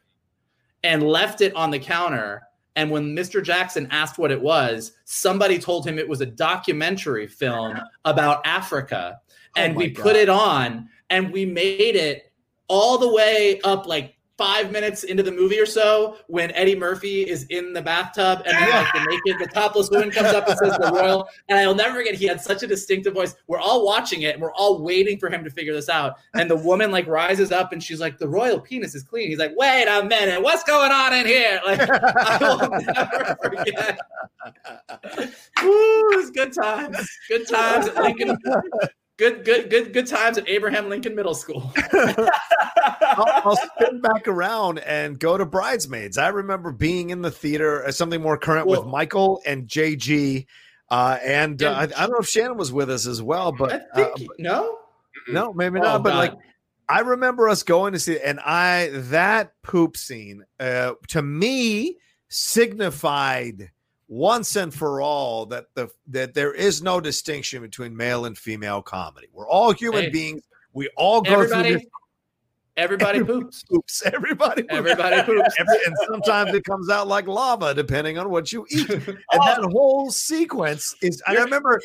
and 0.84 1.04
left 1.04 1.42
it 1.42 1.56
on 1.56 1.72
the 1.72 1.80
counter. 1.80 2.44
And 2.76 2.90
when 2.90 3.16
Mr. 3.16 3.44
Jackson 3.44 3.88
asked 3.92 4.18
what 4.18 4.32
it 4.32 4.42
was, 4.42 4.94
somebody 5.06 5.60
told 5.60 5.86
him 5.86 6.00
it 6.00 6.10
was 6.10 6.22
a 6.22 6.26
documentary 6.26 7.28
film 7.28 7.80
about 8.06 8.46
Africa. 8.46 9.20
And 9.56 9.76
Oh 9.76 9.78
we 9.78 9.88
my 9.90 9.94
put 9.94 10.16
it 10.16 10.30
on 10.30 10.90
and 11.10 11.32
we 11.32 11.46
made 11.46 11.96
it 11.96 12.32
all 12.68 12.98
the 12.98 13.12
way 13.12 13.62
up 13.64 13.86
like 13.86 14.13
five 14.38 14.72
minutes 14.72 15.04
into 15.04 15.22
the 15.22 15.32
movie 15.32 15.60
or 15.60 15.66
so 15.66 16.18
when 16.28 16.52
Eddie 16.52 16.76
Murphy 16.76 17.22
is 17.22 17.46
in 17.50 17.74
the 17.74 17.82
bathtub 17.82 18.42
and 18.46 18.58
then, 18.58 18.70
like 18.70 18.94
the 18.94 19.06
naked, 19.26 19.42
the 19.42 19.54
topless 19.54 19.90
woman 19.92 20.10
comes 20.10 20.30
up 20.30 20.48
and 20.48 20.58
says 20.58 20.78
the 20.78 20.92
royal. 20.92 21.28
And 21.50 21.60
I'll 21.60 21.76
never 21.76 21.96
forget, 21.96 22.16
he 22.16 22.26
had 22.26 22.42
such 22.42 22.64
a 22.64 22.68
distinctive 22.68 23.14
voice. 23.14 23.36
We're 23.48 23.60
all 23.60 23.86
watching 23.86 24.24
it 24.24 24.34
and 24.34 24.42
we're 24.42 24.54
all 24.54 24.82
waiting 24.82 25.20
for 25.20 25.30
him 25.30 25.44
to 25.44 25.52
figure 25.52 25.74
this 25.74 25.88
out. 25.90 26.16
And 26.34 26.50
the 26.50 26.56
woman 26.56 26.92
like 26.92 27.08
rises 27.08 27.52
up 27.52 27.74
and 27.74 27.84
she's 27.84 28.00
like, 28.00 28.18
the 28.18 28.28
royal 28.28 28.60
penis 28.60 28.96
is 28.96 29.04
clean. 29.04 29.30
He's 29.30 29.40
like, 29.40 29.54
wait 29.56 29.86
a 29.88 30.04
minute, 30.04 30.42
what's 30.42 30.64
going 30.64 30.92
on 30.92 31.14
in 31.14 31.26
here? 31.28 31.62
Like, 31.64 31.82
I 31.82 32.38
will 32.42 32.70
never 32.94 33.38
forget. 33.44 34.00
Ooh, 35.64 36.10
it's 36.14 36.32
good 36.32 36.54
times. 36.54 36.98
Good 37.30 37.48
times 37.48 37.88
at 37.88 37.96
Lincoln. 37.98 38.38
Good, 39.18 39.46
good, 39.46 39.70
good, 39.70 39.94
good 39.94 40.08
times 40.08 40.38
at 40.40 40.50
Abraham 40.50 40.90
Lincoln 40.90 41.16
Middle 41.16 41.36
School. 41.36 41.72
I'll, 41.94 43.26
I'll 43.46 43.56
spin 43.56 44.02
back 44.02 44.28
around 44.28 44.80
and 44.80 45.20
go 45.20 45.38
to 45.38 45.46
Bridesmaids. 45.46 46.18
I 46.18 46.30
remember 46.30 46.72
being 46.72 47.12
in 47.12 47.22
the 47.22 47.30
theater 47.30 47.84
as 47.84 47.96
something 47.96 48.22
more 48.22 48.38
current 48.38 48.66
with 48.68 48.86
Michael 48.86 49.40
and 49.46 49.68
JG. 49.68 50.48
Uh, 50.90 51.18
and 51.24 51.62
uh, 51.62 51.72
I, 51.72 51.84
I 51.84 51.86
don't 51.88 52.12
know 52.12 52.18
if 52.20 52.28
Shannon 52.28 52.58
was 52.58 52.72
with 52.74 52.90
us 52.90 53.06
as 53.06 53.22
well, 53.22 53.54
I 53.54 53.58
but 53.58 53.70
think 53.96 54.08
uh, 54.08 54.18
he- 54.18 54.30
no. 54.40 54.80
no, 55.28 55.54
maybe 55.54 55.80
Oh, 55.80 55.84
not. 55.84 56.04
But 56.04 56.10
God. 56.12 56.18
like, 56.18 56.34
I 56.90 57.00
remember 57.02 57.48
us 57.50 57.62
going 57.64 57.94
to 57.94 58.00
see, 58.00 58.20
and 58.20 58.40
I 58.40 58.90
that 58.94 59.54
poop 59.64 59.96
scene 59.96 60.44
uh, 60.60 60.94
to 61.10 61.22
me 61.22 61.98
signified 62.30 63.70
once 64.14 64.56
and 64.56 64.72
for 64.72 65.02
all 65.02 65.48
that 65.48 65.66
the 65.74 65.90
that 66.08 66.36
there 66.36 66.54
is 66.54 66.84
no 66.84 67.02
distinction 67.02 67.64
between 67.64 67.98
male 67.98 68.26
and 68.26 68.38
female 68.38 68.82
comedy. 68.82 69.28
We're 69.34 69.48
all 69.48 69.72
human 69.74 70.04
Hey. 70.04 70.10
beings. 70.12 70.44
We 70.72 70.88
all 70.96 71.22
go 71.22 71.32
through 71.32 71.44
everybody, 71.46 71.74
this 71.74 71.84
everybody 72.78 73.24
poops. 73.24 73.64
poops. 73.64 74.04
Everybody, 74.06 74.62
poops. 74.62 74.74
Everybody 74.74 75.24
poops. 75.24 75.56
Every, 75.60 75.78
and 75.88 75.96
sometimes 76.08 76.54
it 76.54 76.64
comes 76.64 76.92
out 76.92 77.08
like 77.08 77.28
lava, 77.28 77.74
depending 77.74 78.20
on 78.20 78.30
what 78.30 78.52
you 78.54 78.68
eat. 78.70 78.88
And 79.08 79.18
that 79.46 79.60
oh. 79.60 79.70
whole 79.70 80.12
sequence 80.12 80.96
is. 81.02 81.22
I 81.26 81.34
remember, 81.34 81.82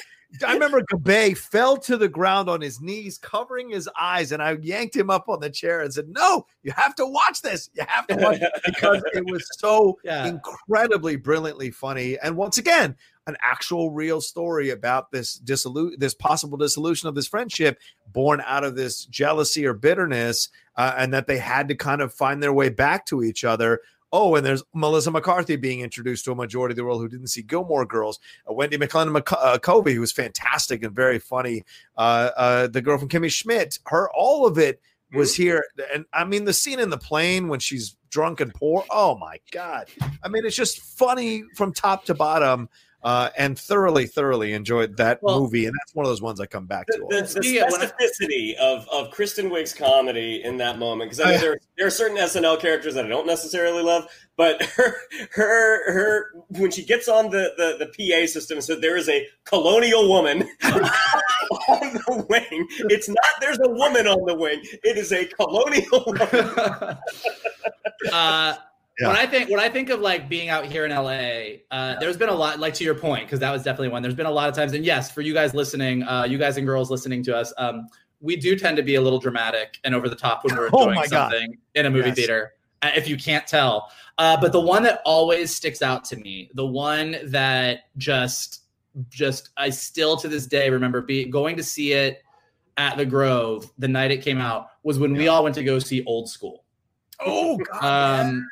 I 0.46 0.52
remember 0.52 0.82
Gabe 1.02 1.36
fell 1.36 1.76
to 1.78 1.96
the 1.96 2.08
ground 2.08 2.50
on 2.50 2.60
his 2.60 2.80
knees, 2.80 3.16
covering 3.16 3.70
his 3.70 3.88
eyes, 3.98 4.30
and 4.30 4.42
I 4.42 4.58
yanked 4.60 4.94
him 4.94 5.08
up 5.08 5.28
on 5.28 5.40
the 5.40 5.48
chair 5.48 5.80
and 5.80 5.92
said, 5.92 6.08
"No, 6.08 6.46
you 6.62 6.72
have 6.72 6.94
to 6.96 7.06
watch 7.06 7.40
this. 7.40 7.70
You 7.74 7.84
have 7.86 8.06
to 8.08 8.16
watch 8.16 8.38
it 8.40 8.52
because 8.64 9.02
it 9.14 9.24
was 9.24 9.44
so 9.58 9.98
Yeah. 10.04 10.26
incredibly 10.26 11.16
brilliantly 11.16 11.70
funny." 11.70 12.18
And 12.18 12.36
once 12.36 12.58
again, 12.58 12.94
an 13.26 13.36
actual 13.42 13.90
real 13.90 14.20
story 14.20 14.70
about 14.70 15.10
this 15.12 15.38
dissolu- 15.38 15.98
this 15.98 16.14
possible 16.14 16.58
dissolution 16.58 17.08
of 17.08 17.14
this 17.14 17.26
friendship 17.26 17.78
born 18.12 18.42
out 18.46 18.64
of 18.64 18.76
this 18.76 19.04
jealousy 19.06 19.66
or 19.66 19.74
bitterness 19.74 20.48
uh, 20.76 20.94
and 20.96 21.12
that 21.12 21.26
they 21.26 21.38
had 21.38 21.68
to 21.68 21.74
kind 21.74 22.00
of 22.00 22.12
find 22.12 22.42
their 22.42 22.52
way 22.52 22.68
back 22.68 23.04
to 23.06 23.22
each 23.22 23.44
other 23.44 23.80
oh 24.12 24.34
and 24.34 24.44
there's 24.44 24.62
melissa 24.74 25.10
mccarthy 25.10 25.56
being 25.56 25.80
introduced 25.80 26.24
to 26.24 26.32
a 26.32 26.34
majority 26.34 26.72
of 26.72 26.76
the 26.76 26.84
world 26.84 27.00
who 27.00 27.08
didn't 27.08 27.28
see 27.28 27.42
gilmore 27.42 27.84
girls. 27.84 28.18
Uh, 28.48 28.52
wendy 28.52 28.76
mcclellan 28.76 29.12
Mc- 29.12 29.32
uh, 29.32 29.58
who 29.58 30.00
was 30.00 30.12
fantastic 30.12 30.82
and 30.82 30.94
very 30.94 31.18
funny. 31.18 31.64
Uh, 31.96 32.30
uh, 32.36 32.66
the 32.66 32.82
girl 32.82 32.98
from 32.98 33.08
kimmy 33.08 33.30
schmidt 33.30 33.78
her 33.86 34.10
all 34.14 34.46
of 34.46 34.58
it 34.58 34.80
was 35.14 35.34
here. 35.34 35.64
And 35.94 36.04
i 36.12 36.24
mean 36.24 36.44
the 36.44 36.52
scene 36.52 36.80
in 36.80 36.90
the 36.90 36.98
plane 36.98 37.48
when 37.48 37.60
she's 37.60 37.96
drunk 38.10 38.40
and 38.40 38.52
poor 38.54 38.84
oh 38.90 39.16
my 39.18 39.38
god. 39.52 39.88
I 40.22 40.28
mean 40.28 40.44
it's 40.44 40.56
just 40.56 40.80
funny 40.80 41.44
from 41.54 41.72
top 41.72 42.04
to 42.06 42.14
bottom 42.14 42.68
uh, 43.04 43.30
and 43.38 43.58
thoroughly, 43.58 44.06
thoroughly 44.06 44.52
enjoyed 44.54 44.96
that 44.96 45.22
Well- 45.22 45.40
movie, 45.40 45.66
and 45.66 45.74
that's 45.80 45.94
one 45.94 46.04
of 46.04 46.10
those 46.10 46.20
ones 46.22 46.40
I 46.40 46.46
come 46.46 46.66
back 46.66 46.86
to. 46.88 46.98
the, 47.08 47.16
the, 47.16 47.22
the 47.22 47.28
Speaking 47.28 47.62
of- 47.62 47.72
when 47.72 47.82
I- 47.82 47.86
specificity 47.86 48.54
of, 48.56 48.88
of 48.88 49.10
Kristen 49.12 49.50
Wiig's 49.50 49.72
comedy 49.72 50.42
in 50.44 50.56
that 50.58 50.78
moment 50.78 51.10
because 51.10 51.24
I 51.24 51.32
know 51.32 51.38
there, 51.38 51.58
there 51.76 51.86
are 51.86 51.90
certain 51.90 52.16
SNL 52.16 52.60
characters 52.60 52.94
that 52.94 53.04
I 53.04 53.08
don't 53.08 53.26
necessarily 53.26 53.82
love, 53.82 54.08
but 54.36 54.62
her 54.76 54.96
her 55.32 55.92
her 55.92 56.30
when 56.48 56.70
she 56.70 56.84
gets 56.84 57.08
on 57.08 57.30
the, 57.30 57.52
the, 57.56 57.84
the 57.84 57.86
PA 57.86 58.26
system, 58.26 58.60
so 58.60 58.74
there 58.74 58.96
is 58.96 59.08
a 59.08 59.26
colonial 59.44 60.08
woman 60.08 60.42
on 60.64 61.92
the 61.94 62.26
wing. 62.28 62.66
It's 62.90 63.08
not 63.08 63.18
there's 63.40 63.58
a 63.62 63.68
woman 63.68 64.06
on 64.06 64.24
the 64.26 64.34
wing; 64.34 64.60
it 64.82 64.96
is 64.96 65.12
a 65.12 65.24
colonial 65.24 66.04
woman. 66.06 66.98
uh, 68.12 68.54
Yeah. 69.00 69.08
When 69.08 69.16
I 69.16 69.26
think 69.26 69.48
when 69.50 69.60
I 69.60 69.68
think 69.68 69.90
of 69.90 70.00
like 70.00 70.28
being 70.28 70.48
out 70.48 70.64
here 70.66 70.84
in 70.84 70.90
LA, 70.90 71.58
uh, 71.70 71.98
there's 72.00 72.16
been 72.16 72.28
a 72.30 72.34
lot. 72.34 72.58
Like 72.58 72.74
to 72.74 72.84
your 72.84 72.96
point, 72.96 73.26
because 73.26 73.38
that 73.40 73.52
was 73.52 73.62
definitely 73.62 73.88
one. 73.90 74.02
There's 74.02 74.14
been 74.14 74.26
a 74.26 74.30
lot 74.30 74.48
of 74.48 74.54
times, 74.56 74.72
and 74.72 74.84
yes, 74.84 75.10
for 75.10 75.20
you 75.20 75.32
guys 75.32 75.54
listening, 75.54 76.02
uh, 76.02 76.24
you 76.28 76.36
guys 76.38 76.56
and 76.56 76.66
girls 76.66 76.90
listening 76.90 77.22
to 77.24 77.36
us, 77.36 77.52
um, 77.58 77.86
we 78.20 78.34
do 78.34 78.56
tend 78.56 78.76
to 78.76 78.82
be 78.82 78.96
a 78.96 79.00
little 79.00 79.20
dramatic 79.20 79.78
and 79.84 79.94
over 79.94 80.08
the 80.08 80.16
top 80.16 80.44
when 80.44 80.56
we're 80.56 80.66
Oh 80.72 80.80
enjoying 80.82 80.94
my 80.96 81.06
God. 81.06 81.30
something 81.30 81.56
in 81.76 81.86
a 81.86 81.90
movie 81.90 82.08
Yes. 82.08 82.16
theater. 82.16 82.52
uh, 82.82 82.90
If 82.96 83.06
you 83.08 83.16
can't 83.16 83.46
tell, 83.46 83.92
uh, 84.18 84.36
but 84.40 84.50
the 84.50 84.60
one 84.60 84.82
that 84.82 85.00
always 85.04 85.54
sticks 85.54 85.80
out 85.80 86.02
to 86.06 86.16
me, 86.16 86.50
the 86.54 86.66
one 86.66 87.16
that 87.26 87.84
just 87.98 88.62
just 89.10 89.50
I 89.56 89.70
still 89.70 90.16
to 90.16 90.26
this 90.26 90.46
day 90.46 90.70
remember 90.70 91.00
be 91.02 91.24
going 91.26 91.56
to 91.56 91.62
see 91.62 91.92
it 91.92 92.24
at 92.78 92.96
the 92.96 93.06
Grove 93.06 93.70
the 93.78 93.86
night 93.86 94.10
it 94.10 94.22
came 94.22 94.38
out 94.40 94.70
was 94.82 94.98
when 94.98 95.12
we 95.12 95.28
all 95.28 95.44
went 95.44 95.54
to 95.54 95.62
go 95.62 95.78
see 95.78 96.02
Old 96.04 96.28
School. 96.28 96.64
Oh 97.24 97.56
God! 97.58 98.24
Um, 98.26 98.48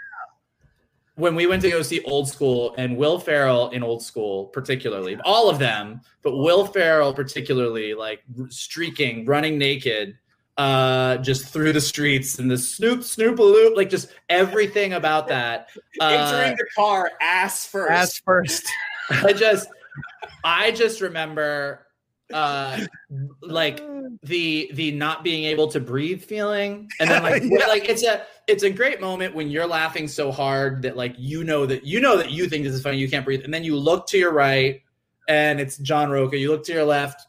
when 1.16 1.34
we 1.34 1.46
went 1.46 1.62
to 1.62 1.70
go 1.70 1.82
see 1.82 2.02
Old 2.04 2.28
School 2.28 2.74
and 2.76 2.96
Will 2.96 3.18
Ferrell 3.18 3.70
in 3.70 3.82
Old 3.82 4.02
School, 4.02 4.46
particularly, 4.46 5.16
all 5.24 5.48
of 5.48 5.58
them, 5.58 6.00
but 6.22 6.36
Will 6.36 6.66
Ferrell 6.66 7.12
particularly, 7.12 7.94
like 7.94 8.22
streaking, 8.48 9.24
running 9.24 9.56
naked, 9.58 10.18
uh, 10.58 11.16
just 11.18 11.46
through 11.46 11.72
the 11.72 11.80
streets 11.80 12.38
and 12.38 12.50
the 12.50 12.58
snoop 12.58 13.02
snoop 13.02 13.38
loop, 13.38 13.76
like 13.76 13.88
just 13.90 14.08
everything 14.28 14.92
about 14.92 15.26
that. 15.28 15.70
Uh, 16.00 16.04
Entering 16.04 16.56
the 16.56 16.66
car 16.74 17.10
ass 17.20 17.66
first. 17.66 17.90
Ass 17.90 18.18
first. 18.24 18.66
I 19.10 19.32
just, 19.32 19.68
I 20.44 20.70
just 20.70 21.00
remember, 21.00 21.86
uh, 22.32 22.78
like 23.40 23.82
the 24.22 24.70
the 24.74 24.90
not 24.92 25.22
being 25.24 25.44
able 25.44 25.68
to 25.68 25.80
breathe 25.80 26.22
feeling 26.22 26.88
and 27.00 27.10
then 27.10 27.22
like 27.22 27.42
Yeah. 27.46 27.66
like 27.66 27.88
it's 27.88 28.02
a 28.04 28.22
it's 28.46 28.62
a 28.62 28.70
great 28.70 29.00
moment 29.00 29.34
when 29.34 29.50
you're 29.50 29.66
laughing 29.66 30.06
so 30.06 30.30
hard 30.30 30.82
that 30.82 30.96
like 30.96 31.14
you 31.18 31.42
know 31.42 31.66
that 31.66 31.84
you 31.84 32.00
know 32.00 32.16
that 32.16 32.30
you 32.30 32.48
think 32.48 32.64
this 32.64 32.74
is 32.74 32.82
funny 32.82 32.98
you 32.98 33.10
can't 33.10 33.24
breathe. 33.24 33.42
And 33.42 33.52
then 33.52 33.64
you 33.64 33.76
look 33.76 34.06
to 34.08 34.18
your 34.18 34.32
right 34.32 34.82
and 35.28 35.60
it's 35.60 35.78
John 35.78 36.10
Rocha. 36.10 36.36
You 36.36 36.50
look 36.50 36.64
to 36.64 36.72
your 36.72 36.84
left 36.84 37.26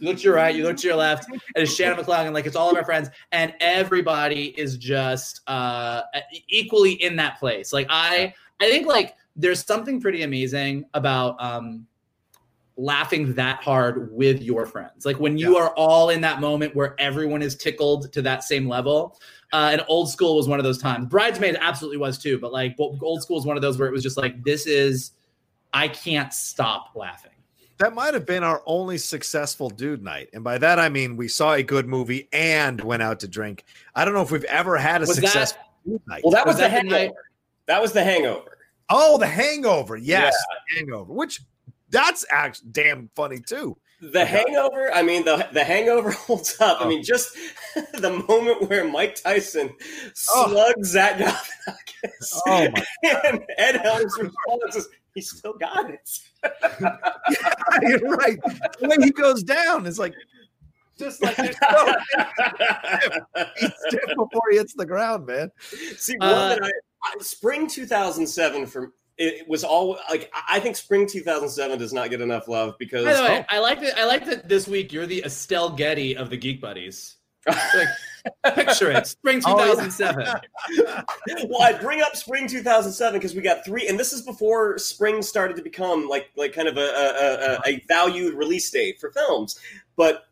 you 0.00 0.08
look 0.08 0.18
to 0.18 0.22
your 0.22 0.34
right 0.34 0.54
you 0.54 0.64
look 0.64 0.76
to 0.78 0.86
your 0.86 0.96
left 0.96 1.28
and 1.30 1.40
it's 1.56 1.74
Shannon 1.74 1.98
and 1.98 2.34
like 2.34 2.46
it's 2.46 2.56
all 2.56 2.70
of 2.70 2.76
our 2.76 2.84
friends. 2.84 3.08
And 3.32 3.54
everybody 3.60 4.46
is 4.58 4.76
just 4.76 5.42
uh 5.46 6.02
equally 6.48 6.92
in 6.92 7.16
that 7.16 7.38
place. 7.38 7.72
Like 7.72 7.86
I 7.88 8.34
I 8.60 8.68
think 8.68 8.86
like 8.86 9.16
there's 9.36 9.64
something 9.64 10.00
pretty 10.00 10.22
amazing 10.22 10.86
about 10.94 11.40
um 11.40 11.86
laughing 12.80 13.34
that 13.34 13.62
hard 13.62 14.10
with 14.12 14.40
your 14.42 14.64
friends. 14.66 15.04
Like 15.04 15.20
when 15.20 15.36
you 15.36 15.56
are 15.56 15.74
all 15.76 16.10
in 16.10 16.20
that 16.22 16.40
moment 16.40 16.74
where 16.74 16.94
everyone 16.98 17.42
is 17.42 17.54
tickled 17.56 18.12
to 18.12 18.22
that 18.22 18.42
same 18.44 18.68
level. 18.68 19.18
Uh, 19.52 19.70
and 19.72 19.84
old 19.88 20.08
school 20.08 20.36
was 20.36 20.46
one 20.46 20.58
of 20.60 20.64
those 20.64 20.78
times. 20.78 21.06
Bridesmaids 21.06 21.58
absolutely 21.60 21.98
was 21.98 22.18
too, 22.18 22.38
but 22.38 22.52
like 22.52 22.76
bo- 22.76 22.96
old 23.02 23.20
school 23.20 23.36
is 23.38 23.44
one 23.44 23.56
of 23.56 23.62
those 23.62 23.78
where 23.78 23.88
it 23.88 23.92
was 23.92 24.02
just 24.02 24.16
like, 24.16 24.42
this 24.44 24.64
is, 24.66 25.10
I 25.74 25.88
can't 25.88 26.32
stop 26.32 26.92
laughing. 26.94 27.32
That 27.78 27.92
might 27.94 28.14
have 28.14 28.26
been 28.26 28.44
our 28.44 28.62
only 28.66 28.96
successful 28.96 29.68
dude 29.68 30.02
night. 30.04 30.28
And 30.34 30.44
by 30.44 30.58
that, 30.58 30.78
I 30.78 30.88
mean 30.88 31.16
we 31.16 31.26
saw 31.28 31.54
a 31.54 31.62
good 31.64 31.88
movie 31.88 32.28
and 32.32 32.80
went 32.80 33.02
out 33.02 33.18
to 33.20 33.28
drink. 33.28 33.64
I 33.94 34.04
don't 34.04 34.14
know 34.14 34.22
if 34.22 34.30
we've 34.30 34.44
ever 34.44 34.76
had 34.76 35.02
a 35.02 35.06
Was 35.06 35.16
that- 35.16 35.22
successful 35.26 35.62
dude 35.84 36.00
night. 36.06 36.22
well, 36.24 36.30
that 36.32 36.46
was, 36.46 36.54
Was 36.54 36.56
the 36.58 36.62
that 36.68 36.70
hangover. 36.70 36.96
night- 37.06 37.12
That 37.66 37.82
was 37.82 37.92
the 37.92 38.04
hangover. 38.04 38.56
oh, 38.88 39.18
The 39.18 39.26
Hangover. 39.26 39.96
Yes, 39.96 40.34
The 40.70 40.76
Hangover, 40.78 41.12
which 41.12 41.40
that's 41.90 42.24
actually 42.30 42.68
damn 42.72 43.10
funny 43.14 43.40
too. 43.40 43.76
The 44.02 44.24
Hangover. 44.24 44.90
I 44.94 45.02
mean, 45.02 45.24
the 45.26 45.46
the 45.52 45.62
Hangover 45.62 46.10
holds 46.26 46.58
up. 46.60 46.80
I 46.80 46.84
Oh. 46.84 46.88
mean, 46.88 47.02
just 47.02 47.36
the 47.94 48.24
moment 48.28 48.68
where 48.68 48.84
Mike 48.88 49.14
Tyson 49.22 49.70
Oh. 50.34 50.48
slugs 50.48 50.88
Zach 50.88 51.18
Galifianakis, 51.18 52.40
Oh, 52.46 52.68
my 52.70 52.84
and 53.26 53.42
Ed 53.58 53.76
Helms 53.82 54.16
response 54.18 54.76
is, 54.76 54.88
"He 55.14 55.20
still 55.20 55.52
got 55.52 55.90
it." 55.90 56.08
You're 57.82 58.16
right. 58.16 58.38
The 58.80 58.88
way 58.88 58.96
he 59.04 59.10
goes 59.10 59.42
down 59.42 59.84
is 59.86 59.98
like 59.98 60.14
Just 60.98 61.22
like, 61.22 61.36
he's 61.36 61.54
stiff 63.86 64.08
before 64.16 64.42
he 64.50 64.56
hits 64.58 64.74
the 64.74 64.86
ground, 64.86 65.26
man. 65.26 65.50
See, 65.96 66.16
one 66.18 66.28
Uh, 66.30 66.48
that 66.50 66.62
I, 66.64 66.70
I 67.04 67.14
spring 67.20 67.66
2007 67.68 68.66
for 68.66 68.92
it 69.20 69.46
was 69.46 69.64
all 69.64 69.98
like 70.08 70.32
I 70.48 70.58
think 70.60 70.76
spring 70.76 71.06
2007 71.06 71.78
does 71.78 71.92
not 71.92 72.08
get 72.08 72.22
enough 72.22 72.48
love 72.48 72.76
because 72.78 73.04
by 73.04 73.12
the 73.12 73.22
way, 73.22 73.40
oh. 73.42 73.54
I 73.54 73.58
like 73.60 73.80
that. 73.82 73.98
I 73.98 74.06
like 74.06 74.24
that 74.24 74.48
this 74.48 74.66
week 74.66 74.92
you're 74.92 75.06
the 75.06 75.22
Estelle 75.24 75.70
Getty 75.70 76.16
of 76.16 76.30
the 76.30 76.38
Geek 76.38 76.60
Buddies. 76.60 77.16
like, 77.46 78.54
picture 78.54 78.90
it, 78.90 79.06
spring 79.06 79.40
2007. 79.40 80.26
Oh, 80.72 81.04
yeah. 81.26 81.44
well, 81.48 81.62
I 81.62 81.72
bring 81.72 82.00
up 82.00 82.16
spring 82.16 82.46
2007 82.46 83.18
because 83.18 83.34
we 83.34 83.42
got 83.42 83.64
three, 83.64 83.88
and 83.88 83.98
this 83.98 84.12
is 84.12 84.22
before 84.22 84.78
spring 84.78 85.22
started 85.22 85.56
to 85.56 85.62
become 85.62 86.08
like 86.08 86.30
like 86.36 86.52
kind 86.54 86.68
of 86.68 86.76
a, 86.76 86.80
a, 86.80 87.72
a, 87.72 87.74
a 87.74 87.84
valued 87.88 88.34
release 88.34 88.70
date 88.70 89.00
for 89.00 89.10
films. 89.10 89.58
But 89.96 90.24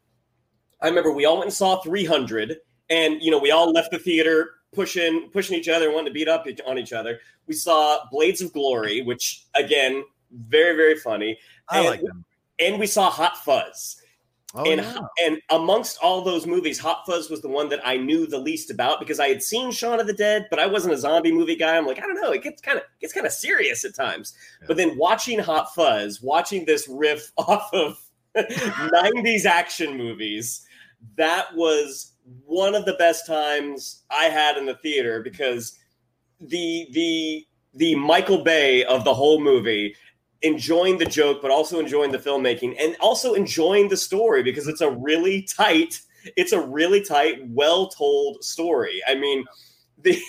I 0.80 0.88
remember 0.88 1.12
we 1.12 1.26
all 1.26 1.36
went 1.36 1.46
and 1.46 1.54
saw 1.54 1.80
300, 1.80 2.56
and 2.88 3.22
you 3.22 3.30
know 3.30 3.38
we 3.38 3.50
all 3.50 3.70
left 3.70 3.90
the 3.90 3.98
theater 3.98 4.50
pushing 4.74 5.28
pushing 5.32 5.56
each 5.56 5.68
other 5.68 5.90
wanting 5.90 6.06
to 6.06 6.12
beat 6.12 6.28
up 6.28 6.46
on 6.66 6.78
each 6.78 6.92
other. 6.92 7.20
We 7.46 7.54
saw 7.54 8.00
Blades 8.10 8.40
of 8.40 8.52
Glory, 8.52 9.02
which 9.02 9.44
again, 9.54 10.04
very 10.30 10.76
very 10.76 10.96
funny. 10.96 11.38
I 11.68 11.78
and, 11.78 11.86
like 11.86 12.00
them. 12.02 12.24
And 12.58 12.78
we 12.78 12.86
saw 12.86 13.10
Hot 13.10 13.38
Fuzz. 13.38 14.02
Oh, 14.54 14.64
and 14.64 14.80
yeah. 14.80 14.98
and 15.26 15.38
amongst 15.50 15.98
all 16.02 16.22
those 16.22 16.46
movies, 16.46 16.78
Hot 16.78 17.04
Fuzz 17.04 17.28
was 17.28 17.42
the 17.42 17.48
one 17.48 17.68
that 17.68 17.86
I 17.86 17.98
knew 17.98 18.26
the 18.26 18.38
least 18.38 18.70
about 18.70 18.98
because 18.98 19.20
I 19.20 19.28
had 19.28 19.42
seen 19.42 19.70
Shaun 19.70 20.00
of 20.00 20.06
the 20.06 20.14
Dead, 20.14 20.46
but 20.48 20.58
I 20.58 20.66
wasn't 20.66 20.94
a 20.94 20.98
zombie 20.98 21.32
movie 21.32 21.54
guy. 21.54 21.76
I'm 21.76 21.86
like, 21.86 21.98
I 21.98 22.06
don't 22.06 22.14
know, 22.14 22.32
it 22.32 22.42
gets 22.42 22.62
kind 22.62 22.78
of 22.78 22.84
gets 22.98 23.12
kind 23.12 23.26
of 23.26 23.32
serious 23.32 23.84
at 23.84 23.94
times. 23.94 24.32
Yeah. 24.62 24.66
But 24.68 24.78
then 24.78 24.96
watching 24.96 25.38
Hot 25.38 25.74
Fuzz, 25.74 26.22
watching 26.22 26.64
this 26.64 26.88
riff 26.88 27.30
off 27.36 27.68
of 27.74 27.98
90s 28.36 29.44
action 29.44 29.98
movies, 29.98 30.66
that 31.16 31.54
was 31.54 32.12
one 32.44 32.74
of 32.74 32.84
the 32.84 32.94
best 32.94 33.26
times 33.26 34.04
I 34.10 34.24
had 34.24 34.56
in 34.56 34.66
the 34.66 34.74
theater 34.76 35.22
because 35.22 35.78
the 36.40 36.88
the 36.92 37.46
the 37.74 37.94
Michael 37.94 38.42
Bay 38.42 38.84
of 38.84 39.04
the 39.04 39.14
whole 39.14 39.40
movie 39.40 39.94
enjoying 40.42 40.98
the 40.98 41.06
joke 41.06 41.42
but 41.42 41.50
also 41.50 41.80
enjoying 41.80 42.12
the 42.12 42.18
filmmaking 42.18 42.76
and 42.80 42.96
also 43.00 43.34
enjoying 43.34 43.88
the 43.88 43.96
story 43.96 44.42
because 44.42 44.68
it's 44.68 44.80
a 44.80 44.90
really 44.90 45.42
tight 45.42 46.00
it's 46.36 46.52
a 46.52 46.60
really 46.60 47.02
tight 47.02 47.46
well 47.48 47.88
told 47.88 48.42
story. 48.44 49.00
I 49.06 49.14
mean 49.14 49.44
the 50.02 50.20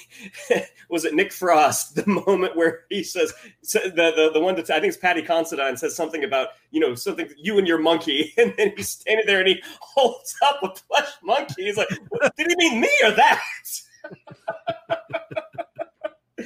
was 0.89 1.05
it 1.05 1.13
nick 1.13 1.31
frost 1.31 1.95
the 1.95 2.07
moment 2.07 2.55
where 2.55 2.81
he 2.89 3.03
says 3.03 3.33
the 3.71 3.91
the, 3.95 4.31
the 4.33 4.39
one 4.39 4.55
that 4.55 4.69
i 4.69 4.79
think 4.79 4.93
it's 4.93 4.97
paddy 4.97 5.21
considine 5.21 5.77
says 5.77 5.95
something 5.95 6.23
about 6.23 6.49
you 6.71 6.79
know 6.79 6.95
something 6.95 7.29
you 7.37 7.57
and 7.57 7.67
your 7.67 7.77
monkey 7.79 8.33
and 8.37 8.53
then 8.57 8.73
he's 8.75 8.89
standing 8.89 9.25
there 9.25 9.39
and 9.39 9.47
he 9.47 9.61
holds 9.79 10.35
up 10.43 10.59
a 10.63 10.69
plush 10.69 11.09
monkey 11.23 11.65
he's 11.65 11.77
like 11.77 11.89
did 12.37 12.47
he 12.47 12.55
mean 12.57 12.81
me 12.81 12.91
or 13.03 13.11
that 13.11 13.41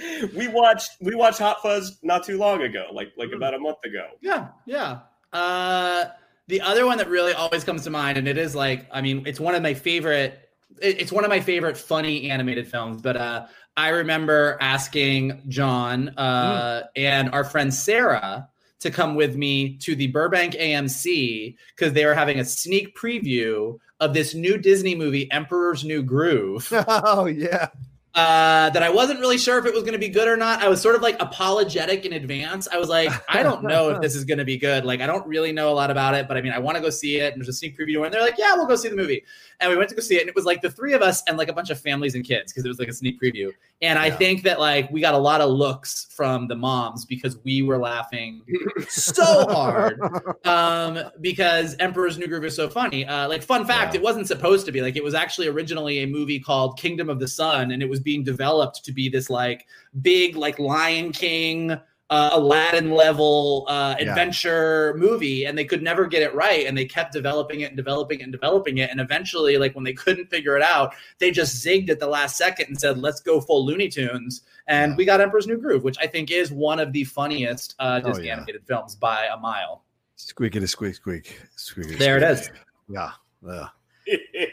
we 0.36 0.48
watched 0.48 0.92
we 1.02 1.16
watched 1.16 1.40
Hot 1.40 1.62
Fuzz 1.62 2.00
not 2.04 2.24
too 2.24 2.38
long 2.38 2.62
ago, 2.62 2.88
like 2.92 3.14
like 3.18 3.32
about 3.32 3.54
a 3.54 3.60
month 3.60 3.84
ago. 3.86 4.08
Yeah, 4.22 4.50
yeah. 4.66 5.00
Uh, 5.32 6.06
the 6.48 6.62
other 6.62 6.86
one 6.86 6.98
that 6.98 7.10
really 7.10 7.34
always 7.34 7.64
comes 7.64 7.84
to 7.84 7.90
mind, 7.90 8.18
and 8.18 8.28
it 8.28 8.38
is 8.38 8.56
like, 8.56 8.88
I 8.92 9.02
mean, 9.02 9.24
it's 9.26 9.40
one 9.40 9.56
of 9.56 9.62
my 9.62 9.74
favorite. 9.74 10.43
It- 10.82 11.02
It's 11.02 11.12
one 11.12 11.24
of 11.24 11.30
my 11.30 11.40
favorite 11.40 11.78
funny 11.78 12.30
animated 12.30 12.68
films. 12.68 13.02
But 13.02 13.18
uh, 13.18 13.46
I 13.78 13.90
remember 13.90 14.58
asking 14.62 15.42
John 15.48 16.10
uh, 16.10 16.84
and 16.96 17.30
our 17.32 17.44
friend 17.44 17.74
Sarah 17.74 18.48
to 18.80 18.92
come 18.92 19.16
with 19.16 19.36
me 19.36 19.78
to 19.78 19.96
the 19.96 20.08
Burbank 20.08 20.54
AMC 20.56 21.56
because 21.76 21.94
they 21.94 22.06
were 22.06 22.14
having 22.14 22.40
a 22.40 22.46
sneak 22.46 22.96
preview 22.98 23.78
of 24.00 24.14
this 24.14 24.34
new 24.36 24.58
Disney 24.58 24.94
movie, 24.96 25.32
Emperor's 25.32 25.86
New 25.86 26.04
Groove. 26.04 26.68
oh 26.88 27.26
yeah. 27.26 27.70
Uh, 28.16 28.70
that 28.70 28.84
I 28.84 28.90
wasn't 28.90 29.20
really 29.20 29.38
sure 29.40 29.58
if 29.58 29.66
it 29.66 29.74
was 29.74 29.82
going 29.84 29.94
to 29.94 30.00
be 30.00 30.10
good 30.10 30.28
or 30.28 30.38
not. 30.38 30.62
I 30.62 30.68
was 30.70 30.80
sort 30.82 30.96
of 30.96 31.02
like 31.02 31.20
apologetic 31.20 32.06
in 32.06 32.14
advance. 32.14 32.68
I 32.72 32.78
was 32.78 32.88
like, 32.88 33.10
I 33.28 33.42
don't 33.42 33.64
know 33.72 33.90
if 33.90 34.02
this 34.02 34.16
is 34.16 34.24
going 34.24 34.38
to 34.38 34.46
be 34.46 34.58
good. 34.58 34.86
Like, 34.86 35.02
I 35.02 35.08
don't 35.08 35.26
really 35.28 35.52
know 35.52 35.72
a 35.72 35.74
lot 35.74 35.90
about 35.90 36.14
it, 36.14 36.28
but 36.28 36.38
I 36.38 36.42
mean, 36.42 36.52
I 36.54 36.60
want 36.60 36.76
to 36.78 36.82
go 36.82 36.92
see 36.92 37.18
it. 37.18 37.34
And 37.34 37.42
there's 37.42 37.50
a 37.50 37.54
sneak 37.54 37.78
preview, 37.78 38.06
and 38.06 38.14
they're 38.14 38.22
like, 38.22 38.38
Yeah, 38.38 38.54
we'll 38.56 38.68
go 38.68 38.76
see 38.76 38.90
the 38.90 38.96
movie. 38.96 39.24
And 39.60 39.72
we 39.72 39.78
went 39.78 39.90
to 39.90 39.96
go 39.96 40.02
see 40.02 40.18
it, 40.18 40.22
and 40.22 40.30
it 40.30 40.36
was 40.36 40.46
like 40.46 40.62
the 40.62 40.70
three 40.70 40.94
of 40.94 41.02
us 41.02 41.24
and 41.28 41.38
like 41.38 41.48
a 41.50 41.54
bunch 41.54 41.70
of 41.70 41.80
families 41.80 42.16
and 42.16 42.24
kids 42.26 42.52
because 42.52 42.66
it 42.66 42.68
was 42.68 42.80
like 42.80 42.90
a 42.90 42.94
sneak 42.94 43.20
preview. 43.20 43.50
And 43.82 43.98
I 43.98 44.12
think 44.12 44.44
that 44.44 44.60
like 44.60 44.90
we 44.92 45.02
got 45.02 45.14
a 45.14 45.18
lot 45.18 45.42
of 45.42 45.50
looks 45.50 46.08
from 46.12 46.48
the 46.48 46.56
moms 46.56 47.06
because 47.06 47.38
we 47.44 47.62
were 47.64 47.78
laughing 47.78 48.42
so 48.88 49.24
hard 49.50 50.00
um, 50.46 51.00
because 51.22 51.76
Emperor's 51.80 52.18
New 52.18 52.28
Groove 52.28 52.46
is 52.46 52.56
so 52.56 52.70
funny. 52.70 53.06
Uh, 53.06 53.28
like, 53.28 53.42
fun 53.44 53.66
fact, 53.66 53.94
Yeah. 53.94 54.00
it 54.02 54.04
wasn't 54.04 54.28
supposed 54.28 54.66
to 54.66 54.72
be. 54.72 54.82
Like, 54.82 54.96
it 54.96 55.04
was 55.04 55.14
actually 55.14 55.48
originally 55.48 56.00
a 56.04 56.08
movie 56.08 56.40
called 56.40 56.78
Kingdom 56.78 57.10
of 57.10 57.20
the 57.20 57.28
Sun, 57.28 57.72
and 57.72 57.82
it 57.82 57.90
was 57.90 58.00
being 58.04 58.24
developed 58.24 58.84
to 58.86 58.92
be 58.92 59.10
this 59.10 59.30
like 59.30 59.66
big, 60.02 60.36
like 60.36 60.60
Lion 60.60 61.12
King, 61.12 61.72
uh, 62.10 62.30
Aladdin 62.34 62.92
level 62.92 63.66
uh, 63.70 63.96
Yeah. 63.98 64.10
adventure 64.10 64.94
movie, 64.98 65.46
and 65.46 65.58
they 65.58 65.66
could 65.66 65.82
never 65.82 66.06
get 66.06 66.22
it 66.22 66.34
right, 66.36 66.68
and 66.68 66.78
they 66.78 66.86
kept 66.86 67.12
developing 67.14 67.62
it 67.62 67.66
and 67.70 67.78
developing 67.78 68.20
it 68.20 68.24
and 68.24 68.32
developing 68.32 68.78
it, 68.80 68.92
and 68.92 69.00
eventually, 69.00 69.58
like 69.58 69.74
when 69.74 69.84
they 69.84 69.94
couldn't 69.94 70.30
figure 70.30 70.56
it 70.56 70.62
out, 70.62 70.94
they 71.18 71.32
just 71.32 71.66
zigged 71.66 71.90
at 71.90 72.00
the 72.00 72.06
last 72.08 72.38
second 72.38 72.68
and 72.68 72.80
said, 72.80 73.00
"Let's 73.00 73.20
go 73.22 73.42
full 73.42 73.66
Looney 73.66 73.88
Tunes." 73.90 74.44
And 74.68 74.92
Yeah. 74.92 74.96
we 74.98 75.06
got 75.06 75.22
Emperor's 75.22 75.48
New 75.48 75.58
Groove, 75.58 75.84
which 75.84 75.98
I 76.00 76.06
think 76.08 76.30
is 76.30 76.52
one 76.52 76.80
of 76.80 76.94
the 76.94 77.04
funniest 77.06 77.74
uh, 77.80 78.00
Oh, 78.04 78.10
Disney 78.10 78.28
yeah. 78.28 78.34
animated 78.34 78.64
films 78.68 78.96
by 78.96 79.26
a 79.26 79.38
mile. 79.38 79.84
Squeaky 80.16 80.60
to 80.60 80.68
squeak 80.68 80.96
squeak. 80.96 81.40
Squeaky. 81.56 81.96
There 81.96 82.18
it 82.18 82.24
is. 82.24 82.50
Yeah. 82.88 83.12
Yeah. 83.46 83.70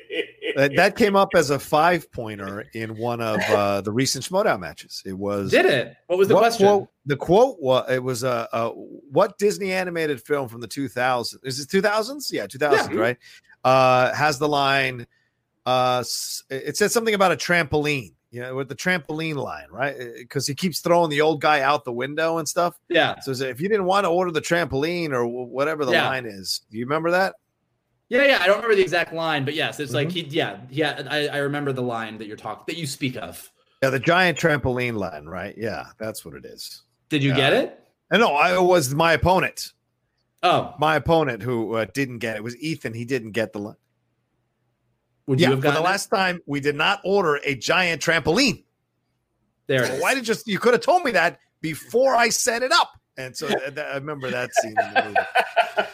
That, 0.57 0.73
that 0.77 0.97
came 0.97 1.17
up 1.17 1.31
as 1.35 1.51
a 1.51 1.59
five 1.59 2.11
pointer 2.13 2.65
in 2.75 2.97
one 2.97 3.21
of 3.21 3.41
uh, 3.51 3.81
the 3.81 3.93
recent 3.93 4.25
Schmoedown 4.25 4.61
matches. 4.61 5.03
It 5.05 5.13
was 5.17 5.51
Did 5.51 5.67
it? 5.67 5.97
What 6.07 6.19
was 6.19 6.29
the 6.29 6.35
what 6.35 6.41
question? 6.41 6.67
Quote, 6.67 6.89
the 7.07 7.17
quote 7.17 7.61
was 7.61 7.91
it 7.91 8.03
was 8.03 8.23
a 8.23 8.49
uh, 8.53 8.69
uh, 8.69 8.71
what 8.71 9.39
Disney 9.39 9.73
animated 9.73 10.21
film 10.23 10.49
from 10.49 10.61
the 10.61 10.69
2000s? 10.69 11.37
Is 11.45 11.61
it 11.61 11.69
2000s? 11.69 12.33
Yeah, 12.33 12.47
2000s, 12.47 12.93
Yeah. 12.95 13.01
right? 13.01 13.17
Uh, 13.65 14.13
has 14.15 14.39
the 14.39 14.49
line. 14.49 15.07
Uh, 15.67 16.03
it 16.49 16.77
said 16.77 16.91
something 16.91 17.15
about 17.15 17.33
a 17.33 17.37
trampoline. 17.37 18.15
You 18.33 18.43
know, 18.43 18.55
with 18.55 18.69
the 18.69 18.77
trampoline 18.77 19.35
line, 19.35 19.67
right? 19.73 19.97
Because 20.17 20.47
he 20.47 20.55
keeps 20.55 20.79
throwing 20.79 21.11
the 21.11 21.21
old 21.21 21.41
guy 21.41 21.63
out 21.63 21.85
the 21.85 21.93
window 21.93 22.39
and 22.39 22.49
stuff. 22.49 22.79
Yeah. 22.89 23.19
So 23.19 23.33
if 23.33 23.61
you 23.61 23.69
didn't 23.69 23.87
want 23.87 24.05
to 24.05 24.09
order 24.09 24.31
the 24.31 24.41
trampoline 24.41 25.11
or 25.11 25.27
whatever 25.27 25.85
the 25.85 25.91
Yeah. 25.91 26.09
line 26.09 26.27
is, 26.27 26.61
do 26.71 26.79
you 26.79 26.85
remember 26.85 27.11
that? 27.11 27.35
Yeah, 28.11 28.25
yeah. 28.25 28.39
I 28.43 28.47
don't 28.47 28.57
remember 28.57 28.75
the 28.77 28.83
exact 28.83 29.15
line, 29.15 29.45
but 29.45 29.55
yes, 29.55 29.81
it's 29.81 29.93
like 29.93 30.09
Mhm. 30.09 30.13
he. 30.13 30.21
Yeah, 30.23 30.59
yeah. 30.69 31.07
I, 31.09 31.29
I 31.29 31.37
remember 31.39 31.73
the 31.73 31.81
line 31.83 32.19
that 32.19 32.27
you're 32.27 32.37
talking 32.37 32.65
that 32.67 32.77
you 32.77 32.87
speak 32.87 33.17
of. 33.17 33.51
Yeah, 33.83 33.91
the 33.91 33.99
giant 34.01 34.37
trampoline 34.37 34.95
line, 34.97 35.25
right? 35.27 35.55
Yeah, 35.57 35.87
that's 35.99 36.25
what 36.25 36.35
it 36.35 36.45
is. 36.45 36.83
Did 37.09 37.23
you 37.23 37.31
Yeah. 37.31 37.37
get 37.37 37.53
it? 37.55 37.81
And 38.11 38.21
no, 38.21 38.35
I 38.35 38.55
it 38.57 38.63
was 38.63 38.93
my 38.95 39.13
opponent. 39.15 39.73
Oh, 40.43 40.75
My 40.79 40.97
opponent 40.97 41.43
who 41.43 41.75
uh, 41.75 41.87
didn't 41.95 42.19
get 42.19 42.35
it. 42.35 42.39
it 42.39 42.43
was 42.43 42.57
Ethan. 42.57 42.95
He 42.95 43.05
didn't 43.05 43.33
get 43.33 43.53
the 43.53 43.59
line. 43.61 43.77
would 45.27 45.39
Yeah, 45.39 45.49
you 45.49 45.51
have 45.53 45.61
for 45.61 45.65
gotten 45.65 45.83
the 45.83 45.89
it? 45.89 45.93
last 45.93 46.07
time 46.09 46.41
we 46.47 46.59
did 46.61 46.75
not 46.75 47.01
order 47.05 47.37
a 47.45 47.55
giant 47.55 48.03
trampoline. 48.03 48.65
There 49.69 49.85
it 49.85 49.87
So 49.87 49.93
is. 49.95 50.03
why 50.03 50.15
did 50.15 50.27
you? 50.27 50.35
You 50.47 50.59
could 50.59 50.73
have 50.73 50.83
told 50.83 51.05
me 51.05 51.13
that 51.13 51.39
before 51.61 52.17
I 52.17 52.31
set 52.31 52.63
it 52.65 52.73
up. 52.73 52.91
And 53.17 53.37
so 53.37 53.47
th- 53.49 53.75
th- 53.75 53.79
I 53.79 53.95
remember 53.95 54.31
that 54.31 54.53
scene 54.55 54.73
in 54.73 54.95
the 54.95 55.03
movie 55.05 55.17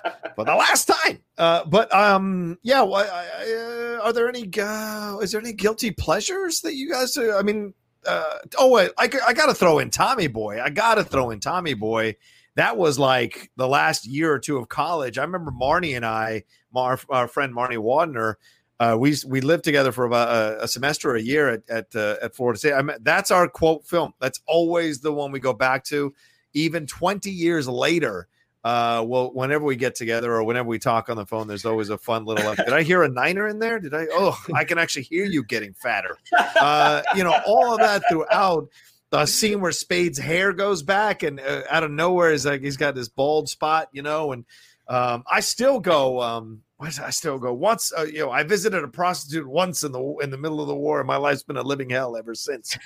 for 0.02 0.12
the 0.46 0.54
last 0.54 0.86
time. 0.86 1.18
Uh, 1.36 1.64
but 1.66 1.94
um, 1.94 2.58
yeah. 2.62 2.82
Uh, 2.82 4.00
are 4.02 4.12
there 4.12 4.28
any? 4.28 4.48
Uh, 4.58 5.18
is 5.18 5.32
there 5.32 5.40
any 5.40 5.52
guilty 5.52 5.90
pleasures 5.90 6.60
that 6.62 6.74
you 6.74 6.90
guys? 6.90 7.16
Uh, 7.16 7.36
I 7.36 7.42
mean, 7.42 7.74
uh, 8.06 8.38
oh 8.58 8.70
wait, 8.70 8.90
I, 8.98 9.10
I 9.26 9.32
got 9.34 9.46
to 9.46 9.54
throw 9.54 9.78
in 9.78 9.90
Tommy 9.90 10.28
Boy. 10.28 10.60
I 10.62 10.70
got 10.70 10.94
to 10.94 11.04
throw 11.04 11.30
in 11.30 11.40
Tommy 11.40 11.74
Boy. 11.74 12.16
That 12.54 12.78
was 12.78 12.98
like 12.98 13.50
the 13.56 13.68
last 13.68 14.06
year 14.06 14.32
or 14.32 14.38
two 14.38 14.56
of 14.56 14.68
college. 14.68 15.18
I 15.18 15.22
remember 15.22 15.50
Marnie 15.50 15.94
and 15.94 16.06
I, 16.06 16.44
Mar, 16.72 16.98
our 17.10 17.28
friend 17.28 17.52
Marnie 17.52 17.76
Wadner, 17.76 18.36
uh, 18.80 18.96
we 18.98 19.14
we 19.26 19.42
lived 19.42 19.64
together 19.64 19.92
for 19.92 20.06
about 20.06 20.28
a, 20.28 20.64
a 20.64 20.68
semester 20.68 21.14
a 21.14 21.20
year 21.20 21.48
at 21.50 21.68
at, 21.68 21.94
uh, 21.94 22.16
at 22.22 22.34
Florida 22.34 22.58
State. 22.58 22.72
I 22.72 22.82
mean, 22.82 22.96
that's 23.02 23.30
our 23.30 23.48
quote 23.48 23.86
film. 23.86 24.14
That's 24.20 24.40
always 24.46 25.00
the 25.00 25.12
one 25.12 25.32
we 25.32 25.40
go 25.40 25.52
back 25.52 25.84
to, 25.84 26.14
even 26.54 26.86
twenty 26.86 27.30
years 27.30 27.68
later. 27.68 28.28
Uh, 28.66 29.00
well, 29.00 29.30
whenever 29.32 29.64
we 29.64 29.76
get 29.76 29.94
together 29.94 30.32
or 30.32 30.42
whenever 30.42 30.66
we 30.66 30.76
talk 30.76 31.08
on 31.08 31.16
the 31.16 31.24
phone, 31.24 31.46
there's 31.46 31.64
always 31.64 31.88
a 31.88 31.96
fun 31.96 32.24
little. 32.24 32.52
Did 32.56 32.72
I 32.72 32.82
hear 32.82 33.04
a 33.04 33.08
niner 33.08 33.46
in 33.46 33.60
there? 33.60 33.78
Did 33.78 33.94
I? 33.94 34.08
Oh, 34.10 34.36
I 34.52 34.64
can 34.64 34.76
actually 34.76 35.04
hear 35.04 35.24
you 35.24 35.44
getting 35.44 35.72
fatter. 35.72 36.18
Uh, 36.60 37.00
you 37.14 37.22
know, 37.22 37.38
all 37.46 37.72
of 37.72 37.78
that 37.78 38.02
throughout 38.10 38.68
the 39.10 39.24
scene 39.26 39.60
where 39.60 39.70
Spade's 39.70 40.18
hair 40.18 40.52
goes 40.52 40.82
back 40.82 41.22
and 41.22 41.38
uh, 41.38 41.62
out 41.70 41.84
of 41.84 41.92
nowhere 41.92 42.32
is 42.32 42.44
like 42.44 42.60
he's 42.60 42.76
got 42.76 42.96
this 42.96 43.08
bald 43.08 43.48
spot, 43.48 43.88
you 43.92 44.02
know, 44.02 44.32
and 44.32 44.44
um, 44.88 45.22
I 45.30 45.38
still 45.40 45.78
go. 45.78 46.20
Um, 46.20 46.62
I 46.80 47.10
still 47.10 47.38
go 47.38 47.54
once? 47.54 47.92
Uh, 47.96 48.02
you 48.02 48.18
know, 48.18 48.32
I 48.32 48.42
visited 48.42 48.82
a 48.82 48.88
prostitute 48.88 49.46
once 49.46 49.84
in 49.84 49.92
the 49.92 50.16
in 50.22 50.30
the 50.30 50.38
middle 50.38 50.60
of 50.60 50.66
the 50.66 50.74
war, 50.74 50.98
and 50.98 51.06
my 51.06 51.18
life's 51.18 51.44
been 51.44 51.56
a 51.56 51.62
living 51.62 51.90
hell 51.90 52.16
ever 52.16 52.34
since. 52.34 52.76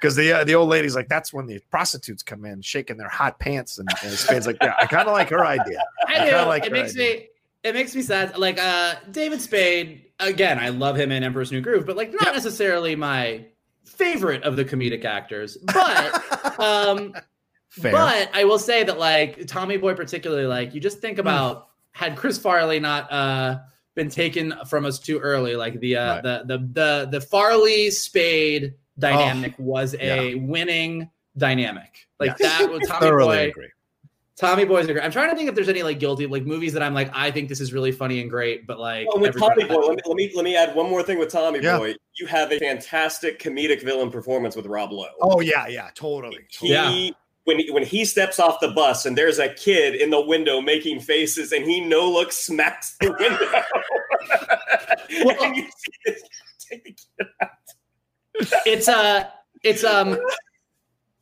Because 0.00 0.14
the 0.16 0.32
uh, 0.32 0.44
the 0.44 0.54
old 0.54 0.68
lady's 0.68 0.94
like, 0.94 1.08
that's 1.08 1.32
when 1.32 1.46
the 1.46 1.60
prostitutes 1.70 2.22
come 2.22 2.44
in, 2.44 2.62
shaking 2.62 2.96
their 2.96 3.08
hot 3.08 3.38
pants, 3.40 3.78
and, 3.78 3.88
and 4.02 4.12
Spade's 4.12 4.46
like, 4.46 4.56
yeah, 4.62 4.74
I 4.80 4.86
kind 4.86 5.08
of 5.08 5.12
like 5.14 5.28
her 5.30 5.44
idea. 5.44 5.82
I 6.06 6.20
I 6.28 6.30
do. 6.30 6.36
like 6.48 6.64
it 6.66 6.72
makes 6.72 6.92
idea. 6.94 7.16
me. 7.16 7.26
It 7.64 7.74
makes 7.74 7.94
me 7.94 8.02
sad. 8.02 8.38
Like 8.38 8.58
uh, 8.60 8.94
David 9.10 9.40
Spade. 9.40 10.04
Again, 10.20 10.58
I 10.58 10.68
love 10.70 10.96
him 10.96 11.10
in 11.12 11.22
Emperor's 11.24 11.50
New 11.52 11.60
Groove, 11.60 11.86
but 11.86 11.96
like 11.96 12.12
not 12.12 12.26
Yeah. 12.26 12.32
necessarily 12.32 12.94
my 12.96 13.44
favorite 13.84 14.42
of 14.44 14.56
the 14.56 14.64
comedic 14.64 15.04
actors. 15.04 15.56
But 15.56 16.58
um, 16.60 17.14
Fair. 17.70 17.92
But 17.92 18.30
I 18.34 18.44
will 18.44 18.58
say 18.58 18.82
that 18.84 18.98
like 18.98 19.46
Tommy 19.46 19.76
Boy 19.76 19.94
particularly, 19.94 20.46
like 20.46 20.74
you 20.74 20.80
just 20.80 20.98
think 21.00 21.18
about 21.18 21.68
had 21.92 22.16
Chris 22.16 22.38
Farley 22.38 22.80
not 22.80 23.12
uh 23.12 23.58
been 23.94 24.08
taken 24.08 24.54
from 24.68 24.84
us 24.86 24.98
too 24.98 25.18
early. 25.18 25.54
Like 25.56 25.78
the 25.80 25.96
uh, 25.96 26.14
Right. 26.14 26.22
the 26.22 26.42
the 26.46 26.58
the 26.72 27.08
the 27.12 27.20
Farley 27.20 27.90
Spade 27.90 28.74
dynamic 28.98 29.54
oh, 29.58 29.62
was 29.64 29.94
a 30.00 30.34
winning 30.36 31.10
dynamic. 31.36 32.08
Like 32.18 32.36
Yes. 32.40 32.58
that 32.58 32.70
was 32.70 32.80
Tommy 32.88 33.00
Thoroughly 33.06 33.36
Boy. 33.36 33.48
agree. 33.48 33.68
Tommy 34.36 34.64
Boy's 34.64 34.86
a 34.88 34.92
great. 34.92 35.04
I'm 35.04 35.10
trying 35.10 35.30
to 35.30 35.36
think 35.36 35.48
if 35.48 35.56
there's 35.56 35.68
any 35.68 35.82
like 35.82 35.98
guilty 35.98 36.26
like 36.26 36.44
movies 36.44 36.72
that 36.74 36.82
I'm 36.82 36.94
like 36.94 37.10
I 37.12 37.30
think 37.32 37.48
this 37.48 37.60
is 37.60 37.72
really 37.72 37.90
funny 37.90 38.20
and 38.20 38.30
great, 38.30 38.66
but 38.68 38.78
like 38.78 39.08
Oh, 39.10 39.18
with 39.18 39.36
Tommy 39.36 39.64
Boy, 39.64 39.80
let 39.80 39.96
me, 39.96 40.02
let 40.06 40.16
me 40.16 40.32
let 40.34 40.44
me 40.44 40.56
add 40.56 40.74
one 40.76 40.88
more 40.88 41.02
thing 41.02 41.18
with 41.18 41.30
Tommy 41.30 41.60
Yeah. 41.60 41.78
Boy. 41.78 41.94
You 42.14 42.26
have 42.26 42.52
a 42.52 42.58
fantastic 42.58 43.40
comedic 43.40 43.82
villain 43.82 44.10
performance 44.10 44.54
with 44.54 44.66
Rob 44.66 44.92
Lowe. 44.92 45.06
Oh 45.20 45.40
yeah, 45.40 45.66
yeah, 45.66 45.90
totally. 45.94 46.46
he 46.60 46.70
Yeah. 46.72 47.10
when 47.44 47.58
he, 47.58 47.70
when 47.72 47.82
he 47.84 48.04
steps 48.04 48.38
off 48.38 48.60
the 48.60 48.68
bus 48.68 49.06
and 49.06 49.18
there's 49.18 49.38
a 49.40 49.48
kid 49.54 49.94
in 49.96 50.10
the 50.10 50.20
window 50.20 50.60
making 50.60 51.00
faces 51.00 51.50
and 51.52 51.64
he 51.64 51.80
no 51.80 52.08
look 52.08 52.30
smacks 52.30 52.96
the 53.00 53.10
window. 53.18 53.38
and 55.44 55.56
you 55.56 55.62
see 55.64 55.92
this 56.06 56.22
take 56.60 56.84
the 56.84 56.92
kid 56.92 57.26
out. 57.42 57.50
It's 58.66 58.88
uh 58.88 59.24
it's 59.62 59.84
um 59.84 60.16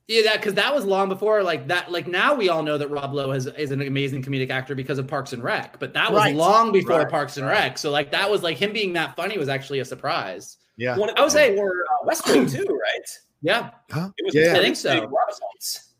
yeah 0.09 0.23
that 0.23 0.37
because 0.37 0.55
that 0.55 0.75
was 0.75 0.85
long 0.85 1.09
before 1.09 1.43
like 1.43 1.67
that 1.69 1.91
like 1.91 2.07
now 2.07 2.35
we 2.35 2.49
all 2.49 2.63
know 2.63 2.79
that 2.79 2.89
rob 2.91 3.13
lowe 3.13 3.33
has, 3.33 3.47
is 3.47 3.71
an 3.71 3.81
amazing 3.83 4.23
comedic 4.23 4.51
actor 4.51 4.75
because 4.75 4.99
of 4.99 5.07
parks 5.07 5.33
and 5.33 5.43
rec 5.43 5.79
but 5.81 5.93
that 5.95 6.13
was 6.13 6.21
Right. 6.21 6.35
long 6.37 6.73
before 6.73 6.99
Right. 6.99 7.09
parks 7.09 7.37
and 7.39 7.47
rec 7.47 7.79
so 7.79 7.91
like 7.91 8.13
that 8.13 8.31
was 8.31 8.43
like 8.43 8.57
him 8.57 8.73
being 8.73 8.93
that 8.95 9.17
funny 9.17 9.37
was 9.39 9.49
actually 9.49 9.81
a 9.81 9.85
surprise 9.85 10.59
Yeah. 10.77 10.97
One 10.97 11.11
of 11.11 11.17
I 11.17 11.23
would 11.23 11.33
say- 11.33 11.57
for 11.57 11.71
uh, 11.71 12.05
West 12.05 12.27
Wing 12.29 12.47
too, 12.47 12.65
right? 12.69 13.09
yeah 13.43 13.71
Huh? 13.91 14.11
It 14.19 14.25
was 14.27 14.35
Yeah. 14.35 14.53
I 14.57 14.59
think 14.61 14.77
so. 14.77 15.11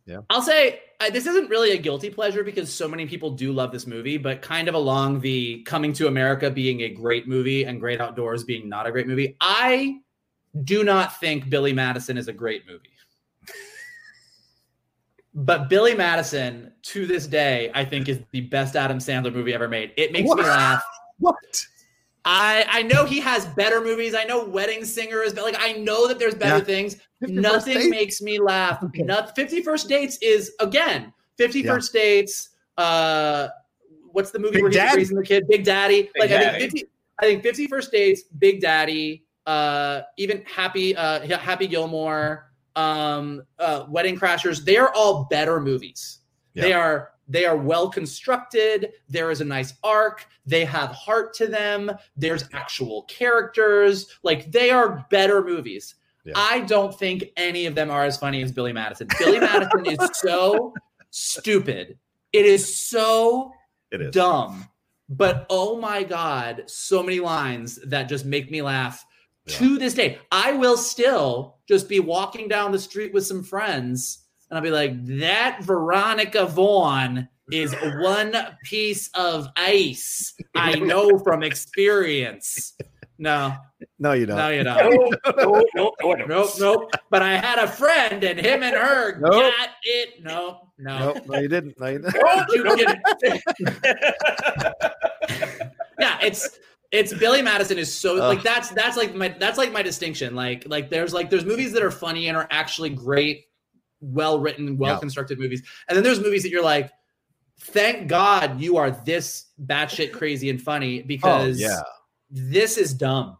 yeah. 0.07 0.19
I'll 0.31 0.43
say 0.43 0.81
I, 1.01 1.11
this 1.11 1.27
isn't 1.27 1.51
really 1.51 1.73
a 1.73 1.77
guilty 1.77 2.09
pleasure 2.11 2.43
because 2.45 2.73
so 2.73 2.87
many 2.89 3.07
people 3.07 3.31
do 3.33 3.53
love 3.53 3.73
this 3.73 3.87
movie 3.87 4.19
but 4.19 4.41
kind 4.41 4.69
of 4.69 4.75
along 4.75 5.21
the 5.21 5.63
coming 5.65 5.93
to 5.95 6.07
america 6.07 6.49
being 6.51 6.83
a 6.83 6.91
great 6.91 7.27
movie 7.27 7.65
and 7.65 7.81
great 7.81 8.01
outdoors 8.01 8.45
being 8.45 8.69
not 8.69 8.87
a 8.87 8.93
great 8.93 9.07
movie 9.09 9.37
i 9.41 9.97
do 10.65 10.85
not 10.85 11.19
think 11.21 11.49
billy 11.51 11.73
madison 11.73 12.17
is 12.17 12.29
a 12.29 12.33
great 12.33 12.67
movie 12.67 12.91
But 15.39 15.69
Billy 15.69 15.95
Madison, 15.95 16.73
to 16.85 17.05
this 17.07 17.27
day, 17.27 17.71
I 17.75 17.85
think 17.85 18.09
is 18.09 18.21
the 18.31 18.41
best 18.41 18.75
Adam 18.75 18.97
Sandler 18.99 19.31
movie 19.35 19.53
ever 19.53 19.69
made. 19.69 19.93
It 19.99 20.11
makes 20.11 20.29
What? 20.29 20.39
me 20.39 20.45
laugh. 20.45 20.83
What? 21.19 21.35
I 22.25 22.65
I 22.69 22.83
know 22.83 23.05
he 23.05 23.21
has 23.21 23.45
better 23.49 23.83
movies. 23.83 24.15
I 24.15 24.25
know 24.25 24.45
Wedding 24.47 24.83
Singer 24.85 25.23
is 25.23 25.35
but 25.35 25.45
like 25.45 25.57
I 25.59 25.73
know 25.75 26.09
that 26.09 26.19
there's 26.19 26.35
better 26.35 26.57
Yeah. 26.59 26.65
things. 26.65 26.97
Nothing 27.21 27.75
Dates? 27.75 27.89
makes 27.91 28.23
me 28.23 28.39
laugh. 28.39 28.83
Okay. 28.83 29.03
Not 29.03 29.35
50 29.37 29.63
First 29.63 29.89
Dates 29.91 30.17
is 30.23 30.53
again 30.61 31.13
50 31.37 31.61
Yeah. 31.61 31.73
First 31.75 31.93
Dates. 31.93 32.51
Uh, 32.79 33.49
what's 34.13 34.31
the 34.31 34.39
movie 34.39 34.55
Big 34.55 34.63
where 34.63 34.71
he's 34.71 34.79
Daddy. 34.79 34.97
raising 34.97 35.17
the 35.19 35.23
kid? 35.23 35.47
Big 35.49 35.65
Daddy. 35.65 36.03
Big 36.03 36.13
like 36.19 36.31
I 36.31 36.59
think 36.59 36.73
50. 36.73 36.87
I 37.21 37.25
think 37.27 37.43
50 37.43 37.67
First 37.67 37.93
Dates, 37.93 38.23
Big 38.39 38.61
Daddy, 38.63 39.26
uh, 39.47 40.03
even 40.17 40.43
Happy 40.45 40.95
uh, 40.97 41.39
Happy 41.39 41.67
Gilmore, 41.67 42.51
um, 42.75 43.43
uh, 43.59 43.87
Wedding 43.89 44.19
Crashers. 44.19 44.65
They 44.65 44.77
are 44.77 44.93
all 44.95 45.25
better 45.31 45.61
movies. 45.61 46.19
They 46.55 46.73
are 46.73 47.11
they 47.29 47.45
are 47.45 47.57
well 47.57 47.91
constructed. 47.91 48.93
There 49.09 49.31
is 49.31 49.41
a 49.41 49.45
nice 49.45 49.75
arc. 49.83 50.27
They 50.47 50.65
have 50.65 50.91
heart 50.91 51.35
to 51.35 51.47
them. 51.47 51.91
There's 52.17 52.45
actual 52.53 53.03
characters. 53.03 54.19
Like 54.23 54.51
they 54.51 54.71
are 54.71 55.05
better 55.11 55.45
movies. 55.45 55.97
Yeah. 56.25 56.33
I 56.37 56.61
don't 56.61 56.97
think 56.97 57.25
any 57.37 57.67
of 57.67 57.75
them 57.75 57.91
are 57.91 58.05
as 58.05 58.17
funny 58.17 58.43
as 58.43 58.51
Billy 58.53 58.73
Madison. 58.73 59.09
Billy 59.19 59.39
Madison 59.39 59.87
is 59.87 60.11
so 60.15 60.73
stupid. 61.11 61.99
It 62.33 62.47
is 62.47 62.77
so 62.77 63.53
It 63.93 64.01
is. 64.01 64.11
dumb. 64.13 64.67
But 65.09 65.47
oh 65.51 65.79
my 65.79 66.03
god, 66.03 66.65
so 66.67 67.03
many 67.03 67.21
lines 67.21 67.79
that 67.87 68.09
just 68.09 68.25
make 68.25 68.51
me 68.51 68.61
laugh 68.63 69.05
Yeah. 69.47 69.57
to 69.59 69.79
this 69.79 69.95
day. 69.95 70.19
I 70.33 70.53
will 70.53 70.77
still 70.77 71.57
just 71.69 71.89
be 71.89 72.01
walking 72.01 72.49
down 72.49 72.73
the 72.73 72.79
street 72.79 73.13
with 73.15 73.25
some 73.27 73.43
friends 73.43 74.25
and 74.51 74.57
I'll 74.57 74.63
be 74.63 74.71
like, 74.71 74.93
that 75.19 75.59
Veronica 75.63 76.47
Vaughn 76.47 77.29
is 77.51 77.75
one 78.01 78.33
piece 78.65 79.09
of 79.15 79.49
ice. 79.57 80.35
I 80.55 80.75
know 80.77 81.19
from 81.19 81.43
experience. 81.43 82.75
No, 83.19 83.55
No, 83.99 84.13
you 84.13 84.27
don't. 84.27 84.37
no, 84.37 84.51
you 84.51 84.63
don't. 84.63 85.17
no, 85.37 85.65
no, 85.75 85.75
no, 85.75 85.93
no. 86.17 86.25
Nope, 86.27 86.51
nope. 86.61 86.91
But 87.11 87.23
I 87.23 87.37
had 87.39 87.59
a 87.59 87.67
friend 87.67 88.23
and 88.23 88.39
him 88.39 88.63
and 88.63 88.77
her 88.77 89.19
Nope. 89.21 89.33
got 89.33 89.69
it. 89.85 90.23
No, 90.23 90.69
no. 90.79 90.99
Nope, 91.15 91.23
no, 91.27 91.39
you 91.39 91.49
didn't. 91.49 91.81
No, 91.81 91.87
you 91.87 91.99
didn't. 92.01 92.15
You 92.53 92.65
can- 92.77 93.01
yeah, 95.99 96.19
it's 96.23 96.59
it's 96.97 97.13
Billy 97.15 97.43
Madison 97.43 97.79
is 97.79 97.93
so 97.93 98.15
like 98.15 98.43
that's 98.43 98.71
that's 98.71 98.97
like 98.97 99.15
my 99.15 99.29
that's 99.29 99.59
like 99.59 99.73
my 99.73 99.83
distinction. 99.83 100.35
Like 100.35 100.65
like 100.67 100.89
there's 100.89 101.13
like 101.13 101.29
there's 101.31 101.45
movies 101.45 101.73
that 101.73 101.83
are 101.83 101.91
funny 101.91 102.29
and 102.29 102.37
are 102.37 102.49
actually 102.51 102.91
great, 102.91 103.45
well 104.01 104.39
written, 104.41 104.79
well 104.79 104.99
constructed 104.99 105.39
movies, 105.39 105.63
and 105.89 105.97
then 105.97 106.03
there's 106.03 106.21
movies 106.21 106.43
that 106.43 106.51
you're 106.51 106.65
like, 106.65 106.91
thank 107.61 108.09
God 108.09 108.61
you 108.61 108.77
are 108.79 108.91
this 108.91 109.47
batshit 109.65 110.13
crazy 110.13 110.49
and 110.51 110.61
funny 110.61 111.01
Oh, 111.01 111.05
because 111.07 111.61
yeah. 111.61 111.83
this 112.31 112.79
is 112.79 112.95
dumb. 112.95 113.37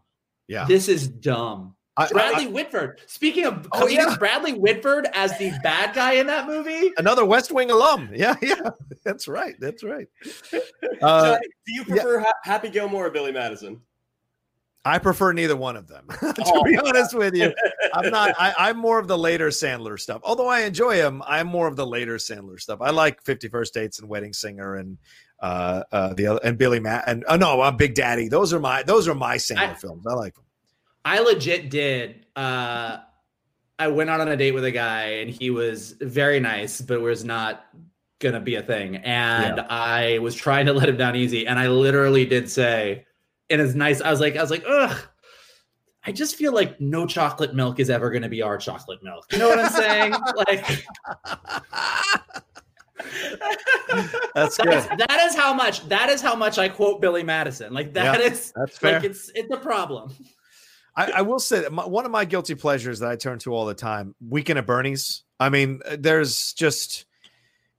Yeah. 0.47 0.65
This 0.65 0.87
is 0.87 1.07
dumb. 1.07 1.75
I- 1.97 2.05
I- 2.05 2.07
Bradley 2.09 2.47
Whitford. 2.47 3.01
Speaking 3.07 3.45
of 3.45 3.67
Oh, 3.73 3.87
yeah. 3.87 4.15
Bradley 4.19 4.53
Whitford 4.53 5.07
as 5.13 5.37
the 5.37 5.51
bad 5.63 5.95
guy 5.95 6.13
in 6.13 6.27
that 6.27 6.47
movie. 6.47 6.91
another 6.97 7.25
West 7.25 7.51
Wing 7.51 7.71
alum. 7.71 8.09
Yeah, 8.13 8.35
yeah. 8.41 8.69
That's 9.03 9.27
right. 9.27 9.55
That's 9.59 9.83
right. 9.83 10.07
Uh, 11.01 11.33
Johnny, 11.35 11.47
do 11.65 11.73
you 11.73 11.85
prefer 11.85 12.19
Ha- 12.19 12.33
Happy 12.43 12.69
Gilmore 12.69 13.07
or 13.07 13.09
Billy 13.09 13.31
Madison? 13.31 13.81
I 14.85 14.99
prefer 14.99 15.33
neither 15.33 15.57
one 15.57 15.75
of 15.75 15.87
them. 15.89 16.07
to 16.19 16.33
Oh. 16.45 16.63
be 16.63 16.77
honest 16.77 17.13
with 17.13 17.35
you, 17.35 17.53
I'm 17.93 18.09
not. 18.09 18.33
I, 18.39 18.53
I'm 18.57 18.77
more 18.77 18.99
of 18.99 19.07
the 19.07 19.17
later 19.17 19.49
Sandler 19.49 19.99
stuff. 19.99 20.21
Although 20.23 20.47
I 20.47 20.61
enjoy 20.61 20.95
him, 20.95 21.21
I'm 21.27 21.47
more 21.47 21.67
of 21.67 21.75
the 21.75 21.85
later 21.85 22.15
Sandler 22.17 22.57
stuff. 22.57 22.79
I 22.79 22.91
like 22.91 23.21
Fifty 23.25 23.49
First 23.49 23.73
Dates 23.73 23.99
and 23.99 24.07
Wedding 24.07 24.31
Singer 24.31 24.75
and 24.75 24.97
uh, 25.41 25.83
uh, 25.91 26.13
the 26.13 26.27
other 26.27 26.39
and 26.41 26.57
Billy 26.57 26.79
Matt 26.79 27.03
and 27.07 27.25
oh 27.27 27.35
no, 27.35 27.59
I'm 27.61 27.75
Big 27.75 27.95
Daddy. 27.95 28.29
Those 28.29 28.53
are 28.53 28.61
my 28.61 28.81
those 28.83 29.09
are 29.09 29.15
my 29.15 29.35
Sandler 29.35 29.71
I- 29.71 29.73
films. 29.73 30.05
I 30.07 30.13
like 30.13 30.35
them. 30.35 30.45
I 31.07 31.19
legit 31.19 31.69
did. 31.69 32.25
Uh, 32.35 32.97
I 33.79 33.87
went 33.87 34.09
out 34.09 34.19
on 34.19 34.27
a 34.27 34.35
date 34.35 34.51
with 34.51 34.65
a 34.65 34.71
guy 34.71 35.03
and 35.21 35.29
he 35.29 35.49
was 35.51 35.93
very 36.01 36.41
nice, 36.41 36.81
but 36.81 36.99
was 36.99 37.23
not 37.23 37.65
gonna 38.19 38.41
be 38.41 38.55
a 38.55 38.61
thing. 38.61 38.97
And 38.97 39.61
I 39.61 40.19
was 40.19 40.35
trying 40.35 40.65
to 40.65 40.73
let 40.73 40.89
him 40.89 40.97
down 40.97 41.15
easy. 41.15 41.47
And 41.47 41.57
I 41.57 41.69
literally 41.69 42.25
did 42.25 42.49
say, 42.49 43.05
and 43.49 43.61
it's 43.61 43.73
nice. 43.73 44.01
I 44.01 44.11
was 44.11 44.19
like, 44.19 44.35
I 44.35 44.41
was 44.41 44.51
like, 44.51 44.65
ugh. 44.67 44.97
I 46.05 46.11
just 46.11 46.35
feel 46.35 46.53
like 46.53 46.79
no 46.81 47.05
chocolate 47.05 47.55
milk 47.55 47.79
is 47.79 47.89
ever 47.89 48.09
gonna 48.11 48.27
be 48.27 48.41
our 48.41 48.57
chocolate 48.57 49.01
milk. 49.01 49.25
You 49.31 49.39
know 49.39 49.47
what 49.47 49.59
I'm 49.59 49.71
saying? 49.71 50.11
like 50.47 50.85
That's 54.35 54.57
that 54.57 54.63
good. 54.65 54.73
is, 54.73 54.87
that 55.07 55.21
is 55.25 55.35
how 55.35 55.53
much 55.53 55.87
that 55.87 56.09
is 56.09 56.21
how 56.21 56.35
much 56.35 56.57
I 56.57 56.67
quote 56.67 56.99
Billy 56.99 57.23
Madison. 57.23 57.73
Like 57.73 57.93
that 57.93 58.19
Yeah, 58.19 58.25
is 58.27 58.51
That's 58.57 58.77
fair. 58.77 58.93
like 58.95 59.03
it's 59.05 59.31
it's 59.35 59.51
a 59.53 59.57
problem. 59.57 60.13
I, 60.97 61.11
I 61.17 61.21
will 61.21 61.39
say 61.39 61.61
that 61.61 61.71
my, 61.71 61.85
one 61.85 62.05
of 62.05 62.11
my 62.11 62.25
guilty 62.25 62.55
pleasures 62.55 62.99
that 62.99 63.09
I 63.09 63.15
turn 63.15 63.37
to 63.39 63.53
all 63.53 63.65
the 63.65 63.75
time, 63.75 64.15
Weekend 64.27 64.57
at 64.57 64.65
Bernie's. 64.65 65.23
I 65.39 65.49
mean, 65.49 65.81
uh, 65.85 65.95
there's 65.99 66.53
just 66.53 67.05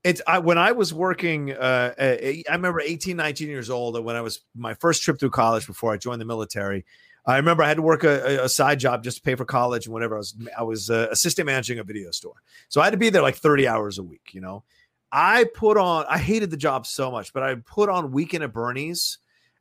it's 0.03 0.21
I, 0.25 0.39
when 0.39 0.57
I 0.57 0.71
was 0.71 0.93
working. 0.93 1.51
Uh, 1.51 1.93
I 1.99 2.43
remember 2.49 2.79
18, 2.79 3.17
19 3.17 3.49
years 3.49 3.69
old 3.69 4.01
when 4.03 4.15
I 4.15 4.21
was 4.21 4.39
my 4.55 4.73
first 4.75 5.03
trip 5.03 5.19
through 5.19 5.31
college 5.31 5.67
before 5.67 5.91
I 5.91 5.97
joined 5.97 6.21
the 6.21 6.25
military. 6.25 6.85
I 7.25 7.35
remember 7.35 7.63
I 7.63 7.67
had 7.67 7.77
to 7.77 7.83
work 7.83 8.05
a, 8.05 8.45
a 8.45 8.49
side 8.49 8.79
job 8.79 9.03
just 9.03 9.17
to 9.17 9.23
pay 9.23 9.35
for 9.35 9.43
college 9.43 9.85
and 9.85 9.93
whatever. 9.93 10.15
I 10.15 10.19
was 10.19 10.35
I 10.57 10.63
was 10.63 10.89
uh, 10.89 11.09
assistant 11.11 11.45
managing 11.45 11.77
a 11.79 11.83
video 11.83 12.11
store, 12.11 12.41
so 12.69 12.79
I 12.79 12.85
had 12.85 12.91
to 12.91 12.97
be 12.97 13.09
there 13.09 13.21
like 13.21 13.35
thirty 13.35 13.67
hours 13.67 13.97
a 13.97 14.03
week. 14.03 14.29
You 14.31 14.39
know, 14.39 14.63
I 15.11 15.45
put 15.53 15.77
on. 15.77 16.05
I 16.07 16.17
hated 16.17 16.49
the 16.49 16.57
job 16.57 16.87
so 16.87 17.11
much, 17.11 17.33
but 17.33 17.43
I 17.43 17.55
put 17.55 17.89
on 17.89 18.13
Weekend 18.13 18.45
at 18.45 18.53
Bernie's 18.53 19.17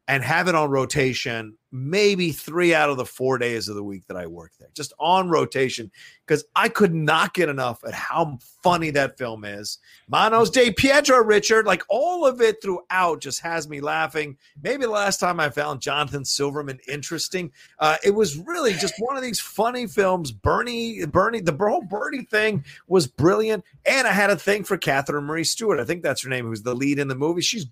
and 0.08 0.24
have 0.24 0.48
it 0.48 0.54
on 0.54 0.70
rotation 0.70 1.56
maybe 1.70 2.32
three 2.32 2.74
out 2.74 2.88
of 2.88 2.96
the 2.96 3.04
four 3.04 3.38
days 3.38 3.68
of 3.68 3.76
the 3.76 3.84
week 3.84 4.06
that 4.06 4.16
I 4.16 4.26
work 4.26 4.52
there, 4.58 4.70
just 4.74 4.92
on 4.98 5.28
rotation, 5.28 5.90
because 6.26 6.44
I 6.56 6.68
could 6.68 6.94
not 6.94 7.34
get 7.34 7.48
enough 7.48 7.84
at 7.84 7.92
how 7.92 8.38
funny 8.62 8.90
that 8.90 9.18
film 9.18 9.44
is. 9.44 9.78
Manos 10.08 10.50
de 10.50 10.72
Pietro, 10.72 11.22
Richard, 11.22 11.66
like 11.66 11.82
all 11.88 12.26
of 12.26 12.40
it 12.40 12.62
throughout 12.62 13.20
just 13.20 13.40
has 13.40 13.68
me 13.68 13.80
laughing. 13.80 14.36
Maybe 14.62 14.84
the 14.84 14.90
last 14.90 15.20
time 15.20 15.40
I 15.40 15.50
found 15.50 15.82
Jonathan 15.82 16.24
Silverman 16.24 16.80
interesting, 16.88 17.52
uh, 17.78 17.96
it 18.04 18.12
was 18.12 18.38
really 18.38 18.72
just 18.72 18.94
one 18.98 19.16
of 19.16 19.22
these 19.22 19.40
funny 19.40 19.86
films. 19.86 20.32
Bernie, 20.32 21.04
Bernie, 21.06 21.40
the 21.40 21.56
whole 21.56 21.82
Bernie 21.82 22.24
thing 22.24 22.64
was 22.86 23.06
brilliant, 23.06 23.64
and 23.84 24.06
I 24.06 24.12
had 24.12 24.30
a 24.30 24.36
thing 24.36 24.64
for 24.64 24.78
Catherine 24.78 25.26
Mary 25.26 25.44
Stewart. 25.44 25.80
I 25.80 25.84
think 25.84 26.02
that's 26.02 26.22
her 26.22 26.30
name, 26.30 26.46
who's 26.46 26.62
the 26.62 26.74
lead 26.74 26.98
in 26.98 27.08
the 27.08 27.14
movie. 27.14 27.42
She's 27.42 27.66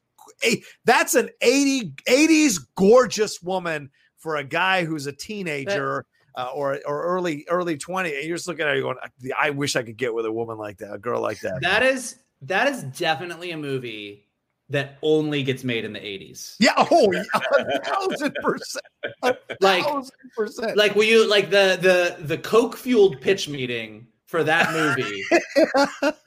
that's 0.84 1.14
an 1.14 1.30
80 1.40 1.92
80s 2.08 2.58
gorgeous 2.76 3.42
woman 3.42 3.90
for 4.16 4.36
a 4.36 4.44
guy 4.44 4.84
who's 4.84 5.06
a 5.06 5.12
teenager 5.12 6.04
uh, 6.34 6.50
or 6.54 6.80
or 6.86 7.02
early 7.04 7.44
early 7.48 7.76
20 7.76 8.14
and 8.14 8.24
you're 8.26 8.36
just 8.36 8.48
looking 8.48 8.66
at 8.66 8.74
her 8.74 8.80
going 8.80 8.96
i 9.38 9.50
wish 9.50 9.76
i 9.76 9.82
could 9.82 9.96
get 9.96 10.12
with 10.14 10.26
a 10.26 10.32
woman 10.32 10.58
like 10.58 10.76
that 10.78 10.92
a 10.92 10.98
girl 10.98 11.20
like 11.20 11.40
that 11.40 11.60
That 11.62 11.82
is 11.82 12.16
that 12.42 12.66
is 12.68 12.82
definitely 12.84 13.52
a 13.52 13.56
movie 13.56 14.24
that 14.68 14.98
only 15.00 15.42
gets 15.44 15.62
made 15.62 15.84
in 15.84 15.92
the 15.92 16.00
80s. 16.00 16.56
Yeah, 16.58 16.72
oh, 16.76 17.12
yeah, 17.12 17.22
a 17.58 17.84
thousand 17.84 18.34
percent. 18.42 18.84
A 19.22 19.36
Like- 19.60 19.84
thousand 19.84 20.16
percent. 20.36 20.76
Like 20.76 20.96
will 20.96 21.04
you 21.04 21.24
like 21.28 21.50
the 21.50 21.78
the 21.80 22.24
the 22.24 22.36
coke 22.38 22.76
fueled 22.76 23.20
pitch 23.20 23.48
meeting 23.48 24.08
for 24.26 24.42
that 24.44 24.72
movie? 24.72 25.22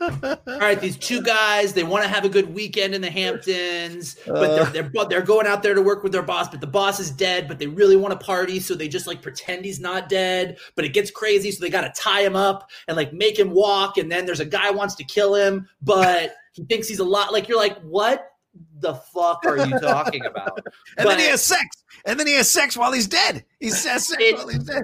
All 0.47 0.59
right, 0.59 0.79
these 0.79 0.97
two 0.97 1.21
guys, 1.21 1.73
they 1.73 1.83
want 1.83 2.03
to 2.03 2.09
have 2.09 2.25
a 2.25 2.29
good 2.29 2.53
weekend 2.53 2.95
in 2.95 3.01
the 3.01 3.09
Hamptons, 3.09 4.15
but 4.25 4.35
Uh. 4.49 4.63
they're, 4.71 4.83
they're 4.93 5.05
they're 5.05 5.21
going 5.21 5.47
out 5.47 5.61
there 5.63 5.73
to 5.73 5.81
work 5.81 6.03
with 6.03 6.11
their 6.11 6.21
boss, 6.23 6.47
but 6.49 6.61
the 6.61 6.67
boss 6.67 6.99
is 6.99 7.11
dead, 7.11 7.47
but 7.47 7.59
they 7.59 7.67
really 7.67 7.95
want 7.97 8.17
to 8.17 8.25
party, 8.25 8.59
so 8.59 8.73
they 8.75 8.87
just 8.87 9.07
like 9.07 9.21
pretend 9.21 9.65
he's 9.65 9.79
not 9.79 10.09
dead, 10.09 10.57
but 10.75 10.85
it 10.85 10.93
gets 10.93 11.11
crazy, 11.11 11.51
so 11.51 11.61
they 11.61 11.69
got 11.69 11.81
to 11.93 12.01
tie 12.01 12.21
him 12.21 12.35
up 12.35 12.69
and 12.87 12.95
like 12.97 13.13
make 13.13 13.37
him 13.37 13.51
walk, 13.51 13.97
and 13.97 14.11
then 14.11 14.25
there's 14.25 14.39
a 14.39 14.45
guy 14.45 14.71
wants 14.71 14.95
to 14.95 15.03
kill 15.03 15.35
him, 15.35 15.67
but 15.81 16.35
he 16.53 16.63
thinks 16.65 16.87
he's 16.87 16.99
a 16.99 17.03
lot. 17.05 17.33
Like 17.33 17.47
you're 17.47 17.59
like, 17.59 17.79
what 17.81 18.31
the 18.79 18.95
fuck 18.95 19.45
are 19.45 19.57
you 19.57 19.77
talking 19.79 20.25
about? 20.25 20.59
and 20.97 21.07
then 21.07 21.19
he 21.19 21.25
has 21.27 21.41
sex. 21.43 21.83
And 22.05 22.19
then 22.19 22.27
he 22.27 22.33
has 22.35 22.49
sex 22.49 22.77
while 22.77 22.91
he's 22.93 23.07
dead. 23.07 23.43
He 23.59 23.67
has 23.67 23.81
sex 23.83 24.09
It- 24.19 24.35
while 24.35 24.47
he's 24.47 24.63
dead. 24.63 24.83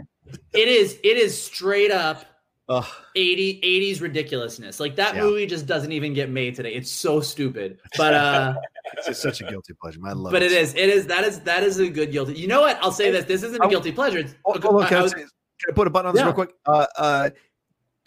It 0.54 0.68
is 0.68 0.98
it 1.04 1.18
is 1.18 1.40
straight 1.42 1.92
up 1.92 2.26
Ugh. 2.68 2.86
80 3.16 3.62
80s 3.62 4.02
ridiculousness. 4.02 4.80
Like 4.80 4.96
that 4.96 5.16
Yeah. 5.16 5.22
movie 5.24 5.46
just 5.46 5.68
doesn't 5.68 5.92
even 5.92 6.14
get 6.14 6.30
made 6.32 6.56
today. 6.56 6.74
It's 6.74 6.90
so 6.92 7.22
stupid. 7.22 7.80
But 7.98 8.14
uh 8.14 8.56
It's 9.08 9.22
such 9.22 9.42
a 9.42 9.44
guilty 9.46 9.74
pleasure. 9.80 10.00
I 10.06 10.14
love 10.14 10.32
but 10.32 10.42
it. 10.42 10.52
it 10.52 10.58
is 10.62 10.74
it 10.74 10.90
is 10.90 11.06
that 11.08 11.24
is 11.24 11.40
that 11.42 11.64
is 11.64 11.78
a 11.80 11.90
good 11.90 12.12
guilty. 12.12 12.34
You 12.34 12.48
know 12.48 12.62
what? 12.62 12.78
I'll 12.82 12.92
say 12.92 13.12
this. 13.12 13.26
This 13.26 13.44
isn't 13.44 13.62
a 13.62 13.66
Oh, 13.66 13.70
guilty 13.70 13.92
pleasure. 13.92 14.18
It's 14.20 14.34
Oh, 14.46 14.54
a 14.54 14.60
good- 14.60 14.70
hold 14.72 14.82
on, 14.84 14.88
can, 14.88 14.98
I 14.98 15.00
I, 15.02 15.04
was- 15.04 15.14
can 15.14 15.28
I 15.70 15.74
put 15.74 15.86
a 15.88 15.90
button 15.92 16.08
on 16.10 16.14
this 16.16 16.22
Yeah. 16.22 16.26
real 16.26 16.34
quick? 16.34 16.54
Uh, 16.66 16.86
uh, 16.98 17.30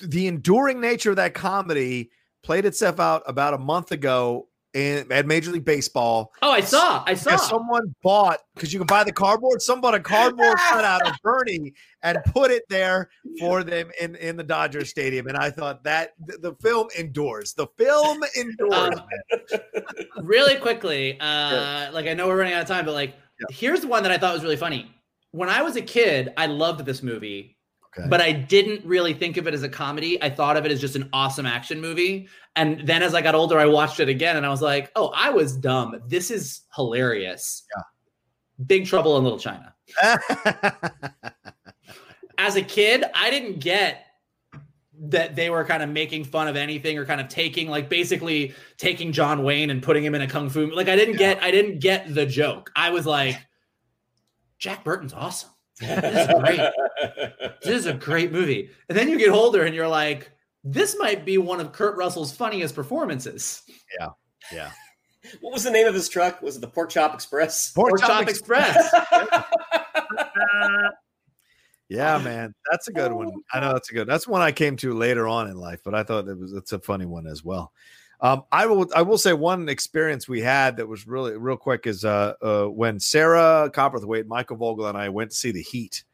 the 0.00 0.26
enduring 0.26 0.80
nature 0.80 1.10
of 1.10 1.16
that 1.16 1.34
comedy 1.34 2.10
played 2.42 2.64
itself 2.64 2.98
out 2.98 3.22
about 3.26 3.54
a 3.54 3.58
month 3.58 3.92
ago 3.92 4.47
in 4.78 5.10
at 5.12 5.26
Major 5.26 5.50
League 5.50 5.64
Baseball. 5.64 6.32
oh, 6.42 6.50
I 6.50 6.60
saw. 6.60 7.02
I 7.06 7.14
saw. 7.14 7.36
Someone 7.36 7.94
bought 8.02 8.38
because 8.54 8.72
you 8.72 8.78
can 8.78 8.86
buy 8.86 9.04
the 9.04 9.12
cardboard. 9.12 9.60
Someone 9.60 9.80
bought 9.82 9.94
a 9.94 10.00
cardboard 10.00 10.56
cutout 10.68 11.06
of 11.06 11.14
Bernie 11.22 11.72
and 12.02 12.18
put 12.26 12.50
it 12.50 12.62
there 12.68 13.08
for 13.40 13.64
them 13.64 13.90
in 14.00 14.14
in 14.16 14.36
the 14.36 14.44
Dodger 14.44 14.84
Stadium. 14.84 15.26
And 15.26 15.36
I 15.36 15.50
thought 15.50 15.84
that 15.84 16.10
the, 16.24 16.38
the 16.38 16.54
film 16.62 16.88
endures. 16.98 17.54
The 17.54 17.66
film 17.76 18.22
endures. 18.38 18.72
Um, 18.72 20.22
really 20.22 20.56
quickly, 20.56 21.18
uh, 21.20 21.90
like 21.92 22.06
I 22.06 22.14
know 22.14 22.28
we're 22.28 22.38
running 22.38 22.54
out 22.54 22.62
of 22.62 22.68
time, 22.68 22.84
but 22.84 22.94
like 22.94 23.14
Yeah. 23.40 23.46
here's 23.56 23.84
one 23.84 24.02
that 24.04 24.12
I 24.12 24.18
thought 24.18 24.34
was 24.34 24.42
really 24.42 24.56
funny. 24.56 24.90
When 25.32 25.48
I 25.48 25.62
was 25.62 25.76
a 25.76 25.82
kid, 25.82 26.32
I 26.36 26.46
loved 26.46 26.84
this 26.86 27.02
movie. 27.02 27.56
Okay. 27.98 28.06
But 28.08 28.20
I 28.20 28.32
didn't 28.32 28.84
really 28.84 29.14
think 29.14 29.38
of 29.38 29.46
it 29.46 29.54
as 29.54 29.62
a 29.62 29.68
comedy. 29.68 30.22
I 30.22 30.28
thought 30.30 30.56
of 30.58 30.66
it 30.66 30.72
as 30.72 30.80
just 30.80 30.94
an 30.94 31.08
awesome 31.12 31.46
action 31.46 31.80
movie. 31.80 32.28
And 32.58 32.80
then 32.80 33.04
as 33.04 33.14
I 33.14 33.22
got 33.22 33.36
older, 33.36 33.56
I 33.56 33.66
watched 33.66 34.00
it 34.00 34.08
again 34.08 34.36
and 34.36 34.44
I 34.44 34.48
was 34.48 34.60
like, 34.60 34.90
oh, 34.96 35.12
I 35.14 35.30
was 35.30 35.54
dumb. 35.54 36.02
This 36.08 36.28
is 36.32 36.62
hilarious. 36.74 37.64
Yeah. 37.76 37.82
Big 38.66 38.84
Trouble 38.84 39.16
in 39.16 39.22
Little 39.22 39.38
China. 39.38 39.72
As 42.38 42.56
a 42.56 42.62
kid, 42.62 43.04
I 43.14 43.30
didn't 43.30 43.60
get 43.60 44.06
that 45.00 45.36
they 45.36 45.50
were 45.50 45.64
kind 45.64 45.84
of 45.84 45.88
making 45.88 46.24
fun 46.24 46.48
of 46.48 46.56
anything 46.56 46.98
or 46.98 47.04
kind 47.04 47.20
of 47.20 47.28
taking 47.28 47.68
like 47.68 47.88
basically 47.88 48.52
taking 48.76 49.12
John 49.12 49.44
Wayne 49.44 49.70
and 49.70 49.80
putting 49.80 50.04
him 50.04 50.16
in 50.16 50.22
a 50.22 50.26
kung 50.26 50.50
fu 50.50 50.72
like 50.72 50.88
I 50.88 50.96
didn't 50.96 51.16
get 51.16 51.40
I 51.40 51.52
didn't 51.52 51.78
get 51.78 52.12
the 52.12 52.26
joke. 52.26 52.72
I 52.74 52.90
was 52.90 53.06
like 53.06 53.38
Jack 54.58 54.82
Burton's 54.82 55.12
awesome. 55.12 55.50
This 55.80 56.28
is 56.28 56.34
great. 56.40 56.60
This 57.62 57.74
is 57.74 57.86
a 57.86 57.92
great 57.92 58.32
movie. 58.32 58.70
And 58.88 58.98
then 58.98 59.08
you 59.08 59.16
get 59.16 59.30
older 59.30 59.62
and 59.62 59.72
you're 59.72 59.86
like 59.86 60.32
this 60.72 60.96
might 60.98 61.24
be 61.24 61.38
one 61.38 61.60
of 61.60 61.72
Kurt 61.72 61.96
Russell's 61.96 62.32
funniest 62.32 62.74
performances. 62.74 63.62
yeah. 63.98 64.08
Yeah. 64.52 64.70
what 65.40 65.52
was 65.52 65.64
the 65.64 65.70
name 65.70 65.86
of 65.86 65.94
his 65.94 66.08
truck? 66.08 66.42
Was 66.42 66.56
it 66.56 66.60
the 66.60 66.68
Pork 66.68 66.90
Chop 66.90 67.14
Express? 67.14 67.72
Pork 67.72 67.90
Pork 67.90 68.00
Chop 68.00 68.10
Chop 68.10 68.28
Express. 68.28 68.94
Yeah, 71.90 72.18
man, 72.18 72.54
that's 72.70 72.88
a 72.88 72.92
good 72.92 73.12
one. 73.12 73.32
I 73.50 73.60
know 73.60 73.72
that's 73.72 73.90
a 73.90 73.94
good. 73.94 74.06
That's 74.06 74.28
one 74.28 74.42
I 74.42 74.52
came 74.52 74.76
to 74.76 74.92
later 74.92 75.26
on 75.26 75.48
in 75.48 75.56
life, 75.56 75.80
but 75.82 75.94
I 75.94 76.02
thought 76.02 76.28
it 76.28 76.38
was 76.38 76.52
it's 76.52 76.72
a 76.72 76.78
funny 76.78 77.06
one 77.06 77.26
as 77.26 77.42
well. 77.42 77.72
Um, 78.20 78.44
I 78.52 78.66
will 78.66 78.90
I 78.94 79.00
will 79.00 79.16
say 79.16 79.32
one 79.32 79.70
experience 79.70 80.28
we 80.28 80.42
had 80.42 80.76
that 80.76 80.86
was 80.86 81.06
really 81.06 81.38
real 81.38 81.56
quick 81.56 81.86
is 81.86 82.04
uh, 82.04 82.34
uh 82.42 82.66
when 82.66 83.00
Sarah 83.00 83.70
Copperthwaite, 83.72 84.26
Michael 84.26 84.58
Vogel, 84.58 84.86
and 84.86 84.98
I 84.98 85.08
went 85.08 85.30
to 85.30 85.36
see 85.36 85.50
the 85.50 85.62
Heat. 85.62 86.04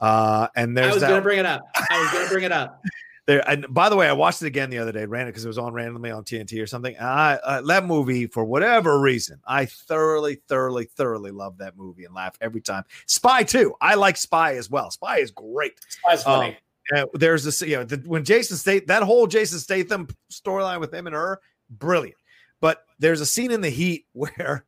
Uh, 0.00 0.48
and 0.56 0.76
there's 0.76 0.90
I 0.90 0.94
was 0.94 1.00
that 1.02 1.10
gonna 1.10 1.22
bring 1.22 1.38
it 1.38 1.46
up. 1.46 1.62
I 1.76 2.00
was 2.00 2.10
gonna 2.10 2.28
bring 2.28 2.44
it 2.44 2.52
up. 2.52 2.82
There. 3.26 3.48
And 3.48 3.66
by 3.72 3.88
the 3.88 3.96
way, 3.96 4.08
I 4.08 4.12
watched 4.12 4.42
it 4.42 4.46
again 4.46 4.70
the 4.70 4.78
other 4.78 4.92
day, 4.92 5.04
ran 5.04 5.26
it 5.26 5.30
because 5.30 5.44
it 5.44 5.48
was 5.48 5.58
on 5.58 5.72
randomly 5.72 6.10
on 6.10 6.24
TNT 6.24 6.62
or 6.62 6.66
something. 6.66 6.96
And 6.96 7.06
I 7.06 7.34
uh, 7.44 7.60
that 7.62 7.86
movie 7.86 8.26
for 8.26 8.44
whatever 8.44 9.00
reason, 9.00 9.40
I 9.46 9.66
thoroughly, 9.66 10.36
thoroughly, 10.48 10.84
thoroughly 10.84 11.30
love 11.30 11.58
that 11.58 11.76
movie 11.76 12.04
and 12.04 12.14
laugh 12.14 12.36
every 12.40 12.60
time. 12.60 12.84
Spy 13.06 13.42
too. 13.42 13.74
I 13.80 13.94
like 13.94 14.16
Spy 14.16 14.54
as 14.54 14.70
well. 14.70 14.90
Spy 14.90 15.18
is 15.18 15.30
great. 15.30 15.74
That's 16.06 16.24
funny. 16.24 16.56
Uh, 16.94 17.04
there's 17.14 17.44
this, 17.44 17.62
you 17.62 17.76
know, 17.76 17.84
the, 17.84 17.96
when 18.06 18.24
Jason 18.24 18.56
State 18.56 18.86
that 18.88 19.02
whole 19.02 19.26
Jason 19.26 19.58
Statham 19.58 20.08
storyline 20.30 20.80
with 20.80 20.92
him 20.92 21.06
and 21.06 21.14
her, 21.14 21.40
brilliant. 21.70 22.16
But 22.60 22.84
there's 22.98 23.20
a 23.20 23.26
scene 23.26 23.50
in 23.50 23.60
the 23.60 23.70
Heat 23.70 24.06
where 24.12 24.64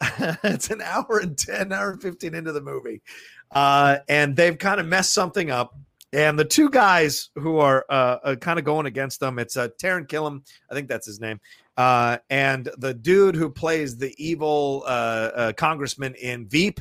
it's 0.00 0.70
an 0.70 0.82
hour 0.82 1.20
and 1.22 1.36
10, 1.36 1.72
hour 1.72 1.92
and 1.92 2.02
15 2.02 2.34
into 2.34 2.52
the 2.52 2.60
movie, 2.60 3.02
uh, 3.50 3.98
and 4.08 4.36
they've 4.36 4.58
kind 4.58 4.78
of 4.78 4.86
messed 4.86 5.14
something 5.14 5.50
up. 5.50 5.74
And 6.12 6.38
the 6.38 6.44
two 6.44 6.70
guys 6.70 7.30
who 7.34 7.58
are 7.58 7.84
uh, 7.90 8.18
uh, 8.22 8.36
kind 8.36 8.58
of 8.58 8.64
going 8.64 8.86
against 8.86 9.20
them, 9.20 9.38
it's 9.38 9.56
uh, 9.56 9.68
Taran 9.82 10.06
Killam, 10.06 10.42
I 10.70 10.74
think 10.74 10.88
that's 10.88 11.06
his 11.06 11.20
name, 11.20 11.40
uh, 11.76 12.18
and 12.30 12.70
the 12.78 12.94
dude 12.94 13.34
who 13.34 13.50
plays 13.50 13.98
the 13.98 14.14
evil 14.16 14.84
uh, 14.86 14.88
uh, 15.34 15.52
congressman 15.52 16.14
in 16.14 16.46
Veep. 16.46 16.80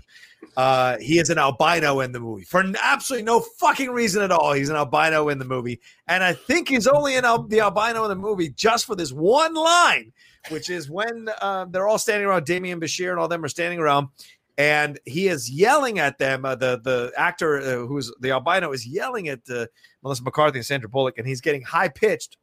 Uh, 0.56 0.98
he 1.00 1.18
is 1.18 1.30
an 1.30 1.38
albino 1.40 2.00
in 2.02 2.12
the 2.12 2.20
movie 2.20 2.44
for 2.44 2.64
absolutely 2.82 3.26
no 3.26 3.40
fucking 3.60 3.90
reason 3.90 4.22
at 4.22 4.32
all. 4.32 4.54
He's 4.54 4.70
an 4.70 4.76
albino 4.76 5.30
in 5.30 5.40
the 5.40 5.46
movie, 5.46 5.82
and 6.08 6.24
I 6.24 6.34
think 6.34 6.70
he's 6.70 6.88
only 6.88 7.16
in 7.16 7.26
al- 7.26 7.48
the 7.48 7.62
albino 7.62 8.04
in 8.04 8.10
the 8.10 8.16
movie 8.16 8.50
just 8.50 8.86
for 8.86 8.96
this 8.96 9.12
one 9.12 9.56
line, 9.56 10.14
which 10.50 10.70
is 10.70 10.90
when 10.90 11.30
uh, 11.42 11.66
they're 11.66 11.88
all 11.88 11.98
standing 11.98 12.28
around. 12.28 12.46
Demián 12.46 12.80
Bichir 12.80 13.10
and 13.10 13.20
all 13.20 13.28
them 13.28 13.44
are 13.44 13.50
standing 13.50 13.80
around, 13.80 14.10
and 14.58 15.00
he 15.06 15.28
is 15.28 15.50
yelling 15.50 16.00
at 16.00 16.18
them. 16.18 16.46
Uh, 16.46 16.56
the 16.56 16.80
the 16.84 17.12
actor 17.18 17.60
uh, 17.60 17.86
who's 17.86 18.12
the 18.20 18.32
albino 18.32 18.72
is 18.72 18.86
yelling 18.88 19.28
at 19.28 19.42
uh, 19.50 19.68
Melissa 20.04 20.24
McCarthy 20.24 20.60
and 20.60 20.66
Sandra 20.66 20.90
Bullock, 20.90 21.18
and 21.18 21.28
he's 21.28 21.42
getting 21.42 21.62
high 21.62 21.90
pitched, 21.90 22.38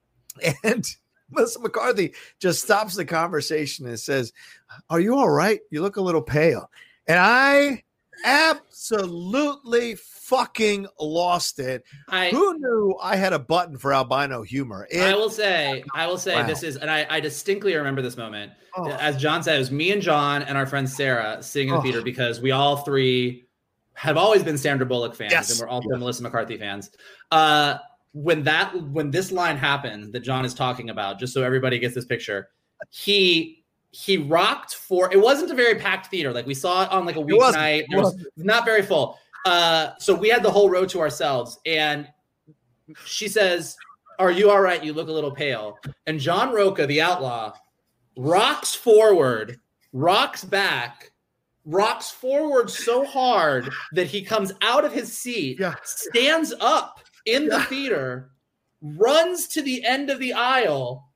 and. 0.64 0.86
Melissa 1.30 1.60
McCarthy 1.60 2.14
just 2.40 2.62
stops 2.62 2.96
the 2.96 3.04
conversation 3.04 3.86
and 3.86 4.00
says, 4.00 4.32
Are 4.88 4.98
you 4.98 5.14
all 5.14 5.28
right? 5.28 5.60
You 5.70 5.82
look 5.82 5.96
a 5.96 6.00
little 6.00 6.22
pale. 6.22 6.70
And 7.06 7.18
I 7.18 7.84
absolutely 8.24 9.94
fucking 9.96 10.86
lost 11.00 11.58
it. 11.58 11.84
I 12.08 12.30
Who 12.30 12.58
knew 12.58 12.94
I 13.02 13.16
had 13.16 13.32
a 13.32 13.38
button 13.38 13.78
for 13.78 13.92
albino 13.94 14.42
humor? 14.42 14.86
It- 14.90 15.00
I 15.00 15.14
will 15.14 15.30
say, 15.30 15.84
I 15.94 16.06
will 16.06 16.18
say 16.18 16.34
Wow. 16.34 16.46
this 16.46 16.62
is, 16.62 16.76
and 16.76 16.90
I, 16.90 17.06
I 17.08 17.20
distinctly 17.20 17.74
remember 17.74 18.02
this 18.02 18.16
moment. 18.16 18.52
oh, 18.76 18.90
As 18.90 19.16
John 19.16 19.42
said, 19.42 19.56
it 19.56 19.58
was 19.58 19.70
me 19.70 19.92
and 19.92 20.02
John 20.02 20.42
and 20.42 20.56
our 20.58 20.66
friend 20.66 20.88
Sarah 20.88 21.42
sitting 21.42 21.68
in 21.68 21.74
the 21.74 21.80
Oh. 21.80 21.82
theater 21.82 22.02
because 22.02 22.40
we 22.40 22.50
all 22.50 22.78
three 22.78 23.46
have 23.94 24.16
always 24.16 24.42
been 24.44 24.56
Sandra 24.58 24.86
Bullock 24.86 25.14
fans 25.14 25.32
Yes. 25.32 25.50
and 25.50 25.60
we're 25.60 25.68
all. 25.68 25.82
Melissa 25.82 26.22
McCarthy 26.22 26.56
fans. 26.56 26.90
Uh, 27.32 27.78
when 28.12 28.42
that 28.44 28.74
when 28.90 29.10
this 29.10 29.30
line 29.32 29.56
happened 29.56 30.12
that 30.12 30.20
John 30.20 30.44
is 30.44 30.54
talking 30.54 30.90
about, 30.90 31.18
just 31.18 31.32
so 31.34 31.42
everybody 31.42 31.78
gets 31.78 31.94
this 31.94 32.04
picture, 32.04 32.48
he 32.90 33.57
he 33.90 34.18
rocked 34.18 34.74
for 34.74 35.12
it 35.12 35.20
wasn't 35.20 35.50
a 35.50 35.54
very 35.54 35.74
packed 35.76 36.08
theater. 36.08 36.32
Like 36.32 36.46
we 36.46 36.54
saw 36.54 36.84
it 36.84 36.90
on 36.92 37.06
like 37.06 37.16
a 37.16 37.20
weeknight. 37.22 37.86
It 37.90 37.96
was 37.96 38.16
not 38.36 38.64
very 38.64 38.82
full. 38.82 39.18
Uh, 39.44 39.90
so 39.98 40.14
we 40.14 40.28
had 40.28 40.42
the 40.42 40.50
whole 40.50 40.68
row 40.68 40.84
to 40.84 41.00
ourselves, 41.00 41.58
and 41.64 42.06
she 43.04 43.28
says, 43.28 43.76
"Are 44.18 44.30
you 44.30 44.50
all 44.50 44.60
right? 44.60 44.82
You 44.82 44.92
look 44.92 45.08
a 45.08 45.12
little 45.12 45.30
pale." 45.30 45.78
And 46.06 46.20
John 46.20 46.52
Rocha, 46.52 46.86
the 46.86 47.00
outlaw, 47.00 47.54
rocks 48.16 48.74
forward, 48.74 49.58
rocks 49.92 50.44
back, 50.44 51.12
rocks 51.64 52.10
forward 52.10 52.68
so 52.70 53.04
hard 53.06 53.70
that 53.92 54.06
he 54.06 54.22
comes 54.22 54.52
out 54.60 54.84
of 54.84 54.92
his 54.92 55.16
seat, 55.16 55.58
Yeah. 55.60 55.76
stands 55.84 56.52
up 56.60 57.00
in 57.24 57.48
the 57.48 57.62
theater, 57.64 58.32
runs 58.82 59.46
to 59.48 59.62
the 59.62 59.82
end 59.84 60.10
of 60.10 60.18
the 60.18 60.32
aisle, 60.34 61.08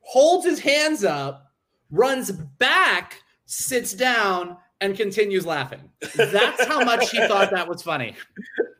holds 0.00 0.46
his 0.46 0.60
hands 0.60 1.04
up, 1.04 1.47
runs 1.90 2.30
back, 2.30 3.22
sits 3.46 3.92
down, 3.94 4.56
and 4.80 4.96
continues 4.96 5.44
laughing. 5.44 5.90
That's 6.16 6.64
how 6.66 6.84
much 6.84 7.10
he 7.10 7.18
thought 7.26 7.50
that 7.50 7.66
was 7.68 7.82
funny. 7.82 8.14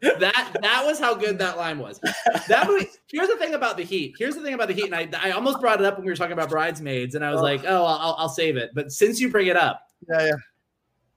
That 0.00 0.56
that 0.62 0.82
was 0.86 1.00
how 1.00 1.14
good 1.14 1.38
that 1.40 1.56
line 1.56 1.78
was. 1.80 1.98
That 2.46 2.68
movie. 2.68 2.86
Here's 3.10 3.26
the 3.28 3.36
thing 3.36 3.54
about 3.54 3.76
the 3.76 3.82
Heat. 3.82 4.14
Here's 4.16 4.36
the 4.36 4.42
thing 4.42 4.54
about 4.54 4.68
the 4.68 4.74
Heat, 4.74 4.92
and 4.92 4.94
I, 4.94 5.08
I 5.20 5.30
almost 5.32 5.60
brought 5.60 5.80
it 5.80 5.86
up 5.86 5.96
when 5.96 6.04
we 6.04 6.12
were 6.12 6.16
talking 6.16 6.34
about 6.34 6.50
Bridesmaids, 6.50 7.16
and 7.16 7.24
I 7.24 7.30
was 7.32 7.40
Oh. 7.40 7.42
like, 7.42 7.64
oh, 7.66 7.84
I'll, 7.84 8.14
I'll 8.16 8.28
save 8.28 8.56
it. 8.56 8.70
But 8.74 8.92
since 8.92 9.18
you 9.20 9.28
bring 9.28 9.48
it 9.48 9.56
up, 9.56 9.88
yeah, 10.08 10.26
yeah. 10.26 10.32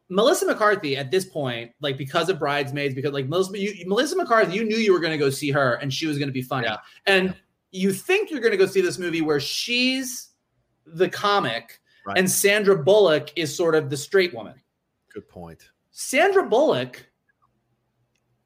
Melissa 0.09 0.45
McCarthy 0.47 0.97
at 0.97 1.11
this 1.11 1.25
point, 1.25 1.71
like 1.79 1.95
because 1.97 2.27
of 2.29 2.39
Bridesmaids, 2.39 2.95
because 2.95 3.11
like 3.13 3.27
Melissa, 3.27 3.57
you, 3.59 3.87
Melissa 3.87 4.15
McCarthy, 4.15 4.55
you 4.55 4.63
knew 4.65 4.77
you 4.77 4.91
were 4.93 4.99
going 4.99 5.11
to 5.13 5.17
go 5.19 5.29
see 5.29 5.51
her, 5.51 5.75
and 5.75 5.93
she 5.93 6.07
was 6.07 6.17
going 6.17 6.27
to 6.29 6.33
be 6.33 6.41
funny, 6.41 6.65
Yeah. 6.67 6.77
and 7.05 7.35
you 7.69 7.93
think 7.93 8.31
you're 8.31 8.41
going 8.41 8.51
to 8.51 8.57
go 8.57 8.65
see 8.65 8.81
this 8.81 8.97
movie 8.97 9.21
where 9.21 9.39
she's 9.39 10.29
the 10.87 11.07
comic, 11.07 11.79
right. 12.05 12.17
and 12.17 12.29
Sandra 12.29 12.75
Bullock 12.77 13.31
is 13.35 13.55
sort 13.55 13.75
of 13.75 13.89
the 13.89 13.97
straight 13.97 14.33
woman. 14.33 14.55
Good 15.13 15.27
point. 15.27 15.69
Sandra 15.91 16.47
Bullock 16.47 17.05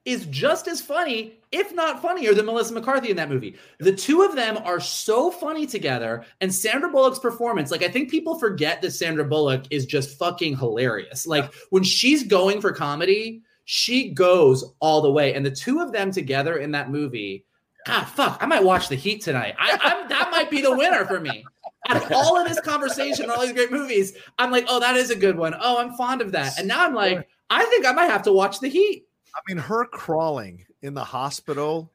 is 0.06 0.28
just 0.28 0.68
as 0.68 0.82
funny, 0.82 1.40
if 1.52 1.74
not 1.74 2.02
funnier, 2.02 2.34
than 2.34 2.46
Melissa 2.46 2.74
McCarthy 2.74 3.10
in 3.10 3.18
that 3.18 3.30
movie. 3.30 3.56
The 3.80 3.96
two 3.96 4.22
of 4.22 4.36
them 4.36 4.58
are 4.58 4.80
so 4.80 5.32
funny 5.32 5.66
together, 5.66 6.24
and 6.42 6.54
Sandra 6.54 6.90
Bullock's 6.90 7.20
performance, 7.20 7.72
like 7.72 7.84
I 7.84 7.90
think 7.90 8.12
people 8.12 8.38
forget 8.38 8.82
that 8.82 8.92
Sandra 8.92 9.26
Bullock 9.26 9.66
is 9.72 9.86
just 9.86 10.18
fucking 10.20 10.58
hilarious. 10.58 11.26
Like 11.26 11.52
when 11.72 11.84
she's 11.84 12.24
going 12.24 12.62
for 12.62 12.72
comedy, 12.72 13.42
she 13.66 14.12
goes 14.12 14.64
all 14.80 15.02
the 15.02 15.12
way, 15.12 15.34
and 15.34 15.44
the 15.44 15.52
two 15.52 15.82
of 15.82 15.92
them 15.92 16.12
together 16.12 16.58
in 16.58 16.72
that 16.72 16.92
movie. 16.92 17.46
God, 17.88 18.06
fuck! 18.06 18.40
I 18.42 18.46
might 18.46 18.64
watch 18.64 18.90
The 18.90 18.96
Heat 18.96 19.22
tonight. 19.22 19.56
I, 19.60 19.78
I'm, 19.82 20.10
that 20.10 20.30
might 20.32 20.50
be 20.50 20.62
the 20.62 20.76
winner 20.76 21.06
for 21.06 21.20
me. 21.20 21.46
Out 21.88 22.04
of 22.04 22.12
all 22.12 22.40
of 22.40 22.48
this 22.48 22.60
conversation, 22.62 23.30
all 23.30 23.42
these 23.42 23.54
great 23.54 23.72
movies, 23.72 24.18
I'm 24.40 24.52
like, 24.52 24.66
oh, 24.68 24.80
that 24.80 24.96
is 24.96 25.12
a 25.12 25.16
good 25.16 25.38
one. 25.38 25.56
Oh, 25.60 25.78
I'm 25.78 25.94
fond 25.94 26.22
of 26.22 26.32
that. 26.32 26.58
And 26.58 26.68
now 26.68 26.86
I'm 26.86 26.96
like, 26.96 27.28
I 27.50 27.64
think 27.66 27.86
I 27.86 27.92
might 27.92 28.10
have 28.10 28.24
to 28.24 28.34
watch 28.34 28.60
The 28.60 28.68
Heat. 28.70 29.06
I 29.36 29.40
mean, 29.48 29.58
her 29.58 29.86
crawling 29.86 30.66
in 30.82 30.94
the 30.94 31.04
hospital 31.04 31.92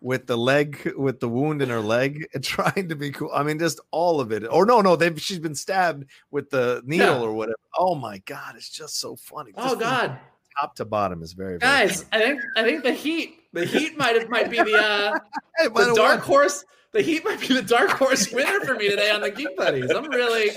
with 0.00 0.26
the 0.26 0.36
leg, 0.36 0.92
with 0.96 1.20
the 1.20 1.28
wound 1.28 1.62
in 1.62 1.68
her 1.68 1.80
leg, 1.80 2.26
and 2.34 2.42
trying 2.42 2.88
to 2.88 2.96
be 2.96 3.10
cool. 3.10 3.30
I 3.32 3.42
mean, 3.42 3.58
just 3.58 3.80
all 3.90 4.20
of 4.20 4.32
it. 4.32 4.44
Or 4.50 4.66
no, 4.66 4.80
no, 4.80 4.96
they've 4.96 5.20
she's 5.20 5.38
been 5.38 5.54
stabbed 5.54 6.06
with 6.30 6.50
the 6.50 6.82
needle 6.84 7.20
yeah. 7.20 7.22
or 7.22 7.32
whatever. 7.32 7.56
Oh 7.78 7.94
my 7.94 8.18
god, 8.18 8.56
it's 8.56 8.70
just 8.70 8.98
so 8.98 9.16
funny. 9.16 9.52
Oh, 9.56 9.62
just 9.62 9.76
oh 9.76 9.78
god, 9.78 10.18
top 10.60 10.74
to 10.76 10.84
bottom 10.84 11.22
is 11.22 11.32
very, 11.32 11.58
very 11.58 11.86
guys. 11.86 12.04
Funny. 12.04 12.24
I 12.24 12.26
think 12.26 12.42
I 12.56 12.62
think 12.62 12.82
the 12.82 12.92
Heat, 12.92 13.40
the 13.52 13.64
Heat 13.64 13.96
might 13.96 14.16
have 14.18 14.28
might 14.28 14.50
be 14.50 14.58
the 14.58 14.76
uh 14.76 15.18
the 15.68 15.92
dark 15.94 16.20
horse 16.20 16.64
the 16.92 17.02
Heat 17.02 17.24
might 17.24 17.40
be 17.40 17.54
the 17.54 17.62
dark 17.62 17.90
horse 17.90 18.32
winner 18.32 18.60
for 18.60 18.74
me 18.74 18.88
today 18.88 19.10
on 19.10 19.20
the 19.20 19.30
Geek 19.30 19.56
Buddies. 19.56 19.90
I'm 19.90 20.10
really, 20.10 20.50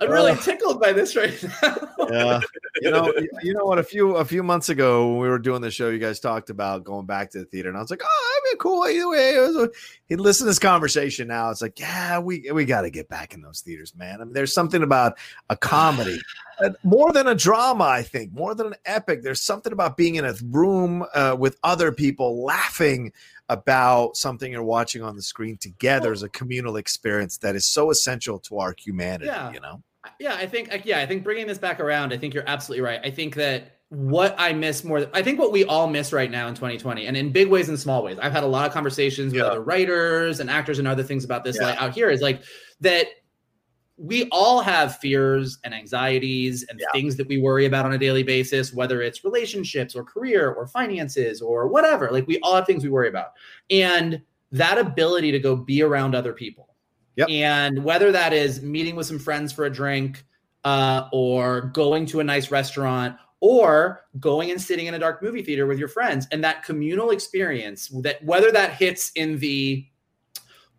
I'm 0.00 0.10
really 0.10 0.34
tickled 0.36 0.80
by 0.80 0.92
this 0.92 1.14
right 1.14 1.32
now. 1.62 1.76
yeah, 2.10 2.40
you 2.80 2.90
know, 2.90 3.12
you 3.42 3.54
know 3.54 3.64
what? 3.64 3.78
A 3.78 3.84
few 3.84 4.16
a 4.16 4.24
few 4.24 4.42
months 4.42 4.68
ago 4.70 5.08
when 5.08 5.18
we 5.18 5.28
were 5.28 5.38
doing 5.38 5.60
the 5.62 5.70
show, 5.70 5.88
you 5.88 5.98
guys 5.98 6.18
talked 6.18 6.50
about 6.50 6.82
going 6.82 7.06
back 7.06 7.30
to 7.30 7.38
the 7.38 7.44
theater, 7.44 7.68
and 7.68 7.78
I 7.78 7.80
was 7.80 7.90
like, 7.90 8.02
oh, 8.04 8.40
that'd 8.44 8.58
be 8.58 8.60
cool. 8.60 8.84
Either 8.86 9.08
way, 9.08 9.68
he 10.06 10.16
listened 10.16 10.46
to 10.46 10.50
this 10.50 10.58
conversation. 10.58 11.28
Now 11.28 11.50
it's 11.50 11.62
like, 11.62 11.78
yeah, 11.78 12.18
we 12.18 12.50
we 12.52 12.64
got 12.64 12.82
to 12.82 12.90
get 12.90 13.08
back 13.08 13.32
in 13.32 13.40
those 13.40 13.60
theaters, 13.60 13.94
man. 13.94 14.20
I 14.20 14.24
mean, 14.24 14.34
there's 14.34 14.52
something 14.52 14.82
about 14.82 15.16
a 15.48 15.56
comedy. 15.56 16.18
more 16.82 17.12
than 17.12 17.28
a 17.28 17.36
drama, 17.36 17.84
I 17.84 18.02
think, 18.02 18.32
more 18.32 18.54
than 18.54 18.68
an 18.68 18.76
epic. 18.84 19.22
There's 19.22 19.42
something 19.42 19.72
about 19.72 19.96
being 19.96 20.16
in 20.16 20.24
a 20.24 20.34
room 20.50 21.04
uh, 21.14 21.36
with 21.38 21.56
other 21.62 21.92
people 21.92 22.42
laughing 22.42 23.12
about 23.48 24.16
something 24.16 24.52
you're 24.52 24.62
watching 24.62 25.02
on 25.02 25.16
the 25.16 25.22
screen 25.22 25.56
together 25.56 26.12
as 26.12 26.22
a 26.22 26.28
communal 26.28 26.76
experience 26.76 27.38
that 27.38 27.56
is 27.56 27.66
so 27.66 27.90
essential 27.90 28.38
to 28.38 28.58
our 28.58 28.74
humanity 28.78 29.26
yeah. 29.26 29.50
you 29.52 29.60
know 29.60 29.82
yeah 30.20 30.34
i 30.34 30.46
think 30.46 30.70
yeah 30.84 31.00
i 31.00 31.06
think 31.06 31.24
bringing 31.24 31.46
this 31.46 31.58
back 31.58 31.80
around 31.80 32.12
i 32.12 32.16
think 32.16 32.34
you're 32.34 32.48
absolutely 32.48 32.82
right 32.82 33.00
i 33.04 33.10
think 33.10 33.34
that 33.34 33.78
what 33.88 34.34
i 34.38 34.52
miss 34.52 34.84
more 34.84 35.08
i 35.14 35.22
think 35.22 35.38
what 35.38 35.50
we 35.50 35.64
all 35.64 35.88
miss 35.88 36.12
right 36.12 36.30
now 36.30 36.46
in 36.46 36.54
2020 36.54 37.06
and 37.06 37.16
in 37.16 37.32
big 37.32 37.48
ways 37.48 37.70
and 37.70 37.78
small 37.78 38.02
ways 38.02 38.18
i've 38.20 38.32
had 38.32 38.44
a 38.44 38.46
lot 38.46 38.66
of 38.66 38.72
conversations 38.72 39.32
yeah. 39.32 39.42
with 39.42 39.50
other 39.52 39.62
writers 39.62 40.40
and 40.40 40.50
actors 40.50 40.78
and 40.78 40.86
other 40.86 41.02
things 41.02 41.24
about 41.24 41.42
this 41.42 41.56
yeah. 41.58 41.68
like 41.68 41.80
out 41.80 41.94
here 41.94 42.10
is 42.10 42.20
like 42.20 42.42
that 42.80 43.06
we 43.98 44.28
all 44.30 44.60
have 44.60 44.96
fears 44.98 45.58
and 45.64 45.74
anxieties 45.74 46.64
and 46.70 46.78
yeah. 46.78 46.86
things 46.92 47.16
that 47.16 47.26
we 47.26 47.38
worry 47.38 47.66
about 47.66 47.84
on 47.84 47.92
a 47.92 47.98
daily 47.98 48.22
basis, 48.22 48.72
whether 48.72 49.02
it's 49.02 49.24
relationships 49.24 49.96
or 49.96 50.04
career 50.04 50.52
or 50.52 50.68
finances 50.68 51.42
or 51.42 51.66
whatever. 51.66 52.08
Like 52.12 52.26
we 52.28 52.38
all 52.40 52.54
have 52.54 52.66
things 52.66 52.84
we 52.84 52.90
worry 52.90 53.08
about. 53.08 53.32
And 53.70 54.22
that 54.52 54.78
ability 54.78 55.32
to 55.32 55.40
go 55.40 55.56
be 55.56 55.82
around 55.82 56.14
other 56.14 56.32
people. 56.32 56.76
Yep. 57.16 57.28
And 57.28 57.84
whether 57.84 58.12
that 58.12 58.32
is 58.32 58.62
meeting 58.62 58.94
with 58.94 59.06
some 59.06 59.18
friends 59.18 59.52
for 59.52 59.64
a 59.64 59.70
drink 59.70 60.24
uh, 60.64 61.08
or 61.12 61.62
going 61.74 62.06
to 62.06 62.20
a 62.20 62.24
nice 62.24 62.52
restaurant 62.52 63.16
or 63.40 64.04
going 64.20 64.52
and 64.52 64.60
sitting 64.60 64.86
in 64.86 64.94
a 64.94 64.98
dark 64.98 65.22
movie 65.22 65.42
theater 65.42 65.66
with 65.66 65.78
your 65.78 65.88
friends 65.88 66.28
and 66.30 66.42
that 66.44 66.64
communal 66.64 67.10
experience 67.10 67.88
that 68.02 68.22
whether 68.24 68.52
that 68.52 68.72
hits 68.72 69.10
in 69.16 69.38
the 69.38 69.84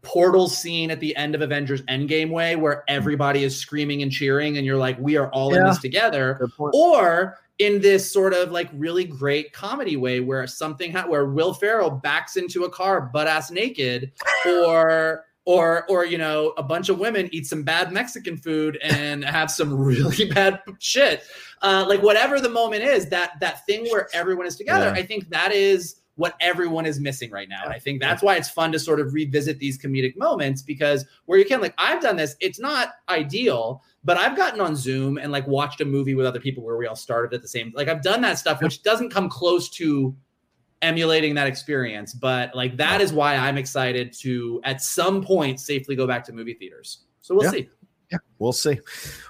portal 0.02 0.48
scene 0.48 0.92
at 0.92 1.00
the 1.00 1.16
end 1.16 1.36
of 1.36 1.42
Avengers 1.42 1.82
Endgame 1.84 2.32
way 2.32 2.56
where 2.56 2.84
everybody 2.88 3.44
is 3.44 3.56
screaming 3.58 4.02
and 4.02 4.12
cheering 4.12 4.58
and 4.58 4.66
you're 4.66 4.78
like 4.78 4.98
we 5.00 5.18
are 5.18 5.30
all 5.32 5.54
yeah. 5.54 5.60
in 5.60 5.66
this 5.66 5.80
together 5.80 6.40
or 6.58 7.38
in 7.60 7.82
this 7.82 8.10
sort 8.12 8.34
of 8.34 8.52
like 8.52 8.70
really 8.74 9.04
great 9.04 9.52
comedy 9.52 9.98
way 9.98 10.22
where 10.22 10.48
something 10.48 10.92
ha- 10.94 11.06
where 11.08 11.26
Will 11.26 11.54
Ferrell 11.54 11.90
backs 11.90 12.38
into 12.38 12.64
a 12.64 12.70
car 12.70 13.02
butt 13.02 13.28
ass 13.28 13.52
naked 13.52 14.12
or 14.46 15.26
or 15.46 15.86
or 15.90 16.06
you 16.06 16.18
know 16.18 16.54
a 16.58 16.64
bunch 16.64 16.88
of 16.88 17.00
women 17.00 17.28
eat 17.34 17.46
some 17.46 17.64
bad 17.64 17.92
Mexican 17.92 18.38
food 18.38 18.78
and 18.82 19.26
have 19.26 19.52
some 19.52 19.74
really 19.74 20.32
bad 20.34 20.62
shit 20.80 21.24
uh, 21.62 21.86
like 21.88 22.02
whatever 22.02 22.40
the 22.40 22.50
moment 22.50 22.84
is 22.84 23.10
that 23.10 23.34
that 23.42 23.66
thing 23.66 23.84
where 23.92 24.08
everyone 24.14 24.46
is 24.46 24.56
together 24.56 24.86
yeah. 24.86 24.94
I 24.94 25.06
think 25.06 25.30
that 25.30 25.52
is 25.52 26.00
what 26.20 26.36
everyone 26.42 26.86
is 26.86 27.00
missing 27.00 27.32
right 27.32 27.48
now. 27.48 27.64
And 27.64 27.72
I 27.72 27.80
think 27.80 28.02
that's 28.02 28.22
why 28.22 28.36
it's 28.36 28.50
fun 28.50 28.74
to 28.74 28.80
sort 28.80 29.00
of 29.00 29.14
revisit 29.14 29.58
these 29.58 29.78
comedic 29.78 30.18
moments 30.18 30.62
because 30.62 31.06
where 31.28 31.40
you 31.40 31.46
can, 31.46 31.62
like, 31.62 31.74
I've 31.78 32.02
done 32.02 32.18
this, 32.18 32.36
it's 32.42 32.60
not 32.60 32.90
ideal, 33.08 33.82
but 34.04 34.18
I've 34.18 34.36
gotten 34.36 34.60
on 34.60 34.76
Zoom 34.76 35.18
and 35.18 35.32
like 35.32 35.48
watched 35.48 35.80
a 35.80 35.86
movie 35.86 36.16
with 36.16 36.26
other 36.26 36.42
people 36.42 36.62
where 36.62 36.76
we 36.76 36.88
all 36.88 36.96
started 36.98 37.34
at 37.34 37.42
the 37.42 37.48
same, 37.48 37.72
like, 37.74 37.88
I've 37.88 38.04
done 38.04 38.20
that 38.24 38.38
stuff, 38.38 38.62
which 38.62 38.84
doesn't 38.84 39.12
come 39.12 39.30
close 39.30 39.70
to 39.70 40.14
emulating 40.82 41.36
that 41.36 41.48
experience. 41.48 42.14
But 42.14 42.54
like, 42.54 42.76
that 42.76 43.00
is 43.00 43.14
why 43.14 43.38
I'm 43.38 43.58
excited 43.58 44.12
to 44.20 44.60
at 44.66 44.82
some 44.82 45.24
point 45.24 45.62
safely 45.62 45.96
go 45.96 46.06
back 46.06 46.26
to 46.26 46.34
movie 46.34 46.54
theaters. 46.54 47.06
So 47.22 47.34
we'll 47.34 47.46
yeah. 47.46 47.52
see. 47.52 47.70
Yeah, 48.12 48.18
we'll 48.40 48.54
see. 48.54 48.80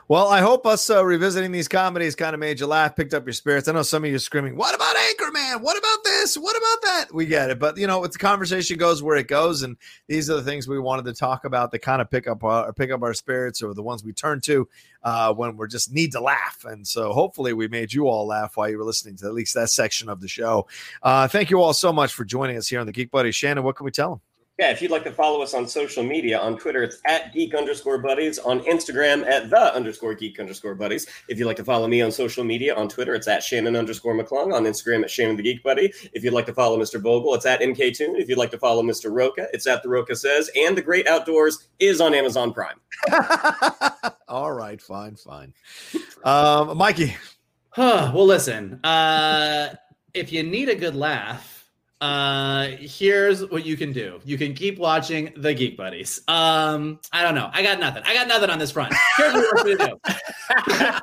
Well, 0.08 0.30
I 0.30 0.40
hope 0.40 0.66
us 0.66 0.90
uh, 0.90 1.04
revisiting 1.04 1.52
these 1.52 1.68
comedies 1.68 2.16
kind 2.16 2.34
of 2.34 2.40
made 2.40 2.62
you 2.62 2.66
laugh, 2.66 2.96
picked 2.96 3.14
up 3.14 3.26
your 3.26 3.34
spirits. 3.34 3.68
I 3.68 3.74
know 3.74 3.82
some 3.82 4.06
of 4.06 4.10
you 4.10 4.16
are 4.16 4.20
screaming, 4.20 4.56
"What 4.56 4.74
about 4.74 4.96
Anchorman? 4.96 5.62
What 5.62 5.78
about 5.78 5.98
this? 6.06 6.38
What 6.38 6.56
about 6.56 6.82
that?" 6.84 7.14
We 7.14 7.26
get 7.26 7.50
it, 7.50 7.60
but 7.60 7.78
you 7.78 7.88
know, 7.88 8.08
the 8.08 8.18
conversation 8.18 8.78
goes 8.78 9.04
where 9.04 9.18
it 9.18 9.28
goes, 9.28 9.64
and 9.64 9.76
these 10.08 10.30
are 10.30 10.36
the 10.36 10.44
things 10.44 10.68
we 10.68 10.80
wanted 10.80 11.06
to 11.06 11.14
talk 11.14 11.44
about 11.44 11.72
that 11.72 11.80
kind 11.80 12.02
of 12.02 12.10
pick 12.10 12.26
up 12.28 12.44
our 12.44 12.72
pick 12.72 12.90
up 12.90 13.04
our 13.04 13.14
spirits, 13.14 13.62
or 13.62 13.74
the 13.74 13.84
ones 13.84 14.02
we 14.02 14.14
turn 14.14 14.40
to 14.42 14.68
uh, 15.04 15.34
when 15.34 15.58
we 15.58 15.68
just 15.68 15.92
need 15.94 16.14
to 16.14 16.22
laugh. 16.22 16.64
And 16.64 16.88
so, 16.88 17.12
hopefully, 17.12 17.52
we 17.52 17.68
made 17.68 17.92
you 17.92 18.08
all 18.08 18.26
laugh 18.26 18.56
while 18.56 18.70
you 18.70 18.78
were 18.78 18.86
listening 18.86 19.18
to 19.18 19.26
at 19.26 19.34
least 19.34 19.56
that 19.56 19.70
section 19.70 20.08
of 20.08 20.22
the 20.22 20.30
show. 20.30 20.68
Uh, 21.04 21.28
thank 21.28 21.50
you 21.50 21.62
all 21.62 21.74
so 21.74 21.92
much 21.92 22.14
for 22.14 22.24
joining 22.24 22.56
us 22.56 22.70
here 22.70 22.80
on 22.80 22.86
the 22.86 22.94
Geek 22.94 23.12
Buddy. 23.12 23.32
Shannon, 23.32 23.66
what 23.66 23.76
can 23.76 23.84
we 23.84 23.92
tell 23.92 24.12
them? 24.12 24.22
Yeah, 24.60 24.72
if 24.72 24.82
you'd 24.82 24.92
like 24.92 25.06
to 25.06 25.12
follow 25.14 25.42
us 25.42 25.54
on 25.54 25.70
social 25.70 26.04
media, 26.04 26.38
on 26.38 26.58
Twitter, 26.58 26.84
it's 26.84 27.00
at 27.06 27.34
geek 27.34 27.56
underscore 27.56 27.98
buddies. 27.98 28.40
On 28.40 28.60
Instagram, 28.66 29.26
at 29.26 29.50
the 29.50 29.74
underscore 29.74 30.14
geek 30.14 30.38
underscore 30.38 30.76
buddies. 30.76 31.08
If 31.30 31.40
you'd 31.40 31.46
like 31.46 31.56
to 31.56 31.64
follow 31.64 31.88
me 31.88 32.02
on 32.02 32.12
social 32.12 32.44
media, 32.44 32.76
on 32.76 32.90
Twitter, 32.90 33.16
it's 33.16 33.30
at 33.30 33.42
Shannon 33.42 33.78
underscore 33.78 34.14
McClung. 34.14 34.54
On 34.54 34.66
Instagram, 34.66 35.04
at 35.04 35.10
Shannon 35.10 35.38
the 35.38 35.44
Geek 35.44 35.64
Buddy. 35.64 35.94
If 36.12 36.26
you'd 36.26 36.34
like 36.34 36.46
to 36.48 36.54
follow 36.54 36.78
Mr. 36.78 37.02
Vogel, 37.02 37.36
it's 37.36 37.46
at 37.46 37.62
MK 37.62 37.96
Toon. 37.96 38.18
If 38.18 38.28
you'd 38.28 38.38
like 38.38 38.52
to 38.52 38.58
follow 38.58 38.84
Mr. 38.84 39.10
Rocha, 39.10 39.48
it's 39.54 39.66
at 39.66 39.82
The 39.82 39.88
Rocha 39.88 40.14
Says. 40.14 40.52
And 40.58 40.76
The 40.76 40.82
Great 40.82 41.08
Outdoors 41.08 41.70
is 41.80 42.02
on 42.02 42.14
Amazon 42.14 42.52
Prime. 42.52 42.82
All 44.28 44.52
right, 44.52 44.82
fine, 44.82 45.16
fine. 45.16 45.54
Um, 46.26 46.78
Mikey. 46.78 47.16
Huh, 47.70 48.12
well, 48.14 48.26
listen, 48.26 48.84
uh, 48.84 49.74
if 50.14 50.34
you 50.34 50.44
need 50.44 50.68
a 50.68 50.76
good 50.76 50.98
laugh, 50.98 51.59
uh 52.02 52.68
here's 52.80 53.46
what 53.48 53.66
you 53.66 53.76
can 53.76 53.92
do. 53.92 54.22
You 54.24 54.38
can 54.38 54.54
keep 54.54 54.80
watching 54.80 55.34
the 55.36 55.54
geek 55.54 55.76
buddies. 55.76 56.22
Um 56.30 57.00
i 57.12 57.24
don't 57.24 57.36
know. 57.36 57.50
I 57.52 57.62
got 57.62 57.78
nothing. 57.78 58.04
I 58.06 58.14
got 58.14 58.30
nothing 58.30 58.50
on 58.50 58.58
this 58.58 58.72
front. 58.72 58.94
Here's 59.18 59.34
what 59.34 59.66
we're 59.66 59.76
gonna 59.76 59.92
do. 59.92 60.00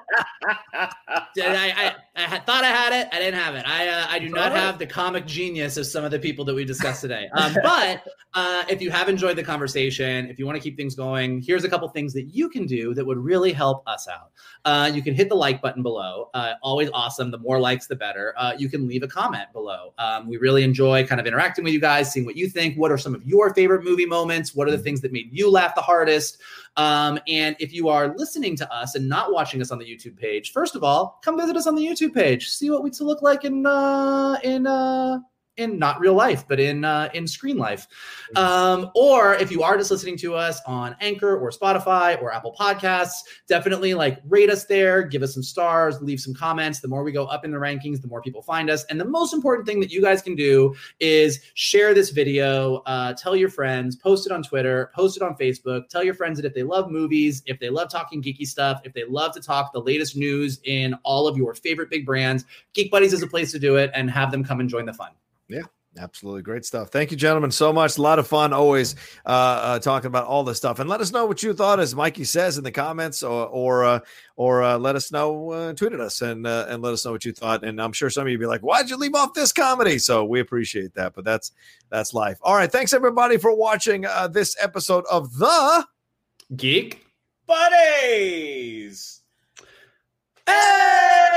I, 1.38 1.94
I, 2.16 2.24
I 2.34 2.38
thought 2.40 2.64
i 2.64 2.68
had 2.68 2.94
it. 2.94 3.08
I 3.12 3.18
didn't 3.18 3.38
have 3.38 3.54
it. 3.56 3.68
I 3.68 3.88
uh, 3.88 4.06
i 4.08 4.18
do 4.18 4.30
not 4.30 4.52
have 4.52 4.78
the 4.78 4.86
comic 4.86 5.26
genius 5.26 5.76
of 5.76 5.84
some 5.84 6.02
of 6.02 6.10
the 6.10 6.18
people 6.18 6.46
that 6.46 6.54
we 6.54 6.64
discussed 6.64 7.02
today. 7.02 7.28
Um 7.34 7.54
but 7.62 8.02
uh 8.32 8.64
if 8.70 8.80
you 8.80 8.90
have 8.90 9.10
enjoyed 9.10 9.36
the 9.36 9.44
conversation 9.44 10.30
if 10.30 10.38
you 10.38 10.46
want 10.46 10.56
to 10.56 10.62
keep 10.62 10.78
things 10.78 10.94
going 10.94 11.42
here's 11.42 11.64
a 11.64 11.68
couple 11.68 11.86
things 11.90 12.14
that 12.14 12.34
you 12.34 12.48
can 12.48 12.64
do 12.64 12.94
that 12.94 13.04
would 13.04 13.18
really 13.18 13.52
help 13.52 13.86
us 13.86 14.08
out. 14.08 14.30
Uh 14.64 14.90
you 14.90 15.02
can 15.02 15.14
hit 15.14 15.28
the 15.28 15.36
like 15.36 15.60
button 15.60 15.82
below. 15.82 16.30
Uh 16.32 16.54
always 16.62 16.88
awesome. 16.94 17.30
The 17.30 17.38
more 17.38 17.60
likes 17.60 17.86
the 17.86 17.96
better. 17.96 18.32
Uh 18.38 18.54
you 18.56 18.70
can 18.70 18.88
leave 18.88 19.02
a 19.02 19.08
comment 19.08 19.52
below. 19.52 19.92
Um 19.98 20.26
we 20.26 20.38
really 20.38 20.62
enjoy 20.62 20.85
enjoy 20.86 21.06
kind 21.06 21.20
of 21.20 21.26
interacting 21.26 21.64
with 21.64 21.72
you 21.72 21.80
guys, 21.80 22.12
seeing 22.12 22.26
what 22.26 22.36
you 22.36 22.48
think. 22.48 22.76
What 22.76 22.92
are 22.92 22.98
some 22.98 23.14
of 23.14 23.24
your 23.26 23.52
favorite 23.54 23.84
movie 23.84 24.06
moments? 24.06 24.54
What 24.54 24.68
are 24.68 24.70
the 24.70 24.78
things 24.78 25.00
that 25.00 25.12
made 25.12 25.28
you 25.32 25.50
laugh 25.50 25.74
the 25.74 25.80
hardest? 25.80 26.38
Um, 26.76 27.18
and 27.26 27.56
if 27.58 27.72
you 27.72 27.88
are 27.88 28.14
listening 28.16 28.56
to 28.56 28.72
us 28.72 28.94
and 28.94 29.08
not 29.08 29.32
watching 29.32 29.60
us 29.60 29.70
on 29.70 29.78
the 29.78 29.84
YouTube 29.84 30.16
page, 30.16 30.52
first 30.52 30.76
of 30.76 30.84
all, 30.84 31.20
come 31.24 31.38
visit 31.38 31.56
us 31.56 31.66
on 31.66 31.74
the 31.74 31.84
YouTube 31.84 32.14
page. 32.14 32.48
See 32.48 32.70
what 32.70 32.82
we 32.82 32.90
look 33.00 33.22
like 33.22 33.44
in 33.44 33.66
uh, 33.66 34.38
in 34.42 34.66
uh, 34.66 35.18
in 35.56 35.78
not 35.78 36.00
real 36.00 36.14
life, 36.14 36.44
but 36.48 36.60
in 36.60 36.84
uh, 36.84 37.08
in 37.14 37.26
screen 37.26 37.56
life. 37.56 37.86
Um, 38.34 38.90
or 38.94 39.34
if 39.34 39.50
you 39.50 39.62
are 39.62 39.76
just 39.76 39.90
listening 39.90 40.16
to 40.18 40.34
us 40.34 40.60
on 40.66 40.96
Anchor 41.00 41.38
or 41.38 41.50
Spotify 41.50 42.20
or 42.20 42.32
Apple 42.32 42.54
Podcasts, 42.58 43.22
definitely 43.48 43.94
like 43.94 44.20
rate 44.28 44.50
us 44.50 44.64
there, 44.64 45.02
give 45.02 45.22
us 45.22 45.34
some 45.34 45.42
stars, 45.42 46.00
leave 46.02 46.20
some 46.20 46.34
comments. 46.34 46.80
The 46.80 46.88
more 46.88 47.02
we 47.02 47.12
go 47.12 47.26
up 47.26 47.44
in 47.44 47.50
the 47.50 47.58
rankings, 47.58 48.00
the 48.00 48.08
more 48.08 48.20
people 48.20 48.42
find 48.42 48.70
us. 48.70 48.84
And 48.84 49.00
the 49.00 49.04
most 49.04 49.32
important 49.32 49.66
thing 49.66 49.80
that 49.80 49.90
you 49.90 50.02
guys 50.02 50.22
can 50.22 50.34
do 50.34 50.74
is 51.00 51.40
share 51.54 51.94
this 51.94 52.10
video, 52.10 52.76
uh, 52.86 53.14
tell 53.14 53.36
your 53.36 53.48
friends, 53.48 53.96
post 53.96 54.26
it 54.26 54.32
on 54.32 54.42
Twitter, 54.42 54.90
post 54.94 55.16
it 55.16 55.22
on 55.22 55.34
Facebook. 55.36 55.88
Tell 55.88 56.04
your 56.04 56.14
friends 56.14 56.38
that 56.38 56.46
if 56.46 56.54
they 56.54 56.62
love 56.62 56.90
movies, 56.90 57.42
if 57.46 57.58
they 57.60 57.70
love 57.70 57.90
talking 57.90 58.22
geeky 58.22 58.46
stuff, 58.46 58.80
if 58.84 58.92
they 58.92 59.04
love 59.04 59.32
to 59.34 59.40
talk 59.40 59.72
the 59.72 59.80
latest 59.80 60.16
news 60.16 60.60
in 60.64 60.94
all 61.02 61.26
of 61.26 61.36
your 61.36 61.54
favorite 61.54 61.90
big 61.90 62.04
brands, 62.04 62.44
Geek 62.74 62.90
Buddies 62.90 63.12
is 63.12 63.22
a 63.22 63.26
place 63.26 63.52
to 63.52 63.58
do 63.58 63.76
it 63.76 63.90
and 63.94 64.10
have 64.10 64.30
them 64.30 64.44
come 64.44 64.60
and 64.60 64.68
join 64.68 64.84
the 64.84 64.92
fun. 64.92 65.10
Yeah. 65.48 65.62
Absolutely 65.98 66.42
great 66.42 66.66
stuff. 66.66 66.90
Thank 66.90 67.10
you, 67.10 67.16
gentlemen, 67.16 67.50
so 67.50 67.72
much. 67.72 67.96
A 67.96 68.02
lot 68.02 68.18
of 68.18 68.26
fun 68.26 68.52
always 68.52 68.96
uh, 69.24 69.28
uh, 69.30 69.78
talking 69.78 70.08
about 70.08 70.26
all 70.26 70.44
this 70.44 70.58
stuff. 70.58 70.78
And 70.78 70.90
let 70.90 71.00
us 71.00 71.10
know 71.10 71.24
what 71.24 71.42
you 71.42 71.54
thought, 71.54 71.80
as 71.80 71.94
Mikey 71.94 72.24
says 72.24 72.58
in 72.58 72.64
the 72.64 72.70
comments, 72.70 73.22
or 73.22 73.46
or 73.46 73.84
uh, 73.84 74.00
or 74.36 74.62
uh, 74.62 74.76
let 74.76 74.94
us 74.94 75.10
know, 75.10 75.50
uh, 75.52 75.72
tweet 75.72 75.92
at 75.92 76.00
us, 76.00 76.20
and 76.20 76.46
uh, 76.46 76.66
and 76.68 76.82
let 76.82 76.92
us 76.92 77.06
know 77.06 77.12
what 77.12 77.24
you 77.24 77.32
thought. 77.32 77.64
And 77.64 77.80
I'm 77.80 77.92
sure 77.92 78.10
some 78.10 78.26
of 78.26 78.28
you 78.30 78.36
be 78.38 78.44
like, 78.44 78.60
"Why'd 78.60 78.90
you 78.90 78.98
leave 78.98 79.14
off 79.14 79.32
this 79.32 79.52
comedy?" 79.52 79.98
So 79.98 80.24
we 80.24 80.40
appreciate 80.40 80.92
that, 80.94 81.14
but 81.14 81.24
that's 81.24 81.52
that's 81.88 82.12
life. 82.12 82.38
All 82.42 82.54
right, 82.54 82.70
thanks 82.70 82.92
everybody 82.92 83.38
for 83.38 83.56
watching 83.56 84.04
this 84.30 84.54
episode 84.60 85.06
of 85.10 85.34
the 85.38 85.86
Geek 86.56 87.06
Buddies. 87.46 89.22
Hey! 90.46 91.36